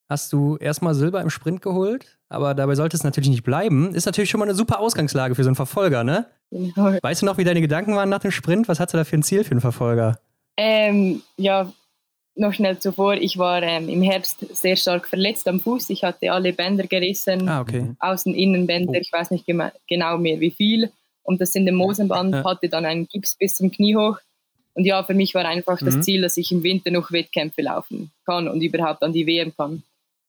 hast 0.07 0.31
du 0.31 0.57
erstmal 0.57 0.95
Silber 0.95 1.21
im 1.21 1.29
Sprint 1.29 1.61
geholt, 1.61 2.17
aber 2.29 2.53
dabei 2.53 2.75
sollte 2.75 2.95
es 2.95 3.03
natürlich 3.03 3.29
nicht 3.29 3.43
bleiben. 3.43 3.93
Ist 3.93 4.05
natürlich 4.05 4.29
schon 4.29 4.39
mal 4.39 4.45
eine 4.45 4.55
super 4.55 4.79
Ausgangslage 4.79 5.35
für 5.35 5.43
so 5.43 5.49
einen 5.49 5.55
Verfolger, 5.55 6.03
ne? 6.03 6.27
Genau. 6.51 6.97
Weißt 7.01 7.21
du 7.21 7.25
noch, 7.25 7.37
wie 7.37 7.43
deine 7.43 7.61
Gedanken 7.61 7.95
waren 7.95 8.09
nach 8.09 8.19
dem 8.19 8.31
Sprint? 8.31 8.69
Was 8.69 8.79
hast 8.79 8.93
du 8.93 8.97
da 8.97 9.03
für 9.03 9.17
ein 9.17 9.23
Ziel 9.23 9.43
für 9.43 9.51
einen 9.51 9.61
Verfolger? 9.61 10.19
Ähm, 10.57 11.21
ja, 11.37 11.71
noch 12.35 12.53
schnell 12.53 12.79
zuvor, 12.79 13.15
ich 13.15 13.37
war 13.37 13.63
ähm, 13.63 13.89
im 13.89 14.01
Herbst 14.01 14.45
sehr 14.55 14.75
stark 14.75 15.07
verletzt 15.07 15.47
am 15.47 15.59
Fuß. 15.59 15.89
Ich 15.89 16.03
hatte 16.03 16.31
alle 16.31 16.53
Bänder 16.53 16.85
gerissen, 16.85 17.47
ah, 17.47 17.61
okay. 17.61 17.91
Außen-, 17.99 18.33
Innenbänder, 18.33 18.93
oh. 18.97 19.01
ich 19.01 19.11
weiß 19.11 19.31
nicht 19.31 19.45
genau 19.45 20.17
mehr 20.17 20.39
wie 20.39 20.51
viel. 20.51 20.91
Und 21.23 21.41
das 21.41 21.55
in 21.55 21.65
dem 21.65 21.75
Mosenband 21.75 22.43
hatte 22.43 22.69
dann 22.69 22.85
einen 22.85 23.07
Gips 23.07 23.35
bis 23.35 23.55
zum 23.55 23.71
Knie 23.71 23.95
hoch. 23.95 24.17
Und 24.73 24.85
ja, 24.85 25.03
für 25.03 25.13
mich 25.13 25.33
war 25.33 25.45
einfach 25.45 25.81
mhm. 25.81 25.85
das 25.85 26.01
Ziel, 26.01 26.21
dass 26.21 26.37
ich 26.37 26.51
im 26.51 26.61
Winter 26.63 26.91
noch 26.91 27.11
Wettkämpfe 27.11 27.61
laufen 27.61 28.11
kann 28.25 28.47
und 28.47 28.61
überhaupt 28.61 29.01
an 29.01 29.13
die 29.13 29.25
WM 29.25 29.55
kann. 29.55 29.83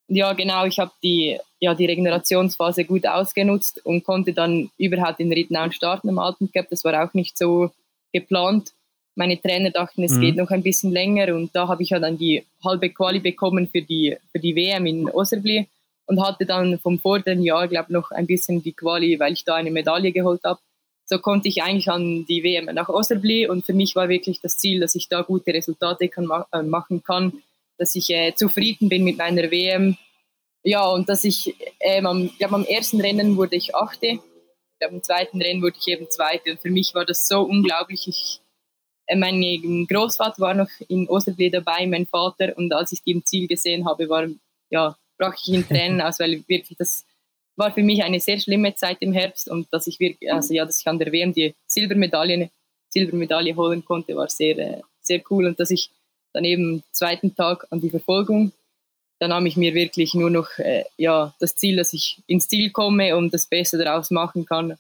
Und 0.09 0.17
ja, 0.17 0.33
genau, 0.33 0.65
ich 0.65 0.79
habe 0.79 0.93
die, 1.03 1.39
ja, 1.59 1.75
die 1.75 1.87
Regenerationsphase 1.87 2.85
gut 2.85 3.07
ausgenutzt 3.07 3.85
und 3.85 4.05
konnte 4.05 4.33
dann 4.33 4.71
überhaupt 4.79 5.19
in 5.19 5.33
Rittenau 5.33 5.71
starten 5.71 6.09
im 6.09 6.21
Alten 6.21 6.51
Cup. 6.53 6.67
Das 6.71 6.85
war 6.85 7.05
auch 7.05 7.13
nicht 7.13 7.37
so 7.37 7.71
geplant 8.13 8.73
meine 9.17 9.41
Trainer 9.41 9.71
dachten, 9.71 10.05
es 10.05 10.13
mhm. 10.13 10.21
geht 10.21 10.37
noch 10.37 10.51
ein 10.51 10.63
bisschen 10.63 10.93
länger 10.93 11.35
und 11.35 11.55
da 11.55 11.69
habe 11.69 11.83
ich 11.83 11.91
ja 11.91 11.99
dann 11.99 12.19
die 12.19 12.45
halbe 12.65 12.91
Quali 12.91 13.21
bekommen 13.21 13.69
für 13.69 13.83
die, 13.83 14.17
für 14.31 14.39
die 14.39 14.55
WM 14.55 14.87
in 14.87 15.11
Osserbli 15.11 15.67
und 16.07 16.23
hatte 16.23 16.47
dann 16.47 16.79
vom 16.79 16.99
vorigen 16.99 17.43
Jahr, 17.43 17.67
glaube 17.67 17.87
ich, 17.89 17.95
noch 17.95 18.11
ein 18.11 18.27
bisschen 18.27 18.63
die 18.63 18.73
Quali, 18.73 19.19
weil 19.19 19.33
ich 19.33 19.45
da 19.45 19.57
eine 19.57 19.71
Medaille 19.71 20.13
geholt 20.13 20.43
habe. 20.45 20.61
So 21.05 21.19
konnte 21.19 21.49
ich 21.49 21.63
eigentlich 21.63 21.89
an 21.91 22.27
die 22.27 22.43
WM 22.43 22.67
nach 22.75 22.89
Osserbli 22.89 23.49
und 23.49 23.65
für 23.65 23.75
mich 23.75 23.95
war 23.97 24.09
wirklich 24.09 24.41
das 24.41 24.59
Ziel, 24.59 24.81
dass 24.81 24.95
ich 24.95 25.09
da 25.09 25.23
gute 25.23 25.53
Resultate 25.53 26.09
kann, 26.09 26.29
äh, 26.53 26.63
machen 26.63 27.03
kann, 27.03 27.33
dass 27.79 27.95
ich 27.95 28.11
äh, 28.11 28.35
zufrieden 28.35 28.89
bin 28.89 29.05
mit 29.05 29.19
meiner 29.19 29.51
WM. 29.51 29.97
Ja, 30.63 30.87
und 30.89 31.09
dass 31.09 31.23
ich, 31.25 31.55
ähm, 31.81 32.07
am, 32.07 32.31
glaub, 32.39 32.53
am 32.53 32.65
ersten 32.65 33.01
Rennen 33.01 33.37
wurde 33.37 33.57
ich 33.57 33.75
Achte, 33.75 34.19
am 34.85 35.03
zweiten 35.03 35.41
Rennen 35.41 35.63
wurde 35.63 35.77
ich 35.81 35.89
eben 35.89 36.11
Zweite 36.11 36.53
und 36.53 36.61
für 36.61 36.71
mich 36.71 36.95
war 36.95 37.05
das 37.05 37.29
so 37.29 37.43
unglaublich. 37.43 38.09
Ich, 38.09 38.41
äh, 38.41 38.46
mein 39.15 39.87
Großvater 39.87 40.41
war 40.41 40.55
noch 40.55 40.71
in 40.89 41.09
Osterblee 41.09 41.51
dabei, 41.51 41.87
mein 41.87 42.07
Vater, 42.07 42.57
und 42.57 42.73
als 42.73 42.93
ich 42.93 43.03
die 43.03 43.13
im 43.13 43.25
Ziel 43.25 43.47
gesehen 43.47 43.87
habe, 43.87 44.09
war, 44.09 44.27
ja, 44.71 44.97
brach 45.17 45.35
ich 45.41 45.55
in 45.55 45.65
Tränen 45.69 46.01
aus, 46.01 46.19
weil 46.19 46.43
wirklich 46.49 46.77
das 46.77 47.05
war 47.57 47.73
für 47.73 47.83
mich 47.83 48.03
eine 48.03 48.21
sehr 48.21 48.39
schlimme 48.39 48.75
Zeit 48.75 48.99
im 49.01 49.13
Herbst. 49.13 49.49
Und 49.49 49.67
dass 49.73 49.87
ich 49.87 49.99
wirklich, 49.99 50.31
also 50.33 50.53
ja, 50.55 50.65
dass 50.65 50.81
ich 50.81 50.87
an 50.87 50.99
der 50.99 51.13
WM 51.13 51.33
die 51.33 51.55
Silbermedaille, 51.67 52.51
Silbermedaille 52.91 53.57
holen 53.57 53.85
konnte, 53.85 54.15
war 54.15 54.29
sehr, 54.29 54.59
äh, 54.59 54.81
sehr 55.01 55.23
cool. 55.31 55.47
Und 55.47 55.59
dass 55.59 55.71
ich 55.71 55.91
dann 56.33 56.45
eben 56.45 56.83
zweiten 56.93 57.35
Tag 57.35 57.67
an 57.71 57.81
die 57.81 57.91
Verfolgung, 57.91 58.53
da 59.19 59.29
nahm 59.29 59.47
ich 59.47 59.57
mir 59.57 59.73
wirklich 59.73 60.13
nur 60.13 60.29
noch 60.29 60.59
äh, 60.59 60.85
ja, 60.99 61.35
das 61.41 61.57
Ziel, 61.57 61.77
dass 61.77 61.95
ich 61.95 62.19
ins 62.27 62.49
Ziel 62.49 62.71
komme 62.71 63.17
und 63.17 63.33
das 63.33 63.47
Beste 63.47 63.79
daraus 63.79 64.11
machen 64.11 64.45
kann. 64.45 64.77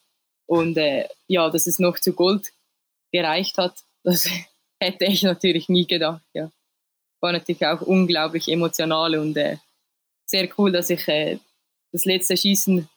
Und 0.47 0.77
äh, 0.77 1.09
ja, 1.27 1.49
dass 1.49 1.66
es 1.66 1.79
noch 1.79 1.99
zu 1.99 2.12
Gold 2.12 2.53
gereicht 3.11 3.57
hat 3.57 3.74
das 4.07 4.31
hätte 4.81 5.05
ich 5.05 5.23
natürlich 5.23 5.69
nie 5.69 5.87
gedacht. 5.87 6.23
Ja. 6.33 6.51
War 7.21 7.33
natürlich 7.33 7.67
auch 7.67 7.83
unglaublich 7.83 8.49
emotional 8.49 9.17
und 9.17 9.37
äh, 9.37 9.57
sehr 10.27 10.49
cool, 10.57 10.73
dass 10.73 10.91
ich 10.91 11.07
äh, 11.09 11.39
das 11.93 12.05
letzte 12.05 12.37
Schießen 12.37 12.89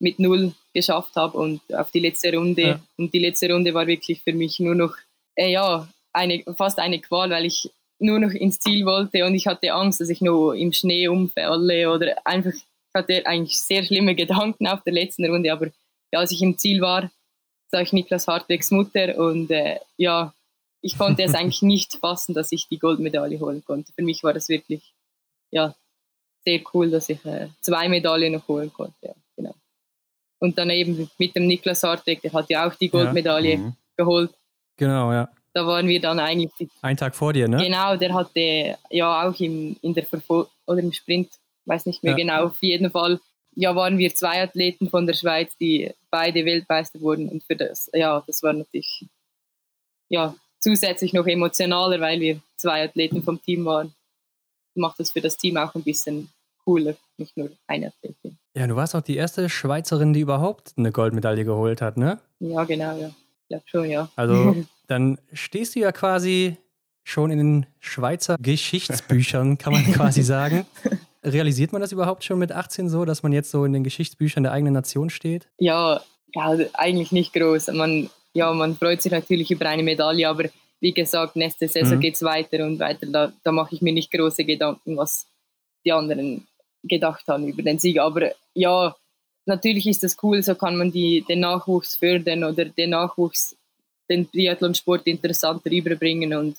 mit 0.00 0.18
Null 0.18 0.54
geschafft 0.72 1.16
habe 1.16 1.36
und 1.36 1.60
auf 1.74 1.90
die 1.90 2.00
letzte 2.00 2.34
Runde. 2.34 2.62
Ja. 2.62 2.80
Und 2.96 3.12
die 3.12 3.18
letzte 3.18 3.52
Runde 3.52 3.74
war 3.74 3.86
wirklich 3.86 4.22
für 4.22 4.32
mich 4.32 4.58
nur 4.60 4.74
noch, 4.74 4.94
äh, 5.36 5.50
ja, 5.50 5.88
eine, 6.12 6.42
fast 6.56 6.78
eine 6.78 7.00
Qual, 7.00 7.30
weil 7.30 7.46
ich 7.46 7.70
nur 8.00 8.18
noch 8.18 8.30
ins 8.30 8.60
Ziel 8.60 8.86
wollte 8.86 9.24
und 9.26 9.34
ich 9.34 9.46
hatte 9.46 9.72
Angst, 9.72 10.00
dass 10.00 10.08
ich 10.08 10.20
nur 10.20 10.54
im 10.54 10.72
Schnee 10.72 11.08
umfalle 11.08 11.90
oder 11.90 12.14
einfach, 12.24 12.52
ich 12.52 12.94
hatte 12.94 13.26
eigentlich 13.26 13.60
sehr 13.60 13.84
schlimme 13.84 14.14
Gedanken 14.14 14.66
auf 14.68 14.82
der 14.84 14.92
letzten 14.92 15.26
Runde, 15.26 15.52
aber 15.52 15.66
ja, 16.12 16.20
als 16.20 16.30
ich 16.30 16.40
im 16.40 16.56
Ziel 16.56 16.80
war, 16.80 17.10
sah 17.70 17.80
ich 17.80 17.92
Niklas 17.92 18.28
Hartwegs 18.28 18.70
Mutter 18.70 19.18
und 19.18 19.50
äh, 19.50 19.80
ja, 19.96 20.32
ich 20.80 20.96
konnte 20.96 21.22
es 21.22 21.34
eigentlich 21.34 21.62
nicht 21.62 21.96
fassen, 21.96 22.34
dass 22.34 22.52
ich 22.52 22.68
die 22.68 22.78
Goldmedaille 22.78 23.40
holen 23.40 23.64
konnte. 23.64 23.92
Für 23.92 24.02
mich 24.02 24.22
war 24.22 24.32
das 24.32 24.48
wirklich 24.48 24.94
ja, 25.50 25.74
sehr 26.44 26.60
cool, 26.72 26.90
dass 26.90 27.08
ich 27.08 27.24
äh, 27.24 27.48
zwei 27.60 27.88
Medaillen 27.88 28.32
noch 28.32 28.46
holen 28.48 28.72
konnte. 28.72 28.94
Ja, 29.02 29.14
genau. 29.36 29.54
Und 30.38 30.56
dann 30.58 30.70
eben 30.70 31.10
mit 31.18 31.34
dem 31.34 31.46
Niklas 31.46 31.82
Hartweg, 31.82 32.22
der 32.22 32.32
hat 32.32 32.48
ja 32.48 32.68
auch 32.68 32.74
die 32.74 32.88
Goldmedaille 32.88 33.52
ja. 33.52 33.58
mhm. 33.58 33.72
geholt. 33.96 34.30
Genau, 34.76 35.12
ja. 35.12 35.28
Da 35.52 35.66
waren 35.66 35.88
wir 35.88 36.00
dann 36.00 36.20
eigentlich. 36.20 36.70
Ein 36.82 36.96
Tag 36.96 37.16
vor 37.16 37.32
dir, 37.32 37.48
ne? 37.48 37.56
Genau, 37.56 37.96
der 37.96 38.14
hatte 38.14 38.78
ja 38.90 39.28
auch 39.28 39.40
im, 39.40 39.76
in 39.82 39.94
der 39.94 40.04
Verfol 40.04 40.46
oder 40.66 40.78
im 40.78 40.92
Sprint, 40.92 41.30
weiß 41.64 41.86
nicht 41.86 42.04
mehr 42.04 42.12
ja. 42.12 42.18
genau, 42.18 42.44
auf 42.44 42.62
jeden 42.62 42.90
Fall. 42.90 43.18
Ja, 43.56 43.74
waren 43.74 43.98
wir 43.98 44.14
zwei 44.14 44.42
Athleten 44.42 44.88
von 44.88 45.06
der 45.06 45.14
Schweiz, 45.14 45.56
die 45.56 45.92
beide 46.10 46.44
Weltmeister 46.44 47.00
wurden. 47.00 47.28
Und 47.28 47.42
für 47.42 47.56
das, 47.56 47.90
ja, 47.92 48.22
das 48.24 48.42
war 48.44 48.52
natürlich 48.52 49.06
ja, 50.08 50.34
zusätzlich 50.60 51.12
noch 51.12 51.26
emotionaler, 51.26 52.00
weil 52.00 52.20
wir 52.20 52.40
zwei 52.56 52.84
Athleten 52.84 53.22
vom 53.22 53.40
Team 53.42 53.64
waren. 53.64 53.94
Macht 54.74 55.00
das 55.00 55.12
für 55.12 55.20
das 55.20 55.36
Team 55.36 55.56
auch 55.56 55.74
ein 55.74 55.82
bisschen 55.82 56.28
cooler, 56.64 56.94
nicht 57.16 57.36
nur 57.36 57.50
eine 57.66 57.88
Athletin. 57.88 58.38
Ja, 58.54 58.66
du 58.66 58.76
warst 58.76 58.94
auch 58.94 59.00
die 59.00 59.16
erste 59.16 59.48
Schweizerin, 59.48 60.12
die 60.12 60.20
überhaupt 60.20 60.74
eine 60.76 60.92
Goldmedaille 60.92 61.44
geholt 61.44 61.80
hat, 61.80 61.96
ne? 61.96 62.20
Ja, 62.40 62.64
genau, 62.64 62.98
ja. 62.98 63.08
Ich 63.08 63.48
glaube 63.48 63.64
schon, 63.66 63.90
ja. 63.90 64.10
Also, 64.16 64.56
dann 64.86 65.18
stehst 65.32 65.74
du 65.74 65.80
ja 65.80 65.92
quasi 65.92 66.56
schon 67.04 67.30
in 67.30 67.38
den 67.38 67.66
Schweizer 67.78 68.36
Geschichtsbüchern, 68.38 69.56
kann 69.56 69.72
man 69.72 69.84
quasi 69.92 70.22
sagen. 70.22 70.66
Realisiert 71.24 71.72
man 71.72 71.80
das 71.80 71.92
überhaupt 71.92 72.22
schon 72.22 72.38
mit 72.38 72.52
18 72.52 72.88
so, 72.90 73.04
dass 73.04 73.22
man 73.22 73.32
jetzt 73.32 73.50
so 73.50 73.64
in 73.64 73.72
den 73.72 73.82
Geschichtsbüchern 73.82 74.42
der 74.42 74.52
eigenen 74.52 74.74
Nation 74.74 75.08
steht? 75.08 75.48
Ja, 75.58 76.02
ja 76.34 76.58
eigentlich 76.74 77.10
nicht 77.10 77.32
groß. 77.32 77.68
Man 77.68 78.10
ja, 78.38 78.52
man 78.52 78.76
freut 78.76 79.02
sich 79.02 79.12
natürlich 79.12 79.50
über 79.50 79.66
eine 79.66 79.82
Medaille, 79.82 80.28
aber 80.28 80.44
wie 80.80 80.92
gesagt, 80.92 81.34
nächste 81.34 81.66
Saison 81.66 81.96
mhm. 81.96 82.00
geht 82.00 82.14
es 82.14 82.22
weiter 82.22 82.64
und 82.64 82.78
weiter. 82.78 83.06
Da, 83.06 83.32
da 83.42 83.52
mache 83.52 83.74
ich 83.74 83.82
mir 83.82 83.92
nicht 83.92 84.12
große 84.12 84.44
Gedanken, 84.44 84.96
was 84.96 85.26
die 85.84 85.92
anderen 85.92 86.46
gedacht 86.84 87.26
haben 87.26 87.48
über 87.48 87.62
den 87.62 87.80
Sieg. 87.80 87.98
Aber 87.98 88.30
ja, 88.54 88.94
natürlich 89.44 89.88
ist 89.88 90.04
das 90.04 90.16
cool, 90.22 90.42
so 90.42 90.54
kann 90.54 90.76
man 90.76 90.92
die, 90.92 91.24
den 91.28 91.40
Nachwuchs 91.40 91.96
fördern 91.96 92.44
oder 92.44 92.66
den 92.66 92.90
Nachwuchs, 92.90 93.56
den 94.08 94.30
Triathlonsport 94.30 95.06
interessanter 95.08 95.70
überbringen. 95.72 96.32
Und 96.34 96.56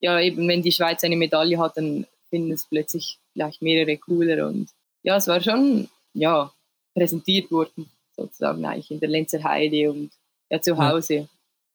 ja, 0.00 0.20
eben 0.20 0.46
wenn 0.46 0.62
die 0.62 0.72
Schweiz 0.72 1.02
eine 1.02 1.16
Medaille 1.16 1.58
hat, 1.58 1.76
dann 1.76 2.06
finden 2.30 2.52
es 2.52 2.66
plötzlich 2.66 3.18
gleich 3.34 3.60
mehrere 3.60 3.96
cooler. 3.96 4.46
Und 4.46 4.68
ja, 5.02 5.16
es 5.16 5.26
war 5.26 5.40
schon 5.40 5.88
ja, 6.14 6.52
präsentiert 6.94 7.50
worden, 7.50 7.90
sozusagen 8.14 8.64
eigentlich 8.64 8.92
in 8.92 9.00
der 9.00 9.08
Lenzer 9.08 9.42
Heide 9.42 9.90
und 9.90 10.12
ja, 10.50 10.60
zu 10.60 10.76
Hause. 10.76 11.14
Ja. 11.14 11.26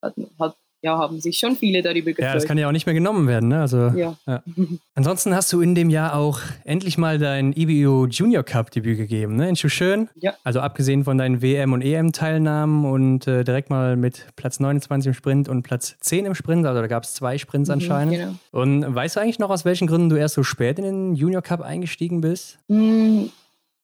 Hat, 0.02 0.14
hat, 0.40 0.56
ja, 0.84 0.98
haben 0.98 1.22
sich 1.22 1.38
schon 1.38 1.56
viele 1.56 1.84
darüber 1.84 2.12
gefreut. 2.12 2.26
Ja, 2.26 2.34
das 2.34 2.46
kann 2.46 2.58
ja 2.58 2.68
auch 2.68 2.72
nicht 2.72 2.88
mehr 2.88 2.96
genommen 2.96 3.28
werden. 3.28 3.50
Ne? 3.50 3.62
Also, 3.62 3.90
ja. 3.90 4.18
ja. 4.26 4.44
Ansonsten 4.96 5.36
hast 5.36 5.54
du 5.54 5.62
in 5.62 5.76
dem 5.76 5.92
Jahr 5.92 6.16
auch 6.16 6.40
endlich 6.64 6.98
mal 6.98 7.20
dein 7.20 7.54
IBU 7.54 8.08
Junior 8.08 8.44
Cup 8.44 8.72
Debüt 8.72 8.98
gegeben, 8.98 9.36
ne? 9.36 9.48
in 9.48 9.56
Schuschön. 9.56 10.10
Ja. 10.16 10.34
Also 10.44 10.60
abgesehen 10.60 11.04
von 11.04 11.20
deinen 11.20 11.42
WM- 11.42 11.74
und 11.74 11.84
EM-Teilnahmen 11.84 12.86
und 12.86 13.28
äh, 13.28 13.44
direkt 13.44 13.70
mal 13.70 13.96
mit 13.96 14.26
Platz 14.36 14.60
29 14.60 15.08
im 15.08 15.14
Sprint 15.14 15.50
und 15.50 15.62
Platz 15.62 15.98
10 16.00 16.26
im 16.26 16.34
Sprint. 16.34 16.66
Also 16.66 16.82
da 16.82 16.88
gab 16.88 17.04
es 17.04 17.14
zwei 17.14 17.38
Sprints 17.38 17.70
mhm, 17.70 17.74
anscheinend. 17.74 18.14
Genau. 18.16 18.34
Und 18.52 18.96
weißt 18.96 19.16
du 19.16 19.20
eigentlich 19.20 19.40
noch, 19.40 19.52
aus 19.52 19.66
welchen 19.66 19.86
Gründen 19.86 20.10
du 20.10 20.16
erst 20.16 20.34
so 20.34 20.42
spät 20.42 20.80
in 20.80 20.86
den 20.86 21.16
Junior 21.16 21.44
Cup 21.44 21.62
eingestiegen 21.62 22.22
bist? 22.22 22.58
Mm, 22.70 23.26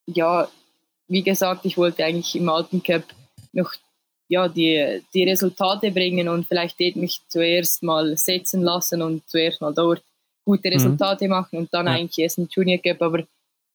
ja, 0.08 0.48
wie 1.08 1.22
gesagt, 1.22 1.66
ich 1.66 1.78
wollte 1.78 2.04
eigentlich 2.04 2.36
im 2.36 2.50
alten 2.50 2.82
Cup 2.82 3.04
noch 3.54 3.74
ja, 4.30 4.48
die, 4.48 5.02
die 5.14 5.24
Resultate 5.24 5.92
bringen 5.92 6.28
und 6.28 6.48
vielleicht 6.48 6.80
dort 6.80 6.96
mich 6.98 7.22
zuerst 7.28 7.84
mal 7.84 8.18
setzen 8.18 8.62
lassen 8.62 9.02
und 9.02 9.28
zuerst 9.30 9.62
mal 9.62 9.74
dort 9.74 10.04
gute 10.46 10.70
mhm. 10.70 10.74
Resultate 10.74 11.26
mhm. 11.26 11.32
machen 11.32 11.60
und 11.60 11.74
dann 11.74 11.88
ja. 11.88 11.94
eigentlich 11.94 12.20
erst 12.20 12.38
in 12.38 12.50
Junior 12.52 12.80
Cup. 12.80 13.02
Aber 13.02 13.24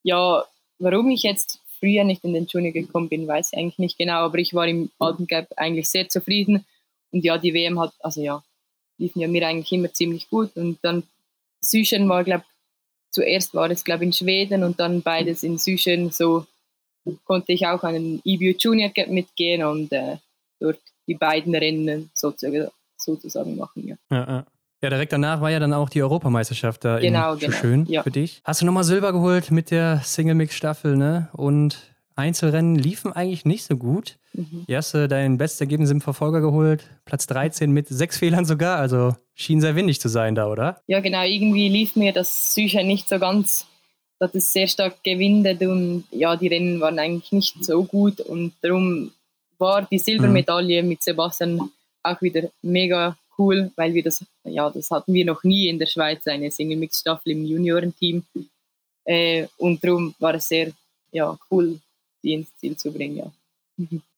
ja, 0.03 0.45
warum 0.79 1.11
ich 1.11 1.23
jetzt 1.23 1.61
früher 1.79 2.05
nicht 2.05 2.25
in 2.25 2.35
den 2.35 2.47
Junior 2.47 2.73
gekommen 2.73 3.09
bin, 3.09 3.27
weiß 3.27 3.51
ich 3.53 3.59
eigentlich 3.59 3.79
nicht 3.79 3.99
genau. 3.99 4.25
Aber 4.25 4.39
ich 4.39 4.55
war 4.55 4.67
im 4.67 4.91
Alten 4.99 5.27
Cup 5.27 5.47
eigentlich 5.57 5.89
sehr 5.89 6.09
zufrieden. 6.09 6.65
Und 7.11 7.25
ja, 7.25 7.39
die 7.39 7.55
WM 7.55 7.81
hat, 7.81 7.93
also 8.01 8.23
ja, 8.23 8.43
liefen 8.99 9.21
ja 9.21 9.29
mir 9.29 9.47
eigentlich 9.47 9.73
immer 9.73 9.93
ziemlich 9.93 10.29
gut. 10.29 10.57
Und 10.57 10.79
dann 10.83 11.03
Süchen 11.61 12.09
war, 12.09 12.25
glaube 12.25 12.45
zuerst 13.11 13.55
war 13.55 13.71
es, 13.71 13.85
glaube 13.85 14.05
ich, 14.05 14.09
in 14.09 14.13
Schweden 14.13 14.65
und 14.65 14.81
dann 14.81 15.03
beides 15.03 15.43
in 15.43 15.59
Süchen. 15.59 16.11
So 16.11 16.47
konnte 17.25 17.53
ich 17.53 17.67
auch 17.67 17.83
an 17.85 17.95
den 17.95 18.23
EBU 18.25 18.57
Junior 18.59 18.91
Cup 18.91 19.09
mitgehen 19.09 19.63
und 19.63 19.93
äh, 19.93 20.17
dort 20.63 20.81
die 21.07 21.15
beiden 21.15 21.55
Rennen 21.55 22.11
sozusagen, 22.15 22.69
sozusagen 22.97 23.57
machen. 23.57 23.89
Ja. 23.89 23.97
Ja, 24.11 24.27
ja. 24.27 24.47
ja, 24.83 24.91
direkt 24.91 25.13
danach 25.13 25.41
war 25.41 25.51
ja 25.51 25.59
dann 25.59 25.73
auch 25.73 25.89
die 25.89 26.03
Europameisterschaft 26.03 26.85
da 26.85 26.99
Genau, 26.99 27.35
in 27.35 27.41
genau, 27.41 27.57
schön 27.57 27.87
ja. 27.87 28.03
für 28.03 28.11
dich. 28.11 28.41
Hast 28.45 28.63
du 28.63 28.67
nochmal 28.67 28.85
Silber 28.85 29.13
geholt 29.13 29.51
mit 29.51 29.71
der 29.71 30.01
Single 30.05 30.35
Mix 30.35 30.55
Staffel, 30.55 30.97
ne? 30.97 31.29
Und 31.33 31.79
Einzelrennen 32.15 32.77
liefen 32.77 33.13
eigentlich 33.13 33.45
nicht 33.45 33.65
so 33.65 33.77
gut. 33.77 34.19
Mhm. 34.35 34.67
Hast 34.71 34.95
du 34.95 35.09
dein 35.09 35.39
bestes 35.39 35.61
Ergebnis 35.61 35.91
im 35.91 36.01
Verfolger 36.01 36.41
geholt, 36.41 36.85
Platz 37.05 37.27
13 37.27 37.71
mit 37.71 37.89
sechs 37.89 38.19
Fehlern 38.19 38.45
sogar, 38.45 38.79
also 38.79 39.15
schien 39.35 39.61
sehr 39.61 39.77
windig 39.77 40.01
zu 40.01 40.09
sein 40.09 40.35
da, 40.35 40.47
oder? 40.49 40.81
ja, 40.87 41.01
genau, 41.01 41.23
irgendwie 41.23 41.69
lief 41.69 41.97
mir 41.97 42.13
das 42.13 42.55
Sücher 42.55 42.83
nicht 42.83 43.09
so 43.09 43.19
ganz, 43.19 43.67
dass 44.19 44.35
es 44.35 44.53
sehr 44.53 44.69
stark 44.69 45.03
gewindet 45.03 45.63
und 45.63 46.05
ja, 46.11 46.37
die 46.37 46.49
Rennen 46.49 46.81
waren 46.81 46.99
eigentlich 46.99 47.33
nicht 47.33 47.65
so 47.65 47.85
gut 47.85 48.21
und 48.21 48.53
darum 48.63 49.11
war 49.63 49.87
die 49.91 49.99
Silbermedaille 49.99 50.83
mit 50.83 51.03
Sebastian 51.03 51.71
auch 52.03 52.21
wieder 52.21 52.51
mega 52.63 53.17
cool, 53.39 53.71
weil 53.77 53.95
wir 53.95 54.03
das, 54.03 54.25
ja, 54.45 54.69
das 54.69 54.91
hatten 54.91 55.15
wir 55.15 55.25
noch 55.25 55.43
nie 55.45 55.69
in 55.69 55.79
der 55.79 55.87
Schweiz, 55.87 56.27
eine 56.27 56.51
Single-Mix-Staffel 56.51 57.33
im 57.33 57.45
Juniorenteam 57.45 58.25
äh, 59.05 59.47
und 59.57 59.83
darum 59.83 60.15
war 60.19 60.35
es 60.35 60.49
sehr 60.49 60.73
ja, 61.13 61.39
cool, 61.51 61.79
die 62.23 62.35
ins 62.35 62.55
Ziel 62.57 62.77
zu 62.77 62.93
bringen, 62.93 63.17
ja. 63.17 63.33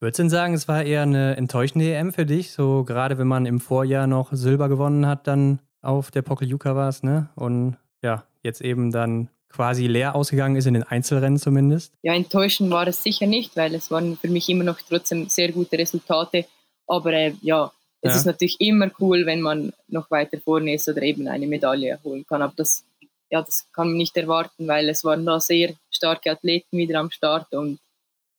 Würdest 0.01 0.19
du 0.19 0.23
denn 0.25 0.31
sagen, 0.31 0.55
es 0.55 0.67
war 0.67 0.83
eher 0.83 1.03
eine 1.03 1.37
enttäuschende 1.37 1.95
EM 1.95 2.13
für 2.13 2.27
dich? 2.27 2.53
So 2.53 2.85
gerade 2.85 3.19
wenn 3.19 3.29
man 3.29 3.47
im 3.47 3.61
Vorjahr 3.61 4.07
noch 4.07 4.33
Silber 4.33 4.69
gewonnen 4.69 5.07
hat, 5.07 5.27
dann 5.27 5.61
auf 5.81 6.11
der 6.11 6.23
Pokeljuka 6.23 6.75
war 6.75 6.89
es, 6.89 7.03
ne? 7.03 7.29
Und 7.37 7.77
ja, 8.03 8.25
jetzt 8.43 8.61
eben 8.61 8.91
dann 8.91 9.29
quasi 9.55 9.87
leer 9.87 10.15
ausgegangen 10.15 10.57
ist 10.57 10.67
in 10.67 10.75
den 10.75 10.83
Einzelrennen 10.83 11.39
zumindest. 11.39 11.93
ja, 12.03 12.13
enttäuschend 12.15 12.71
war 12.71 12.87
es 12.89 13.03
sicher 13.03 13.27
nicht, 13.27 13.57
weil 13.57 13.75
es 13.75 13.91
waren 13.91 14.17
für 14.17 14.29
mich 14.29 14.49
immer 14.49 14.65
noch 14.65 14.79
trotzdem 14.89 15.29
sehr 15.29 15.53
gute 15.53 15.79
Resultate. 15.79 16.47
Aber 16.87 17.13
äh, 17.13 17.33
ja, 17.41 17.71
es 18.03 18.13
Ja. 18.13 18.17
ist 18.19 18.27
natürlich 18.27 18.61
immer 18.61 18.91
cool, 19.01 19.25
wenn 19.27 19.41
man 19.41 19.73
noch 19.89 20.11
weiter 20.11 20.39
vorne 20.39 20.75
ist 20.75 20.89
oder 20.89 21.03
eben 21.03 21.29
eine 21.29 21.47
Medaille 21.47 21.99
holen 22.05 22.25
kann. 22.29 22.43
Aber 22.43 22.53
das, 22.57 22.85
ja, 23.31 23.41
das 23.43 23.67
kann 23.73 23.89
man 23.89 23.97
nicht 23.97 24.17
erwarten, 24.17 24.67
weil 24.67 24.89
es 24.89 25.05
waren 25.05 25.25
da 25.25 25.39
sehr 25.41 25.75
starke 25.91 26.31
Athleten 26.33 26.77
wieder 26.77 26.99
am 27.01 27.11
Start 27.11 27.53
und 27.55 27.79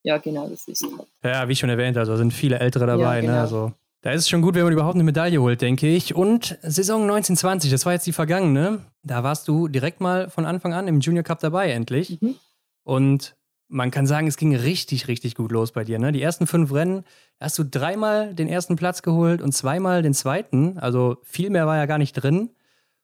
ja, 0.03 0.18
genau, 0.20 0.47
das 0.47 0.68
ist. 0.68 0.86
Ja, 1.24 1.47
wie 1.49 1.55
schon 1.55 1.70
erwähnt, 1.70 1.97
also 1.97 2.16
sind 2.18 2.32
viele 2.32 2.59
Ältere 2.59 2.86
dabei. 2.86 3.01
Ja, 3.01 3.13
ne? 3.16 3.22
genau. 3.22 3.39
Also, 3.41 3.72
da 4.06 4.12
ist 4.12 4.22
es 4.22 4.30
schon 4.30 4.43
gut, 4.43 4.53
wenn 4.53 4.66
man 4.66 4.72
überhaupt 4.72 4.93
eine 4.93 5.03
Medaille 5.03 5.41
holt, 5.41 5.64
denke 5.64 5.88
ich. 5.88 6.14
Und 6.14 6.60
Saison 6.62 7.01
1920, 7.01 7.72
das 7.72 7.88
war 7.88 7.93
jetzt 7.93 8.06
die 8.06 8.14
vergangene. 8.14 8.82
Da 9.01 9.24
warst 9.24 9.47
du 9.47 9.68
direkt 9.68 9.99
mal 9.99 10.30
von 10.30 10.45
Anfang 10.45 10.76
an 10.76 10.88
im 10.88 10.99
Junior 10.99 11.24
Cup 11.24 11.39
dabei, 11.39 11.72
endlich. 11.72 12.22
Mhm. 12.22 12.36
Und 12.84 13.36
man 13.68 13.89
kann 13.89 14.06
sagen, 14.06 14.28
es 14.28 14.38
ging 14.38 14.56
richtig, 14.56 15.08
richtig 15.08 15.34
gut 15.34 15.51
los 15.51 15.72
bei 15.72 15.84
dir. 15.84 15.97
Ne? 15.97 16.12
Die 16.12 16.22
ersten 16.22 16.45
fünf 16.45 16.72
Rennen 16.72 17.03
hast 17.39 17.58
du 17.58 17.64
dreimal 17.64 18.36
den 18.36 18.47
ersten 18.47 18.76
Platz 18.76 19.01
geholt 19.01 19.41
und 19.41 19.53
zweimal 19.53 20.03
den 20.03 20.14
zweiten. 20.14 20.78
Also 20.78 21.18
viel 21.24 21.49
mehr 21.49 21.66
war 21.66 21.78
ja 21.78 21.88
gar 21.88 21.97
nicht 21.97 22.14
drin. 22.14 22.51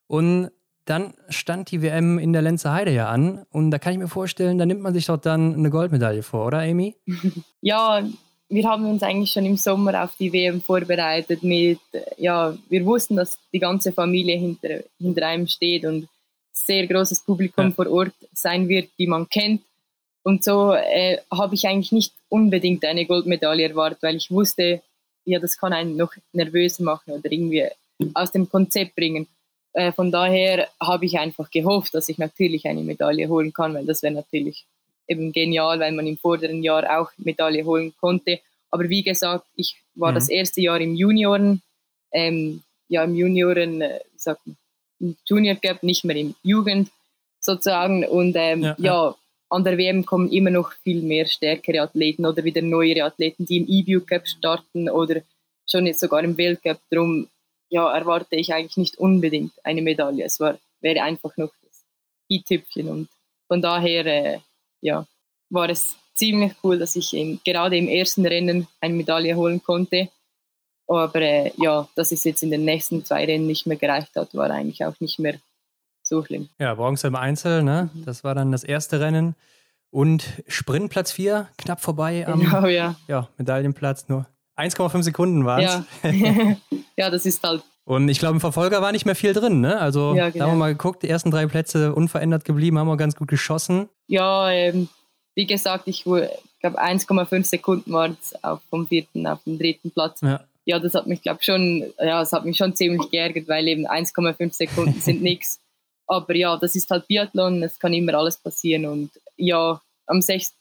Und 0.05 0.51
dann 0.85 1.15
stand 1.29 1.71
die 1.71 1.81
WM 1.81 2.19
in 2.19 2.31
der 2.31 2.43
Lenzer 2.43 2.73
Heide 2.73 2.91
ja 2.91 3.09
an. 3.09 3.43
Und 3.49 3.71
da 3.71 3.79
kann 3.79 3.93
ich 3.93 3.97
mir 3.97 4.07
vorstellen, 4.07 4.59
da 4.59 4.67
nimmt 4.67 4.81
man 4.81 4.93
sich 4.93 5.07
doch 5.07 5.17
dann 5.17 5.55
eine 5.55 5.71
Goldmedaille 5.71 6.21
vor, 6.21 6.45
oder 6.45 6.59
Amy? 6.59 6.95
ja, 7.61 8.03
wir 8.51 8.67
haben 8.69 8.85
uns 8.85 9.01
eigentlich 9.01 9.31
schon 9.31 9.45
im 9.45 9.55
Sommer 9.55 10.03
auf 10.03 10.15
die 10.17 10.31
WM 10.31 10.61
vorbereitet 10.61 11.41
mit, 11.41 11.79
ja, 12.17 12.55
wir 12.69 12.85
wussten, 12.85 13.15
dass 13.15 13.39
die 13.53 13.59
ganze 13.59 13.93
Familie 13.93 14.37
hinter, 14.37 14.83
hinter 14.99 15.25
einem 15.25 15.47
steht 15.47 15.85
und 15.85 16.07
sehr 16.51 16.85
großes 16.85 17.21
Publikum 17.21 17.67
Ja. 17.67 17.71
vor 17.71 17.89
Ort 17.89 18.13
sein 18.33 18.67
wird, 18.67 18.89
die 18.99 19.07
man 19.07 19.29
kennt. 19.29 19.61
Und 20.23 20.43
so 20.43 20.73
äh, 20.73 21.17
habe 21.31 21.55
ich 21.55 21.65
eigentlich 21.65 21.93
nicht 21.93 22.13
unbedingt 22.29 22.83
eine 22.85 23.05
Goldmedaille 23.05 23.69
erwartet, 23.69 24.03
weil 24.03 24.17
ich 24.17 24.29
wusste, 24.29 24.81
ja, 25.25 25.39
das 25.39 25.57
kann 25.57 25.71
einen 25.71 25.95
noch 25.95 26.11
nervöser 26.33 26.83
machen 26.83 27.13
oder 27.13 27.31
irgendwie 27.31 27.67
aus 28.13 28.31
dem 28.31 28.49
Konzept 28.49 28.95
bringen. 28.95 29.27
Äh, 29.73 29.93
von 29.93 30.11
daher 30.11 30.67
habe 30.79 31.05
ich 31.05 31.17
einfach 31.17 31.49
gehofft, 31.49 31.93
dass 31.93 32.09
ich 32.09 32.17
natürlich 32.17 32.65
eine 32.65 32.81
Medaille 32.83 33.29
holen 33.29 33.53
kann, 33.53 33.73
weil 33.73 33.85
das 33.85 34.03
wäre 34.03 34.13
natürlich 34.13 34.65
eben 35.11 35.31
genial, 35.31 35.79
weil 35.79 35.91
man 35.91 36.07
im 36.07 36.17
vorderen 36.17 36.63
Jahr 36.63 36.83
auch 36.99 37.09
Medaille 37.17 37.63
holen 37.65 37.93
konnte. 37.99 38.39
Aber 38.71 38.87
wie 38.89 39.03
gesagt, 39.03 39.45
ich 39.55 39.75
war 39.95 40.11
Mhm. 40.11 40.15
das 40.15 40.29
erste 40.29 40.61
Jahr 40.61 40.79
im 40.81 40.95
Junioren, 40.95 41.61
ähm, 42.13 42.63
ja 42.87 43.03
im 43.03 43.15
Junioren, 43.15 43.81
äh, 43.81 43.99
wie 44.13 44.19
sagt 44.19 44.41
man, 44.47 44.55
im 44.99 45.15
Junior 45.25 45.55
Cup, 45.55 45.83
nicht 45.83 46.03
mehr 46.05 46.15
im 46.15 46.35
Jugend 46.43 46.89
sozusagen. 47.39 48.05
Und 48.05 48.35
ähm, 48.37 48.61
Ja, 48.63 48.75
ja, 48.77 48.93
ja. 49.09 49.15
an 49.49 49.63
der 49.63 49.77
WM 49.77 50.05
kommen 50.05 50.31
immer 50.31 50.49
noch 50.51 50.71
viel 50.83 51.01
mehr 51.01 51.25
stärkere 51.25 51.81
Athleten 51.81 52.25
oder 52.25 52.43
wieder 52.43 52.61
neuere 52.61 53.03
Athleten, 53.05 53.45
die 53.45 53.57
im 53.57 53.67
EBU 53.67 54.05
Cup 54.05 54.27
starten 54.27 54.89
oder 54.89 55.21
schon 55.69 55.85
jetzt 55.85 55.99
sogar 55.99 56.23
im 56.23 56.37
Weltcup. 56.37 56.79
Darum 56.89 57.27
ja, 57.69 57.89
erwarte 57.97 58.35
ich 58.35 58.53
eigentlich 58.53 58.77
nicht 58.77 58.97
unbedingt 58.97 59.53
eine 59.63 59.81
Medaille. 59.81 60.23
Es 60.25 60.39
war, 60.39 60.57
wäre 60.81 61.01
einfach 61.03 61.35
noch 61.37 61.51
das 61.63 61.83
i-Tüpfchen. 62.29 62.87
Und 62.89 63.07
von 63.47 63.61
daher 63.61 64.05
äh, 64.05 64.39
ja, 64.81 65.05
war 65.49 65.69
es 65.69 65.95
ziemlich 66.15 66.53
cool, 66.63 66.77
dass 66.77 66.95
ich 66.95 67.13
im, 67.13 67.39
gerade 67.43 67.77
im 67.77 67.87
ersten 67.87 68.25
Rennen 68.25 68.67
eine 68.79 68.93
Medaille 68.93 69.35
holen 69.35 69.63
konnte. 69.63 70.09
Aber 70.87 71.21
äh, 71.21 71.51
ja, 71.57 71.87
dass 71.95 72.11
es 72.11 72.23
jetzt 72.23 72.43
in 72.43 72.51
den 72.51 72.65
nächsten 72.65 73.05
zwei 73.05 73.25
Rennen 73.25 73.47
nicht 73.47 73.65
mehr 73.65 73.77
gereicht 73.77 74.15
hat, 74.15 74.33
war 74.35 74.49
eigentlich 74.49 74.83
auch 74.85 74.99
nicht 74.99 75.19
mehr 75.19 75.39
so 76.03 76.23
schlimm. 76.23 76.49
Ja, 76.59 76.75
Bronze 76.75 77.07
im 77.07 77.15
Einzel, 77.15 77.63
ne? 77.63 77.89
Mhm. 77.93 78.05
Das 78.05 78.23
war 78.23 78.35
dann 78.35 78.51
das 78.51 78.63
erste 78.63 78.99
Rennen. 78.99 79.35
Und 79.89 80.25
Sprintplatz 80.47 81.11
4, 81.11 81.49
knapp 81.57 81.81
vorbei 81.81 82.25
am 82.27 82.39
Genau, 82.39 82.67
ja. 82.67 82.95
ja, 83.07 83.29
Medaillenplatz. 83.37 84.07
Nur 84.07 84.25
1,5 84.57 85.03
Sekunden 85.03 85.45
waren 85.45 85.63
es. 85.63 86.11
Ja. 86.19 86.57
ja, 86.97 87.09
das 87.09 87.25
ist 87.25 87.43
halt, 87.43 87.63
Und 87.83 88.09
ich 88.09 88.19
glaube, 88.19 88.35
im 88.35 88.41
Verfolger 88.41 88.81
war 88.81 88.91
nicht 88.91 89.05
mehr 89.05 89.15
viel 89.15 89.33
drin, 89.33 89.59
ne? 89.59 89.79
Also 89.79 90.13
Ja, 90.15 90.25
da 90.25 90.29
genau. 90.29 90.45
haben 90.45 90.51
wir 90.53 90.57
mal 90.57 90.71
geguckt, 90.73 91.03
die 91.03 91.09
ersten 91.09 91.31
drei 91.31 91.47
Plätze 91.47 91.93
unverändert 91.95 92.45
geblieben, 92.45 92.77
haben 92.77 92.87
wir 92.87 92.97
ganz 92.97 93.15
gut 93.15 93.27
geschossen. 93.27 93.89
ja, 94.07 94.49
ähm, 94.51 94.87
wie 95.35 95.47
gesagt, 95.47 95.87
ich 95.87 96.03
glaube 96.03 96.29
1,5 96.63 97.43
Sekunden 97.45 97.91
war 97.93 98.09
es 98.09 98.43
auf 98.43 98.59
vom 98.69 98.85
vierten 98.85 99.25
auf 99.25 99.41
den 99.45 99.57
dritten 99.57 99.91
Platz. 99.91 100.21
Ja. 100.21 100.41
Ja, 100.65 100.77
das 100.77 100.93
hat 100.93 101.07
mich, 101.07 101.21
glaube 101.23 101.41
schon, 101.41 101.91
ja, 101.97 102.19
das 102.19 102.33
hat 102.33 102.45
mich 102.45 102.57
schon 102.57 102.75
ziemlich 102.75 103.09
geärgert, 103.09 103.47
weil 103.47 103.67
eben 103.67 103.87
1,5 103.87 104.53
Sekunden 104.53 104.99
sind 105.01 105.21
nichts. 105.23 105.59
Aber 106.05 106.35
ja, 106.35 106.55
das 106.57 106.75
ist 106.75 106.91
halt 106.91 107.07
Biathlon, 107.07 107.63
es 107.63 107.79
kann 107.79 107.93
immer 107.93 108.13
alles 108.13 108.37
passieren. 108.37 108.85
Und 108.85 109.09
ja, 109.37 109.81
am 110.05 110.21
6. 110.21 110.53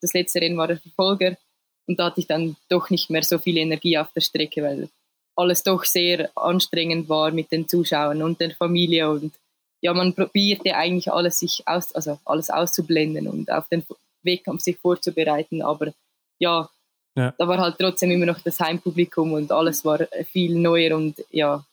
das 0.00 0.12
letzte 0.14 0.40
Rennen 0.40 0.56
war 0.56 0.68
der 0.68 0.78
Verfolger 0.78 1.36
und 1.86 1.98
da 1.98 2.06
hatte 2.06 2.20
ich 2.20 2.26
dann 2.26 2.56
doch 2.70 2.88
nicht 2.88 3.10
mehr 3.10 3.22
so 3.22 3.38
viel 3.38 3.58
Energie 3.58 3.98
auf 3.98 4.12
der 4.14 4.22
Strecke, 4.22 4.62
weil 4.62 4.88
alles 5.36 5.62
doch 5.62 5.84
sehr 5.84 6.30
anstrengend 6.36 7.08
war 7.08 7.30
mit 7.30 7.50
den 7.52 7.66
Zuschauern 7.68 8.22
und 8.22 8.40
der 8.40 8.54
Familie 8.54 9.10
und 9.10 9.32
ja, 9.80 9.92
man 9.92 10.14
probierte 10.14 10.74
eigentlich 10.74 11.12
alles 11.12 11.38
sich 11.40 11.62
aus, 11.66 11.94
also 11.94 12.18
alles 12.24 12.48
auszublenden 12.50 13.28
und 13.28 13.50
auf 13.50 13.68
den 13.68 13.84
Wettkampf 14.22 14.62
sich 14.62 14.78
vorzubereiten, 14.78 15.60
aber 15.62 15.92
ja, 16.38 16.68
Ja. 17.16 17.34
da 17.38 17.46
war 17.46 17.58
halt 17.58 17.76
trotzdem 17.78 18.10
immer 18.10 18.26
noch 18.26 18.40
das 18.40 18.58
Heimpublikum 18.60 19.32
und 19.34 19.52
alles 19.52 19.84
war 19.84 20.00
viel 20.32 20.54
neuer 20.58 20.96
und 20.96 21.22
ja, 21.30 21.64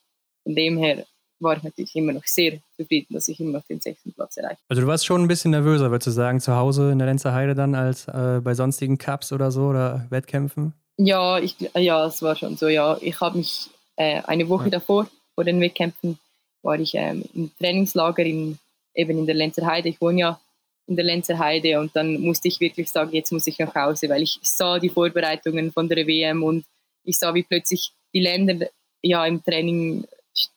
von 0.42 0.54
dem 0.54 0.76
her 0.78 1.04
war 1.40 1.56
ich 1.56 1.62
natürlich 1.64 1.96
immer 1.96 2.12
noch 2.12 2.24
sehr 2.24 2.58
zufrieden, 2.76 3.14
dass 3.14 3.26
ich 3.28 3.40
immer 3.40 3.58
noch 3.58 3.66
den 3.66 3.80
sechsten 3.80 4.12
Platz 4.12 4.36
erreicht. 4.36 4.60
Also 4.68 4.82
du 4.82 4.86
warst 4.86 5.04
schon 5.06 5.22
ein 5.22 5.28
bisschen 5.28 5.50
nervöser, 5.50 5.90
würdest 5.90 6.06
du 6.06 6.10
sagen, 6.12 6.38
zu 6.40 6.54
Hause 6.54 6.92
in 6.92 6.98
der 6.98 7.06
Lenzer 7.08 7.32
Heide 7.32 7.54
dann 7.54 7.74
als 7.74 8.06
äh, 8.06 8.40
bei 8.42 8.54
sonstigen 8.54 8.98
Cups 8.98 9.32
oder 9.32 9.50
so 9.50 9.62
oder 9.62 10.06
Wettkämpfen? 10.10 10.74
Ja, 10.98 11.38
ich, 11.38 11.56
ja, 11.74 12.06
es 12.06 12.22
war 12.22 12.36
schon 12.36 12.56
so. 12.56 12.68
Ja, 12.68 12.98
ich 13.00 13.20
habe 13.20 13.38
mich 13.38 13.70
äh, 13.96 14.22
eine 14.22 14.48
Woche 14.48 14.64
Ja. 14.64 14.70
davor, 14.70 15.08
vor 15.34 15.44
den 15.44 15.60
Wettkämpfen, 15.60 16.18
war 16.62 16.78
ich 16.78 16.94
ähm, 16.94 17.24
im 17.34 17.50
Trainingslager 17.58 18.24
in, 18.24 18.58
eben 18.94 19.18
in 19.18 19.26
der 19.26 19.34
Lenzer 19.34 19.66
Heide. 19.66 19.88
Ich 19.88 20.00
wohne 20.00 20.20
ja 20.20 20.40
in 20.86 20.96
der 20.96 21.04
Lenzer 21.04 21.38
Heide 21.38 21.80
und 21.80 21.94
dann 21.96 22.20
musste 22.20 22.48
ich 22.48 22.60
wirklich 22.60 22.90
sagen, 22.90 23.12
jetzt 23.12 23.32
muss 23.32 23.46
ich 23.46 23.58
nach 23.58 23.74
Hause, 23.74 24.08
weil 24.08 24.22
ich 24.22 24.38
sah 24.42 24.78
die 24.78 24.88
Vorbereitungen 24.90 25.72
von 25.72 25.88
der 25.88 26.06
WM 26.06 26.42
und 26.42 26.64
ich 27.04 27.18
sah, 27.18 27.34
wie 27.34 27.42
plötzlich 27.42 27.92
die 28.12 28.20
Länder 28.20 28.66
ja 29.00 29.24
im 29.26 29.42
Training, 29.42 30.04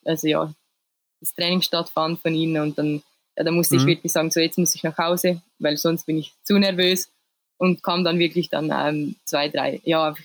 also 0.04 0.28
ja, 0.28 0.52
das 1.22 1.34
Training 1.34 1.62
stattfand 1.62 2.20
von 2.20 2.34
ihnen 2.36 2.62
und 2.62 2.78
dann, 2.78 3.02
ja, 3.38 3.44
da 3.44 3.52
musste 3.52 3.76
ich 3.78 3.84
Mhm. 3.84 3.88
wirklich 3.88 4.12
sagen, 4.12 4.32
so 4.32 4.40
jetzt 4.40 4.58
muss 4.58 4.76
ich 4.76 4.84
nach 4.84 4.98
Hause, 4.98 5.42
weil 5.60 5.78
sonst 5.78 6.06
bin 6.06 6.18
ich 6.18 6.34
zu 6.44 6.58
nervös 6.60 7.10
und 7.58 7.84
kam 7.84 8.04
dann 8.04 8.20
wirklich 8.20 8.50
dann 8.50 8.72
ähm, 8.74 9.16
zwei, 9.26 9.50
drei, 9.50 9.82
ja, 9.84 10.16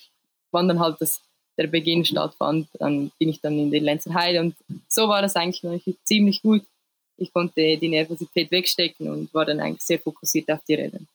wann 0.50 0.68
dann 0.68 0.80
halt 0.80 1.00
das, 1.00 1.20
der 1.56 1.66
Beginn 1.66 2.04
stattfand, 2.04 2.68
dann 2.78 3.10
bin 3.18 3.28
ich 3.28 3.40
dann 3.40 3.58
in 3.58 3.70
den 3.70 3.84
Lenzer 3.84 4.14
Heide 4.14 4.40
und 4.40 4.54
so 4.88 5.08
war 5.08 5.22
das 5.22 5.36
eigentlich 5.36 5.62
noch 5.62 5.78
ziemlich 6.04 6.42
gut. 6.42 6.62
Ich 7.16 7.32
konnte 7.32 7.76
die 7.76 7.88
Nervosität 7.88 8.50
wegstecken 8.50 9.10
und 9.10 9.34
war 9.34 9.44
dann 9.44 9.60
eigentlich 9.60 9.82
sehr 9.82 9.98
fokussiert 9.98 10.50
auf 10.50 10.60
die 10.66 10.74
Rennen. 10.74 11.06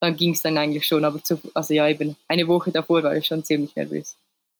Dann 0.00 0.16
ging 0.16 0.32
es 0.32 0.42
dann 0.42 0.58
eigentlich 0.58 0.86
schon, 0.86 1.04
aber 1.04 1.22
zu, 1.22 1.40
also 1.54 1.72
ja, 1.72 1.88
eben 1.88 2.16
eine 2.26 2.46
Woche 2.48 2.72
davor 2.72 3.02
war 3.04 3.16
ich 3.16 3.26
schon 3.26 3.44
ziemlich 3.44 3.74
nervös. 3.76 4.16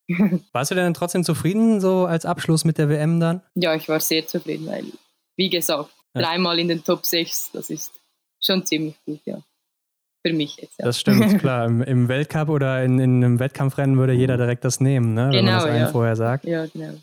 Warst 0.52 0.70
du 0.70 0.74
denn 0.74 0.94
trotzdem 0.94 1.24
zufrieden, 1.24 1.80
so 1.80 2.06
als 2.06 2.24
Abschluss 2.24 2.64
mit 2.64 2.78
der 2.78 2.88
WM 2.88 3.20
dann? 3.20 3.42
Ja, 3.54 3.74
ich 3.74 3.88
war 3.88 4.00
sehr 4.00 4.26
zufrieden, 4.26 4.66
weil, 4.66 4.84
wie 5.36 5.50
gesagt, 5.50 5.90
ja. 6.14 6.22
dreimal 6.22 6.58
in 6.58 6.68
den 6.68 6.84
Top 6.84 7.04
6, 7.04 7.50
das 7.52 7.70
ist 7.70 7.92
schon 8.40 8.64
ziemlich 8.64 8.94
gut, 9.04 9.20
ja. 9.24 9.42
Für 10.26 10.32
mich 10.32 10.56
jetzt. 10.56 10.78
Ja. 10.78 10.86
Das 10.86 10.98
stimmt, 10.98 11.38
klar. 11.40 11.66
Im, 11.66 11.82
Im, 11.82 12.08
Weltcup 12.08 12.48
oder 12.48 12.82
in, 12.82 12.98
in, 12.98 13.22
einem 13.22 13.38
Wettkampfrennen 13.38 13.98
würde 13.98 14.14
jeder 14.14 14.36
direkt 14.36 14.64
das 14.64 14.80
nehmen, 14.80 15.12
ne? 15.12 15.26
wenn 15.26 15.32
genau, 15.32 15.44
man 15.44 15.54
das 15.54 15.64
einem 15.64 15.80
ja. 15.80 15.88
vorher 15.88 16.16
sagt. 16.16 16.44
Ja, 16.44 16.66
genau. 16.66 16.94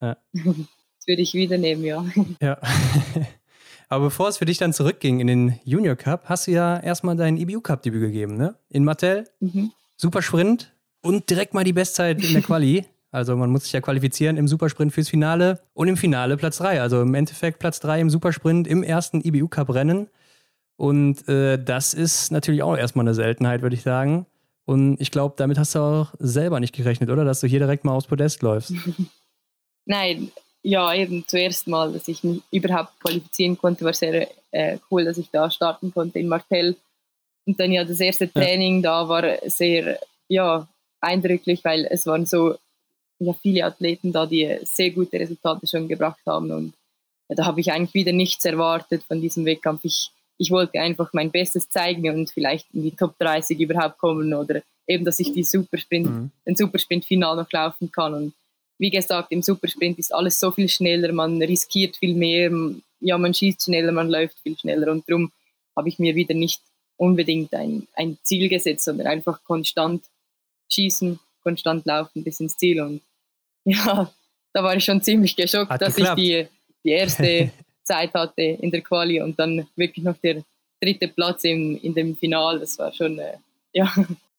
Ja. 0.00 0.16
Das 1.04 1.08
würde 1.08 1.20
ich 1.20 1.34
wieder 1.34 1.58
nehmen, 1.58 1.84
ja. 1.84 2.02
Ja. 2.40 2.58
Aber 3.90 4.04
bevor 4.04 4.28
es 4.28 4.38
für 4.38 4.46
dich 4.46 4.56
dann 4.56 4.72
zurückging 4.72 5.20
in 5.20 5.26
den 5.26 5.60
Junior 5.62 5.96
Cup, 5.96 6.30
hast 6.30 6.46
du 6.46 6.52
ja 6.52 6.80
erstmal 6.80 7.14
dein 7.14 7.36
EBU 7.36 7.60
Cup 7.60 7.82
Debüt 7.82 8.00
gegeben, 8.00 8.38
ne? 8.38 8.54
In 8.70 8.84
Mattel. 8.84 9.28
Mhm. 9.40 9.72
Super 9.98 10.22
Sprint 10.22 10.72
und 11.02 11.28
direkt 11.28 11.52
mal 11.52 11.62
die 11.62 11.74
Bestzeit 11.74 12.24
in 12.24 12.32
der 12.32 12.40
Quali. 12.40 12.86
Also 13.10 13.36
man 13.36 13.50
muss 13.50 13.64
sich 13.64 13.72
ja 13.72 13.82
qualifizieren 13.82 14.38
im 14.38 14.48
Supersprint 14.48 14.94
fürs 14.94 15.10
Finale 15.10 15.60
und 15.74 15.88
im 15.88 15.98
Finale 15.98 16.38
Platz 16.38 16.56
3. 16.56 16.80
Also 16.80 17.02
im 17.02 17.14
Endeffekt 17.14 17.58
Platz 17.58 17.78
3 17.80 18.00
im 18.00 18.08
Supersprint 18.08 18.66
im 18.66 18.82
ersten 18.82 19.20
EBU 19.20 19.48
Cup 19.48 19.74
Rennen. 19.74 20.08
Und 20.76 21.28
äh, 21.28 21.62
das 21.62 21.94
ist 21.94 22.32
natürlich 22.32 22.62
auch 22.62 22.76
erstmal 22.76 23.04
eine 23.04 23.14
Seltenheit, 23.14 23.62
würde 23.62 23.76
ich 23.76 23.82
sagen. 23.82 24.26
Und 24.64 25.00
ich 25.00 25.10
glaube, 25.10 25.34
damit 25.36 25.58
hast 25.58 25.74
du 25.74 25.80
auch 25.80 26.14
selber 26.18 26.58
nicht 26.58 26.74
gerechnet, 26.74 27.10
oder? 27.10 27.24
Dass 27.24 27.40
du 27.40 27.46
hier 27.46 27.58
direkt 27.58 27.84
mal 27.84 27.92
aufs 27.92 28.06
Podest 28.06 28.42
läufst. 28.42 28.72
Nein, 29.86 30.32
ja, 30.62 30.94
eben 30.94 31.24
zuerst 31.28 31.68
mal, 31.68 31.92
dass 31.92 32.08
ich 32.08 32.24
mich 32.24 32.40
überhaupt 32.50 32.98
qualifizieren 33.00 33.58
konnte, 33.58 33.84
war 33.84 33.92
sehr 33.92 34.28
äh, 34.50 34.78
cool, 34.90 35.04
dass 35.04 35.18
ich 35.18 35.30
da 35.30 35.50
starten 35.50 35.92
konnte 35.92 36.18
in 36.18 36.28
Martell. 36.28 36.76
Und 37.46 37.60
dann 37.60 37.70
ja, 37.70 37.84
das 37.84 38.00
erste 38.00 38.32
Training 38.32 38.82
ja. 38.82 38.90
da 39.02 39.08
war 39.08 39.38
sehr, 39.46 39.98
ja, 40.28 40.66
eindrücklich, 41.00 41.62
weil 41.64 41.86
es 41.90 42.06
waren 42.06 42.24
so 42.24 42.56
ja, 43.18 43.34
viele 43.34 43.66
Athleten 43.66 44.12
da, 44.12 44.24
die 44.24 44.58
sehr 44.64 44.90
gute 44.90 45.20
Resultate 45.20 45.66
schon 45.66 45.86
gebracht 45.86 46.20
haben. 46.26 46.50
Und 46.50 46.72
ja, 47.28 47.36
da 47.36 47.44
habe 47.44 47.60
ich 47.60 47.70
eigentlich 47.70 47.94
wieder 47.94 48.12
nichts 48.12 48.44
erwartet 48.46 49.02
von 49.04 49.20
diesem 49.20 49.44
Wettkampf. 49.44 49.84
Ich, 49.84 50.10
ich 50.38 50.50
wollte 50.50 50.80
einfach 50.80 51.12
mein 51.12 51.30
Bestes 51.30 51.68
zeigen 51.68 52.08
und 52.10 52.30
vielleicht 52.30 52.66
in 52.72 52.82
die 52.82 52.90
Top 52.90 53.18
30 53.18 53.58
überhaupt 53.60 53.98
kommen 53.98 54.34
oder 54.34 54.62
eben, 54.86 55.04
dass 55.04 55.20
ich 55.20 55.32
die 55.32 55.44
Supersprint, 55.44 56.06
mhm. 56.06 56.30
den 56.46 56.56
Supersprint-Final 56.56 57.36
noch 57.36 57.50
laufen 57.52 57.90
kann. 57.90 58.14
Und 58.14 58.34
wie 58.78 58.90
gesagt, 58.90 59.30
im 59.30 59.42
Supersprint 59.42 59.98
ist 59.98 60.12
alles 60.12 60.38
so 60.38 60.50
viel 60.50 60.68
schneller, 60.68 61.12
man 61.12 61.40
riskiert 61.40 61.96
viel 61.96 62.14
mehr, 62.14 62.50
ja, 63.00 63.18
man 63.18 63.34
schießt 63.34 63.64
schneller, 63.64 63.92
man 63.92 64.08
läuft 64.08 64.38
viel 64.40 64.58
schneller 64.58 64.90
und 64.90 65.08
darum 65.08 65.30
habe 65.76 65.88
ich 65.88 65.98
mir 65.98 66.14
wieder 66.14 66.34
nicht 66.34 66.62
unbedingt 66.96 67.52
ein, 67.54 67.86
ein 67.94 68.18
Ziel 68.22 68.48
gesetzt, 68.48 68.84
sondern 68.84 69.06
einfach 69.06 69.42
konstant 69.44 70.04
schießen, 70.70 71.18
konstant 71.42 71.84
laufen 71.86 72.24
bis 72.24 72.40
ins 72.40 72.56
Ziel 72.56 72.80
und 72.80 73.00
ja, 73.64 74.12
da 74.52 74.62
war 74.62 74.76
ich 74.76 74.84
schon 74.84 75.02
ziemlich 75.02 75.36
geschockt, 75.36 75.70
Hat 75.70 75.80
dass 75.80 75.96
geklappt. 75.96 76.18
ich 76.18 76.24
die, 76.24 76.48
die 76.84 76.90
erste 76.90 77.50
Zeit 77.84 78.14
hatte 78.14 78.42
in 78.42 78.70
der 78.70 78.80
Quali 78.80 79.20
und 79.20 79.38
dann 79.38 79.66
wirklich 79.76 80.04
noch 80.04 80.16
der 80.22 80.42
dritte 80.80 81.08
Platz 81.08 81.44
im, 81.44 81.78
in 81.82 81.94
dem 81.94 82.16
Final, 82.16 82.58
das 82.58 82.78
war 82.78 82.92
schon 82.92 83.18
äh, 83.18 83.38
ja, 83.72 83.92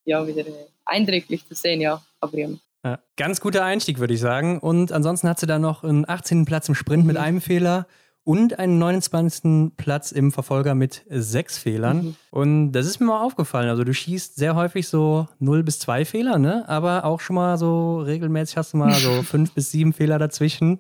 ja, 0.05 0.27
wieder 0.27 0.47
äh, 0.47 0.67
eindrücklich 0.85 1.47
zu 1.47 1.55
sehen, 1.55 1.81
ja, 1.81 2.01
aber 2.19 2.37
ja, 2.37 2.49
ja, 2.85 2.99
ganz 3.17 3.41
guter 3.41 3.65
Einstieg, 3.65 3.97
würde 3.97 4.13
ich 4.13 4.19
sagen. 4.19 4.59
Und 4.59 4.91
ansonsten 4.91 5.27
hat 5.27 5.39
sie 5.39 5.47
da 5.47 5.57
noch 5.57 5.83
einen 5.83 6.07
18. 6.07 6.45
Platz 6.45 6.69
im 6.69 6.75
Sprint 6.75 7.01
mhm. 7.01 7.07
mit 7.07 7.17
einem 7.17 7.41
Fehler 7.41 7.87
und 8.23 8.59
einen 8.59 8.77
29. 8.77 9.71
Platz 9.75 10.11
im 10.11 10.31
Verfolger 10.31 10.75
mit 10.75 11.03
sechs 11.09 11.57
Fehlern. 11.57 11.97
Mhm. 11.97 12.15
Und 12.29 12.71
das 12.73 12.85
ist 12.85 12.99
mir 12.99 13.07
mal 13.07 13.21
aufgefallen. 13.21 13.69
Also 13.69 13.83
du 13.83 13.91
schießt 13.91 14.35
sehr 14.35 14.55
häufig 14.55 14.87
so 14.87 15.27
0 15.39 15.63
bis 15.63 15.79
2 15.79 16.05
Fehler, 16.05 16.37
ne? 16.37 16.63
Aber 16.67 17.05
auch 17.05 17.21
schon 17.21 17.37
mal 17.37 17.57
so 17.57 17.99
regelmäßig 17.99 18.55
hast 18.57 18.73
du 18.73 18.77
mal 18.77 18.93
so 18.93 19.21
5 19.23 19.53
bis 19.53 19.71
7 19.71 19.91
Fehler 19.91 20.19
dazwischen. 20.19 20.79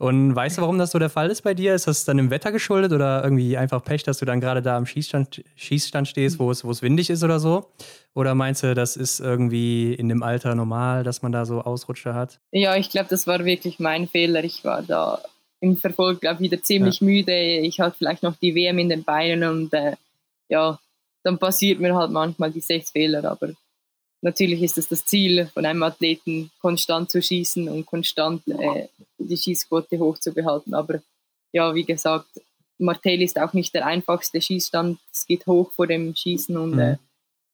Und 0.00 0.34
weißt 0.34 0.56
du, 0.56 0.62
warum 0.62 0.78
das 0.78 0.92
so 0.92 0.98
der 0.98 1.10
Fall 1.10 1.30
ist 1.30 1.42
bei 1.42 1.52
dir? 1.52 1.74
Ist 1.74 1.86
das 1.86 2.06
dann 2.06 2.18
im 2.18 2.30
Wetter 2.30 2.52
geschuldet 2.52 2.92
oder 2.92 3.22
irgendwie 3.22 3.58
einfach 3.58 3.84
Pech, 3.84 4.02
dass 4.02 4.16
du 4.16 4.24
dann 4.24 4.40
gerade 4.40 4.62
da 4.62 4.78
am 4.78 4.86
Schießstand, 4.86 5.44
Schießstand 5.56 6.08
stehst, 6.08 6.38
wo 6.38 6.50
es, 6.50 6.64
wo 6.64 6.70
es 6.70 6.80
windig 6.80 7.10
ist 7.10 7.22
oder 7.22 7.38
so? 7.38 7.66
Oder 8.14 8.34
meinst 8.34 8.62
du, 8.62 8.74
das 8.74 8.96
ist 8.96 9.20
irgendwie 9.20 9.92
in 9.92 10.08
dem 10.08 10.22
Alter 10.22 10.54
normal, 10.54 11.04
dass 11.04 11.20
man 11.20 11.32
da 11.32 11.44
so 11.44 11.60
Ausrutscher 11.60 12.14
hat? 12.14 12.40
Ja, 12.50 12.76
ich 12.76 12.88
glaube, 12.88 13.08
das 13.10 13.26
war 13.26 13.44
wirklich 13.44 13.78
mein 13.78 14.08
Fehler. 14.08 14.42
Ich 14.42 14.64
war 14.64 14.80
da 14.80 15.20
im 15.60 15.76
Verfolg, 15.76 16.22
glaube 16.22 16.40
wieder 16.40 16.62
ziemlich 16.62 17.00
ja. 17.00 17.04
müde. 17.04 17.34
Ich 17.34 17.78
hatte 17.78 17.96
vielleicht 17.98 18.22
noch 18.22 18.36
die 18.36 18.54
WM 18.54 18.78
in 18.78 18.88
den 18.88 19.04
Beinen 19.04 19.44
und 19.44 19.74
äh, 19.74 19.96
ja, 20.48 20.78
dann 21.24 21.38
passiert 21.38 21.78
mir 21.78 21.94
halt 21.94 22.10
manchmal 22.10 22.50
die 22.50 22.60
sechs 22.60 22.92
Fehler, 22.92 23.22
aber 23.30 23.50
natürlich 24.22 24.62
ist 24.62 24.78
es 24.78 24.88
das 24.88 25.04
Ziel 25.04 25.46
von 25.46 25.64
einem 25.64 25.82
Athleten, 25.82 26.50
konstant 26.60 27.10
zu 27.10 27.22
schießen 27.22 27.68
und 27.68 27.86
konstant 27.86 28.46
äh, 28.48 28.88
die 29.18 29.36
Schießquote 29.36 29.98
hochzubehalten. 29.98 30.74
Aber 30.74 31.00
ja, 31.52 31.74
wie 31.74 31.84
gesagt, 31.84 32.28
Martell 32.78 33.22
ist 33.22 33.38
auch 33.38 33.52
nicht 33.52 33.74
der 33.74 33.86
einfachste 33.86 34.40
Schießstand. 34.40 34.98
Es 35.12 35.26
geht 35.26 35.46
hoch 35.46 35.72
vor 35.72 35.86
dem 35.86 36.14
Schießen 36.14 36.56
und 36.56 36.72
mhm. 36.72 36.78
äh, 36.78 36.96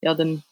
ja, 0.02 0.14
dann 0.14 0.42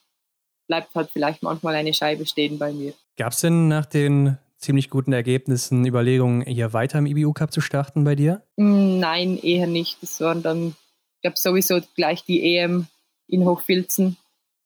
bleibt 0.67 0.93
halt 0.95 1.09
vielleicht 1.11 1.43
manchmal 1.43 1.75
eine 1.75 1.93
Scheibe 1.93 2.25
stehen 2.25 2.57
bei 2.57 2.73
mir. 2.73 2.93
Gab 3.17 3.33
es 3.33 3.41
denn 3.41 3.67
nach 3.67 3.85
den 3.85 4.37
ziemlich 4.57 4.89
guten 4.89 5.13
Ergebnissen 5.13 5.85
Überlegungen, 5.85 6.41
hier 6.41 6.73
weiter 6.73 6.99
im 6.99 7.05
IBU 7.05 7.33
Cup 7.33 7.51
zu 7.51 7.61
starten 7.61 8.03
bei 8.03 8.15
dir? 8.15 8.41
Mm, 8.57 8.99
nein, 8.99 9.37
eher 9.37 9.67
nicht. 9.67 10.01
Das 10.01 10.19
waren 10.21 10.41
dann, 10.41 10.69
ich 10.69 11.21
glaube, 11.21 11.37
sowieso 11.37 11.79
gleich 11.95 12.23
die 12.23 12.55
EM 12.55 12.87
in 13.27 13.45
Hochfilzen 13.45 14.17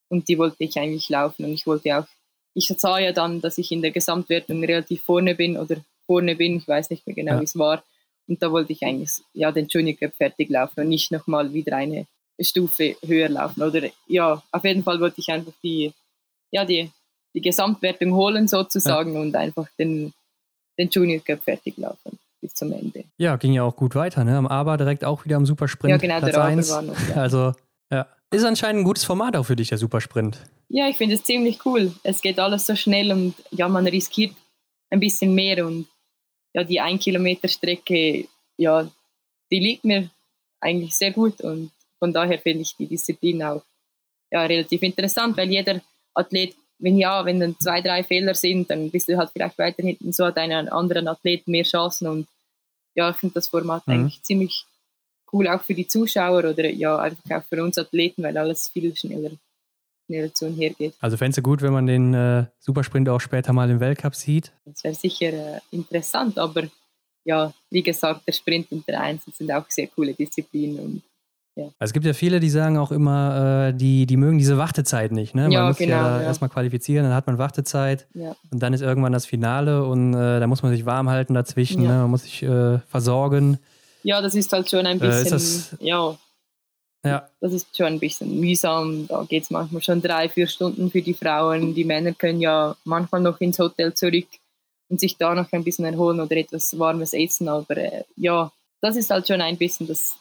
und 0.09 0.27
die 0.27 0.37
wollte 0.37 0.63
ich 0.63 0.77
eigentlich 0.77 1.09
laufen 1.09 1.45
und 1.45 1.53
ich 1.53 1.65
wollte 1.65 1.97
auch, 1.97 2.07
ich 2.53 2.67
sah 2.77 2.99
ja 2.99 3.11
dann, 3.11 3.41
dass 3.41 3.57
ich 3.57 3.71
in 3.71 3.81
der 3.81 3.91
Gesamtwertung 3.91 4.63
relativ 4.63 5.01
vorne 5.03 5.35
bin 5.35 5.57
oder 5.57 5.77
vorne 6.05 6.35
bin, 6.35 6.57
ich 6.57 6.67
weiß 6.67 6.89
nicht 6.89 7.05
mehr 7.07 7.15
genau, 7.15 7.33
ja. 7.33 7.39
wie 7.39 7.45
es 7.45 7.57
war 7.57 7.83
und 8.27 8.41
da 8.41 8.51
wollte 8.51 8.73
ich 8.73 8.83
eigentlich 8.83 9.21
ja 9.33 9.51
den 9.51 9.67
Junior 9.67 9.97
Cup 9.97 10.13
fertig 10.15 10.49
laufen 10.49 10.81
und 10.81 10.89
nicht 10.89 11.11
nochmal 11.11 11.53
wieder 11.53 11.77
eine 11.77 12.05
Stufe 12.39 12.95
höher 13.05 13.29
laufen 13.29 13.61
oder 13.61 13.89
ja, 14.07 14.41
auf 14.51 14.63
jeden 14.63 14.83
Fall 14.83 14.99
wollte 14.99 15.21
ich 15.21 15.29
einfach 15.29 15.53
die, 15.63 15.93
ja, 16.51 16.65
die, 16.65 16.91
die 17.33 17.41
Gesamtwertung 17.41 18.13
holen 18.13 18.47
sozusagen 18.47 19.13
ja. 19.13 19.21
und 19.21 19.35
einfach 19.35 19.67
den, 19.77 20.13
den 20.77 20.89
Junior 20.89 21.21
Cup 21.23 21.43
fertig 21.43 21.77
laufen 21.77 22.17
bis 22.41 22.53
zum 22.53 22.71
Ende. 22.71 23.03
Ja, 23.17 23.35
ging 23.35 23.53
ja 23.53 23.63
auch 23.63 23.75
gut 23.75 23.95
weiter, 23.95 24.23
ne? 24.23 24.37
Am 24.37 24.47
Aber 24.47 24.77
direkt 24.77 25.03
auch 25.03 25.25
wieder 25.25 25.35
am 25.35 25.45
Supersprint. 25.45 25.91
Ja, 25.91 25.97
genau, 25.97 26.19
Platz 26.19 26.31
der 26.31 26.41
Aber 26.41 26.69
war 26.69 26.81
noch, 26.81 27.09
ja. 27.09 27.15
Also, 27.21 27.53
ja, 27.91 28.07
ist 28.31 28.43
anscheinend 28.43 28.81
ein 28.81 28.85
gutes 28.85 29.03
Format 29.03 29.35
auch 29.35 29.43
für 29.43 29.55
dich, 29.55 29.69
der 29.69 29.77
Supersprint. 29.77 30.39
Ja, 30.67 30.87
ich 30.87 30.97
finde 30.97 31.15
es 31.15 31.23
ziemlich 31.23 31.65
cool. 31.65 31.93
Es 32.03 32.21
geht 32.21 32.39
alles 32.39 32.65
so 32.65 32.75
schnell 32.75 33.11
und 33.11 33.33
ja, 33.51 33.67
man 33.67 33.87
riskiert 33.87 34.35
ein 34.91 34.99
bisschen 34.99 35.33
mehr 35.33 35.65
und 35.65 35.87
ja, 36.53 36.63
die 36.63 36.79
1 36.79 37.03
Kilometer 37.03 37.47
Strecke, 37.47 38.27
ja, 38.57 38.89
die 39.51 39.59
liegt 39.59 39.83
mir 39.85 40.09
eigentlich 40.59 40.95
sehr 40.95 41.11
gut 41.11 41.41
und 41.41 41.71
von 41.97 42.13
daher 42.13 42.39
finde 42.39 42.61
ich 42.61 42.75
die 42.75 42.87
Disziplin 42.87 43.43
auch 43.43 43.63
ja, 44.31 44.43
relativ 44.43 44.81
interessant, 44.83 45.37
weil 45.37 45.49
jeder 45.49 45.81
Athlet, 46.13 46.55
wenn 46.77 46.97
ja, 46.97 47.25
wenn 47.25 47.39
dann 47.39 47.59
zwei, 47.59 47.81
drei 47.81 48.03
Fehler 48.03 48.35
sind, 48.35 48.69
dann 48.69 48.89
bist 48.91 49.09
du 49.09 49.17
halt 49.17 49.31
vielleicht 49.31 49.57
weiter 49.57 49.83
hinten, 49.83 50.11
so 50.11 50.25
hat 50.25 50.37
einen 50.37 50.69
anderen 50.69 51.07
Athlet 51.07 51.47
mehr 51.47 51.63
Chancen 51.63 52.07
und 52.07 52.27
ja, 52.95 53.09
ich 53.09 53.17
finde 53.17 53.35
das 53.35 53.47
Format 53.47 53.87
mhm. 53.87 53.93
eigentlich 53.93 54.21
ziemlich 54.23 54.65
cool 55.33 55.47
auch 55.47 55.61
für 55.61 55.73
die 55.73 55.87
Zuschauer 55.87 56.39
oder 56.39 56.69
ja, 56.69 56.97
einfach 56.97 57.37
auch 57.37 57.43
für 57.43 57.63
uns 57.63 57.77
Athleten, 57.77 58.23
weil 58.23 58.37
alles 58.37 58.69
viel 58.69 58.95
schneller, 58.95 59.31
schneller 60.05 60.33
zu 60.33 60.47
und 60.47 60.55
her 60.55 60.71
geht. 60.71 60.93
Also 60.99 61.17
fändest 61.17 61.39
du 61.39 61.41
gut, 61.41 61.61
wenn 61.61 61.73
man 61.73 61.85
den 61.85 62.13
äh, 62.13 62.45
Supersprint 62.59 63.09
auch 63.09 63.21
später 63.21 63.53
mal 63.53 63.69
im 63.69 63.79
Weltcup 63.79 64.15
sieht? 64.15 64.51
Das 64.65 64.83
wäre 64.83 64.95
sicher 64.95 65.33
äh, 65.33 65.59
interessant, 65.71 66.37
aber 66.37 66.63
ja, 67.25 67.53
wie 67.69 67.83
gesagt, 67.83 68.21
der 68.27 68.33
Sprint 68.33 68.71
und 68.71 68.87
der 68.87 69.01
Einzel 69.01 69.33
sind 69.33 69.51
auch 69.51 69.65
sehr 69.69 69.87
coole 69.87 70.13
Disziplinen 70.13 70.79
und 70.79 71.01
ja. 71.59 71.65
Also 71.79 71.89
es 71.89 71.93
gibt 71.93 72.05
ja 72.05 72.13
viele, 72.13 72.39
die 72.39 72.49
sagen 72.49 72.77
auch 72.77 72.91
immer, 72.91 73.69
äh, 73.69 73.73
die, 73.73 74.05
die 74.05 74.17
mögen 74.17 74.37
diese 74.37 74.57
Wartezeit 74.57 75.11
nicht. 75.11 75.35
Ne? 75.35 75.43
Man 75.43 75.51
ja, 75.51 75.67
muss 75.67 75.77
genau, 75.77 75.95
ja, 75.95 76.21
ja. 76.21 76.23
erstmal 76.23 76.49
qualifizieren, 76.49 77.03
dann 77.03 77.13
hat 77.13 77.27
man 77.27 77.37
Wartezeit 77.37 78.07
ja. 78.13 78.35
und 78.51 78.61
dann 78.63 78.73
ist 78.73 78.81
irgendwann 78.81 79.11
das 79.11 79.25
Finale 79.25 79.83
und 79.83 80.13
äh, 80.13 80.39
da 80.39 80.47
muss 80.47 80.63
man 80.63 80.71
sich 80.71 80.85
warm 80.85 81.09
halten 81.09 81.33
dazwischen, 81.33 81.83
ne? 81.83 81.89
man 81.89 82.11
muss 82.11 82.23
sich 82.23 82.43
äh, 82.43 82.79
versorgen. 82.79 83.59
Ja, 84.03 84.21
das 84.21 84.35
ist 84.35 84.51
halt 84.51 84.69
schon 84.69 84.85
ein 84.85 84.97
äh, 84.97 85.07
bisschen, 85.07 85.31
das, 85.31 85.75
ja, 85.79 86.17
ja. 87.03 87.29
Das 87.39 87.53
ist 87.53 87.75
schon 87.75 87.87
ein 87.87 87.99
bisschen 87.99 88.39
mühsam. 88.39 89.07
Da 89.07 89.23
geht 89.23 89.43
es 89.43 89.49
manchmal 89.51 89.81
schon 89.81 90.01
drei, 90.01 90.27
vier 90.27 90.47
Stunden 90.47 90.91
für 90.91 91.01
die 91.01 91.13
Frauen. 91.13 91.73
Die 91.73 91.85
Männer 91.85 92.13
können 92.13 92.41
ja 92.41 92.75
manchmal 92.83 93.21
noch 93.21 93.39
ins 93.39 93.59
Hotel 93.59 93.93
zurück 93.93 94.27
und 94.89 94.99
sich 94.99 95.15
da 95.17 95.33
noch 95.33 95.51
ein 95.51 95.63
bisschen 95.63 95.85
erholen 95.85 96.19
oder 96.19 96.35
etwas 96.35 96.77
Warmes 96.77 97.13
essen. 97.13 97.47
Aber 97.47 97.77
äh, 97.77 98.03
ja, 98.17 98.51
das 98.81 98.97
ist 98.97 99.09
halt 99.09 99.27
schon 99.27 99.41
ein 99.41 99.57
bisschen 99.57 99.87
das, 99.87 100.17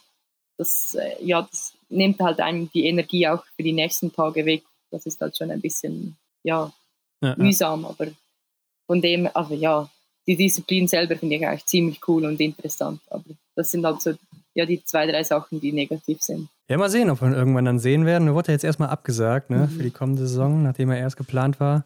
das, 0.57 0.95
äh, 0.95 1.24
ja, 1.24 1.43
das 1.43 1.72
nimmt 1.89 2.20
halt 2.20 2.39
einem 2.41 2.70
die 2.70 2.87
Energie 2.87 3.26
auch 3.26 3.45
für 3.57 3.62
die 3.62 3.72
nächsten 3.72 4.12
Tage 4.12 4.47
weg. 4.47 4.62
Das 4.91 5.05
ist 5.05 5.20
halt 5.20 5.37
schon 5.37 5.51
ein 5.51 5.61
bisschen, 5.61 6.16
ja, 6.45 6.72
ja 7.20 7.35
mühsam. 7.37 7.83
Ja. 7.83 7.89
Aber 7.89 8.07
von 8.87 9.01
dem, 9.01 9.29
also 9.35 9.55
ja, 9.55 9.91
die 10.29 10.37
Disziplin 10.37 10.87
selber 10.87 11.16
finde 11.16 11.37
ich 11.37 11.47
eigentlich 11.47 11.66
ziemlich 11.66 12.07
cool 12.07 12.24
und 12.24 12.41
interessant. 12.41 13.01
Aber 13.11 13.24
das 13.59 13.72
sind 13.72 13.84
halt 13.84 14.00
so 14.00 14.14
ja, 14.54 14.64
die 14.66 14.82
zwei, 14.84 15.06
drei 15.06 15.22
Sachen, 15.24 15.61
die 15.61 15.72
negativ 15.72 16.22
sind. 16.22 16.48
Ja, 16.68 16.76
mal 16.78 16.90
sehen, 16.90 17.11
ob 17.11 17.20
wir 17.20 17.28
ihn 17.28 17.34
irgendwann 17.34 17.64
dann 17.64 17.78
sehen 17.78 18.06
werden. 18.06 18.28
Er 18.28 18.34
wurde 18.34 18.52
jetzt 18.52 18.64
erstmal 18.64 18.88
abgesagt 18.88 19.50
ne, 19.50 19.59
mhm. 19.59 19.68
für 19.68 19.82
die 19.82 19.90
kommende 19.90 20.22
Saison, 20.22 20.62
nachdem 20.62 20.90
er 20.90 20.98
erst 20.98 21.16
geplant 21.16 21.61
war. 21.61 21.84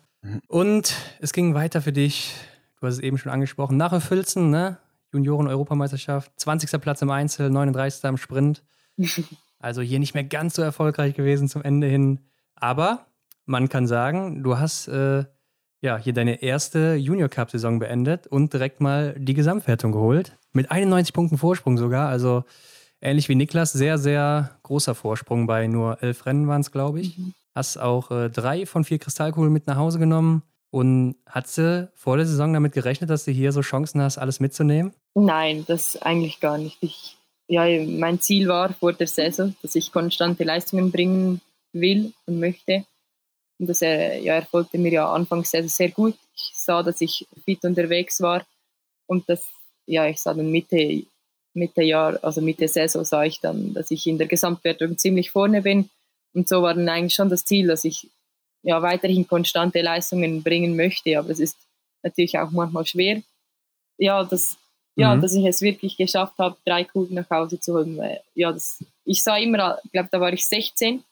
Und 0.49 0.95
es 1.21 1.33
ging 1.33 1.55
weiter 1.55 1.83
für 1.83 1.93
dich. 1.93 2.35
Du 2.79 2.87
hast 2.87 2.95
es 2.95 3.01
eben 3.01 3.19
schon 3.19 3.33
angesprochen. 3.33 3.77
Nach 3.77 4.01
Filzen, 4.03 4.51
ne? 4.51 4.79
Junioren-Europameisterschaft, 5.13 6.33
20. 6.37 6.81
Platz 6.81 7.03
im 7.03 7.11
Einzel, 7.11 7.51
39. 7.51 8.05
im 8.05 8.17
Sprint. 8.17 8.63
Also 9.65 9.81
hier 9.81 10.01
nicht 10.01 10.15
mehr 10.15 10.25
ganz 10.25 10.57
so 10.57 10.63
erfolgreich 10.63 11.15
gewesen 11.15 11.49
zum 11.49 11.63
Ende 11.63 11.87
hin. 11.87 12.19
Aber 12.57 13.07
man 13.45 13.69
kann 13.69 13.87
sagen, 13.87 14.43
du 14.43 14.59
hast 14.59 14.89
äh, 14.89 15.25
ja 15.81 15.99
hier 15.99 16.13
deine 16.13 16.43
erste 16.43 16.95
Junior 16.95 17.29
Cup-Saison 17.29 17.79
beendet 17.79 18.27
und 18.27 18.53
direkt 18.53 18.81
mal 18.81 19.15
die 19.17 19.35
Gesamtwertung 19.35 19.93
geholt. 19.93 20.37
Mit 20.53 20.71
91 20.71 21.13
Punkten 21.13 21.39
Vorsprung 21.39 21.79
sogar. 21.79 22.09
Also 22.09 22.45
ähnlich 23.01 23.29
wie 23.29 23.35
Niklas, 23.35 23.73
sehr, 23.73 23.99
sehr 23.99 24.59
großer 24.63 24.95
Vorsprung 24.95 25.47
bei 25.47 25.67
nur 25.67 26.03
elf 26.03 26.27
Rennen 26.27 26.49
waren 26.49 26.61
es, 26.61 26.71
glaube 26.71 27.01
ich. 27.01 27.19
Mhm. 27.19 27.35
Hast 27.55 27.79
auch 27.79 28.11
äh, 28.11 28.31
drei 28.31 28.67
von 28.67 28.85
vier 28.85 28.99
Kristallkugeln 28.99 29.53
mit 29.53 29.67
nach 29.67 29.77
Hause 29.77 29.99
genommen. 29.99 30.43
Und 30.71 31.17
hat 31.27 31.49
sie 31.49 31.91
vor 31.95 32.17
der 32.17 32.25
Saison 32.25 32.55
damit 32.55 32.73
gerechnet, 32.73 33.11
dass 33.11 33.27
du 33.27 33.31
hier 33.31 33.53
so 33.53 33.61
Chancen 33.61 34.01
hast, 34.01 34.17
alles 34.17 34.41
mitzunehmen? 34.41 34.95
Nein, 35.15 35.65
das 35.69 36.01
eigentlich 36.01 36.41
gar 36.41 36.57
nicht. 36.57 36.79
Ich, 36.81 37.19
ja, 37.47 37.65
mein 37.85 38.21
Ziel 38.21 38.49
war 38.49 38.73
vor 38.73 38.95
der 38.95 39.07
Saison, 39.07 39.55
dass 39.61 39.75
ich 39.75 39.93
konstante 39.93 40.45
Leistungen 40.45 40.91
bringen 40.91 41.43
will 41.75 42.15
und 42.25 42.41
möchte. 42.41 42.87
Und 43.59 43.69
das 43.69 43.83
äh, 43.83 44.19
ja, 44.21 44.35
erfolgte 44.35 44.79
mir 44.79 44.93
ja 44.93 45.13
anfangs 45.13 45.51
sehr, 45.51 45.69
sehr 45.69 45.91
gut. 45.91 46.15
Ich 46.35 46.53
sah, 46.55 46.83
dass 46.83 47.01
ich 47.01 47.27
fit 47.45 47.63
unterwegs 47.65 48.21
war 48.21 48.43
und 49.07 49.29
das, 49.29 49.45
ja, 49.93 50.07
ich 50.09 50.21
sah 50.21 50.33
dann 50.33 50.51
Mitte, 50.51 51.03
Mitte 51.53 51.83
Jahr, 51.83 52.19
also 52.23 52.41
Mitte 52.41 52.67
Saison 52.67 53.05
sah 53.05 53.25
ich 53.25 53.41
dann, 53.41 53.75
dass 53.75 53.91
ich 53.91 54.07
in 54.07 54.17
der 54.17 54.27
Gesamtwertung 54.27 54.97
ziemlich 54.97 55.31
vorne 55.31 55.61
bin. 55.61 55.91
Und 56.33 56.49
so 56.49 56.63
war 56.63 56.75
dann 56.75 56.89
eigentlich 56.89 57.15
schon 57.15 57.29
das 57.29 57.45
Ziel, 57.45 57.67
dass 57.67 57.85
ich 57.85 58.09
ja, 58.63 58.81
weiterhin 58.81 59.29
konstante 59.29 59.83
Leistungen 59.83 60.43
bringen 60.43 60.77
möchte. 60.77 61.19
Aber 61.19 61.29
es 61.29 61.41
ist 61.41 61.59
natürlich 62.03 62.39
auch 62.39 62.51
manchmal 62.53 62.87
schwer. 62.87 63.23
Ja, 63.99 64.25
das, 64.25 64.57
ja, 64.97 65.15
mhm. 65.15 65.21
dass 65.21 65.35
ich 65.35 65.45
es 65.45 65.61
wirklich 65.61 65.99
geschafft 65.99 66.39
habe, 66.39 66.57
drei 66.65 66.85
Kugeln 66.85 67.17
nach 67.17 67.29
Hause 67.29 67.61
zu 67.61 67.75
holen. 67.75 68.01
Ja, 68.35 68.51
das, 68.51 68.83
ich 69.05 69.23
sah 69.23 69.37
immer, 69.37 69.79
ich 69.85 69.93
glaube, 69.93 70.09
da 70.11 70.21
war 70.21 70.33
ich 70.33 70.47
16 70.47 71.05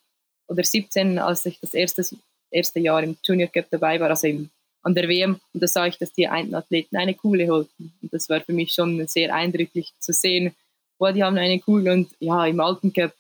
oder 0.49 0.65
17, 0.65 1.19
als 1.19 1.45
ich 1.45 1.61
das 1.61 1.75
erste, 1.75 2.03
erste 2.51 2.81
Jahr 2.81 3.03
im 3.03 3.19
Junior 3.23 3.51
Cup 3.51 3.67
dabei 3.71 4.01
war, 4.01 4.09
also 4.09 4.27
im, 4.27 4.49
an 4.83 4.95
der 4.95 5.09
WM. 5.09 5.41
Und 5.53 5.63
da 5.63 5.67
sah 5.67 5.87
ich, 5.87 5.99
dass 5.99 6.13
die 6.13 6.29
einen 6.29 6.55
Athleten 6.55 6.97
eine 6.97 7.15
Kugel 7.15 7.49
holten. 7.49 7.93
Und 8.03 8.13
das 8.13 8.29
war 8.29 8.41
für 8.41 8.53
mich 8.53 8.73
schon 8.73 9.07
sehr 9.07 9.35
eindrücklich 9.35 9.93
zu 9.99 10.13
sehen. 10.13 10.55
Boah, 10.99 11.13
die 11.13 11.23
haben 11.23 11.39
eine 11.39 11.61
Kugel 11.61 11.93
und 11.93 12.11
ja, 12.21 12.47
im 12.47 12.61
alten 12.61 12.93
Cup 12.93 13.13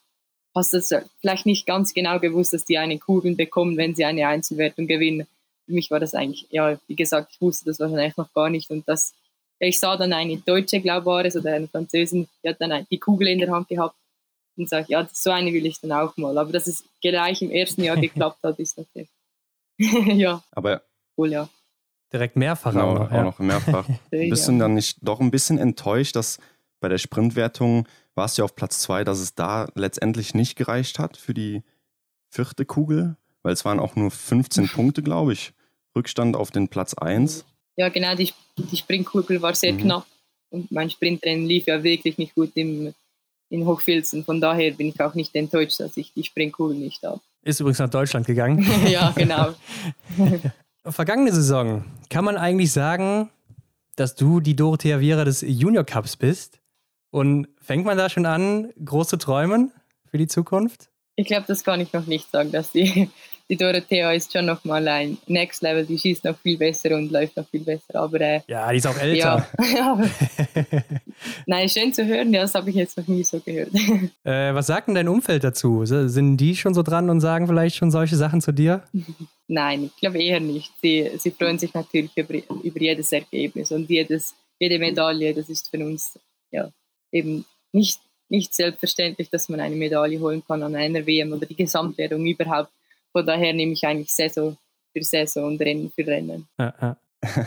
hast 0.54 0.72
du 0.72 1.04
vielleicht 1.20 1.46
nicht 1.46 1.66
ganz 1.66 1.94
genau 1.94 2.18
gewusst, 2.18 2.52
dass 2.52 2.64
die 2.64 2.78
eine 2.78 2.98
Kugel 2.98 3.34
bekommen, 3.36 3.76
wenn 3.76 3.94
sie 3.94 4.04
eine 4.04 4.26
Einzelwertung 4.26 4.86
gewinnen. 4.86 5.26
Für 5.66 5.72
mich 5.72 5.90
war 5.90 6.00
das 6.00 6.14
eigentlich, 6.14 6.46
ja, 6.50 6.78
wie 6.88 6.96
gesagt, 6.96 7.32
ich 7.32 7.40
wusste 7.40 7.66
das 7.66 7.78
wahrscheinlich 7.78 8.16
noch 8.16 8.32
gar 8.32 8.50
nicht. 8.50 8.70
Und 8.70 8.88
das, 8.88 9.14
ich 9.60 9.78
sah 9.78 9.96
dann 9.96 10.12
eine 10.12 10.38
Deutsche, 10.38 10.80
glaube 10.80 11.06
war 11.06 11.24
es, 11.24 11.36
oder 11.36 11.54
eine 11.54 11.68
Französin, 11.68 12.28
die 12.42 12.48
hat 12.48 12.60
dann 12.60 12.86
die 12.90 12.98
Kugel 12.98 13.28
in 13.28 13.38
der 13.38 13.50
Hand 13.50 13.68
gehabt 13.68 13.94
und 14.56 14.68
sage, 14.68 14.86
ja, 14.88 15.08
so 15.12 15.30
eine 15.30 15.52
will 15.52 15.66
ich 15.66 15.80
dann 15.80 15.92
auch 15.92 16.16
mal. 16.16 16.36
Aber 16.36 16.52
dass 16.52 16.66
es 16.66 16.84
gleich 17.00 17.40
im 17.42 17.50
ersten 17.50 17.84
Jahr 17.84 17.96
geklappt 17.96 18.42
hat, 18.42 18.58
ist 18.58 18.76
natürlich, 18.76 19.08
ja. 20.18 20.42
Aber 20.50 20.82
cool, 21.20 21.32
ja. 21.32 21.48
Direkt 22.12 22.36
mehrfach 22.36 22.72
genau, 22.72 22.90
auch 22.90 22.98
noch. 22.98 23.10
Ja. 23.10 23.20
Auch 23.20 23.24
noch 23.24 23.38
mehrfach. 23.38 23.86
Bist 24.10 24.48
du 24.48 24.58
dann 24.58 24.74
nicht 24.74 24.98
doch 25.02 25.20
ein 25.20 25.30
bisschen 25.30 25.58
enttäuscht, 25.58 26.16
dass 26.16 26.38
bei 26.80 26.88
der 26.88 26.98
Sprintwertung 26.98 27.86
warst 28.14 28.36
du 28.36 28.42
ja 28.42 28.44
auf 28.44 28.56
Platz 28.56 28.80
zwei, 28.80 29.04
dass 29.04 29.18
es 29.18 29.34
da 29.34 29.68
letztendlich 29.74 30.34
nicht 30.34 30.56
gereicht 30.56 30.98
hat 30.98 31.16
für 31.16 31.34
die 31.34 31.62
vierte 32.28 32.64
Kugel, 32.64 33.16
weil 33.42 33.52
es 33.52 33.64
waren 33.64 33.78
auch 33.78 33.96
nur 33.96 34.10
15 34.10 34.68
Punkte, 34.72 35.02
glaube 35.02 35.32
ich, 35.32 35.52
Rückstand 35.94 36.36
auf 36.36 36.50
den 36.50 36.68
Platz 36.68 36.94
1. 36.94 37.44
Ja, 37.76 37.88
genau, 37.88 38.14
die, 38.14 38.32
die 38.58 38.76
Sprintkugel 38.76 39.40
war 39.42 39.54
sehr 39.54 39.72
mhm. 39.72 39.78
knapp 39.78 40.06
und 40.50 40.70
mein 40.72 40.90
Sprintrennen 40.90 41.46
lief 41.46 41.66
ja 41.66 41.82
wirklich 41.82 42.18
nicht 42.18 42.34
gut 42.34 42.50
im, 42.54 42.92
in 43.48 43.66
Hochfilzen. 43.66 44.24
Von 44.24 44.40
daher 44.40 44.72
bin 44.72 44.88
ich 44.88 45.00
auch 45.00 45.14
nicht 45.14 45.34
enttäuscht, 45.34 45.80
dass 45.80 45.96
ich 45.96 46.12
die 46.12 46.24
Sprintkugel 46.24 46.76
nicht 46.76 47.02
habe. 47.02 47.20
Ist 47.42 47.60
übrigens 47.60 47.78
nach 47.78 47.88
Deutschland 47.90 48.26
gegangen. 48.26 48.66
ja, 48.88 49.12
genau. 49.16 49.54
Vergangene 50.84 51.32
Saison, 51.32 51.84
kann 52.08 52.24
man 52.24 52.38
eigentlich 52.38 52.72
sagen, 52.72 53.30
dass 53.96 54.14
du 54.14 54.40
die 54.40 54.56
Dorothea 54.56 55.00
Viera 55.00 55.24
des 55.24 55.42
Junior 55.42 55.84
Cups 55.84 56.16
bist? 56.16 56.60
Und 57.10 57.48
fängt 57.60 57.84
man 57.84 57.98
da 57.98 58.08
schon 58.08 58.24
an, 58.24 58.72
große 58.82 59.18
träumen 59.18 59.72
für 60.06 60.16
die 60.16 60.26
Zukunft? 60.26 60.90
Ich 61.16 61.26
glaube, 61.26 61.44
das 61.46 61.64
kann 61.64 61.80
ich 61.80 61.92
noch 61.92 62.06
nicht 62.06 62.30
sagen, 62.30 62.50
dass 62.50 62.72
die, 62.72 63.10
die 63.50 63.56
Dorothea 63.56 64.12
ist 64.12 64.32
schon 64.32 64.46
noch 64.46 64.64
mal 64.64 64.86
ein 64.86 65.18
Next 65.26 65.60
Level, 65.62 65.84
die 65.84 65.98
schießt 65.98 66.24
noch 66.24 66.38
viel 66.38 66.56
besser 66.56 66.94
und 66.94 67.10
läuft 67.10 67.36
noch 67.36 67.48
viel 67.48 67.64
besser. 67.64 67.96
Aber 67.96 68.20
äh, 68.20 68.40
ja, 68.46 68.70
die 68.70 68.78
ist 68.78 68.86
auch 68.86 68.96
älter. 68.96 69.48
Ja, 69.74 70.00
Nein, 71.46 71.68
schön 71.68 71.92
zu 71.92 72.06
hören, 72.06 72.32
das 72.32 72.54
habe 72.54 72.70
ich 72.70 72.76
jetzt 72.76 72.96
noch 72.96 73.08
nie 73.08 73.24
so 73.24 73.40
gehört. 73.40 73.70
Äh, 74.22 74.54
was 74.54 74.66
sagt 74.66 74.86
denn 74.86 74.94
dein 74.94 75.08
Umfeld 75.08 75.42
dazu? 75.42 75.84
Sind 75.84 76.36
die 76.36 76.54
schon 76.54 76.74
so 76.74 76.82
dran 76.82 77.10
und 77.10 77.20
sagen 77.20 77.46
vielleicht 77.46 77.76
schon 77.76 77.90
solche 77.90 78.16
Sachen 78.16 78.40
zu 78.40 78.52
dir? 78.52 78.84
Nein, 79.48 79.84
ich 79.84 79.96
glaube 79.96 80.22
eher 80.22 80.40
nicht. 80.40 80.72
Sie, 80.80 81.10
sie 81.18 81.30
freuen 81.30 81.58
sich 81.58 81.72
natürlich 81.72 82.14
über, 82.16 82.34
über 82.62 82.80
jedes 82.80 83.10
Ergebnis 83.12 83.72
und 83.72 83.88
jedes, 83.88 84.34
jede 84.58 84.78
Medaille. 84.78 85.34
Das 85.34 85.48
ist 85.48 85.70
für 85.70 85.84
uns 85.84 86.18
ja, 86.50 86.70
eben 87.10 87.44
nicht, 87.72 88.00
nicht 88.28 88.54
selbstverständlich, 88.54 89.30
dass 89.30 89.48
man 89.48 89.60
eine 89.60 89.74
Medaille 89.74 90.20
holen 90.20 90.42
kann 90.46 90.62
an 90.62 90.76
einer 90.76 91.06
WM 91.06 91.32
oder 91.32 91.46
die 91.46 91.56
Gesamtwertung 91.56 92.24
überhaupt. 92.24 92.70
Von 93.12 93.26
daher 93.26 93.52
nehme 93.52 93.72
ich 93.72 93.84
eigentlich 93.84 94.12
Saison 94.12 94.56
für 94.92 95.02
Saison 95.02 95.44
und 95.44 95.60
Rennen 95.60 95.90
für 95.94 96.06
Rennen. 96.06 96.46
Ja, 96.58 96.74
ja. 96.80 96.96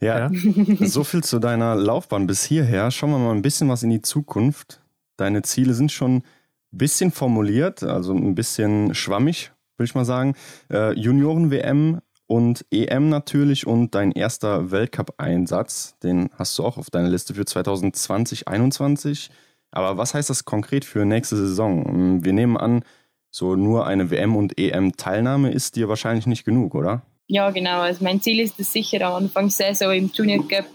ja, 0.00 0.30
so 0.80 1.04
viel 1.04 1.24
zu 1.24 1.38
deiner 1.38 1.74
Laufbahn 1.74 2.26
bis 2.26 2.44
hierher. 2.44 2.90
Schauen 2.90 3.10
wir 3.10 3.18
mal 3.18 3.34
ein 3.34 3.42
bisschen 3.42 3.68
was 3.68 3.82
in 3.82 3.90
die 3.90 4.02
Zukunft. 4.02 4.80
Deine 5.16 5.42
Ziele 5.42 5.74
sind 5.74 5.92
schon 5.92 6.16
ein 6.16 6.22
bisschen 6.70 7.10
formuliert, 7.10 7.82
also 7.82 8.12
ein 8.12 8.34
bisschen 8.34 8.94
schwammig, 8.94 9.52
würde 9.76 9.88
ich 9.88 9.94
mal 9.94 10.04
sagen. 10.04 10.34
Äh, 10.70 10.92
Junioren-WM 10.92 12.00
und 12.26 12.66
EM 12.70 13.08
natürlich 13.08 13.66
und 13.66 13.94
dein 13.94 14.12
erster 14.12 14.70
Weltcup-Einsatz, 14.70 15.98
den 16.02 16.30
hast 16.34 16.58
du 16.58 16.64
auch 16.64 16.76
auf 16.76 16.90
deiner 16.90 17.08
Liste 17.08 17.34
für 17.34 17.44
2020, 17.44 18.40
2021. 18.40 19.30
Aber 19.70 19.96
was 19.96 20.14
heißt 20.14 20.30
das 20.30 20.44
konkret 20.44 20.84
für 20.84 21.04
nächste 21.04 21.36
Saison? 21.36 22.24
Wir 22.24 22.32
nehmen 22.32 22.56
an, 22.56 22.82
so 23.30 23.56
nur 23.56 23.86
eine 23.86 24.10
WM- 24.10 24.36
und 24.36 24.58
EM-Teilnahme 24.58 25.50
ist 25.50 25.76
dir 25.76 25.88
wahrscheinlich 25.88 26.26
nicht 26.26 26.44
genug, 26.44 26.74
oder? 26.74 27.02
Ja, 27.28 27.50
genau. 27.50 27.80
Also 27.80 28.04
mein 28.04 28.20
Ziel 28.20 28.40
ist 28.40 28.58
es 28.60 28.72
sicher, 28.72 29.00
am 29.06 29.14
Anfang 29.24 29.50
Saison 29.50 29.92
im 29.92 30.10
Junior 30.12 30.46
Cup 30.46 30.66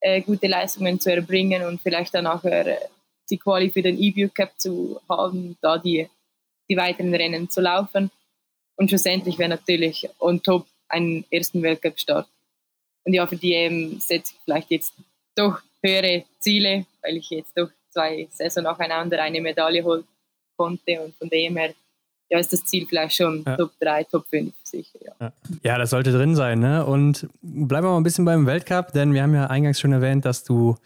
äh, 0.00 0.20
gute 0.22 0.48
Leistungen 0.48 0.98
zu 0.98 1.12
erbringen 1.12 1.64
und 1.64 1.80
vielleicht 1.80 2.14
dann 2.14 2.26
auch 2.26 2.44
äh, 2.44 2.76
die 3.30 3.38
Quali 3.38 3.70
für 3.70 3.82
den 3.82 3.98
EBU 3.98 4.30
Cup 4.34 4.58
zu 4.58 5.00
haben, 5.08 5.56
da 5.60 5.78
die, 5.78 6.08
die 6.68 6.76
weiteren 6.76 7.14
Rennen 7.14 7.48
zu 7.48 7.60
laufen. 7.60 8.10
Und 8.76 8.88
schlussendlich 8.88 9.38
wäre 9.38 9.50
natürlich 9.50 10.08
on 10.18 10.42
top 10.42 10.66
einen 10.88 11.24
ersten 11.30 11.62
Weltcup-Start. 11.62 12.26
Und 13.04 13.14
ja, 13.14 13.26
für 13.26 13.36
die 13.36 13.54
EM 13.54 14.00
setze 14.00 14.34
ich 14.34 14.40
vielleicht 14.44 14.70
jetzt 14.70 14.94
doch 15.34 15.60
höhere 15.82 16.24
Ziele, 16.38 16.86
weil 17.02 17.16
ich 17.16 17.30
jetzt 17.30 17.56
doch 17.56 17.70
zwei 17.90 18.28
Saison 18.30 18.64
nacheinander 18.64 19.22
eine 19.22 19.40
Medaille 19.40 19.82
holen 19.84 20.04
konnte 20.56 21.00
und 21.00 21.14
von 21.16 21.28
dem 21.28 21.56
her 21.56 21.74
ja, 22.32 22.38
ist 22.38 22.50
das 22.50 22.64
Ziel 22.64 22.86
vielleicht 22.88 23.14
schon 23.14 23.42
ja. 23.46 23.58
Top 23.58 23.72
3, 23.78 24.04
Top 24.04 24.26
5 24.26 24.54
sicher. 24.62 24.98
Ja. 25.20 25.32
ja, 25.62 25.76
das 25.76 25.90
sollte 25.90 26.12
drin 26.12 26.34
sein. 26.34 26.60
Ne? 26.60 26.84
Und 26.86 27.28
bleiben 27.42 27.86
wir 27.86 27.90
mal 27.90 27.98
ein 27.98 28.02
bisschen 28.02 28.24
beim 28.24 28.46
Weltcup, 28.46 28.92
denn 28.92 29.12
wir 29.12 29.22
haben 29.22 29.34
ja 29.34 29.48
eingangs 29.48 29.78
schon 29.78 29.92
erwähnt, 29.92 30.24
dass 30.24 30.42
du 30.42 30.76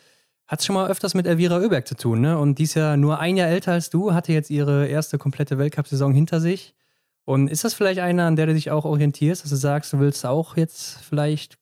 hat 0.49 0.65
schon 0.65 0.75
mal 0.75 0.91
öfters 0.91 1.15
mit 1.15 1.25
Elvira 1.25 1.59
Oeberg 1.59 1.87
zu 1.87 1.97
tun, 1.97 2.21
ne? 2.21 2.39
Und 2.39 2.59
die 2.61 2.65
ist 2.65 2.75
ja 2.75 2.97
nur 2.97 3.19
ein 3.19 3.37
Jahr 3.37 3.49
älter 3.49 3.73
als 3.73 3.91
du, 3.91 4.15
hatte 4.15 4.33
jetzt 4.33 4.49
ihre 4.49 4.87
erste 4.87 5.19
komplette 5.19 5.59
Weltcup-Saison 5.59 6.13
hinter 6.13 6.41
sich. 6.41 6.75
Und 7.25 7.49
ist 7.49 7.65
das 7.65 7.75
vielleicht 7.75 7.99
einer, 7.99 8.27
an 8.27 8.37
der 8.37 8.47
du 8.47 8.55
dich 8.55 8.71
auch 8.71 8.85
orientierst, 8.85 9.43
dass 9.43 9.51
du 9.51 9.57
sagst, 9.57 9.93
du 9.93 9.99
willst 9.99 10.25
auch 10.25 10.57
jetzt 10.57 10.99
vielleicht 10.99 11.59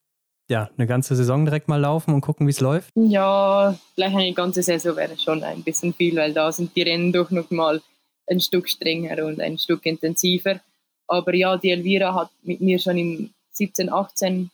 ja, 0.49 0.68
eine 0.76 0.87
ganze 0.87 1.16
Saison 1.16 1.47
direkt 1.47 1.68
mal 1.68 1.80
laufen 1.80 2.12
und 2.12 2.20
gucken, 2.20 2.47
wie 2.47 2.51
es 2.51 2.61
läuft? 2.61 2.91
Ja, 2.95 3.74
vielleicht 3.95 4.16
eine 4.16 4.35
ganze 4.35 4.62
Saison 4.62 4.97
wäre 4.97 5.18
schon 5.18 5.43
ein 5.43 5.62
bisschen 5.62 5.95
viel, 5.95 6.16
weil 6.16 6.35
da 6.35 6.53
sind 6.53 6.76
die 6.76 6.82
Rennen 6.82 7.11
doch 7.11 7.30
noch 7.30 7.51
mal 7.51 7.80
ein 8.26 8.40
Stück 8.40 8.68
strenger 8.68 9.24
und 9.24 9.40
ein 9.40 9.58
Stück 9.58 9.84
intensiver. 9.86 10.60
Aber 11.06 11.34
ja, 11.34 11.56
die 11.56 11.70
Elvira 11.70 12.14
hat 12.14 12.30
mit 12.42 12.60
mir 12.60 12.78
schon 12.78 12.98
im 12.98 13.34
17, 13.52 13.92
18 13.92 14.50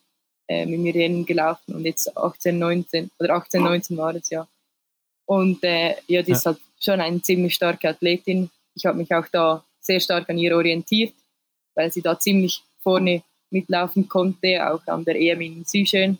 äh, 0.48 0.66
mit 0.66 0.80
mir 0.80 0.94
Rennen 0.94 1.24
gelaufen 1.24 1.74
und 1.74 1.84
jetzt 1.84 2.16
18, 2.16 2.58
19 2.58 3.10
oder 3.18 3.34
18, 3.34 3.62
19 3.62 3.96
war 3.96 4.14
es 4.14 4.30
ja. 4.30 4.46
Und 5.26 5.62
äh, 5.62 5.94
ja, 6.08 6.22
die 6.22 6.32
ist 6.32 6.44
halt 6.44 6.58
schon 6.80 7.00
eine 7.00 7.22
ziemlich 7.22 7.54
starke 7.54 7.88
Athletin. 7.88 8.50
Ich 8.74 8.84
habe 8.84 8.98
mich 8.98 9.14
auch 9.14 9.28
da 9.28 9.64
sehr 9.80 10.00
stark 10.00 10.28
an 10.28 10.38
ihr 10.38 10.56
orientiert, 10.56 11.14
weil 11.74 11.90
sie 11.92 12.02
da 12.02 12.18
ziemlich 12.18 12.62
vorne 12.82 13.22
mitlaufen 13.50 14.08
konnte, 14.08 14.68
auch 14.68 14.84
an 14.86 15.04
der 15.04 15.14
EM 15.20 15.40
in 15.40 15.64
Südschön. 15.64 16.18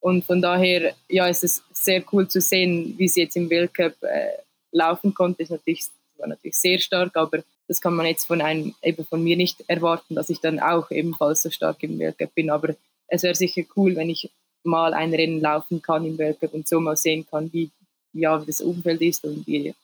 Und 0.00 0.24
von 0.24 0.40
daher 0.40 0.94
ja, 1.08 1.26
ist 1.26 1.44
es 1.44 1.62
sehr 1.72 2.02
cool 2.12 2.28
zu 2.28 2.40
sehen, 2.40 2.94
wie 2.96 3.08
sie 3.08 3.22
jetzt 3.22 3.36
im 3.36 3.50
Weltcup 3.50 4.02
äh, 4.02 4.38
laufen 4.72 5.12
konnte. 5.12 5.42
Das 5.42 5.50
natürlich, 5.50 5.88
war 6.18 6.28
natürlich 6.28 6.56
sehr 6.56 6.78
stark, 6.78 7.16
aber 7.16 7.42
das 7.68 7.80
kann 7.80 7.94
man 7.94 8.06
jetzt 8.06 8.26
von, 8.26 8.40
einem, 8.40 8.74
eben 8.82 9.04
von 9.04 9.22
mir 9.22 9.36
nicht 9.36 9.64
erwarten, 9.66 10.14
dass 10.14 10.30
ich 10.30 10.40
dann 10.40 10.60
auch 10.60 10.90
ebenfalls 10.90 11.42
so 11.42 11.50
stark 11.50 11.82
im 11.82 11.98
Weltcup 11.98 12.34
bin. 12.34 12.50
Aber 12.50 12.74
es 13.08 13.22
wäre 13.22 13.34
sicher 13.34 13.62
cool, 13.76 13.96
wenn 13.96 14.10
ich 14.10 14.30
mal 14.64 14.94
ein 14.94 15.14
Rennen 15.14 15.40
laufen 15.40 15.82
kann 15.82 16.04
im 16.04 16.18
Weltcup 16.18 16.54
und 16.54 16.68
so 16.68 16.80
mal 16.80 16.96
sehen 16.96 17.26
kann, 17.28 17.52
wie, 17.52 17.70
ja, 18.12 18.40
wie 18.40 18.46
das 18.46 18.60
Umfeld 18.60 19.00
ist 19.00 19.24
und 19.24 19.46
wie, 19.46 19.74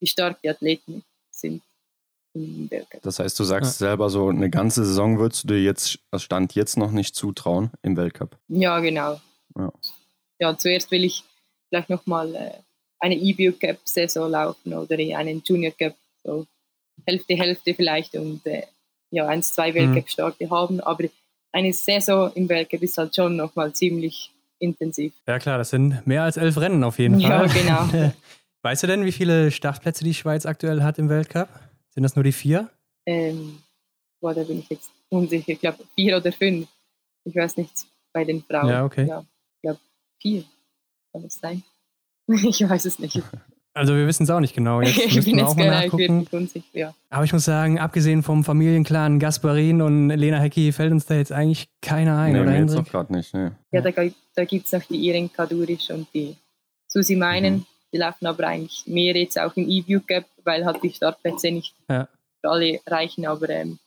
wie 0.00 0.06
stark 0.06 0.40
die 0.42 0.48
Athleten 0.50 1.02
sind 1.30 1.62
im 2.34 2.70
Weltcup. 2.70 3.02
Das 3.02 3.18
heißt, 3.18 3.38
du 3.38 3.44
sagst 3.44 3.80
ja. 3.80 3.88
selber 3.88 4.10
so, 4.10 4.28
eine 4.28 4.50
ganze 4.50 4.84
Saison 4.84 5.18
würdest 5.18 5.44
du 5.44 5.48
dir 5.48 5.62
jetzt, 5.62 5.98
das 6.10 6.22
Stand 6.22 6.54
jetzt 6.54 6.76
noch 6.76 6.90
nicht 6.90 7.14
zutrauen 7.14 7.70
im 7.82 7.96
Weltcup. 7.96 8.36
Ja, 8.48 8.80
genau. 8.80 9.20
Ja, 9.56 9.72
ja 10.38 10.56
zuerst 10.56 10.90
will 10.90 11.04
ich 11.04 11.24
vielleicht 11.68 11.90
nochmal 11.90 12.34
äh, 12.34 12.52
eine 13.00 13.16
EBU 13.16 13.52
Cup 13.58 13.78
Saison 13.84 14.30
laufen 14.30 14.74
oder 14.74 14.96
einen 14.96 15.42
Junior 15.44 15.72
Cup, 15.72 15.94
so 16.22 16.46
Hälfte, 17.06 17.34
Hälfte 17.34 17.74
vielleicht 17.74 18.14
und 18.14 18.46
äh, 18.46 18.62
ja, 19.10 19.26
eins, 19.26 19.52
zwei 19.52 19.74
Weltcup-Starte 19.74 20.46
mhm. 20.46 20.50
haben, 20.50 20.80
aber 20.80 21.04
eine 21.52 21.72
Saison 21.72 22.30
im 22.34 22.48
Weltcup 22.48 22.82
ist 22.82 22.96
halt 22.98 23.14
schon 23.14 23.36
nochmal 23.36 23.72
ziemlich 23.72 24.30
intensiv. 24.58 25.12
Ja 25.26 25.38
klar, 25.38 25.58
das 25.58 25.70
sind 25.70 26.06
mehr 26.06 26.22
als 26.22 26.36
elf 26.36 26.56
Rennen 26.58 26.84
auf 26.84 26.98
jeden 26.98 27.20
Fall. 27.20 27.48
Ja, 27.48 27.86
genau. 27.86 28.12
weißt 28.62 28.82
du 28.82 28.86
denn, 28.86 29.04
wie 29.04 29.12
viele 29.12 29.50
Startplätze 29.50 30.04
die 30.04 30.14
Schweiz 30.14 30.46
aktuell 30.46 30.82
hat 30.82 30.98
im 30.98 31.08
Weltcup? 31.08 31.48
Sind 31.88 32.02
das 32.02 32.14
nur 32.14 32.22
die 32.22 32.32
vier? 32.32 32.70
Ähm, 33.06 33.58
boah, 34.20 34.34
da 34.34 34.44
bin 34.44 34.60
ich 34.60 34.68
jetzt 34.68 34.90
unsicher. 35.08 35.52
Ich 35.52 35.60
glaube 35.60 35.84
vier 35.96 36.18
oder 36.18 36.30
fünf. 36.30 36.68
Ich 37.24 37.34
weiß 37.34 37.56
nicht, 37.56 37.72
bei 38.12 38.24
den 38.24 38.42
Frauen. 38.42 38.68
Ja, 38.68 38.84
okay. 38.84 39.06
Ja, 39.06 39.24
ich 39.56 39.62
glaube 39.62 39.80
vier. 40.20 40.44
Kann 41.12 41.22
das 41.22 41.38
sein? 41.38 41.62
ich 42.48 42.68
weiß 42.68 42.84
es 42.84 42.98
nicht. 42.98 43.22
Also 43.72 43.94
wir 43.94 44.06
wissen 44.06 44.24
es 44.24 44.30
auch 44.30 44.40
nicht 44.40 44.54
genau. 44.54 44.80
Jetzt 44.82 44.98
ich 44.98 45.24
bin 45.24 45.38
jetzt 45.38 45.56
gar 45.56 45.82
nicht 45.82 46.32
unsicher, 46.32 46.66
ja. 46.72 46.94
Aber 47.08 47.24
ich 47.24 47.32
muss 47.32 47.44
sagen, 47.44 47.78
abgesehen 47.78 48.22
vom 48.22 48.44
Familienclan 48.44 49.18
Gasparin 49.18 49.80
und 49.80 50.08
Lena 50.08 50.38
Hecki 50.38 50.72
fällt 50.72 50.92
uns 50.92 51.06
da 51.06 51.14
jetzt 51.14 51.32
eigentlich 51.32 51.68
keiner 51.80 52.18
ein, 52.18 52.32
nee, 52.32 52.40
oder 52.40 52.50
Hendrik? 52.50 52.78
jetzt 52.78 52.90
gerade 52.90 53.12
nicht, 53.12 53.32
ne. 53.32 53.52
Ja, 53.70 53.80
da, 53.80 53.90
da 54.34 54.44
gibt 54.44 54.66
es 54.66 54.72
noch 54.72 54.82
die 54.82 54.96
Iren 54.96 55.32
Kadurisch 55.32 55.90
und 55.90 56.08
die 56.12 56.36
Susi 56.88 57.16
Meinen. 57.16 57.54
Mhm. 57.54 57.66
Die 57.92 57.98
laufen 57.98 58.26
aber 58.26 58.46
eigentlich 58.46 58.84
mehr 58.86 59.16
jetzt 59.16 59.38
auch 59.38 59.56
im 59.56 59.68
E-View 59.68 60.00
Gap, 60.06 60.24
weil 60.44 60.64
halt 60.64 60.82
die 60.82 60.90
Startplätze 60.90 61.50
nicht 61.50 61.74
ja. 61.88 62.08
für 62.40 62.50
alle 62.50 62.80
reichen. 62.86 63.26
Aber 63.26 63.48
ähm, 63.48 63.78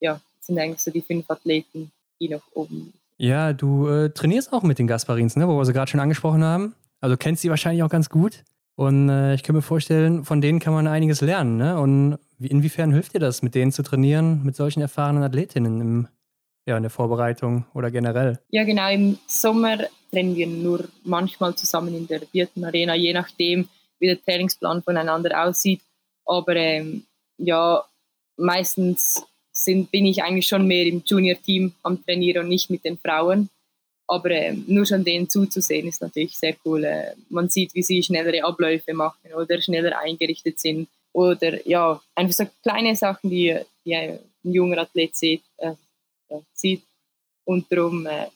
ja, 0.00 0.20
sind 0.40 0.58
eigentlich 0.58 0.80
so 0.80 0.90
die 0.90 1.02
fünf 1.02 1.28
Athleten, 1.30 1.90
die 2.20 2.28
noch 2.28 2.42
oben 2.54 2.74
sind. 2.74 2.94
Ja, 3.16 3.52
du 3.52 3.86
äh, 3.88 4.10
trainierst 4.10 4.52
auch 4.52 4.62
mit 4.62 4.78
den 4.78 4.86
Gasparins, 4.86 5.36
ne, 5.36 5.46
wo 5.46 5.56
wir 5.56 5.64
sie 5.64 5.72
gerade 5.72 5.90
schon 5.90 6.00
angesprochen 6.00 6.42
haben. 6.42 6.74
Also 7.04 7.18
kennst 7.18 7.42
sie 7.42 7.50
wahrscheinlich 7.50 7.82
auch 7.82 7.90
ganz 7.90 8.08
gut. 8.08 8.44
Und 8.76 9.10
äh, 9.10 9.34
ich 9.34 9.42
kann 9.42 9.54
mir 9.54 9.60
vorstellen, 9.60 10.24
von 10.24 10.40
denen 10.40 10.58
kann 10.58 10.72
man 10.72 10.86
einiges 10.86 11.20
lernen. 11.20 11.58
Ne? 11.58 11.78
Und 11.78 12.18
wie, 12.38 12.46
inwiefern 12.46 12.94
hilft 12.94 13.12
dir 13.12 13.18
das, 13.18 13.42
mit 13.42 13.54
denen 13.54 13.72
zu 13.72 13.82
trainieren, 13.82 14.42
mit 14.42 14.56
solchen 14.56 14.80
erfahrenen 14.80 15.22
Athletinnen 15.22 15.82
im, 15.82 16.08
ja, 16.64 16.78
in 16.78 16.82
der 16.82 16.88
Vorbereitung 16.88 17.66
oder 17.74 17.90
generell? 17.90 18.38
Ja, 18.48 18.64
genau. 18.64 18.88
Im 18.88 19.18
Sommer 19.26 19.80
trainieren 20.10 20.34
wir 20.34 20.46
nur 20.46 20.88
manchmal 21.04 21.54
zusammen 21.56 21.94
in 21.94 22.06
der 22.06 22.22
vierten 22.22 22.64
Arena, 22.64 22.94
je 22.94 23.12
nachdem, 23.12 23.68
wie 23.98 24.06
der 24.06 24.24
Trainingsplan 24.24 24.82
voneinander 24.82 25.44
aussieht. 25.44 25.82
Aber 26.24 26.56
ähm, 26.56 27.04
ja, 27.36 27.84
meistens 28.38 29.22
sind, 29.52 29.90
bin 29.90 30.06
ich 30.06 30.22
eigentlich 30.22 30.46
schon 30.46 30.66
mehr 30.66 30.86
im 30.86 31.02
Junior-Team 31.04 31.74
am 31.82 32.02
Trainieren 32.02 32.44
und 32.44 32.48
nicht 32.48 32.70
mit 32.70 32.82
den 32.82 32.96
Frauen. 32.96 33.50
Aber 34.06 34.30
äh, 34.30 34.52
nur 34.66 34.84
schon 34.84 35.04
denen 35.04 35.28
zuzusehen 35.28 35.88
ist 35.88 36.02
natürlich 36.02 36.36
sehr 36.36 36.56
cool. 36.64 36.84
Äh, 36.84 37.14
man 37.30 37.48
sieht, 37.48 37.74
wie 37.74 37.82
sie 37.82 38.02
schnellere 38.02 38.44
Abläufe 38.44 38.92
machen 38.92 39.32
oder 39.34 39.60
schneller 39.60 39.98
eingerichtet 39.98 40.60
sind. 40.60 40.88
Oder 41.12 41.66
ja, 41.66 42.00
einfach 42.14 42.34
so 42.34 42.44
kleine 42.62 42.96
Sachen, 42.96 43.30
die, 43.30 43.58
die 43.84 43.94
ein 43.94 44.18
junger 44.42 44.78
Athlet 44.78 45.16
sieht. 45.16 45.42
Äh, 45.56 45.74
sieht. 46.52 46.82
Und 47.44 47.70
darum 47.70 48.06
äh, 48.06 48.26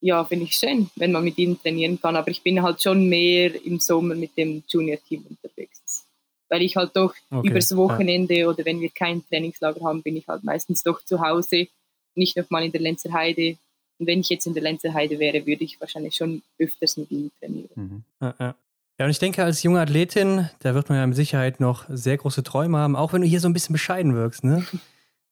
ja, 0.00 0.24
finde 0.24 0.44
ich 0.44 0.54
schön, 0.54 0.90
wenn 0.96 1.12
man 1.12 1.24
mit 1.24 1.38
ihnen 1.38 1.60
trainieren 1.60 2.00
kann. 2.00 2.16
Aber 2.16 2.30
ich 2.30 2.42
bin 2.42 2.62
halt 2.62 2.82
schon 2.82 3.08
mehr 3.08 3.54
im 3.64 3.78
Sommer 3.78 4.14
mit 4.14 4.36
dem 4.36 4.62
Junior-Team 4.68 5.26
unterwegs. 5.28 6.06
Weil 6.48 6.62
ich 6.62 6.76
halt 6.76 6.94
doch 6.94 7.14
okay. 7.30 7.48
übers 7.48 7.76
Wochenende 7.76 8.38
ja. 8.38 8.48
oder 8.48 8.64
wenn 8.64 8.80
wir 8.80 8.90
kein 8.90 9.26
Trainingslager 9.26 9.84
haben, 9.84 10.02
bin 10.02 10.16
ich 10.16 10.28
halt 10.28 10.44
meistens 10.44 10.82
doch 10.82 11.04
zu 11.04 11.20
Hause, 11.20 11.66
nicht 12.14 12.36
nochmal 12.36 12.64
in 12.64 12.72
der 12.72 12.80
Lenzer 12.80 13.12
Heide 13.12 13.56
und 13.98 14.06
wenn 14.06 14.20
ich 14.20 14.28
jetzt 14.28 14.46
in 14.46 14.54
der 14.54 14.62
Lenzerheide 14.62 15.18
wäre, 15.18 15.46
würde 15.46 15.64
ich 15.64 15.80
wahrscheinlich 15.80 16.16
schon 16.16 16.42
öfters 16.58 16.96
mit 16.96 17.10
ihm 17.10 17.30
trainieren. 17.38 17.70
Mhm. 17.74 18.04
Ja, 18.20 18.34
ja. 18.38 18.54
ja, 18.98 19.04
und 19.04 19.10
ich 19.10 19.18
denke, 19.18 19.42
als 19.42 19.62
junge 19.62 19.80
Athletin, 19.80 20.50
da 20.60 20.74
wird 20.74 20.88
man 20.88 20.98
ja 20.98 21.06
mit 21.06 21.16
Sicherheit 21.16 21.60
noch 21.60 21.84
sehr 21.88 22.16
große 22.16 22.42
Träume 22.42 22.78
haben, 22.78 22.96
auch 22.96 23.12
wenn 23.12 23.22
du 23.22 23.26
hier 23.26 23.40
so 23.40 23.48
ein 23.48 23.52
bisschen 23.52 23.72
bescheiden 23.72 24.14
wirkst, 24.14 24.44
ne? 24.44 24.64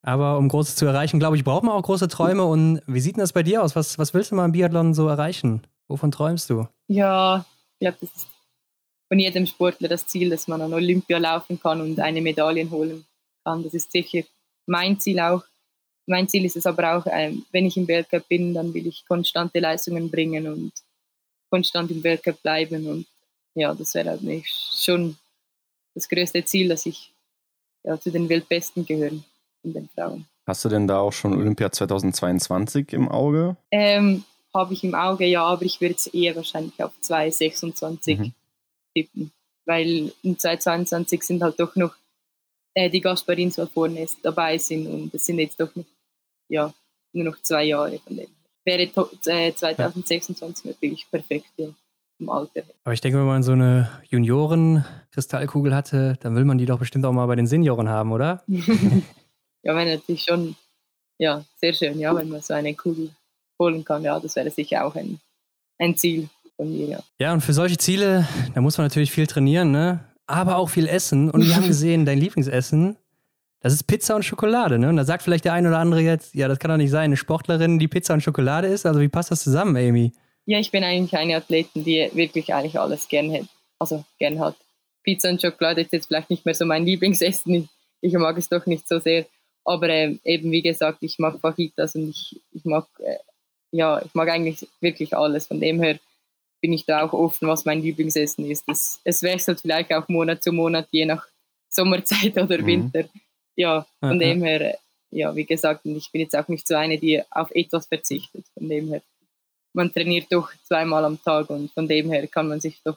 Aber 0.03 0.37
um 0.37 0.49
Großes 0.51 0.77
zu 0.77 0.85
erreichen, 0.85 1.19
glaube 1.19 1.37
ich, 1.37 1.45
braucht 1.45 1.65
man 1.65 1.73
auch 1.73 1.83
große 1.83 2.09
Träume. 2.09 2.45
Und 2.45 2.83
wie 2.87 3.01
sieht 3.01 3.17
denn 3.17 3.23
das 3.23 3.33
bei 3.33 3.43
dir 3.43 3.63
aus? 3.63 3.75
Was, 3.75 3.99
was 3.99 4.13
willst 4.13 4.31
du 4.31 4.35
mal 4.35 4.45
im 4.45 4.53
Biathlon 4.53 4.93
so 4.93 5.09
erreichen? 5.09 5.63
Wovon 5.89 6.11
träumst 6.11 6.51
du? 6.51 6.69
Ja, 6.89 7.47
ich 7.79 7.87
glaube, 7.87 7.97
das 8.03 8.15
ist 8.15 8.27
von 9.09 9.19
jedem 9.19 9.47
Sportler 9.47 9.89
das 9.89 10.07
Ziel, 10.07 10.29
dass 10.29 10.47
man 10.47 10.61
an 10.61 10.75
Olympia 10.75 11.17
laufen 11.17 11.59
kann 11.59 11.81
und 11.81 11.99
eine 12.01 12.21
Medaille 12.21 12.69
holen 12.71 13.07
kann. 13.45 13.63
Das 13.63 13.73
ist 13.73 13.93
sicher 13.93 14.25
mein 14.67 15.01
Ziel 15.01 15.21
auch. 15.21 15.43
Mein 16.07 16.29
Ziel 16.29 16.45
ist 16.45 16.57
es 16.57 16.67
aber 16.67 16.97
auch, 16.97 17.07
ähm, 17.11 17.45
wenn 17.51 17.67
ich 17.67 17.77
im 17.77 17.89
Weltcup 17.89 18.29
bin, 18.29 18.53
dann 18.53 18.75
will 18.75 18.87
ich 18.87 19.05
konstante 19.07 19.59
Leistungen 19.59 20.11
bringen 20.11 20.47
und 20.47 20.73
konstant 21.51 21.91
im 21.91 22.03
Weltcup 22.03 22.43
bleiben. 22.43 22.87
Und 22.87 23.07
ja, 23.55 23.75
das 23.75 23.95
wäre 23.95 24.11
halt 24.11 24.23
schon 24.47 25.17
das 25.95 26.09
größte 26.09 26.45
Ziel, 26.45 26.69
dass 26.69 26.87
ich 26.87 27.13
ja, 27.85 27.99
zu 27.99 28.11
den 28.11 28.29
Weltbesten 28.29 28.85
gehöre 28.85 29.13
in 29.63 29.73
den 29.73 29.89
Frauen. 29.89 30.27
Hast 30.47 30.65
du 30.65 30.69
denn 30.69 30.87
da 30.87 30.99
auch 30.99 31.13
schon 31.13 31.35
Olympia 31.35 31.73
2022 31.73 32.93
im 32.93 33.09
Auge? 33.09 33.57
Ähm, 33.71 34.25
Habe 34.53 34.75
ich 34.75 34.85
im 34.85 34.95
Auge, 34.95 35.25
ja, 35.25 35.43
aber 35.43 35.63
ich 35.63 35.81
würde 35.81 35.95
es 35.95 36.07
eher 36.09 36.37
wahrscheinlich 36.37 36.83
auf 36.83 36.93
2026 37.01 38.19
mhm. 38.19 38.33
tippen, 38.95 39.33
weil 39.65 40.13
in 40.23 40.39
2022 40.39 41.23
sind 41.23 41.43
halt 41.43 41.59
doch 41.59 41.75
noch 41.77 41.95
äh, 42.75 42.91
die 42.91 43.01
Gasparins, 43.01 43.55
die 43.55 43.67
vorne 43.67 44.07
dabei 44.23 44.59
sind 44.59 44.87
und 44.87 45.15
es 45.15 45.25
sind 45.25 45.39
jetzt 45.39 45.59
doch 45.59 45.75
nicht 45.75 45.89
ja, 46.55 46.73
nur 47.13 47.25
noch 47.25 47.43
zwei 47.43 47.65
Jahre 47.65 47.99
von 47.99 48.17
dem. 48.17 48.29
Wäre 48.65 48.83
äh, 48.83 49.55
2026 49.55 50.65
natürlich 50.65 51.07
perfekt 51.11 51.51
ja, 51.57 51.69
im 52.19 52.31
Alter. 52.31 52.63
Aber 52.85 52.95
ich 52.95 53.01
denke, 53.01 53.19
wenn 53.19 53.27
man 53.27 53.43
so 53.43 53.53
eine 53.53 53.91
Junioren-Kristallkugel 54.09 55.75
hatte, 55.75 56.17
dann 56.21 56.35
will 56.37 56.45
man 56.45 56.57
die 56.57 56.67
doch 56.67 56.79
bestimmt 56.79 57.05
auch 57.05 57.13
mal 57.13 57.27
bei 57.27 57.37
den 57.37 57.47
Senioren 57.47 57.89
haben, 57.89 58.13
oder? 58.13 58.43
ja, 58.49 59.75
wäre 59.75 59.97
natürlich 59.97 60.23
schon 60.23 60.57
ja, 61.19 61.45
sehr 61.61 61.75
schön, 61.75 61.99
ja, 61.99 62.15
wenn 62.15 62.29
man 62.29 62.41
so 62.41 62.55
eine 62.55 62.75
Kugel 62.75 63.11
holen 63.61 63.85
kann. 63.85 64.03
Ja, 64.03 64.19
das 64.19 64.37
wäre 64.37 64.51
sicher 64.51 64.87
auch 64.87 64.95
ein, 64.95 65.21
ein 65.79 65.97
Ziel 65.97 66.29
von 66.57 66.71
mir, 66.71 66.87
ja. 66.87 67.01
Ja, 67.19 67.33
und 67.33 67.43
für 67.43 67.53
solche 67.53 67.77
Ziele, 67.77 68.27
da 68.55 68.61
muss 68.61 68.79
man 68.79 68.87
natürlich 68.87 69.13
viel 69.13 69.27
trainieren, 69.27 69.71
ne? 69.73 70.05
aber 70.27 70.57
auch 70.57 70.71
viel 70.71 70.87
essen. 70.87 71.31
Und 71.31 71.47
wir 71.47 71.55
haben 71.55 71.67
gesehen, 71.69 72.05
dein 72.05 72.19
Lieblingsessen 72.19 72.97
das 73.65 73.73
ist 73.73 73.85
Pizza 73.85 74.15
und 74.15 74.25
Schokolade, 74.25 74.79
ne? 74.79 74.91
Und 74.91 74.97
da 74.99 75.05
sagt 75.05 75.23
vielleicht 75.23 75.47
der 75.47 75.55
ein 75.55 75.67
oder 75.67 75.79
andere 75.79 76.03
jetzt, 76.03 76.35
ja, 76.35 76.49
das 76.49 76.59
kann 76.59 76.71
doch 76.71 76.77
nicht 76.77 76.91
sein, 76.91 77.05
eine 77.05 77.17
Sportlerin, 77.17 77.79
die 77.79 77.89
Pizza 77.89 78.13
und 78.13 78.21
Schokolade 78.21 78.69
isst. 78.69 78.85
Also 78.85 79.01
wie 79.01 79.09
passt 79.09 79.31
das 79.31 79.43
zusammen, 79.43 79.75
Amy? 79.75 80.13
Ja, 80.45 80.59
ich 80.59 80.71
bin 80.71 80.85
eigentlich 80.85 81.17
eine 81.17 81.37
Athletin, 81.37 81.83
die 81.83 82.11
wirklich 82.13 82.53
eigentlich 82.53 82.79
alles 82.79 83.09
gern 83.09 83.33
hat. 83.33 83.47
Also 83.79 84.05
gern 84.19 84.39
hat. 84.39 84.55
Pizza 85.03 85.31
und 85.31 85.41
Schokolade 85.41 85.81
ist 85.81 85.95
jetzt 85.95 86.09
vielleicht 86.09 86.29
nicht 86.29 86.45
mehr 86.45 86.55
so 86.55 86.67
mein 86.67 86.85
Lieblingsessen. 86.85 87.55
Ich, 87.55 87.69
ich 88.03 88.13
mag 88.13 88.37
es 88.37 88.51
doch 88.51 88.67
nicht 88.67 88.87
so 88.87 88.99
sehr. 88.99 89.25
Aber 89.65 89.89
äh, 89.89 90.19
eben 90.25 90.51
wie 90.51 90.61
gesagt, 90.61 90.99
ich 91.01 91.19
mag 91.19 91.41
Fajitas 91.41 91.95
und 91.95 92.11
ich, 92.11 92.43
ich 92.53 92.67
mag 92.67 92.87
äh, 92.99 93.17
ja, 93.71 94.03
ich 94.05 94.13
mag 94.13 94.29
eigentlich 94.29 94.69
wirklich 94.83 95.17
alles. 95.17 95.47
Von 95.47 95.59
dem 95.59 95.81
her 95.81 95.99
bin 96.61 96.75
ich 96.75 96.85
da 96.85 97.03
auch 97.03 97.15
offen, 97.15 97.49
was 97.49 97.65
mein 97.65 97.81
Lieblingsessen 97.81 98.45
ist. 98.51 98.69
Es, 98.69 99.01
es 99.05 99.23
wechselt 99.23 99.63
vielleicht 99.63 99.91
auch 99.95 100.07
Monat 100.09 100.43
zu 100.43 100.53
Monat, 100.53 100.87
je 100.91 101.07
nach 101.07 101.27
Sommerzeit 101.71 102.37
oder 102.39 102.59
mhm. 102.59 102.93
Ja, 103.57 103.87
von 104.01 104.11
Aha. 104.11 104.19
dem 104.19 104.43
her, 104.43 104.79
ja, 105.11 105.35
wie 105.35 105.45
gesagt, 105.45 105.87
ich 105.87 106.11
bin 106.11 106.23
jetzt 106.23 106.37
auch 106.37 106.49
nicht 106.49 106.67
so 106.67 106.75
eine, 106.75 106.99
die 106.99 107.23
auf 107.31 107.51
etwas 107.53 107.87
verzichtet. 107.87 108.45
Von 108.55 108.69
dem 108.69 108.89
her, 108.89 109.03
man 109.73 109.93
trainiert 109.93 110.27
doch 110.31 110.51
zweimal 110.65 111.05
am 111.05 111.23
Tag 111.23 111.51
und 111.51 111.71
von 111.73 111.87
dem 111.87 112.11
her 112.11 112.27
kann 112.27 112.49
man 112.49 112.61
sich 112.61 112.81
doch 112.85 112.97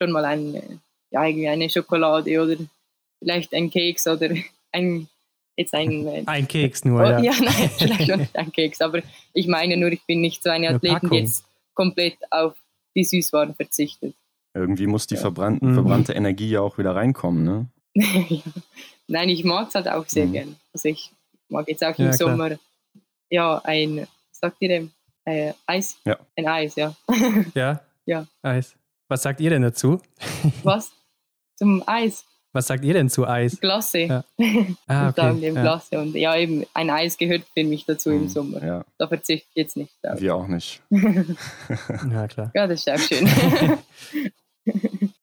schon 0.00 0.12
mal 0.12 0.24
eine, 0.24 0.80
ja, 1.10 1.24
irgendwie 1.24 1.48
eine 1.48 1.68
Schokolade 1.68 2.40
oder 2.42 2.56
vielleicht 3.18 3.54
ein 3.54 3.70
Keks 3.70 4.06
oder 4.06 4.30
ein, 4.72 5.08
jetzt 5.56 5.74
ein... 5.74 6.06
Äh, 6.06 6.22
ein 6.26 6.48
Keks 6.48 6.84
nur, 6.84 7.00
oh, 7.00 7.04
ja. 7.04 7.20
Ja, 7.20 7.32
nein, 7.40 7.70
vielleicht 7.78 8.06
schon 8.06 8.20
nicht 8.20 8.36
ein 8.36 8.52
Keks, 8.52 8.80
aber 8.80 9.02
ich 9.32 9.46
meine 9.46 9.76
nur, 9.76 9.90
ich 9.92 10.02
bin 10.06 10.20
nicht 10.20 10.42
so 10.42 10.50
eine, 10.50 10.68
eine 10.68 10.76
Athletin, 10.76 11.10
die 11.10 11.16
jetzt 11.16 11.44
komplett 11.74 12.16
auf 12.30 12.54
die 12.94 13.04
Süßwaren 13.04 13.54
verzichtet. 13.54 14.14
Irgendwie 14.54 14.86
muss 14.86 15.06
die 15.06 15.14
ja. 15.14 15.20
verbrannte, 15.20 15.64
mhm. 15.64 15.74
verbrannte 15.74 16.12
Energie 16.12 16.50
ja 16.50 16.60
auch 16.60 16.76
wieder 16.76 16.94
reinkommen, 16.94 17.44
ne? 17.44 17.66
Nein, 19.12 19.28
ich 19.28 19.44
mag 19.44 19.68
es 19.68 19.74
halt 19.74 19.88
auch 19.88 20.06
sehr 20.08 20.26
mhm. 20.26 20.32
gern. 20.32 20.56
Also 20.72 20.88
ich 20.88 21.12
mag 21.48 21.68
jetzt 21.68 21.84
auch 21.84 21.96
im 21.98 22.06
ja, 22.06 22.12
Sommer 22.14 22.46
klar. 22.48 22.60
ja 23.30 23.58
ein, 23.64 24.06
sagt 24.30 24.56
ihr 24.60 24.68
dem, 24.70 24.90
äh, 25.26 25.52
Eis? 25.66 25.98
Ja. 26.06 26.18
Ein 26.34 26.46
Eis, 26.48 26.76
ja. 26.76 26.96
Ja? 27.54 27.82
ja. 28.06 28.26
Eis. 28.40 28.74
Was 29.08 29.22
sagt 29.22 29.40
ihr 29.40 29.50
denn 29.50 29.60
dazu? 29.60 30.00
Was? 30.62 30.92
Zum 31.56 31.82
Eis? 31.86 32.24
Was 32.54 32.66
sagt 32.68 32.84
ihr 32.84 32.94
denn 32.94 33.10
zu 33.10 33.26
Eis? 33.28 33.60
Glasse. 33.60 33.98
Ja. 34.00 34.24
Ah, 34.86 35.08
okay. 35.10 35.20
sagen 35.20 35.40
dem 35.42 35.56
ja. 35.56 35.80
Und 35.92 36.14
ja, 36.14 36.34
eben 36.36 36.64
ein 36.72 36.88
Eis 36.88 37.18
gehört 37.18 37.42
für 37.54 37.64
mich 37.64 37.84
dazu 37.84 38.10
im 38.10 38.22
Mhm, 38.22 38.28
Sommer. 38.28 38.64
Ja, 38.64 38.84
Da 38.96 39.08
verzichte 39.08 39.46
ich 39.50 39.56
jetzt 39.56 39.76
nicht 39.76 39.92
drauf. 40.02 40.20
wir 40.20 40.34
auch 40.34 40.48
nicht. 40.48 40.82
ja, 40.90 42.28
klar. 42.28 42.50
Ja, 42.54 42.66
das 42.66 42.86
ist 42.86 42.90
auch 42.90 42.98
schön. 42.98 43.28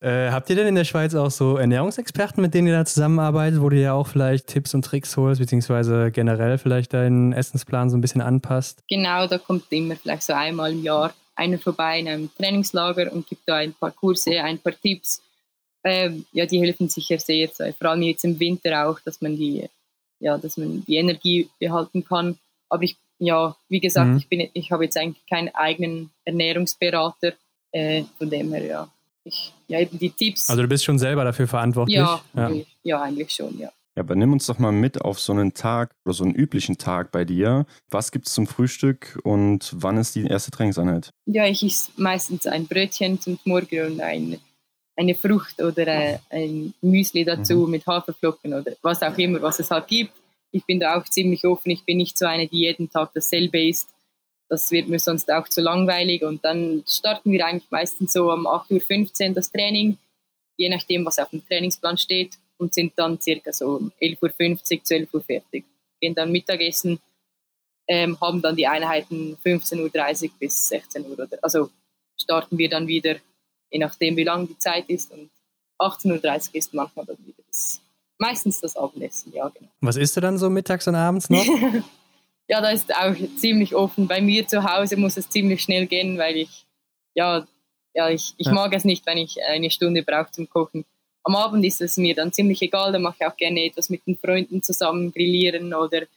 Äh, 0.01 0.31
habt 0.31 0.49
ihr 0.49 0.55
denn 0.55 0.67
in 0.67 0.75
der 0.75 0.85
Schweiz 0.85 1.13
auch 1.13 1.29
so 1.29 1.57
Ernährungsexperten, 1.57 2.41
mit 2.41 2.53
denen 2.53 2.67
ihr 2.67 2.73
da 2.73 2.85
zusammenarbeitet, 2.85 3.61
wo 3.61 3.67
du 3.67 3.75
ja 3.75 3.91
auch 3.93 4.07
vielleicht 4.07 4.47
Tipps 4.47 4.73
und 4.73 4.85
Tricks 4.85 5.17
holst, 5.17 5.41
beziehungsweise 5.41 6.09
generell 6.11 6.57
vielleicht 6.57 6.93
deinen 6.93 7.33
Essensplan 7.33 7.89
so 7.89 7.97
ein 7.97 8.01
bisschen 8.01 8.21
anpasst? 8.21 8.81
genau, 8.89 9.27
da 9.27 9.37
kommt 9.37 9.65
immer 9.71 9.95
vielleicht 9.97 10.23
so 10.23 10.33
einmal 10.33 10.71
im 10.71 10.83
Jahr 10.83 11.13
einer 11.35 11.57
vorbei 11.57 11.99
in 11.99 12.07
einem 12.07 12.29
Trainingslager 12.35 13.11
und 13.11 13.27
gibt 13.27 13.41
da 13.45 13.55
ein 13.55 13.73
paar 13.73 13.91
Kurse, 13.91 14.41
ein 14.41 14.59
paar 14.59 14.73
Tipps. 14.79 15.21
Ähm, 15.83 16.25
ja, 16.33 16.45
die 16.45 16.59
helfen 16.61 16.89
sicher 16.89 17.17
sehr, 17.19 17.49
so, 17.49 17.63
vor 17.77 17.89
allem 17.89 18.01
jetzt 18.03 18.23
im 18.25 18.39
Winter 18.39 18.87
auch, 18.87 18.99
dass 19.01 19.21
man 19.21 19.35
die, 19.35 19.67
ja, 20.19 20.37
dass 20.37 20.57
man 20.57 20.83
die 20.85 20.95
Energie 20.95 21.49
behalten 21.59 22.03
kann. 22.05 22.37
Aber 22.69 22.83
ich, 22.83 22.97
ja, 23.19 23.55
wie 23.69 23.79
gesagt, 23.79 24.09
Mhm. 24.11 24.17
ich 24.17 24.27
bin, 24.27 24.49
ich 24.53 24.71
habe 24.71 24.83
jetzt 24.85 24.97
eigentlich 24.97 25.25
keinen 25.27 25.53
eigenen 25.55 26.09
Ernährungsberater, 26.25 27.33
äh, 27.71 28.03
von 28.17 28.29
dem 28.29 28.53
her, 28.53 28.65
ja. 28.65 28.89
Ich, 29.23 29.53
ja, 29.67 29.79
eben 29.79 29.99
die 29.99 30.09
Tipps. 30.09 30.49
Also 30.49 30.61
du 30.61 30.67
bist 30.67 30.85
schon 30.85 30.99
selber 30.99 31.23
dafür 31.23 31.47
verantwortlich? 31.47 31.97
ja, 31.97 32.21
ja. 32.35 32.51
ja. 32.83 33.01
eigentlich 33.01 33.31
schon, 33.31 33.57
ja. 33.59 33.71
Ja, 33.95 34.03
aber 34.03 34.15
nimm 34.15 34.31
uns 34.31 34.45
doch 34.45 34.59
mal 34.59 34.71
mit 34.71 35.01
auf 35.01 35.19
so 35.19 35.33
einen 35.33 35.53
Tag 35.53 35.91
oder 36.05 36.13
so 36.13 36.23
einen 36.23 36.33
üblichen 36.33 36.77
Tag 36.77 37.11
bei 37.11 37.25
dir. 37.25 37.65
Was 37.89 38.11
gibt's 38.11 38.33
zum 38.33 38.47
Frühstück 38.47 39.19
und 39.23 39.73
wann 39.75 39.97
ist 39.97 40.15
die 40.15 40.25
erste 40.25 40.51
Trainingseinheit? 40.51 41.09
Ja, 41.25 41.45
ich 41.45 41.63
esse 41.63 41.91
meistens 41.97 42.47
ein 42.47 42.65
Brötchen 42.65 43.19
zum 43.19 43.39
Morgen 43.43 43.91
und 43.91 44.01
ein, 44.01 44.39
eine 44.95 45.15
Frucht 45.15 45.61
oder 45.61 45.87
äh, 45.87 46.19
ein 46.29 46.73
Müsli 46.81 47.25
dazu 47.25 47.67
mit 47.67 47.85
Haferflocken 47.87 48.53
oder 48.53 48.71
was 48.81 49.01
auch 49.01 49.17
immer, 49.17 49.41
was 49.41 49.59
es 49.59 49.69
halt 49.69 49.87
gibt. 49.87 50.13
Ich 50.51 50.65
bin 50.65 50.79
da 50.79 50.97
auch 50.97 51.03
ziemlich 51.03 51.43
offen. 51.45 51.71
Ich 51.71 51.83
bin 51.83 51.97
nicht 51.97 52.17
so 52.17 52.25
eine, 52.25 52.47
die 52.47 52.59
jeden 52.59 52.89
Tag 52.89 53.11
dasselbe 53.13 53.67
isst. 53.67 53.89
Das 54.49 54.71
wird 54.71 54.89
mir 54.89 54.99
sonst 54.99 55.31
auch 55.31 55.47
zu 55.47 55.61
langweilig. 55.61 56.23
Und 56.23 56.43
dann 56.43 56.83
starten 56.87 57.31
wir 57.31 57.45
eigentlich 57.45 57.69
meistens 57.69 58.13
so 58.13 58.31
um 58.33 58.47
8.15 58.47 59.29
Uhr 59.29 59.35
das 59.35 59.51
Training, 59.51 59.97
je 60.57 60.69
nachdem, 60.69 61.05
was 61.05 61.19
auf 61.19 61.29
dem 61.29 61.45
Trainingsplan 61.45 61.97
steht, 61.97 62.37
und 62.57 62.73
sind 62.73 62.93
dann 62.97 63.21
circa 63.21 63.53
so 63.53 63.77
um 63.77 63.91
11.50 64.01 64.77
Uhr, 64.77 64.83
12 64.83 65.13
Uhr 65.13 65.21
fertig. 65.21 65.65
Gehen 66.01 66.15
dann 66.15 66.31
Mittagessen, 66.31 66.99
ähm, 67.87 68.19
haben 68.19 68.41
dann 68.41 68.55
die 68.55 68.67
Einheiten 68.67 69.37
15.30 69.45 70.23
Uhr 70.23 70.29
bis 70.39 70.67
16 70.67 71.05
Uhr. 71.05 71.11
Oder, 71.11 71.27
also 71.41 71.69
starten 72.19 72.57
wir 72.57 72.69
dann 72.69 72.87
wieder, 72.87 73.15
je 73.69 73.79
nachdem, 73.79 74.17
wie 74.17 74.23
lang 74.23 74.47
die 74.47 74.57
Zeit 74.57 74.89
ist. 74.89 75.11
Und 75.11 75.29
18.30 75.79 76.49
Uhr 76.49 76.55
ist 76.55 76.73
manchmal 76.73 77.05
dann 77.05 77.17
wieder 77.25 77.43
das, 77.47 77.81
meistens 78.17 78.59
das 78.59 78.75
Abendessen, 78.75 79.31
ja, 79.33 79.47
genau. 79.49 79.69
Was 79.81 79.95
isst 79.95 80.17
du 80.17 80.21
dann 80.21 80.37
so 80.37 80.49
mittags 80.49 80.87
und 80.87 80.95
abends 80.95 81.29
noch? 81.29 81.45
Ja, 82.49 82.61
da 82.61 82.71
ist 82.71 82.93
auch 82.95 83.15
ziemlich 83.37 83.75
offen. 83.75 84.07
Bei 84.07 84.21
mir 84.21 84.47
zu 84.47 84.63
Hause 84.63 84.97
muss 84.97 85.17
es 85.17 85.29
ziemlich 85.29 85.61
schnell 85.61 85.85
gehen, 85.85 86.17
weil 86.17 86.35
ich, 86.35 86.65
ja, 87.13 87.47
ja 87.93 88.09
ich, 88.09 88.33
ich 88.37 88.47
Ja. 88.47 88.53
mag 88.53 88.73
es 88.73 88.85
nicht, 88.85 89.05
wenn 89.05 89.19
ich 89.19 89.37
eine 89.43 89.69
Stunde 89.69 90.01
brauche 90.01 90.31
zum 90.31 90.49
Kochen. 90.49 90.83
Am 91.23 91.35
Abend 91.35 91.63
ist 91.63 91.79
es 91.79 91.97
mir 91.97 92.15
dann 92.15 92.33
ziemlich 92.33 92.61
egal, 92.63 92.91
da 92.91 92.97
mache 92.97 93.17
ich 93.19 93.25
auch 93.27 93.37
gerne 93.37 93.65
etwas 93.65 93.89
mit 93.89 94.05
den 94.07 94.17
Freunden 94.17 94.63
zusammen 94.63 95.11
grillieren 95.11 95.73
oder 95.75 96.07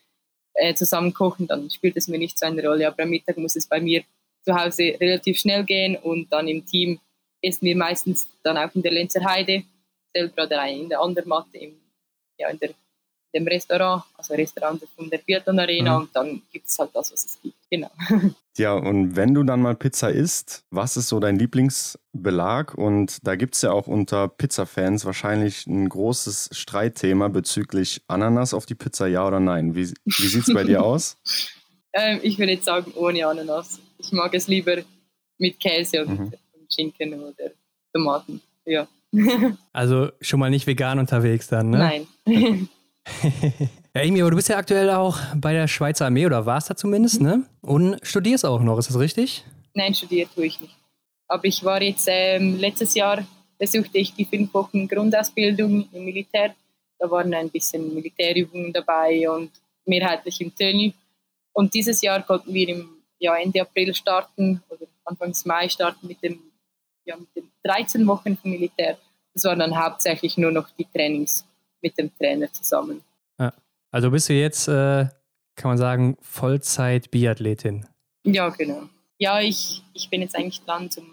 äh, 0.55 0.73
zusammen 0.73 1.13
kochen, 1.13 1.45
dann 1.47 1.69
spielt 1.69 1.97
es 1.97 2.07
mir 2.07 2.17
nicht 2.17 2.39
so 2.39 2.45
eine 2.47 2.65
Rolle. 2.67 2.87
Aber 2.87 3.03
am 3.03 3.09
Mittag 3.09 3.37
muss 3.37 3.55
es 3.55 3.67
bei 3.67 3.79
mir 3.79 4.03
zu 4.43 4.55
Hause 4.55 4.95
relativ 4.99 5.39
schnell 5.39 5.63
gehen 5.63 5.95
und 5.97 6.31
dann 6.31 6.47
im 6.47 6.65
Team 6.65 6.99
essen 7.41 7.65
wir 7.65 7.75
meistens 7.75 8.27
dann 8.41 8.57
auch 8.57 8.73
in 8.73 8.81
der 8.81 8.91
Lenzer 8.91 9.23
Heide, 9.23 9.63
selber 10.15 10.45
oder 10.45 10.67
in 10.67 10.89
der 10.89 10.99
Andermatte, 10.99 11.57
im, 11.57 11.75
ja, 12.39 12.49
in 12.49 12.59
der 12.59 12.71
dem 13.33 13.47
Restaurant, 13.47 14.03
also 14.17 14.33
Restaurant 14.35 14.81
von 14.95 15.09
der 15.09 15.17
Biathlon 15.19 15.59
Arena 15.59 15.95
Mhm. 15.97 16.01
und 16.03 16.15
dann 16.15 16.41
gibt 16.51 16.67
es 16.67 16.77
halt 16.79 16.91
das, 16.93 17.11
was 17.11 17.25
es 17.25 17.39
gibt. 17.41 17.55
Genau. 17.69 17.89
Ja, 18.55 18.73
und 18.75 19.15
wenn 19.15 19.33
du 19.33 19.41
dann 19.41 19.63
mal 19.63 19.73
Pizza 19.73 20.11
isst, 20.11 20.63
was 20.69 20.95
ist 20.95 21.09
so 21.09 21.19
dein 21.19 21.39
Lieblingsbelag? 21.39 22.75
Und 22.77 23.17
da 23.25 23.35
gibt's 23.35 23.63
ja 23.63 23.71
auch 23.71 23.87
unter 23.87 24.27
Pizza-Fans 24.27 25.05
wahrscheinlich 25.05 25.65
ein 25.65 25.89
großes 25.89 26.49
Streitthema 26.51 27.29
bezüglich 27.29 28.03
Ananas 28.07 28.53
auf 28.53 28.67
die 28.67 28.75
Pizza, 28.75 29.07
ja 29.07 29.25
oder 29.27 29.39
nein. 29.39 29.73
Wie, 29.73 29.91
wie 30.05 30.27
sieht's 30.27 30.53
bei 30.53 30.63
dir 30.63 30.83
aus? 30.85 31.17
Ähm, 31.93 32.19
ich 32.21 32.37
würde 32.37 32.51
jetzt 32.51 32.65
sagen 32.65 32.91
ohne 32.95 33.25
Ananas. 33.25 33.79
Ich 33.97 34.11
mag 34.11 34.31
es 34.35 34.47
lieber 34.47 34.77
mit 35.39 35.59
Käse 35.59 36.05
und, 36.05 36.19
Mhm. 36.19 36.25
und 36.53 36.71
Schinken 36.73 37.13
oder 37.21 37.49
Tomaten. 37.91 38.39
Ja. 38.65 38.87
Also 39.73 40.09
schon 40.21 40.39
mal 40.39 40.51
nicht 40.51 40.67
vegan 40.67 40.99
unterwegs 40.99 41.47
dann, 41.47 41.71
ne? 41.71 42.05
Nein. 42.25 42.69
Ja, 43.95 44.01
Amy, 44.01 44.21
aber 44.21 44.31
du 44.31 44.37
bist 44.37 44.49
ja 44.49 44.57
aktuell 44.57 44.89
auch 44.89 45.19
bei 45.35 45.53
der 45.53 45.67
Schweizer 45.67 46.05
Armee 46.05 46.25
oder 46.25 46.47
warst 46.47 46.67
da 46.67 46.75
zumindest, 46.75 47.21
ne? 47.21 47.45
Und 47.61 47.99
studierst 48.01 48.43
auch 48.43 48.59
noch, 48.59 48.79
ist 48.79 48.89
das 48.89 48.97
richtig? 48.97 49.43
Nein, 49.75 49.93
studiert 49.93 50.29
tue 50.33 50.47
ich 50.47 50.59
nicht. 50.59 50.75
Aber 51.27 51.45
ich 51.45 51.63
war 51.63 51.79
jetzt 51.79 52.07
ähm, 52.09 52.57
letztes 52.57 52.95
Jahr 52.95 53.23
besuchte 53.59 53.99
ich 53.99 54.15
die 54.15 54.25
fünf 54.25 54.51
Wochen 54.55 54.87
Grundausbildung 54.87 55.87
im 55.91 56.05
Militär. 56.05 56.55
Da 56.97 57.09
waren 57.11 57.33
ein 57.35 57.49
bisschen 57.49 57.93
Militärübungen 57.93 58.73
dabei 58.73 59.29
und 59.29 59.51
mehrheitlich 59.85 60.41
im 60.41 60.55
Tenue. 60.55 60.93
Und 61.53 61.73
dieses 61.73 62.01
Jahr 62.01 62.23
konnten 62.23 62.51
wir 62.51 62.69
im 62.69 62.89
ja, 63.19 63.35
Ende 63.35 63.61
April 63.61 63.93
starten 63.93 64.63
oder 64.69 64.87
Anfangs 65.05 65.45
Mai 65.45 65.69
starten 65.69 66.07
mit 66.07 66.21
dem 66.23 66.39
ja, 67.05 67.15
mit 67.15 67.27
den 67.35 67.51
13 67.63 68.07
Wochen 68.07 68.37
vom 68.37 68.49
Militär. 68.49 68.97
Das 69.33 69.43
waren 69.43 69.59
dann 69.59 69.77
hauptsächlich 69.77 70.37
nur 70.37 70.51
noch 70.51 70.69
die 70.71 70.85
Trainings 70.85 71.45
mit 71.83 71.97
dem 71.97 72.15
Trainer 72.17 72.51
zusammen. 72.51 73.03
Also 73.91 74.09
bist 74.09 74.27
du 74.27 74.33
jetzt, 74.33 74.67
äh, 74.67 75.05
kann 75.55 75.69
man 75.69 75.77
sagen, 75.77 76.17
Vollzeit-Biathletin. 76.21 77.85
Ja, 78.25 78.49
genau. 78.49 78.89
Ja, 79.19 79.39
ich, 79.39 79.83
ich 79.93 80.09
bin 80.09 80.21
jetzt 80.21 80.35
eigentlich 80.35 80.61
dran 80.61 80.89
zum 80.89 81.05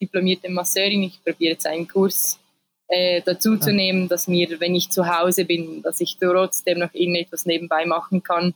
diplomierten 0.00 0.54
Masseurin. 0.54 1.02
Ich 1.02 1.20
probiere 1.24 1.54
jetzt 1.54 1.66
einen 1.66 1.88
Kurs 1.88 2.38
äh, 2.86 3.20
dazu 3.22 3.56
zu 3.56 3.72
nehmen, 3.72 4.08
dass 4.08 4.28
mir, 4.28 4.60
wenn 4.60 4.76
ich 4.76 4.90
zu 4.90 5.08
Hause 5.08 5.44
bin, 5.44 5.82
dass 5.82 6.00
ich 6.00 6.18
trotzdem 6.18 6.78
noch 6.78 6.94
irgendetwas 6.94 7.46
nebenbei 7.46 7.84
machen 7.84 8.22
kann. 8.22 8.54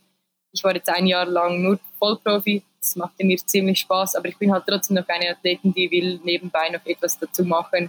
Ich 0.52 0.62
war 0.62 0.72
jetzt 0.72 0.88
ein 0.88 1.08
Jahr 1.08 1.26
lang 1.26 1.60
nur 1.60 1.80
Vollprofi. 1.98 2.62
Das 2.80 2.94
machte 2.94 3.24
mir 3.24 3.38
ziemlich 3.38 3.80
Spaß, 3.80 4.14
aber 4.14 4.28
ich 4.28 4.38
bin 4.38 4.52
halt 4.52 4.66
trotzdem 4.68 4.94
noch 4.94 5.08
eine 5.08 5.30
Athletin, 5.30 5.74
die 5.74 5.90
will 5.90 6.20
nebenbei 6.22 6.68
noch 6.68 6.86
etwas 6.86 7.18
dazu 7.18 7.44
machen. 7.44 7.86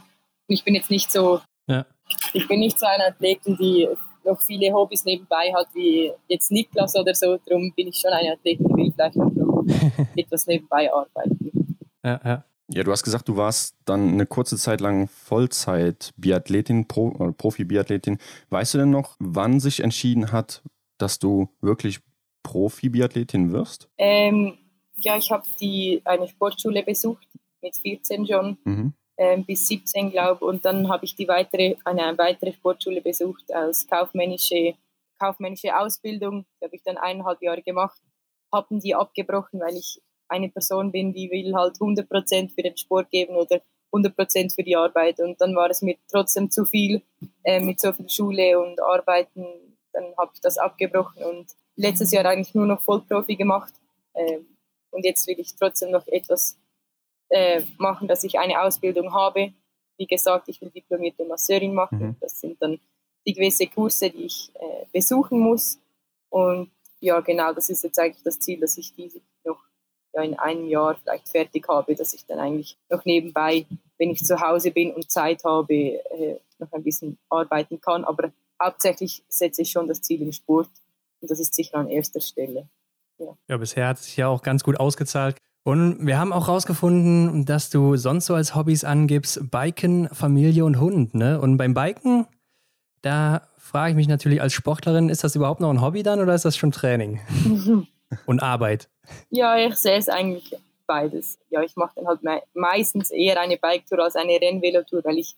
Und 0.48 0.54
ich 0.54 0.64
bin 0.64 0.74
jetzt 0.74 0.90
nicht 0.90 1.12
so, 1.12 1.42
Ja. 1.68 1.86
Ich 2.34 2.48
bin 2.48 2.60
nicht 2.60 2.80
so 2.80 2.86
eine 2.86 3.06
Athletin, 3.08 3.58
die 3.58 3.88
noch 4.24 4.42
viele 4.42 4.74
Hobbys 4.74 5.06
nebenbei 5.06 5.54
hat, 5.54 5.68
wie 5.74 6.12
jetzt 6.28 6.52
Niklas 6.52 6.96
oder 6.96 7.14
so. 7.14 7.38
Darum 7.46 7.72
bin 7.76 7.88
ich 7.88 7.98
schon 7.98 8.12
eine 8.12 8.34
Athletin, 8.34 8.68
die 8.68 8.74
will 8.76 8.92
vielleicht 8.92 9.18
auch 9.18 9.32
noch 9.32 9.66
etwas 10.16 10.48
nebenbei 10.48 10.92
arbeiten. 10.92 11.78
Ja, 12.04 12.20
ja. 12.24 12.44
Ja, 12.68 12.84
du 12.84 12.92
hast 12.92 13.04
gesagt, 13.04 13.30
du 13.30 13.38
warst 13.38 13.76
dann 13.86 14.14
eine 14.14 14.26
kurze 14.26 14.58
Zeit 14.58 14.82
lang 14.82 15.08
Vollzeit-Biathletin, 15.08 16.88
Pro, 16.88 17.12
äh, 17.20 17.32
Profi-Biathletin. 17.32 18.18
Weißt 18.50 18.74
du 18.74 18.80
denn 18.80 18.90
noch, 18.90 19.16
wann 19.20 19.60
sich 19.60 19.82
entschieden 19.82 20.32
hat, 20.32 20.64
dass 20.98 21.20
du 21.20 21.50
wirklich 21.62 22.00
Profi-Biathletin 22.42 23.52
wirst? 23.52 23.88
Ähm, 24.00 24.58
ja, 24.98 25.16
ich 25.18 25.32
habe 25.32 25.44
die 25.62 26.02
eine 26.06 26.28
Sportschule 26.28 26.82
besucht 26.82 27.28
mit 27.62 27.76
14 27.76 28.26
schon 28.26 28.58
Mhm. 28.64 28.94
Ähm, 29.18 29.46
bis 29.46 29.68
17 29.68 30.12
glaube 30.12 30.46
und 30.46 30.66
dann 30.66 30.90
habe 30.90 31.06
ich 31.06 31.16
die 31.16 31.28
weitere 31.28 31.76
eine 31.84 32.18
weitere 32.18 32.54
Sportschule 32.54 33.02
besucht 33.02 33.52
als 33.54 33.88
kaufmännische 33.88 34.76
kaufmännische 35.20 35.78
Ausbildung. 35.78 36.46
Die 36.60 36.66
habe 36.66 36.76
ich 36.76 36.84
dann 36.84 36.98
eineinhalb 36.98 37.42
Jahre 37.42 37.62
gemacht, 37.62 38.02
hatten 38.52 38.80
die 38.80 38.96
abgebrochen, 38.96 39.62
weil 39.62 39.76
ich 39.78 40.02
eine 40.28 40.50
Person 40.50 40.92
bin, 40.92 41.14
die 41.14 41.30
will 41.32 41.54
halt 41.54 41.78
100% 41.78 42.54
für 42.54 42.64
den 42.64 42.76
Sport 42.76 43.10
geben 43.12 43.36
oder 43.36 43.62
100% 43.94 44.54
für 44.54 44.64
die 44.64 44.76
Arbeit 44.76 45.20
und 45.20 45.40
dann 45.40 45.56
war 45.56 45.70
es 45.70 45.82
mir 45.82 45.96
trotzdem 46.12 46.52
zu 46.52 46.66
viel 46.66 47.02
äh, 47.44 47.60
mit 47.60 47.80
so 47.80 47.94
viel 47.94 48.10
Schule 48.10 48.60
und 48.60 48.82
Arbeiten. 48.82 49.46
Dann 49.94 50.14
habe 50.18 50.32
ich 50.34 50.42
das 50.42 50.58
abgebrochen 50.58 51.24
und 51.24 51.48
letztes 51.76 52.12
Jahr 52.12 52.26
eigentlich 52.26 52.54
nur 52.54 52.66
noch 52.66 52.82
Vollprofi 52.82 53.36
gemacht. 53.36 53.74
Ähm, 54.14 54.58
und 54.92 55.06
jetzt 55.06 55.28
will 55.28 55.40
ich 55.40 55.56
trotzdem 55.56 55.92
noch 55.92 56.08
etwas 56.08 56.58
äh, 57.36 57.66
machen, 57.78 58.08
dass 58.08 58.24
ich 58.24 58.40
eine 58.40 58.62
Ausbildung 58.62 59.14
habe. 59.14 59.54
Wie 59.98 60.08
gesagt, 60.08 60.48
ich 60.48 60.62
will 60.62 60.70
diplomierte 60.70 61.26
Masseurin 61.26 61.74
machen. 61.74 62.00
Mhm. 62.00 62.16
Das 62.22 62.40
sind 62.40 62.62
dann 62.62 62.80
die 63.28 63.34
gewisse 63.34 63.68
Kurse, 63.68 64.10
die 64.10 64.24
ich 64.26 64.52
äh, 64.56 64.86
besuchen 64.94 65.40
muss. 65.40 65.78
Und 66.30 66.72
ja, 67.02 67.20
genau, 67.20 67.52
das 67.54 67.70
ist 67.70 67.84
jetzt 67.84 68.00
eigentlich 68.00 68.24
das 68.24 68.40
Ziel, 68.40 68.60
dass 68.62 68.78
ich 68.78 68.94
diese 68.94 69.20
noch 69.44 69.60
ja, 70.14 70.22
in 70.22 70.40
einem 70.40 70.70
Jahr 70.70 70.96
vielleicht 70.96 71.28
fertig 71.28 71.68
habe, 71.68 71.94
dass 71.94 72.14
ich 72.14 72.26
dann 72.26 72.40
eigentlich 72.40 72.78
noch 72.90 73.04
nebenbei, 73.04 73.66
wenn 73.98 74.12
ich 74.12 74.24
zu 74.24 74.40
Hause 74.40 74.72
bin 74.72 74.94
und 74.94 75.12
Zeit 75.12 75.44
habe, 75.44 75.74
äh, 75.74 76.40
noch 76.58 76.72
ein 76.72 76.84
bisschen 76.84 77.18
arbeiten 77.30 77.82
kann. 77.82 78.06
Aber 78.06 78.32
hauptsächlich 78.62 79.24
setze 79.28 79.64
ich 79.64 79.72
schon 79.72 79.90
das 79.90 80.02
Ziel 80.02 80.22
im 80.22 80.32
Sport 80.32 80.70
und 81.20 81.30
das 81.30 81.40
ist 81.40 81.54
sicher 81.54 81.76
an 81.76 81.90
erster 81.90 82.22
Stelle. 82.22 82.70
Ja, 83.50 83.58
bisher 83.58 83.88
hat 83.90 83.98
es 83.98 84.06
sich 84.06 84.18
ja 84.18 84.30
auch 84.30 84.42
ganz 84.42 84.64
gut 84.64 84.80
ausgezahlt. 84.80 85.38
Und 85.68 86.06
wir 86.06 86.20
haben 86.20 86.32
auch 86.32 86.48
rausgefunden, 86.48 87.44
dass 87.44 87.72
du 87.72 87.96
sonst 87.96 88.28
so 88.28 88.36
als 88.36 88.54
Hobbys 88.54 88.84
angibst, 88.84 89.50
Biken, 89.50 90.08
Familie 90.10 90.64
und 90.64 90.80
Hund, 90.80 91.16
ne? 91.16 91.42
Und 91.42 91.58
beim 91.58 91.74
Biken, 91.74 92.28
da 93.02 93.48
frage 93.58 93.90
ich 93.90 93.96
mich 93.96 94.08
natürlich 94.08 94.44
als 94.44 94.54
Sportlerin, 94.54 95.10
ist 95.10 95.24
das 95.24 95.36
überhaupt 95.36 95.62
noch 95.62 95.72
ein 95.72 95.82
Hobby 95.82 96.04
dann 96.04 96.20
oder 96.20 96.36
ist 96.36 96.46
das 96.46 96.56
schon 96.56 96.72
Training 96.72 97.20
und 98.28 98.44
Arbeit? 98.44 98.90
Ja, 99.32 99.58
ich 99.58 99.76
sehe 99.78 99.98
es 99.98 100.08
eigentlich 100.08 100.56
beides. 100.86 101.40
Ja, 101.50 101.64
ich 101.64 101.76
mache 101.76 101.94
dann 101.96 102.06
halt 102.06 102.22
me 102.22 102.44
meistens 102.54 103.10
eher 103.10 103.42
eine 103.42 103.58
Bike-Tour 103.58 104.04
als 104.04 104.16
eine 104.16 104.40
Rennvelotour, 104.40 105.04
weil 105.04 105.18
ich, 105.18 105.36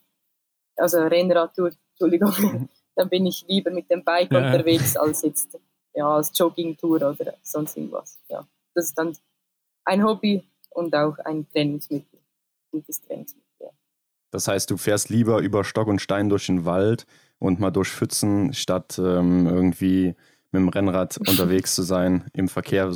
also 0.76 0.98
Rennradtour, 0.98 1.70
Entschuldigung, 1.92 2.68
dann 2.96 3.08
bin 3.08 3.24
ich 3.24 3.46
lieber 3.48 3.70
mit 3.70 3.90
dem 3.90 4.04
Bike 4.04 4.30
ja. 4.30 4.44
unterwegs 4.44 4.94
als 4.94 5.22
jetzt 5.22 5.58
ja, 5.94 6.06
als 6.06 6.36
Jogging-Tour 6.38 6.96
oder 6.96 7.16
sonst 7.42 7.78
irgendwas. 7.78 8.18
Ja, 8.28 8.46
das 8.74 8.88
ist 8.88 8.98
dann 8.98 9.16
ein 9.88 10.04
Hobby 10.04 10.44
und 10.70 10.94
auch 10.94 11.18
ein 11.24 11.48
Trainingsmittel, 11.50 12.20
gutes 12.70 13.00
Trainingsmittel. 13.00 13.48
Ja. 13.60 13.70
Das 14.30 14.46
heißt, 14.46 14.70
du 14.70 14.76
fährst 14.76 15.08
lieber 15.08 15.40
über 15.40 15.64
Stock 15.64 15.88
und 15.88 16.00
Stein 16.00 16.28
durch 16.28 16.46
den 16.46 16.64
Wald 16.64 17.06
und 17.38 17.58
mal 17.58 17.70
durch 17.70 17.88
Pfützen, 17.88 18.52
statt 18.52 18.98
ähm, 18.98 19.46
irgendwie 19.46 20.14
mit 20.50 20.60
dem 20.60 20.68
Rennrad 20.68 21.16
unterwegs 21.28 21.74
zu 21.74 21.82
sein, 21.82 22.30
im 22.34 22.48
Verkehr 22.48 22.94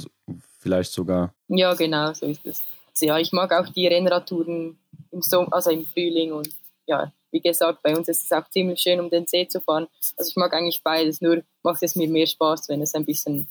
vielleicht 0.58 0.92
sogar. 0.92 1.34
Ja, 1.48 1.74
genau, 1.74 2.12
so 2.12 2.26
ist 2.26 2.44
es. 2.44 2.62
Also, 2.90 3.06
ja, 3.06 3.18
ich 3.18 3.32
mag 3.32 3.52
auch 3.52 3.68
die 3.68 3.86
Rennradtouren 3.86 4.78
im 5.10 5.22
Sommer, 5.22 5.52
also 5.52 5.70
im 5.70 5.86
Frühling 5.86 6.32
und 6.32 6.50
ja, 6.86 7.10
wie 7.30 7.40
gesagt, 7.40 7.82
bei 7.82 7.96
uns 7.96 8.08
ist 8.08 8.24
es 8.24 8.32
auch 8.32 8.48
ziemlich 8.50 8.80
schön, 8.80 9.00
um 9.00 9.08
den 9.08 9.26
See 9.26 9.48
zu 9.48 9.60
fahren. 9.60 9.86
Also 10.18 10.28
ich 10.28 10.36
mag 10.36 10.52
eigentlich 10.52 10.82
beides, 10.82 11.22
nur 11.22 11.42
macht 11.62 11.82
es 11.82 11.96
mir 11.96 12.08
mehr 12.08 12.26
Spaß, 12.26 12.68
wenn 12.68 12.82
es 12.82 12.94
ein 12.94 13.06
bisschen 13.06 13.48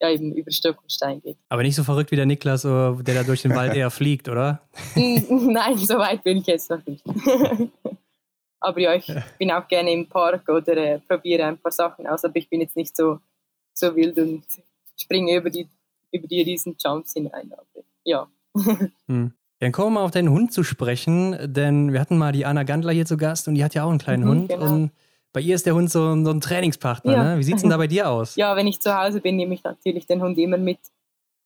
ja, 0.00 0.10
eben 0.10 0.32
über 0.34 0.50
Stock 0.50 0.80
und 0.82 0.92
Stein 0.92 1.20
geht. 1.20 1.36
Aber 1.48 1.62
nicht 1.62 1.74
so 1.74 1.84
verrückt 1.84 2.10
wie 2.10 2.16
der 2.16 2.26
Niklas, 2.26 2.62
der 2.62 2.94
da 3.02 3.22
durch 3.22 3.42
den 3.42 3.54
Wald 3.54 3.74
eher 3.74 3.90
fliegt, 3.90 4.28
oder? 4.28 4.62
Nein, 4.94 5.76
so 5.78 5.98
weit 5.98 6.22
bin 6.22 6.38
ich 6.38 6.46
jetzt 6.46 6.70
noch 6.70 6.84
nicht. 6.86 7.04
aber 8.60 8.80
ja, 8.80 8.94
ich 8.94 9.12
bin 9.38 9.50
auch 9.50 9.66
gerne 9.66 9.92
im 9.92 10.06
Park 10.06 10.48
oder 10.48 10.76
äh, 10.76 10.98
probiere 11.00 11.44
ein 11.44 11.58
paar 11.58 11.72
Sachen 11.72 12.06
aus, 12.06 12.24
aber 12.24 12.36
ich 12.36 12.48
bin 12.48 12.60
jetzt 12.60 12.76
nicht 12.76 12.96
so, 12.96 13.18
so 13.74 13.94
wild 13.96 14.18
und 14.18 14.44
springe 14.96 15.36
über 15.36 15.50
die, 15.50 15.68
über 16.12 16.26
die 16.26 16.42
riesen 16.42 16.76
Jumps 16.78 17.14
hinein. 17.14 17.52
Aber, 17.52 17.84
ja. 18.04 18.28
Hm. 19.06 19.32
Dann 19.60 19.72
kommen 19.72 19.88
wir 19.88 20.00
mal 20.00 20.04
auf 20.04 20.12
deinen 20.12 20.30
Hund 20.30 20.52
zu 20.52 20.62
sprechen, 20.62 21.36
denn 21.52 21.92
wir 21.92 22.00
hatten 22.00 22.16
mal 22.16 22.30
die 22.30 22.46
Anna 22.46 22.62
Gandler 22.62 22.92
hier 22.92 23.06
zu 23.06 23.16
Gast 23.16 23.48
und 23.48 23.56
die 23.56 23.64
hat 23.64 23.74
ja 23.74 23.82
auch 23.82 23.90
einen 23.90 23.98
kleinen 23.98 24.22
mhm, 24.22 24.28
Hund. 24.28 24.48
Genau. 24.50 24.72
Und 24.72 24.90
bei 25.38 25.42
ihr 25.42 25.54
ist 25.54 25.66
der 25.66 25.74
Hund 25.76 25.88
so, 25.88 26.00
so 26.24 26.30
ein 26.32 26.40
Trainingspartner. 26.40 27.12
Ja. 27.12 27.22
Ne? 27.22 27.38
Wie 27.38 27.44
sieht 27.44 27.54
es 27.54 27.60
denn 27.60 27.70
da 27.70 27.76
bei 27.76 27.86
dir 27.86 28.10
aus? 28.10 28.34
Ja, 28.34 28.56
wenn 28.56 28.66
ich 28.66 28.80
zu 28.80 28.92
Hause 28.92 29.20
bin, 29.20 29.36
nehme 29.36 29.54
ich 29.54 29.62
natürlich 29.62 30.04
den 30.04 30.20
Hund 30.20 30.36
immer 30.36 30.58
mit. 30.58 30.80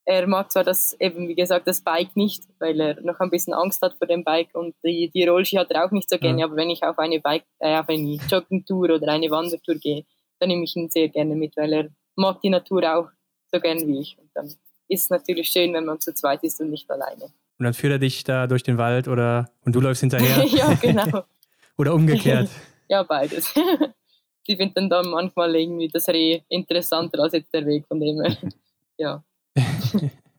Er 0.06 0.27
mag 0.27 0.51
zwar 0.51 0.64
das, 0.64 0.97
eben 0.98 1.28
wie 1.28 1.35
gesagt, 1.35 1.69
das 1.69 1.82
Bike 1.82 2.16
nicht, 2.16 2.44
weil 2.59 2.81
er 2.81 3.01
noch 3.02 3.20
ein 3.20 3.28
bisschen 3.28 3.52
Angst 3.52 3.82
hat 3.82 3.94
vor 3.98 4.06
dem 4.06 4.24
Bike 4.24 4.48
und 4.55 4.74
die, 4.82 5.10
die 5.14 5.27
Rollski 5.27 5.56
hat 5.56 5.70
er 5.70 5.85
auch 5.85 5.90
nicht 5.90 6.09
so 6.09 6.16
gerne, 6.16 6.40
ja. 6.40 6.47
aber 6.47 6.56
wenn 6.56 6.70
ich 6.70 6.82
auf 6.82 6.98
eine 6.98 7.20
Bike, 7.20 7.44
äh, 7.59 7.77
auf 7.77 7.86
eine 7.90 8.19
Joggingtour 8.31 8.94
oder 8.94 9.09
eine 9.09 9.31
Wandertour 9.31 9.74
gehe, 9.74 10.06
dann 10.40 10.48
nehme 10.48 10.64
ich 10.64 10.74
ihn 10.74 10.89
sehr 10.89 11.10
gerne 11.10 11.35
mit, 11.36 11.55
weil 11.59 11.73
er 11.74 11.89
mag 12.16 12.40
die 12.40 12.48
Natur 12.48 12.82
auch 12.97 13.10
so 13.52 13.60
gern 13.60 13.86
wie 13.86 14.01
ich. 14.01 14.16
Und 14.19 14.31
dann 14.32 14.47
ist 14.89 15.02
es 15.02 15.10
natürlich 15.10 15.48
schön, 15.48 15.74
wenn 15.74 15.85
man 15.85 16.01
zu 16.01 16.14
zweit 16.14 16.43
ist 16.44 16.62
und 16.62 16.70
nicht 16.70 16.90
alleine. 16.90 17.24
Und 17.59 17.64
dann 17.64 17.74
führt 17.74 17.93
er 17.93 17.98
dich 17.98 18.24
da 18.24 18.47
durch 18.47 18.62
den 18.62 18.78
Wald 18.78 19.06
oder 19.06 19.51
und 19.66 19.74
du 19.74 19.82
läufst 19.82 20.01
hinterher. 20.01 20.44
ja, 20.47 20.73
genau. 20.81 21.24
oder 21.77 21.93
umgekehrt. 21.93 22.48
ja, 22.88 23.02
beides. 23.02 23.52
Die 24.48 24.56
finden 24.56 24.90
dann 24.90 25.09
manchmal 25.09 25.54
irgendwie 25.54 25.88
das 25.88 26.09
Reh 26.09 26.40
interessanter 26.48 27.22
als 27.22 27.32
jetzt 27.32 27.54
der 27.54 27.64
Weg 27.66 27.86
von 27.86 28.00
dem 28.00 28.20
her. 28.20 28.36
Ja. 28.98 29.24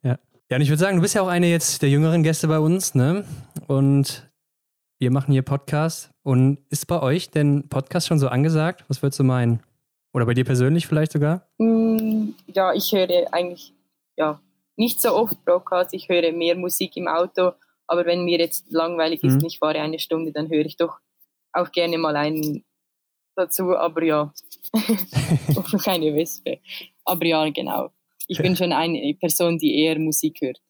ja. 0.04 0.18
Ja, 0.50 0.58
und 0.58 0.62
ich 0.62 0.70
würde 0.70 0.80
sagen, 0.80 0.98
du 0.98 1.02
bist 1.02 1.16
ja 1.16 1.22
auch 1.22 1.28
eine 1.28 1.48
jetzt 1.48 1.82
der 1.82 1.90
jüngeren 1.90 2.22
Gäste 2.22 2.48
bei 2.48 2.60
uns, 2.60 2.94
ne? 2.94 3.26
Und 3.68 4.30
wir 5.00 5.12
machen 5.12 5.34
hier 5.34 5.42
Podcast. 5.42 6.12
Und 6.22 6.60
ist 6.70 6.86
bei 6.86 7.02
euch 7.02 7.32
denn 7.32 7.68
Podcast 7.68 8.08
schon 8.08 8.20
so 8.20 8.30
angesagt? 8.30 8.86
Was 8.88 9.02
würdest 9.02 9.20
du 9.20 9.24
meinen? 9.24 9.62
Oder 10.14 10.26
bei 10.26 10.34
dir 10.34 10.46
persönlich 10.46 10.88
vielleicht 10.88 11.12
sogar? 11.12 11.48
Mm, 11.58 12.30
ja, 12.48 12.74
ich 12.74 12.92
höre 12.94 13.34
eigentlich, 13.34 13.74
ja, 14.16 14.40
nicht 14.76 15.02
so 15.02 15.16
oft 15.16 15.44
Broadcast, 15.44 15.94
ich 15.94 16.08
höre 16.08 16.32
mehr 16.32 16.56
Musik 16.56 16.96
im 16.96 17.08
Auto, 17.08 17.52
aber 17.88 18.06
wenn 18.06 18.24
mir 18.24 18.40
jetzt 18.40 18.72
langweilig 18.72 19.24
ist 19.24 19.34
mhm. 19.34 19.40
und 19.40 19.46
ich 19.48 19.60
fahre 19.60 19.82
eine 19.82 20.00
Stunde, 20.00 20.32
dann 20.32 20.50
höre 20.50 20.66
ich 20.66 20.78
doch 20.78 21.00
auch 21.54 21.72
gerne 21.72 21.98
mal 21.98 22.16
einen 22.16 22.64
dazu, 23.36 23.76
aber 23.76 24.04
ja, 24.04 24.34
keine 25.84 26.14
Wespe. 26.16 26.60
Aber 27.06 27.26
ja, 27.26 27.50
genau. 27.50 27.92
Ich 28.28 28.38
bin 28.38 28.56
schon 28.56 28.72
eine 28.72 29.14
Person, 29.16 29.58
die 29.58 29.82
eher 29.82 30.00
Musik 30.00 30.40
hört. 30.42 30.62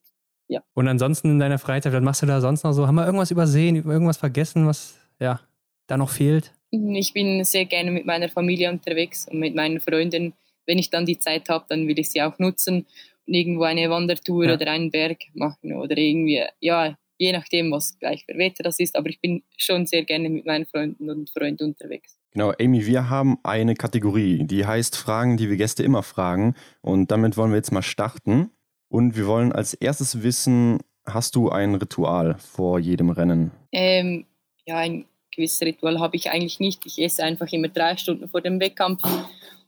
Ja. 0.48 0.62
Und 0.74 0.88
ansonsten 0.88 1.30
in 1.30 1.38
deiner 1.38 1.58
Freizeit, 1.58 1.92
was 1.92 2.02
machst 2.02 2.22
du 2.22 2.26
da 2.26 2.40
sonst 2.40 2.64
noch 2.64 2.72
so? 2.72 2.86
Haben 2.86 2.96
wir 2.96 3.06
irgendwas 3.06 3.30
übersehen, 3.30 3.76
irgendwas 3.76 4.16
vergessen, 4.16 4.66
was 4.66 4.98
ja 5.18 5.40
da 5.86 5.96
noch 5.96 6.10
fehlt? 6.10 6.52
Ich 6.70 7.12
bin 7.12 7.44
sehr 7.44 7.64
gerne 7.64 7.90
mit 7.90 8.04
meiner 8.04 8.28
Familie 8.28 8.70
unterwegs 8.70 9.28
und 9.28 9.38
mit 9.38 9.54
meinen 9.54 9.80
Freunden. 9.80 10.34
Wenn 10.66 10.78
ich 10.78 10.90
dann 10.90 11.06
die 11.06 11.18
Zeit 11.18 11.48
habe, 11.48 11.64
dann 11.68 11.86
will 11.86 11.98
ich 11.98 12.10
sie 12.10 12.22
auch 12.22 12.38
nutzen 12.38 12.86
irgendwo 13.26 13.62
eine 13.62 13.88
Wandertour 13.88 14.46
ja. 14.46 14.54
oder 14.54 14.70
einen 14.70 14.90
Berg 14.90 15.18
machen 15.34 15.72
oder 15.74 15.96
irgendwie, 15.96 16.42
ja, 16.60 16.96
je 17.18 17.32
nachdem, 17.32 17.70
was 17.70 17.98
gleich 17.98 18.24
für 18.24 18.36
Wetter 18.36 18.62
das 18.62 18.78
ist. 18.78 18.96
Aber 18.96 19.08
ich 19.08 19.20
bin 19.20 19.42
schon 19.56 19.86
sehr 19.86 20.04
gerne 20.04 20.28
mit 20.28 20.46
meinen 20.46 20.66
Freunden 20.66 21.10
und 21.10 21.30
Freunden 21.30 21.64
unterwegs. 21.64 22.18
Genau, 22.32 22.52
Amy, 22.60 22.86
wir 22.86 23.08
haben 23.10 23.38
eine 23.42 23.74
Kategorie, 23.74 24.44
die 24.44 24.66
heißt 24.66 24.96
Fragen, 24.96 25.36
die 25.36 25.48
wir 25.48 25.56
Gäste 25.56 25.82
immer 25.82 26.02
fragen. 26.02 26.54
Und 26.80 27.10
damit 27.10 27.36
wollen 27.36 27.50
wir 27.50 27.56
jetzt 27.56 27.72
mal 27.72 27.82
starten. 27.82 28.50
Und 28.88 29.16
wir 29.16 29.26
wollen 29.26 29.52
als 29.52 29.74
erstes 29.74 30.22
wissen, 30.22 30.78
hast 31.06 31.36
du 31.36 31.50
ein 31.50 31.74
Ritual 31.74 32.36
vor 32.38 32.78
jedem 32.78 33.10
Rennen? 33.10 33.52
Ähm, 33.72 34.26
ja, 34.66 34.78
ein 34.78 35.04
gewisses 35.34 35.60
Ritual 35.62 36.00
habe 36.00 36.16
ich 36.16 36.30
eigentlich 36.30 36.60
nicht. 36.60 36.84
Ich 36.86 36.98
esse 36.98 37.22
einfach 37.22 37.50
immer 37.52 37.68
drei 37.68 37.96
Stunden 37.96 38.28
vor 38.28 38.40
dem 38.40 38.60
Wettkampf 38.60 39.02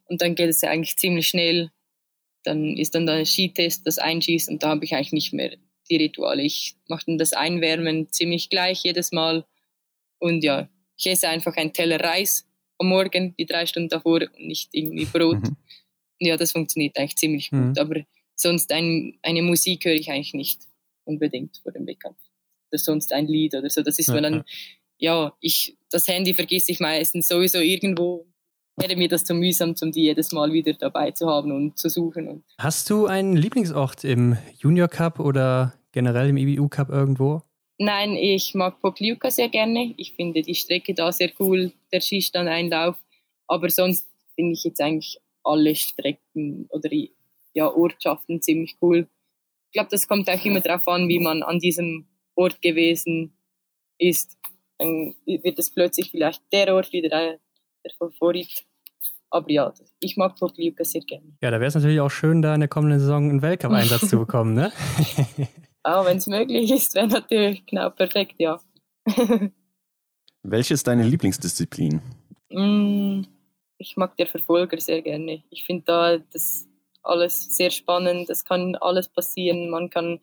und 0.06 0.22
dann 0.22 0.34
geht 0.34 0.48
es 0.48 0.62
ja 0.62 0.70
eigentlich 0.70 0.96
ziemlich 0.96 1.28
schnell 1.28 1.70
dann 2.46 2.76
ist 2.76 2.94
dann 2.94 3.06
der 3.06 3.24
Skitest, 3.26 3.86
das 3.86 3.98
Einschießen 3.98 4.54
und 4.54 4.62
da 4.62 4.68
habe 4.68 4.84
ich 4.84 4.94
eigentlich 4.94 5.12
nicht 5.12 5.32
mehr 5.32 5.56
die 5.88 5.96
Rituale. 5.96 6.42
Ich 6.42 6.76
mache 6.88 7.04
dann 7.06 7.18
das 7.18 7.32
Einwärmen 7.32 8.10
ziemlich 8.12 8.50
gleich 8.50 8.82
jedes 8.84 9.12
Mal 9.12 9.44
und 10.18 10.42
ja, 10.42 10.68
ich 10.96 11.06
esse 11.06 11.28
einfach 11.28 11.56
einen 11.56 11.72
Teller 11.72 12.00
Reis 12.00 12.46
am 12.78 12.88
Morgen, 12.88 13.34
die 13.38 13.46
drei 13.46 13.66
Stunden 13.66 13.88
davor 13.88 14.20
und 14.22 14.46
nicht 14.46 14.70
irgendwie 14.72 15.04
Brot. 15.04 15.42
Mhm. 15.42 15.56
Ja, 16.18 16.36
das 16.36 16.52
funktioniert 16.52 16.96
eigentlich 16.98 17.16
ziemlich 17.16 17.50
gut, 17.50 17.60
mhm. 17.60 17.74
aber 17.78 18.00
sonst 18.34 18.72
ein, 18.72 19.18
eine 19.22 19.42
Musik 19.42 19.84
höre 19.84 19.94
ich 19.94 20.10
eigentlich 20.10 20.34
nicht 20.34 20.60
unbedingt 21.04 21.58
vor 21.62 21.72
dem 21.72 21.86
Wettkampf. 21.86 22.18
Oder 22.70 22.78
sonst 22.78 23.12
ein 23.12 23.26
Lied 23.26 23.54
oder 23.54 23.70
so. 23.70 23.82
Das 23.82 23.98
ist, 23.98 24.12
wenn 24.12 24.22
dann, 24.22 24.44
ja, 24.98 25.36
ich, 25.40 25.76
das 25.90 26.08
Handy 26.08 26.34
vergesse 26.34 26.72
ich 26.72 26.80
meistens 26.80 27.28
sowieso 27.28 27.58
irgendwo 27.58 28.26
wäre 28.76 28.96
mir 28.96 29.08
das 29.08 29.24
zu 29.24 29.34
mühsam, 29.34 29.74
um 29.80 29.92
die 29.92 30.02
jedes 30.02 30.32
Mal 30.32 30.52
wieder 30.52 30.74
dabei 30.74 31.10
zu 31.10 31.26
haben 31.28 31.52
und 31.52 31.78
zu 31.78 31.88
suchen. 31.88 32.44
Hast 32.58 32.88
du 32.90 33.06
einen 33.06 33.36
Lieblingsort 33.36 34.04
im 34.04 34.36
Junior 34.58 34.88
Cup 34.88 35.18
oder 35.18 35.74
generell 35.92 36.28
im 36.28 36.36
IBU 36.36 36.68
Cup 36.68 36.90
irgendwo? 36.90 37.42
Nein, 37.78 38.16
ich 38.16 38.54
mag 38.54 38.80
Pokljuka 38.80 39.30
sehr 39.30 39.48
gerne. 39.48 39.94
Ich 39.96 40.14
finde 40.14 40.42
die 40.42 40.54
Strecke 40.54 40.94
da 40.94 41.12
sehr 41.12 41.30
cool, 41.38 41.72
der 41.92 42.00
Skistand-Einlauf. 42.00 42.96
Aber 43.46 43.68
sonst 43.70 44.08
finde 44.34 44.52
ich 44.52 44.64
jetzt 44.64 44.80
eigentlich 44.80 45.18
alle 45.42 45.74
Strecken 45.74 46.66
oder 46.70 46.90
ja, 47.54 47.72
Ortschaften 47.72 48.42
ziemlich 48.42 48.76
cool. 48.82 49.08
Ich 49.66 49.72
glaube, 49.72 49.88
das 49.90 50.08
kommt 50.08 50.28
auch 50.28 50.44
immer 50.44 50.60
darauf 50.60 50.86
an, 50.88 51.08
wie 51.08 51.18
man 51.18 51.42
an 51.42 51.58
diesem 51.58 52.06
Ort 52.34 52.60
gewesen 52.62 53.36
ist. 53.98 54.36
Dann 54.78 55.14
wird 55.24 55.58
es 55.58 55.70
plötzlich 55.70 56.10
vielleicht 56.10 56.42
der 56.52 56.74
Ort 56.74 56.92
wieder 56.92 57.38
der 57.86 57.94
Favorit. 57.96 58.64
Aber 59.30 59.50
ja, 59.50 59.72
ich 60.00 60.16
mag 60.16 60.36
Pokljuka 60.36 60.84
sehr 60.84 61.02
gerne. 61.02 61.36
Ja, 61.42 61.50
da 61.50 61.58
wäre 61.58 61.68
es 61.68 61.74
natürlich 61.74 62.00
auch 62.00 62.10
schön, 62.10 62.42
da 62.42 62.54
in 62.54 62.60
der 62.60 62.68
kommenden 62.68 63.00
Saison 63.00 63.30
einen 63.30 63.42
Weltcup-Einsatz 63.42 64.08
zu 64.08 64.18
bekommen, 64.18 64.54
ne? 64.54 64.72
ah, 65.82 66.04
wenn 66.04 66.18
es 66.18 66.26
möglich 66.26 66.70
ist, 66.70 66.94
wäre 66.94 67.08
natürlich 67.08 67.66
genau 67.66 67.90
perfekt, 67.90 68.34
ja. 68.38 68.60
Welche 70.42 70.74
ist 70.74 70.86
deine 70.86 71.02
Lieblingsdisziplin? 71.02 72.00
Mm, 72.50 73.22
ich 73.78 73.96
mag 73.96 74.16
der 74.16 74.28
Verfolger 74.28 74.80
sehr 74.80 75.02
gerne. 75.02 75.42
Ich 75.50 75.64
finde 75.64 75.84
da 75.86 76.18
das 76.18 76.68
alles 77.02 77.56
sehr 77.56 77.70
spannend. 77.70 78.30
Es 78.30 78.44
kann 78.44 78.76
alles 78.76 79.08
passieren. 79.08 79.70
Man 79.70 79.90
kann, 79.90 80.20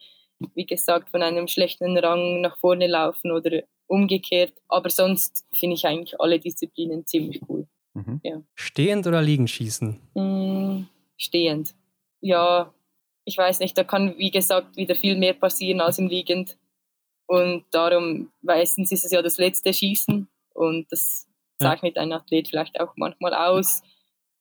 wie 0.55 0.65
gesagt, 0.65 1.09
von 1.09 1.21
einem 1.21 1.47
schlechten 1.47 1.97
Rang 1.97 2.41
nach 2.41 2.57
vorne 2.57 2.87
laufen 2.87 3.31
oder 3.31 3.63
umgekehrt. 3.93 4.53
Aber 4.67 4.89
sonst 4.89 5.45
finde 5.53 5.75
ich 5.75 5.85
eigentlich 5.85 6.19
alle 6.19 6.39
Disziplinen 6.39 7.05
ziemlich 7.05 7.41
cool. 7.47 7.67
Mhm. 7.93 8.19
Ja. 8.23 8.41
Stehend 8.55 9.05
oder 9.05 9.21
liegend 9.21 9.51
schießen? 9.51 9.99
Mm, 10.15 10.85
stehend. 11.15 11.75
Ja, 12.19 12.73
ich 13.23 13.37
weiß 13.37 13.59
nicht, 13.59 13.77
da 13.77 13.83
kann 13.83 14.17
wie 14.17 14.31
gesagt 14.31 14.75
wieder 14.75 14.95
viel 14.95 15.15
mehr 15.15 15.33
passieren 15.33 15.79
als 15.79 15.99
im 15.99 16.07
Liegend. 16.07 16.57
Und 17.27 17.65
darum, 17.71 18.31
meistens 18.41 18.91
ist 18.91 19.05
es 19.05 19.11
ja 19.11 19.21
das 19.21 19.37
letzte 19.37 19.71
Schießen 19.71 20.27
und 20.55 20.91
das 20.91 21.27
zeichnet 21.59 21.95
ja. 21.95 22.01
ein 22.01 22.11
Athlet 22.11 22.47
vielleicht 22.47 22.79
auch 22.79 22.93
manchmal 22.97 23.33
aus, 23.33 23.81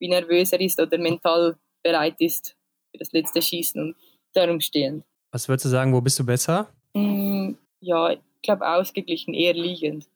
wie 0.00 0.08
nervös 0.08 0.52
er 0.52 0.60
ist 0.60 0.80
oder 0.80 0.98
mental 0.98 1.56
bereit 1.82 2.16
ist 2.20 2.56
für 2.90 2.98
das 2.98 3.12
letzte 3.12 3.42
Schießen 3.42 3.80
und 3.80 3.96
darum 4.32 4.60
stehend. 4.60 5.04
Was 5.30 5.48
würdest 5.48 5.66
du 5.66 5.68
sagen, 5.68 5.92
wo 5.92 6.00
bist 6.00 6.18
du 6.18 6.24
besser? 6.24 6.72
Mm, 6.94 7.52
ja, 7.80 8.16
glaube 8.42 8.68
ausgeglichen, 8.68 9.34
eher 9.34 9.54
liegend. 9.54 10.08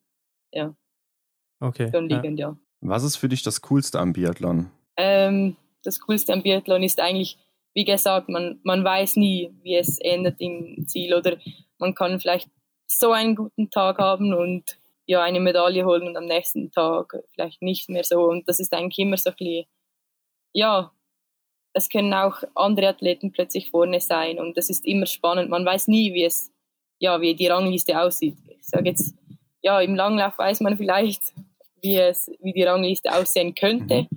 Ja. 0.52 0.74
Okay. 1.60 1.90
Schon 1.92 2.08
liegend, 2.08 2.38
ja. 2.38 2.50
ja. 2.50 2.58
Was 2.80 3.04
ist 3.04 3.16
für 3.16 3.28
dich 3.28 3.42
das 3.42 3.62
Coolste 3.62 3.98
am 3.98 4.12
Biathlon? 4.12 4.70
Ähm, 4.96 5.56
das 5.82 6.00
Coolste 6.00 6.32
am 6.32 6.42
Biathlon 6.42 6.82
ist 6.82 7.00
eigentlich, 7.00 7.38
wie 7.74 7.84
gesagt, 7.84 8.28
man, 8.28 8.60
man 8.62 8.84
weiß 8.84 9.16
nie, 9.16 9.52
wie 9.62 9.76
es 9.76 9.98
endet 9.98 10.40
im 10.40 10.86
Ziel 10.86 11.14
oder 11.14 11.38
man 11.78 11.94
kann 11.94 12.20
vielleicht 12.20 12.48
so 12.86 13.12
einen 13.12 13.36
guten 13.36 13.70
Tag 13.70 13.98
haben 13.98 14.34
und 14.34 14.78
ja, 15.06 15.22
eine 15.22 15.40
Medaille 15.40 15.84
holen 15.84 16.08
und 16.08 16.16
am 16.16 16.26
nächsten 16.26 16.72
Tag 16.72 17.16
vielleicht 17.32 17.62
nicht 17.62 17.88
mehr 17.88 18.04
so. 18.04 18.24
Und 18.24 18.48
das 18.48 18.58
ist 18.60 18.72
eigentlich 18.72 18.98
immer 18.98 19.16
so 19.16 19.30
ein 19.30 19.36
bisschen, 19.36 19.66
ja, 20.52 20.92
es 21.72 21.88
können 21.88 22.12
auch 22.14 22.42
andere 22.54 22.88
Athleten 22.88 23.32
plötzlich 23.32 23.70
vorne 23.70 24.00
sein 24.00 24.38
und 24.38 24.56
das 24.56 24.70
ist 24.70 24.86
immer 24.86 25.06
spannend. 25.06 25.50
Man 25.50 25.64
weiß 25.64 25.88
nie, 25.88 26.14
wie 26.14 26.24
es, 26.24 26.52
ja, 26.98 27.20
wie 27.20 27.34
die 27.34 27.46
Rangliste 27.46 28.00
aussieht. 28.00 28.36
Ich 28.48 28.66
sage 28.66 28.90
jetzt, 28.90 29.14
ja, 29.62 29.80
im 29.80 29.94
Langlauf 29.94 30.38
weiß 30.38 30.60
man 30.60 30.76
vielleicht, 30.76 31.34
wie 31.82 31.96
es, 31.96 32.30
wie 32.40 32.52
die 32.52 32.62
Rangliste 32.62 33.12
aussehen 33.12 33.54
könnte. 33.54 34.02
Mhm. 34.02 34.08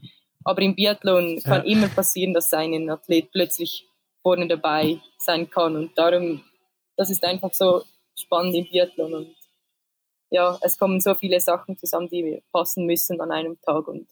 Aber 0.43 0.61
im 0.61 0.75
Biathlon 0.75 1.41
kann 1.43 1.65
ja. 1.65 1.71
immer 1.71 1.89
passieren, 1.89 2.33
dass 2.33 2.53
ein 2.53 2.89
Athlet 2.89 3.31
plötzlich 3.31 3.87
vorne 4.21 4.47
dabei 4.47 4.99
sein 5.17 5.49
kann. 5.49 5.75
Und 5.75 5.97
darum, 5.97 6.43
das 6.95 7.09
ist 7.09 7.23
einfach 7.23 7.53
so 7.53 7.83
spannend 8.15 8.55
im 8.55 8.65
Biathlon. 8.65 9.13
Und 9.13 9.35
ja, 10.31 10.57
es 10.61 10.77
kommen 10.77 10.99
so 11.01 11.15
viele 11.15 11.39
Sachen 11.39 11.77
zusammen, 11.77 12.09
die 12.09 12.41
passen 12.51 12.85
müssen 12.85 13.19
an 13.21 13.31
einem 13.31 13.59
Tag. 13.61 13.87
Und 13.87 14.07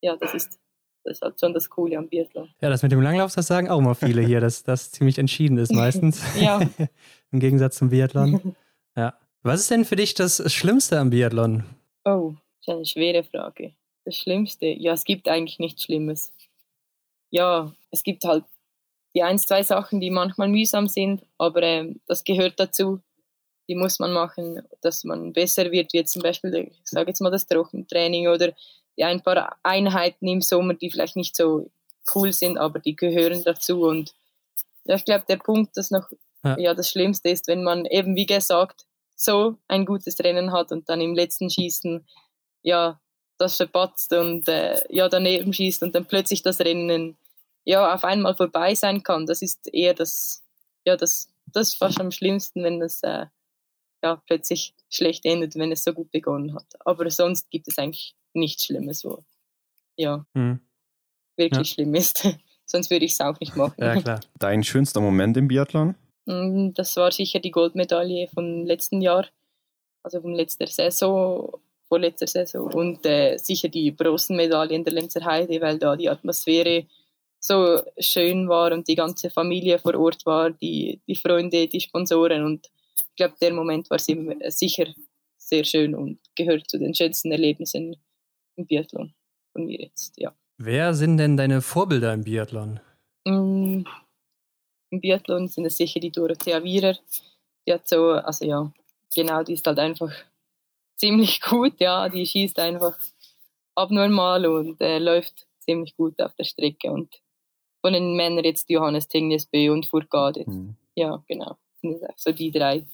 ja, 0.00 0.16
das 0.16 0.34
ist, 0.34 0.58
das 1.06 1.18
ist 1.18 1.22
halt 1.22 1.40
schon 1.40 1.54
das 1.54 1.70
Coole 1.70 1.96
am 1.96 2.08
Biathlon. 2.08 2.48
Ja, 2.60 2.68
das 2.68 2.82
mit 2.82 2.92
dem 2.92 3.00
Langlauf, 3.00 3.34
das 3.34 3.46
sagen 3.46 3.68
auch 3.68 3.80
mal 3.80 3.94
viele 3.94 4.22
hier, 4.22 4.40
dass 4.40 4.64
das 4.64 4.90
ziemlich 4.90 5.18
entschieden 5.18 5.56
ist 5.56 5.72
meistens. 5.72 6.22
ja. 6.38 6.60
Im 7.32 7.40
Gegensatz 7.40 7.76
zum 7.78 7.90
Biathlon. 7.90 8.54
Ja. 8.98 9.12
Was 9.42 9.60
ist 9.60 9.70
denn 9.70 9.84
für 9.84 9.96
dich 9.96 10.14
das 10.14 10.50
Schlimmste 10.50 10.98
am 10.98 11.10
Biathlon? 11.10 11.64
Oh, 12.06 12.32
das 12.32 12.66
ist 12.66 12.68
eine 12.74 12.86
schwere 12.86 13.24
Frage. 13.24 13.74
Das 14.06 14.16
Schlimmste? 14.16 14.64
Ja, 14.68 14.94
es 14.94 15.04
gibt 15.04 15.28
eigentlich 15.28 15.58
nichts 15.58 15.82
Schlimmes. 15.82 16.32
Ja, 17.28 17.70
es 17.90 18.02
gibt 18.02 18.24
halt 18.24 18.44
die 19.14 19.22
ein, 19.22 19.38
zwei 19.38 19.62
Sachen, 19.62 20.00
die 20.00 20.10
manchmal 20.10 20.48
mühsam 20.48 20.88
sind, 20.88 21.26
aber 21.36 21.62
äh, 21.62 21.94
das 22.06 22.24
gehört 22.24 22.58
dazu. 22.58 23.00
Die 23.68 23.74
muss 23.74 23.98
man 23.98 24.14
machen, 24.14 24.62
dass 24.80 25.04
man 25.04 25.34
besser 25.34 25.70
wird, 25.70 25.92
wie 25.92 26.04
zum 26.04 26.22
Beispiel, 26.22 26.70
ich 26.72 26.88
sage 26.88 27.10
jetzt 27.10 27.20
mal 27.20 27.30
das 27.30 27.46
Trockentraining 27.46 28.28
oder 28.28 28.54
die 28.96 29.04
ein 29.04 29.22
paar 29.22 29.56
Einheiten 29.62 30.26
im 30.28 30.40
Sommer, 30.40 30.74
die 30.74 30.90
vielleicht 30.90 31.16
nicht 31.16 31.36
so 31.36 31.70
cool 32.14 32.32
sind, 32.32 32.58
aber 32.58 32.78
die 32.78 32.96
gehören 32.96 33.42
dazu. 33.44 33.82
Und 33.82 34.14
ja, 34.84 34.96
ich 34.96 35.04
glaube, 35.04 35.24
der 35.28 35.36
Punkt, 35.36 35.76
das 35.76 35.90
noch 35.90 36.08
ja. 36.44 36.58
ja. 36.58 36.74
das 36.74 36.90
Schlimmste 36.90 37.28
ist, 37.28 37.48
wenn 37.48 37.62
man 37.62 37.84
eben, 37.86 38.16
wie 38.16 38.26
gesagt, 38.26 38.86
so 39.16 39.56
ein 39.68 39.86
gutes 39.86 40.18
Rennen 40.20 40.52
hat 40.52 40.72
und 40.72 40.88
dann 40.88 41.00
im 41.00 41.14
letzten 41.14 41.50
Schießen 41.50 42.06
ja 42.62 43.00
das 43.38 43.56
verpatzt 43.56 44.12
und 44.12 44.48
äh, 44.48 44.80
ja 44.88 45.08
daneben 45.08 45.52
schießt 45.52 45.82
und 45.82 45.94
dann 45.94 46.06
plötzlich 46.06 46.42
das 46.42 46.60
Rennen 46.60 47.16
ja 47.64 47.94
auf 47.94 48.04
einmal 48.04 48.34
vorbei 48.34 48.74
sein 48.74 49.02
kann. 49.02 49.26
Das 49.26 49.42
ist 49.42 49.72
eher 49.72 49.94
das 49.94 50.42
ja 50.84 50.96
das 50.96 51.28
das 51.52 51.70
ist 51.70 51.78
fast 51.78 52.00
am 52.00 52.10
schlimmsten, 52.10 52.62
wenn 52.62 52.80
das 52.80 53.02
äh, 53.02 53.26
ja 54.02 54.22
plötzlich 54.26 54.74
schlecht 54.90 55.24
endet, 55.24 55.54
wenn 55.56 55.72
es 55.72 55.84
so 55.84 55.92
gut 55.92 56.10
begonnen 56.10 56.54
hat. 56.54 56.66
Aber 56.84 57.10
sonst 57.10 57.50
gibt 57.50 57.68
es 57.68 57.78
eigentlich 57.78 58.14
nichts 58.36 58.64
Schlimmes, 58.64 59.04
wo 59.04 59.24
ja 59.96 60.24
mhm. 60.34 60.60
wirklich 61.36 61.68
ja. 61.68 61.74
schlimm 61.74 61.94
ist. 61.94 62.28
sonst 62.66 62.90
würde 62.90 63.04
ich 63.04 63.12
es 63.12 63.20
auch 63.20 63.38
nicht 63.40 63.56
machen. 63.56 63.74
Ja, 63.78 64.00
klar. 64.00 64.20
Dein 64.38 64.62
schönster 64.62 65.00
Moment 65.00 65.36
im 65.36 65.48
Biathlon? 65.48 65.94
Mm, 66.26 66.70
das 66.74 66.96
war 66.96 67.12
sicher 67.12 67.40
die 67.40 67.52
Goldmedaille 67.52 68.28
vom 68.28 68.64
letzten 68.64 69.00
Jahr, 69.00 69.26
also 70.02 70.20
von 70.20 70.34
letzter 70.34 70.66
Saison, 70.66 71.58
vorletzter 71.88 72.26
Saison 72.26 72.72
und 72.72 73.06
äh, 73.06 73.38
sicher 73.38 73.68
die 73.68 73.92
Bronzenmedaille 73.92 74.74
in 74.74 74.84
der 74.84 74.92
Lenzer 74.92 75.24
Heide, 75.24 75.60
weil 75.60 75.78
da 75.78 75.96
die 75.96 76.10
Atmosphäre 76.10 76.86
so 77.38 77.80
schön 77.98 78.48
war 78.48 78.72
und 78.72 78.88
die 78.88 78.96
ganze 78.96 79.30
Familie 79.30 79.78
vor 79.78 79.94
Ort 79.94 80.26
war, 80.26 80.50
die, 80.50 81.00
die 81.06 81.14
Freunde, 81.14 81.68
die 81.68 81.80
Sponsoren 81.80 82.44
und 82.44 82.66
ich 82.96 83.16
glaube, 83.16 83.34
der 83.40 83.52
Moment 83.52 83.88
war 83.88 83.98
sicher 83.98 84.86
sehr 85.38 85.64
schön 85.64 85.94
und 85.94 86.18
gehört 86.34 86.68
zu 86.68 86.78
den 86.78 86.94
schönsten 86.94 87.30
Erlebnissen 87.30 87.96
im 88.56 88.66
Biathlon 88.66 89.14
von 89.52 89.66
mir 89.66 89.80
jetzt, 89.80 90.18
ja. 90.18 90.34
Wer 90.58 90.94
sind 90.94 91.18
denn 91.18 91.36
deine 91.36 91.60
Vorbilder 91.60 92.14
im 92.14 92.24
Biathlon? 92.24 92.80
Mm, 93.24 93.82
Im 94.90 95.00
Biathlon 95.00 95.48
sind 95.48 95.66
es 95.66 95.76
sicher 95.76 96.00
die 96.00 96.10
Dorothea 96.10 96.62
Wierer. 96.62 96.96
Die 97.66 97.72
hat 97.72 97.86
so, 97.88 98.12
also 98.12 98.44
ja, 98.44 98.72
genau, 99.14 99.42
die 99.42 99.52
ist 99.52 99.66
halt 99.66 99.78
einfach 99.78 100.12
ziemlich 100.96 101.40
gut, 101.42 101.78
ja. 101.78 102.08
Die 102.08 102.26
schießt 102.26 102.58
einfach 102.58 102.96
abnormal 103.74 104.46
und 104.46 104.80
äh, 104.80 104.98
läuft 104.98 105.46
ziemlich 105.60 105.96
gut 105.96 106.20
auf 106.22 106.34
der 106.34 106.44
Strecke. 106.44 106.90
Und 106.90 107.20
von 107.82 107.92
den 107.92 108.16
Männern 108.16 108.44
jetzt 108.44 108.70
Johannes 108.70 109.08
Tingnesbö 109.08 109.70
und 109.70 109.86
Furcade. 109.86 110.44
Mhm. 110.46 110.76
Ja, 110.94 111.22
genau. 111.28 111.56
Das 111.82 112.00
sind 112.00 112.02
so 112.16 112.32
die 112.32 112.50
drei, 112.50 112.86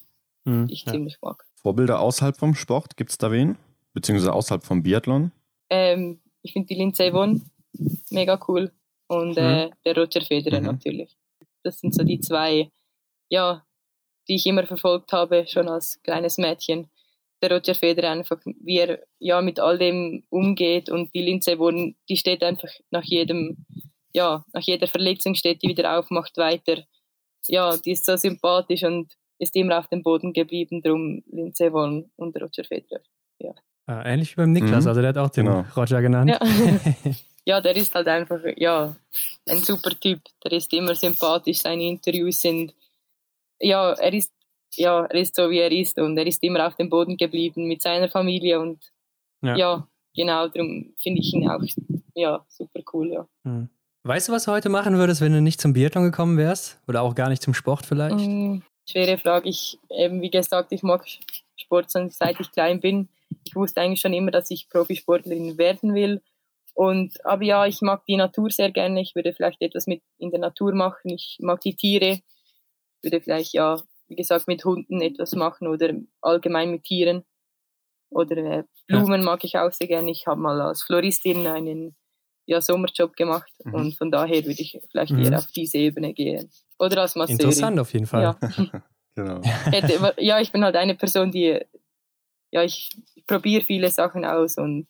mhm, 0.43 0.67
die 0.67 0.73
ich 0.73 0.85
ja. 0.85 0.91
ziemlich 0.91 1.17
mag. 1.21 1.45
Vorbilder 1.55 1.99
außerhalb 1.99 2.35
vom 2.35 2.55
Sport, 2.55 2.97
gibt 2.97 3.11
es 3.11 3.17
da 3.17 3.31
wen? 3.31 3.57
Beziehungsweise 3.93 4.33
außerhalb 4.33 4.63
vom 4.63 4.83
Biathlon? 4.83 5.31
Ähm, 5.73 6.21
ich 6.43 6.53
finde 6.53 6.67
die 6.67 6.75
Lindsay 6.75 7.11
Vonn 7.11 7.41
mega 8.11 8.39
cool. 8.47 8.71
Und 9.07 9.37
äh, 9.37 9.67
mhm. 9.67 9.71
der 9.85 9.97
Roger 9.97 10.21
Federer 10.21 10.59
mhm. 10.59 10.67
natürlich. 10.67 11.17
Das 11.63 11.79
sind 11.79 11.95
so 11.95 12.03
die 12.03 12.19
zwei, 12.19 12.69
ja, 13.29 13.65
die 14.27 14.35
ich 14.35 14.45
immer 14.45 14.65
verfolgt 14.65 15.11
habe, 15.11 15.47
schon 15.47 15.67
als 15.67 16.01
kleines 16.03 16.37
Mädchen. 16.37 16.89
Der 17.41 17.51
Roger 17.51 17.75
Federer 17.75 18.11
einfach, 18.11 18.39
wie 18.45 18.77
er 18.77 19.03
ja 19.19 19.41
mit 19.41 19.59
all 19.59 19.77
dem 19.77 20.23
umgeht 20.29 20.89
und 20.89 21.13
die 21.13 21.23
Lindsay 21.23 21.57
Vonn, 21.57 21.95
die 22.07 22.17
steht 22.17 22.43
einfach 22.43 22.69
nach 22.91 23.03
jedem, 23.03 23.65
ja, 24.13 24.45
nach 24.53 24.61
jeder 24.61 24.87
Verletzung 24.87 25.35
steht 25.35 25.63
die 25.63 25.69
wieder 25.69 25.97
auf, 25.97 26.09
macht 26.09 26.37
weiter. 26.37 26.83
Ja, 27.47 27.75
die 27.77 27.91
ist 27.91 28.05
so 28.05 28.15
sympathisch 28.15 28.83
und 28.83 29.11
ist 29.39 29.55
immer 29.55 29.79
auf 29.79 29.87
dem 29.87 30.03
Boden 30.03 30.31
geblieben, 30.31 30.81
drum 30.81 31.23
Lindsay 31.25 31.71
Vonn 31.71 32.11
und 32.15 32.39
Roger 32.39 32.63
Federer. 32.63 33.01
Ja. 33.39 33.53
Ah, 33.85 34.03
ähnlich 34.05 34.31
wie 34.31 34.41
beim 34.41 34.51
Niklas, 34.51 34.83
mhm. 34.83 34.89
also 34.89 35.01
der 35.01 35.09
hat 35.09 35.17
auch 35.17 35.29
den 35.29 35.45
genau. 35.45 35.65
Roger 35.75 36.01
genannt. 36.01 36.29
Ja. 36.29 36.39
ja, 37.45 37.61
der 37.61 37.75
ist 37.75 37.93
halt 37.93 38.07
einfach, 38.07 38.39
ja, 38.55 38.95
ein 39.49 39.57
super 39.63 39.91
Typ. 39.99 40.21
Der 40.43 40.53
ist 40.53 40.71
immer 40.73 40.95
sympathisch, 40.95 41.59
seine 41.59 41.83
Interviews 41.83 42.41
sind, 42.41 42.73
ja, 43.59 43.91
er 43.91 44.13
ist, 44.13 44.31
ja, 44.75 45.05
er 45.05 45.15
ist 45.19 45.35
so 45.35 45.49
wie 45.49 45.59
er 45.59 45.71
ist 45.71 45.99
und 45.99 46.17
er 46.17 46.25
ist 46.25 46.41
immer 46.43 46.65
auf 46.67 46.75
dem 46.75 46.89
Boden 46.89 47.17
geblieben 47.17 47.67
mit 47.67 47.81
seiner 47.81 48.09
Familie 48.09 48.59
und 48.59 48.79
ja, 49.41 49.55
ja 49.55 49.87
genau, 50.15 50.47
darum 50.47 50.93
finde 50.97 51.21
ich 51.21 51.33
ihn 51.33 51.49
auch, 51.49 51.61
ja, 52.15 52.45
super 52.47 52.81
cool, 52.93 53.11
ja. 53.11 53.27
Mhm. 53.43 53.69
Weißt 54.05 54.27
du, 54.27 54.33
was 54.33 54.43
du 54.43 54.51
heute 54.51 54.67
machen 54.67 54.97
würdest, 54.97 55.21
wenn 55.21 55.31
du 55.31 55.41
nicht 55.41 55.61
zum 55.61 55.71
Biathlon 55.71 56.03
gekommen 56.03 56.37
wärst? 56.37 56.77
Oder 56.87 57.01
auch 57.01 57.15
gar 57.15 57.29
nicht 57.29 57.41
zum 57.41 57.53
Sport 57.53 57.85
vielleicht? 57.85 58.17
Mhm, 58.17 58.61
schwere 58.89 59.17
Frage. 59.17 59.47
Ich, 59.47 59.79
eben, 59.89 60.21
wie 60.21 60.29
gesagt, 60.29 60.73
ich 60.73 60.83
mag 60.83 61.05
Sport, 61.55 61.89
seit 61.89 62.37
ich 62.37 62.51
klein 62.51 62.81
bin. 62.81 63.07
Ich 63.45 63.55
wusste 63.55 63.81
eigentlich 63.81 64.01
schon 64.01 64.13
immer, 64.13 64.31
dass 64.31 64.51
ich 64.51 64.69
Profisportlerin 64.69 65.57
werden 65.57 65.93
will 65.93 66.21
und, 66.73 67.23
aber 67.25 67.43
ja, 67.43 67.65
ich 67.65 67.81
mag 67.81 68.03
die 68.05 68.17
Natur 68.17 68.49
sehr 68.49 68.71
gerne. 68.71 69.01
Ich 69.01 69.15
würde 69.15 69.33
vielleicht 69.33 69.61
etwas 69.61 69.87
mit 69.87 70.01
in 70.17 70.31
der 70.31 70.39
Natur 70.39 70.73
machen. 70.73 71.09
Ich 71.09 71.37
mag 71.39 71.61
die 71.61 71.75
Tiere. 71.75 72.19
Ich 72.97 73.03
würde 73.03 73.21
vielleicht, 73.21 73.53
ja, 73.53 73.79
wie 74.07 74.15
gesagt, 74.15 74.47
mit 74.47 74.65
Hunden 74.65 75.01
etwas 75.01 75.33
machen 75.33 75.67
oder 75.67 75.93
allgemein 76.21 76.71
mit 76.71 76.83
Tieren. 76.83 77.23
Oder 78.09 78.37
äh, 78.37 78.63
Blumen 78.87 79.21
ja. 79.21 79.25
mag 79.25 79.43
ich 79.43 79.57
auch 79.57 79.71
sehr 79.71 79.87
gerne. 79.87 80.11
Ich 80.11 80.25
habe 80.25 80.41
mal 80.41 80.61
als 80.61 80.83
Floristin 80.83 81.45
einen 81.47 81.95
ja, 82.45 82.59
Sommerjob 82.59 83.15
gemacht 83.15 83.51
mhm. 83.63 83.73
und 83.73 83.97
von 83.97 84.11
daher 84.11 84.43
würde 84.45 84.61
ich 84.61 84.79
vielleicht 84.89 85.13
mhm. 85.13 85.23
eher 85.23 85.37
auf 85.37 85.47
diese 85.47 85.77
Ebene 85.77 86.13
gehen. 86.13 86.51
Oder 86.79 87.01
als 87.01 87.15
Masseurin. 87.15 87.39
Interessant 87.39 87.79
auf 87.79 87.93
jeden 87.93 88.05
Fall. 88.05 88.23
Ja, 88.23 88.37
genau. 89.15 89.41
ja 90.17 90.41
ich 90.41 90.51
bin 90.51 90.63
halt 90.63 90.75
eine 90.75 90.95
Person, 90.95 91.31
die, 91.31 91.61
ja, 92.53 92.63
ich 92.63 92.91
probiere 93.25 93.63
viele 93.63 93.89
Sachen 93.89 94.25
aus 94.25 94.57
und 94.57 94.87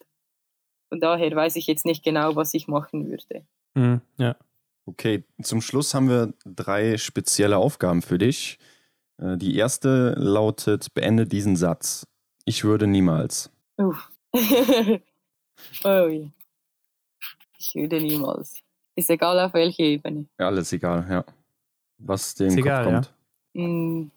von 0.90 1.00
daher 1.00 1.34
weiß 1.34 1.56
ich 1.56 1.66
jetzt 1.66 1.86
nicht 1.86 2.04
genau, 2.04 2.36
was 2.36 2.54
ich 2.54 2.68
machen 2.68 3.10
würde. 3.10 3.46
Mhm, 3.74 4.02
ja. 4.18 4.36
Okay, 4.86 5.24
zum 5.42 5.62
Schluss 5.62 5.94
haben 5.94 6.10
wir 6.10 6.34
drei 6.46 6.98
spezielle 6.98 7.58
Aufgaben 7.58 8.02
für 8.02 8.18
dich. 8.18 8.60
Äh, 9.18 9.38
die 9.38 9.56
erste 9.56 10.14
lautet: 10.18 10.94
Beende 10.94 11.26
diesen 11.26 11.56
Satz. 11.56 12.06
Ich 12.44 12.66
würde 12.66 12.86
niemals. 12.86 13.50
Uff. 13.78 14.12
oh, 15.86 16.30
ich 17.58 17.76
würde 17.76 18.02
niemals. 18.02 18.62
Ist 18.96 19.10
egal 19.10 19.40
auf 19.40 19.54
welche 19.54 19.84
Ebene. 19.84 20.26
Ja, 20.38 20.48
alles 20.48 20.74
egal, 20.74 21.08
ja. 21.10 21.24
Was 21.98 22.36
dem 22.36 22.50
Kopf 22.50 22.58
egal, 22.58 22.84
kommt. 22.84 23.14
Ja. 23.54 23.64
Hm, 23.64 24.12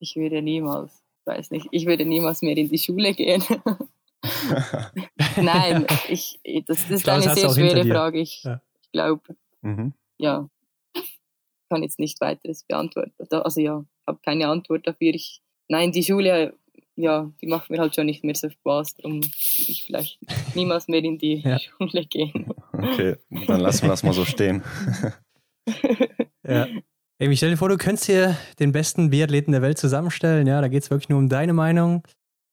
ich 0.00 0.16
würde 0.16 0.42
niemals, 0.42 0.99
weiß 1.30 1.50
nicht, 1.50 1.68
ich 1.70 1.86
würde 1.86 2.04
niemals 2.04 2.42
mehr 2.42 2.56
in 2.56 2.68
die 2.68 2.78
Schule 2.78 3.14
gehen. 3.14 3.42
Nein, 5.36 5.86
ich, 6.08 6.38
das, 6.66 6.82
das 6.88 6.90
ist 6.90 7.04
glaube, 7.04 7.22
eine 7.22 7.34
sehr 7.34 7.50
schwere 7.50 7.84
Frage. 7.86 8.20
Ich, 8.20 8.42
ja. 8.44 8.60
ich 8.82 8.90
glaube, 8.92 9.22
mhm. 9.62 9.94
ja, 10.18 10.48
kann 11.70 11.82
jetzt 11.82 11.98
nicht 11.98 12.20
weiteres 12.20 12.64
beantworten. 12.64 13.14
Also 13.30 13.60
ja, 13.60 13.80
ich 13.80 14.06
habe 14.06 14.20
keine 14.24 14.48
Antwort 14.48 14.86
dafür. 14.86 15.14
Ich, 15.14 15.40
nein, 15.68 15.92
die 15.92 16.02
Schule 16.02 16.58
ja, 17.00 17.30
die 17.40 17.46
machen 17.46 17.66
mir 17.70 17.78
halt 17.78 17.94
schon 17.94 18.06
nicht 18.06 18.24
mehr 18.24 18.34
so 18.34 18.50
Spaß, 18.50 18.96
darum 18.96 19.22
würde 19.22 19.30
ich 19.68 19.84
vielleicht 19.86 20.18
niemals 20.54 20.88
mehr 20.88 21.02
in 21.02 21.18
die 21.18 21.36
ja. 21.44 21.58
Schule 21.58 22.04
gehen. 22.06 22.52
Okay, 22.72 23.16
dann 23.46 23.60
lassen 23.60 23.82
wir 23.82 23.88
das 23.88 24.02
mal 24.02 24.12
so 24.12 24.24
stehen. 24.24 24.62
ja. 26.44 26.66
Amy, 27.22 27.36
stell 27.36 27.50
dir 27.50 27.58
vor, 27.58 27.68
du 27.68 27.76
könntest 27.76 28.06
hier 28.06 28.38
den 28.60 28.72
besten 28.72 29.10
Biathleten 29.10 29.52
der 29.52 29.60
Welt 29.60 29.76
zusammenstellen. 29.76 30.46
Ja, 30.46 30.62
da 30.62 30.68
geht 30.68 30.84
es 30.84 30.90
wirklich 30.90 31.10
nur 31.10 31.18
um 31.18 31.28
deine 31.28 31.52
Meinung. 31.52 32.02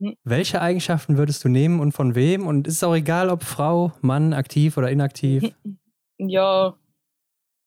Hm. 0.01 0.17
Welche 0.25 0.61
Eigenschaften 0.61 1.17
würdest 1.17 1.41
du 1.45 1.47
nehmen 1.47 1.79
und 1.79 1.93
von 1.93 2.15
wem? 2.15 2.45
Und 2.45 2.67
ist 2.67 2.75
es 2.75 2.83
auch 2.83 2.93
egal, 2.93 3.29
ob 3.29 3.43
Frau, 3.43 3.93
Mann, 4.01 4.33
aktiv 4.33 4.77
oder 4.77 4.91
inaktiv? 4.91 5.53
Ja, 6.19 6.75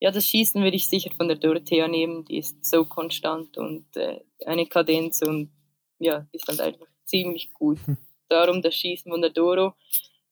ja, 0.00 0.10
das 0.10 0.26
Schießen 0.26 0.60
würde 0.60 0.74
ich 0.74 0.88
sicher 0.88 1.12
von 1.16 1.28
der 1.28 1.36
Dorothea 1.36 1.86
nehmen. 1.86 2.24
Die 2.24 2.38
ist 2.38 2.64
so 2.64 2.84
konstant 2.84 3.56
und 3.56 3.84
äh, 3.96 4.18
eine 4.44 4.66
Kadenz 4.66 5.22
und 5.22 5.52
ja, 6.00 6.26
ist 6.32 6.48
halt 6.48 6.60
einfach 6.60 6.88
ziemlich 7.04 7.52
gut. 7.54 7.78
Hm. 7.86 7.96
Darum 8.28 8.60
das 8.60 8.74
Schießen 8.74 9.08
von 9.08 9.20
der 9.20 9.30
Doro. 9.30 9.74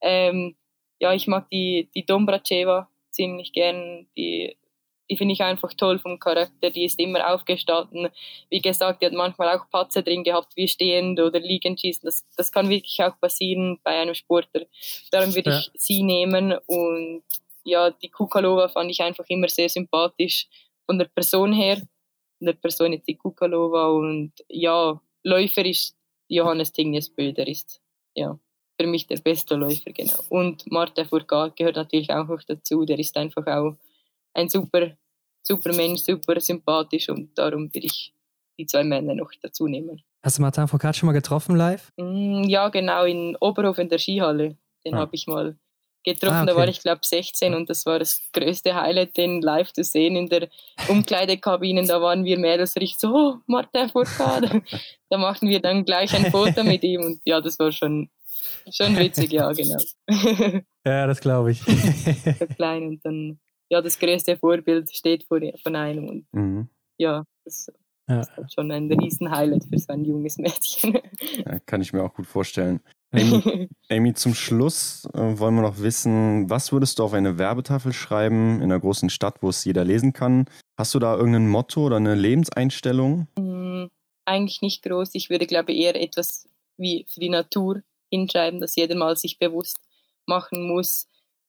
Ähm, 0.00 0.56
ja, 0.98 1.14
ich 1.14 1.28
mag 1.28 1.48
die, 1.48 1.88
die 1.94 2.04
Dombracheva 2.04 2.90
ziemlich 3.12 3.52
gern. 3.52 4.08
Die, 4.16 4.57
die 5.10 5.16
finde 5.16 5.32
ich 5.32 5.42
einfach 5.42 5.72
toll 5.74 5.98
vom 5.98 6.18
Charakter. 6.18 6.70
Die 6.70 6.84
ist 6.84 6.98
immer 6.98 7.32
aufgestanden. 7.32 8.08
Wie 8.50 8.60
gesagt, 8.60 9.00
die 9.00 9.06
hat 9.06 9.12
manchmal 9.12 9.56
auch 9.56 9.68
Patzer 9.70 10.02
drin 10.02 10.24
gehabt, 10.24 10.54
wie 10.56 10.68
stehend 10.68 11.18
oder 11.20 11.40
liegend 11.40 11.80
schießen. 11.80 12.02
Das, 12.04 12.26
das 12.36 12.52
kann 12.52 12.68
wirklich 12.68 13.02
auch 13.02 13.18
passieren 13.20 13.78
bei 13.82 14.00
einem 14.00 14.14
Sportler. 14.14 14.66
Darum 15.10 15.34
würde 15.34 15.50
ja. 15.50 15.58
ich 15.58 15.70
sie 15.74 16.02
nehmen. 16.02 16.54
Und 16.66 17.22
ja, 17.64 17.90
die 17.90 18.10
Kukalova 18.10 18.68
fand 18.68 18.90
ich 18.90 19.00
einfach 19.00 19.24
immer 19.28 19.48
sehr 19.48 19.68
sympathisch 19.68 20.46
von 20.86 20.98
der 20.98 21.06
Person 21.06 21.52
her. 21.52 21.76
Von 22.38 22.46
der 22.46 22.54
Person 22.54 22.92
jetzt 22.92 23.08
die 23.08 23.16
Kukalova. 23.16 23.88
Und 23.88 24.32
ja, 24.48 25.00
Läufer 25.22 25.64
ist 25.64 25.96
Johannes 26.28 26.72
Tingnes 26.72 27.08
Böder 27.08 27.46
ist 27.46 27.80
ja 28.14 28.38
für 28.80 28.86
mich 28.86 29.06
der 29.06 29.16
beste 29.16 29.56
Läufer, 29.56 29.90
genau. 29.90 30.20
Und 30.28 30.70
Martin 30.70 31.06
Fourcade 31.06 31.52
gehört 31.56 31.76
natürlich 31.76 32.10
auch 32.10 32.28
noch 32.28 32.42
dazu. 32.44 32.84
Der 32.84 32.98
ist 32.98 33.16
einfach 33.16 33.46
auch 33.46 33.76
ein 34.34 34.48
super, 34.48 34.92
super 35.42 35.74
Mensch, 35.74 36.02
super 36.02 36.40
sympathisch 36.40 37.08
und 37.08 37.36
darum 37.36 37.72
will 37.72 37.84
ich 37.84 38.12
die 38.58 38.66
zwei 38.66 38.84
Männer 38.84 39.14
noch 39.14 39.30
dazu 39.40 39.66
nehmen. 39.66 40.02
Hast 40.22 40.38
du 40.38 40.42
Martin 40.42 40.66
Fourcade 40.66 40.96
schon 40.96 41.06
mal 41.06 41.12
getroffen 41.12 41.56
live? 41.56 41.92
Mm, 41.96 42.44
ja, 42.44 42.68
genau, 42.68 43.04
in 43.04 43.36
Oberhof 43.40 43.78
in 43.78 43.88
der 43.88 43.98
Skihalle. 43.98 44.56
Den 44.84 44.94
ah. 44.94 44.98
habe 44.98 45.14
ich 45.14 45.26
mal 45.26 45.56
getroffen. 46.04 46.34
Ah, 46.34 46.42
okay. 46.42 46.50
Da 46.50 46.56
war 46.56 46.68
ich, 46.68 46.80
glaube 46.80 47.00
16 47.04 47.54
und 47.54 47.70
das 47.70 47.86
war 47.86 47.98
das 47.98 48.20
größte 48.32 48.74
Highlight, 48.74 49.16
den 49.16 49.42
live 49.42 49.72
zu 49.72 49.84
sehen 49.84 50.16
in 50.16 50.28
der 50.28 50.48
Umkleidekabine. 50.88 51.86
Da 51.86 52.00
waren 52.00 52.24
wir 52.24 52.38
Mädels 52.38 52.76
richtig 52.76 52.98
so, 52.98 53.14
oh, 53.14 53.34
Martin 53.46 53.88
Fourcade. 53.88 54.62
da 55.10 55.18
machten 55.18 55.48
wir 55.48 55.60
dann 55.60 55.84
gleich 55.84 56.14
ein 56.14 56.30
Foto 56.30 56.64
mit 56.64 56.82
ihm 56.82 57.02
und 57.02 57.20
ja, 57.24 57.40
das 57.40 57.58
war 57.58 57.72
schon, 57.72 58.08
schon 58.70 58.96
witzig, 58.98 59.32
ja, 59.32 59.52
genau. 59.52 59.78
ja, 60.84 61.06
das 61.06 61.20
glaube 61.20 61.52
ich. 61.52 61.60
so 62.38 62.46
klein 62.56 62.88
und 62.88 63.04
dann, 63.04 63.38
ja, 63.70 63.80
das 63.82 63.98
größte 63.98 64.36
Vorbild 64.36 64.90
steht 64.94 65.24
vor, 65.24 65.40
von 65.62 65.76
einem 65.76 66.08
und 66.08 66.26
mhm. 66.32 66.68
ja, 66.96 67.24
das, 67.44 67.70
ja. 68.08 68.20
ist 68.20 68.54
schon 68.54 68.70
ein 68.70 68.90
riesen 68.90 69.30
Highlight 69.30 69.64
für 69.64 69.78
so 69.78 69.92
ein 69.92 70.04
junges 70.04 70.38
Mädchen. 70.38 70.98
Ja, 71.44 71.58
kann 71.60 71.82
ich 71.82 71.92
mir 71.92 72.02
auch 72.02 72.14
gut 72.14 72.26
vorstellen. 72.26 72.80
Amy, 73.10 73.68
Amy, 73.88 74.12
zum 74.12 74.34
Schluss 74.34 75.06
äh, 75.14 75.38
wollen 75.38 75.54
wir 75.54 75.62
noch 75.62 75.78
wissen, 75.78 76.50
was 76.50 76.72
würdest 76.72 76.98
du 76.98 77.04
auf 77.04 77.14
eine 77.14 77.38
Werbetafel 77.38 77.94
schreiben 77.94 78.56
in 78.56 78.64
einer 78.64 78.80
großen 78.80 79.08
Stadt, 79.08 79.42
wo 79.42 79.48
es 79.48 79.64
jeder 79.64 79.82
lesen 79.82 80.12
kann? 80.12 80.44
Hast 80.76 80.94
du 80.94 80.98
da 80.98 81.16
irgendein 81.16 81.48
Motto 81.48 81.86
oder 81.86 81.96
eine 81.96 82.14
Lebenseinstellung? 82.14 83.26
Mhm, 83.38 83.88
eigentlich 84.26 84.60
nicht 84.60 84.82
groß. 84.82 85.10
Ich 85.14 85.30
würde, 85.30 85.46
glaube 85.46 85.72
ich, 85.72 85.78
eher 85.78 86.00
etwas 86.00 86.48
wie 86.76 87.06
für 87.08 87.20
die 87.20 87.30
Natur 87.30 87.82
hinschreiben, 88.10 88.60
dass 88.60 88.76
jeder 88.76 88.94
mal 88.94 89.16
sich 89.16 89.38
bewusst 89.38 89.78
machen 90.26 90.68
muss, 90.68 91.08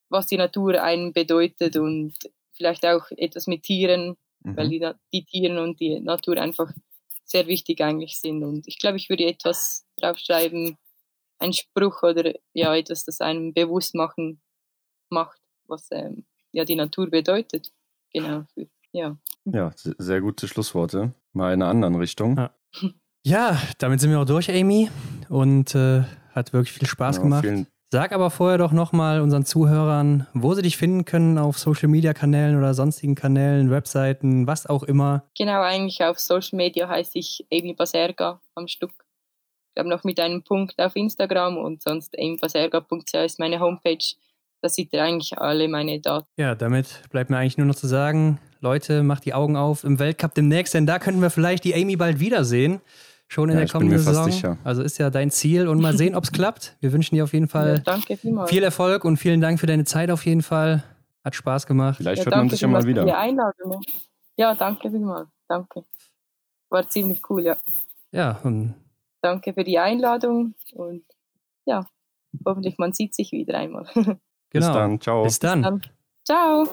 was 0.09 0.27
die 0.27 0.37
Natur 0.37 0.81
einem 0.81 1.13
bedeutet 1.13 1.77
und 1.77 2.13
vielleicht 2.53 2.85
auch 2.85 3.05
etwas 3.11 3.47
mit 3.47 3.63
Tieren, 3.63 4.17
mhm. 4.43 4.57
weil 4.57 4.69
die, 4.69 4.91
die 5.13 5.25
Tiere 5.25 5.61
und 5.61 5.79
die 5.79 5.99
Natur 5.99 6.37
einfach 6.37 6.71
sehr 7.23 7.47
wichtig 7.47 7.81
eigentlich 7.81 8.19
sind. 8.19 8.43
Und 8.43 8.67
ich 8.67 8.79
glaube, 8.79 8.97
ich 8.97 9.09
würde 9.09 9.25
etwas 9.25 9.85
draufschreiben, 9.97 10.77
ein 11.39 11.53
Spruch 11.53 12.03
oder 12.03 12.33
ja 12.53 12.75
etwas, 12.75 13.05
das 13.05 13.21
einem 13.21 13.53
bewusst 13.53 13.95
machen 13.95 14.41
macht, 15.09 15.39
was 15.67 15.87
ähm, 15.91 16.25
ja 16.51 16.65
die 16.65 16.75
Natur 16.75 17.09
bedeutet. 17.09 17.71
Genau. 18.13 18.45
Ja. 18.91 19.17
Ja, 19.45 19.71
sehr 19.75 20.21
gute 20.21 20.47
Schlussworte. 20.47 21.13
Mal 21.31 21.53
in 21.53 21.61
einer 21.61 21.71
anderen 21.71 21.95
Richtung. 21.95 22.37
Ja, 22.37 22.53
ja 23.23 23.61
damit 23.77 24.01
sind 24.01 24.09
wir 24.09 24.19
auch 24.19 24.25
durch, 24.25 24.49
Amy. 24.51 24.89
Und 25.29 25.75
äh, 25.75 26.03
hat 26.31 26.53
wirklich 26.53 26.73
viel 26.73 26.87
Spaß 26.87 27.17
ja, 27.17 27.21
gemacht. 27.21 27.45
Sag 27.91 28.11
aber 28.11 28.29
vorher 28.29 28.59
doch 28.59 28.71
nochmal 28.71 29.19
unseren 29.21 29.45
Zuhörern, 29.45 30.27
wo 30.33 30.53
sie 30.53 30.61
dich 30.61 30.77
finden 30.77 31.05
können 31.05 31.37
auf 31.37 31.57
Social 31.57 31.89
Media 31.89 32.13
Kanälen 32.13 32.57
oder 32.57 32.73
sonstigen 32.73 33.15
Kanälen, 33.15 33.71
Webseiten, 33.71 34.45
was 34.45 34.67
auch 34.67 34.83
immer. 34.83 35.23
Genau, 35.37 35.61
eigentlich 35.61 36.03
auf 36.03 36.19
Social 36.19 36.57
Media 36.57 36.87
heiße 36.87 37.17
ich 37.17 37.47
Amy 37.51 37.73
Baserga 37.73 38.41
am 38.55 38.67
Stück 38.67 38.91
glaube 39.79 39.89
noch 39.89 40.03
mit 40.03 40.19
einem 40.19 40.43
Punkt 40.43 40.77
auf 40.77 40.95
Instagram 40.95 41.57
und 41.57 41.81
sonst 41.81 42.17
aimbaserga.ch 42.19 43.13
ist 43.13 43.39
meine 43.39 43.61
Homepage. 43.61 44.05
Da 44.61 44.67
sieht 44.67 44.91
ihr 44.91 45.01
eigentlich 45.01 45.37
alle 45.37 45.69
meine 45.69 46.01
Daten. 46.01 46.27
Ja, 46.35 46.53
damit 46.53 47.03
bleibt 47.11 47.29
mir 47.29 47.37
eigentlich 47.37 47.57
nur 47.57 47.67
noch 47.67 47.75
zu 47.75 47.87
sagen, 47.87 48.39
Leute, 48.59 49.03
macht 49.03 49.23
die 49.23 49.33
Augen 49.33 49.55
auf 49.55 49.85
im 49.85 49.97
Weltcup 49.97 50.33
demnächst, 50.33 50.73
denn 50.73 50.85
da 50.85 50.99
könnten 50.99 51.21
wir 51.21 51.29
vielleicht 51.29 51.63
die 51.63 51.73
Amy 51.73 51.95
bald 51.95 52.19
wiedersehen. 52.19 52.81
Schon 53.31 53.49
in 53.49 53.59
ja, 53.59 53.65
der 53.65 53.69
kommenden 53.69 53.99
Saison. 53.99 54.57
Also 54.63 54.81
ist 54.81 54.97
ja 54.97 55.11
dein 55.11 55.29
Ziel 55.29 55.67
und 55.67 55.79
mal 55.79 55.95
sehen, 55.95 56.15
ob 56.15 56.23
es 56.23 56.31
klappt. 56.31 56.75
Wir 56.79 56.91
wünschen 56.91 57.13
dir 57.13 57.23
auf 57.23 57.33
jeden 57.33 57.47
Fall 57.47 57.83
ja, 57.85 58.47
viel 58.47 58.63
Erfolg 58.63 59.05
und 59.05 59.17
vielen 59.17 59.39
Dank 59.39 59.59
für 59.59 59.67
deine 59.67 59.85
Zeit 59.85 60.09
auf 60.09 60.25
jeden 60.25 60.41
Fall. 60.41 60.83
Hat 61.23 61.35
Spaß 61.35 61.67
gemacht. 61.67 61.97
Vielleicht 61.97 62.25
ja, 62.25 62.25
hört 62.25 62.37
man 62.37 62.49
sich 62.49 62.61
ja 62.61 62.67
mal 62.67 62.85
wieder. 62.85 63.03
Für 63.03 63.09
die 63.09 63.13
Einladung. 63.13 63.81
Ja, 64.35 64.55
danke 64.55 64.89
vielmals. 64.89 65.27
Danke. 65.47 65.83
War 66.69 66.89
ziemlich 66.89 67.21
cool, 67.29 67.45
ja. 67.45 67.57
Ja, 68.11 68.39
und 68.41 68.73
danke 69.21 69.53
für 69.53 69.63
die 69.63 69.77
Einladung 69.77 70.55
und 70.73 71.03
ja, 71.65 71.85
hoffentlich 72.43 72.79
man 72.79 72.93
sieht 72.93 73.13
sich 73.13 73.31
wieder 73.31 73.59
einmal. 73.59 73.85
Genau. 74.51 74.65
Bis 74.65 74.73
dann, 74.73 74.99
ciao. 74.99 75.23
Bis 75.23 75.37
dann. 75.37 75.61
Bis 75.61 75.69
dann. 75.69 75.81
Ciao. 76.25 76.67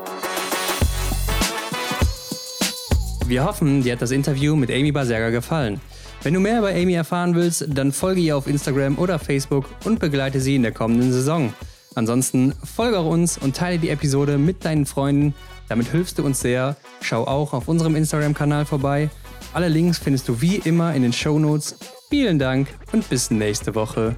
Wir 3.26 3.44
hoffen, 3.44 3.82
dir 3.82 3.92
hat 3.92 4.00
das 4.00 4.12
Interview 4.12 4.56
mit 4.56 4.70
Amy 4.70 4.92
Baserga 4.92 5.28
gefallen. 5.28 5.78
Wenn 6.26 6.34
du 6.34 6.40
mehr 6.40 6.58
über 6.58 6.70
Amy 6.70 6.94
erfahren 6.94 7.36
willst, 7.36 7.66
dann 7.68 7.92
folge 7.92 8.20
ihr 8.20 8.36
auf 8.36 8.48
Instagram 8.48 8.98
oder 8.98 9.20
Facebook 9.20 9.66
und 9.84 10.00
begleite 10.00 10.40
sie 10.40 10.56
in 10.56 10.62
der 10.62 10.72
kommenden 10.72 11.12
Saison. 11.12 11.54
Ansonsten 11.94 12.52
folge 12.64 12.98
auch 12.98 13.06
uns 13.06 13.38
und 13.38 13.54
teile 13.54 13.78
die 13.78 13.90
Episode 13.90 14.36
mit 14.36 14.64
deinen 14.64 14.86
Freunden. 14.86 15.36
Damit 15.68 15.86
hilfst 15.92 16.18
du 16.18 16.24
uns 16.24 16.40
sehr. 16.40 16.74
Schau 17.00 17.28
auch 17.28 17.52
auf 17.52 17.68
unserem 17.68 17.94
Instagram-Kanal 17.94 18.64
vorbei. 18.64 19.08
Alle 19.54 19.68
Links 19.68 19.98
findest 19.98 20.26
du 20.26 20.40
wie 20.40 20.56
immer 20.56 20.92
in 20.96 21.02
den 21.02 21.12
Show 21.12 21.38
Notes 21.38 21.76
Vielen 22.10 22.40
Dank 22.40 22.66
und 22.90 23.08
bis 23.08 23.30
nächste 23.30 23.76
Woche. 23.76 24.16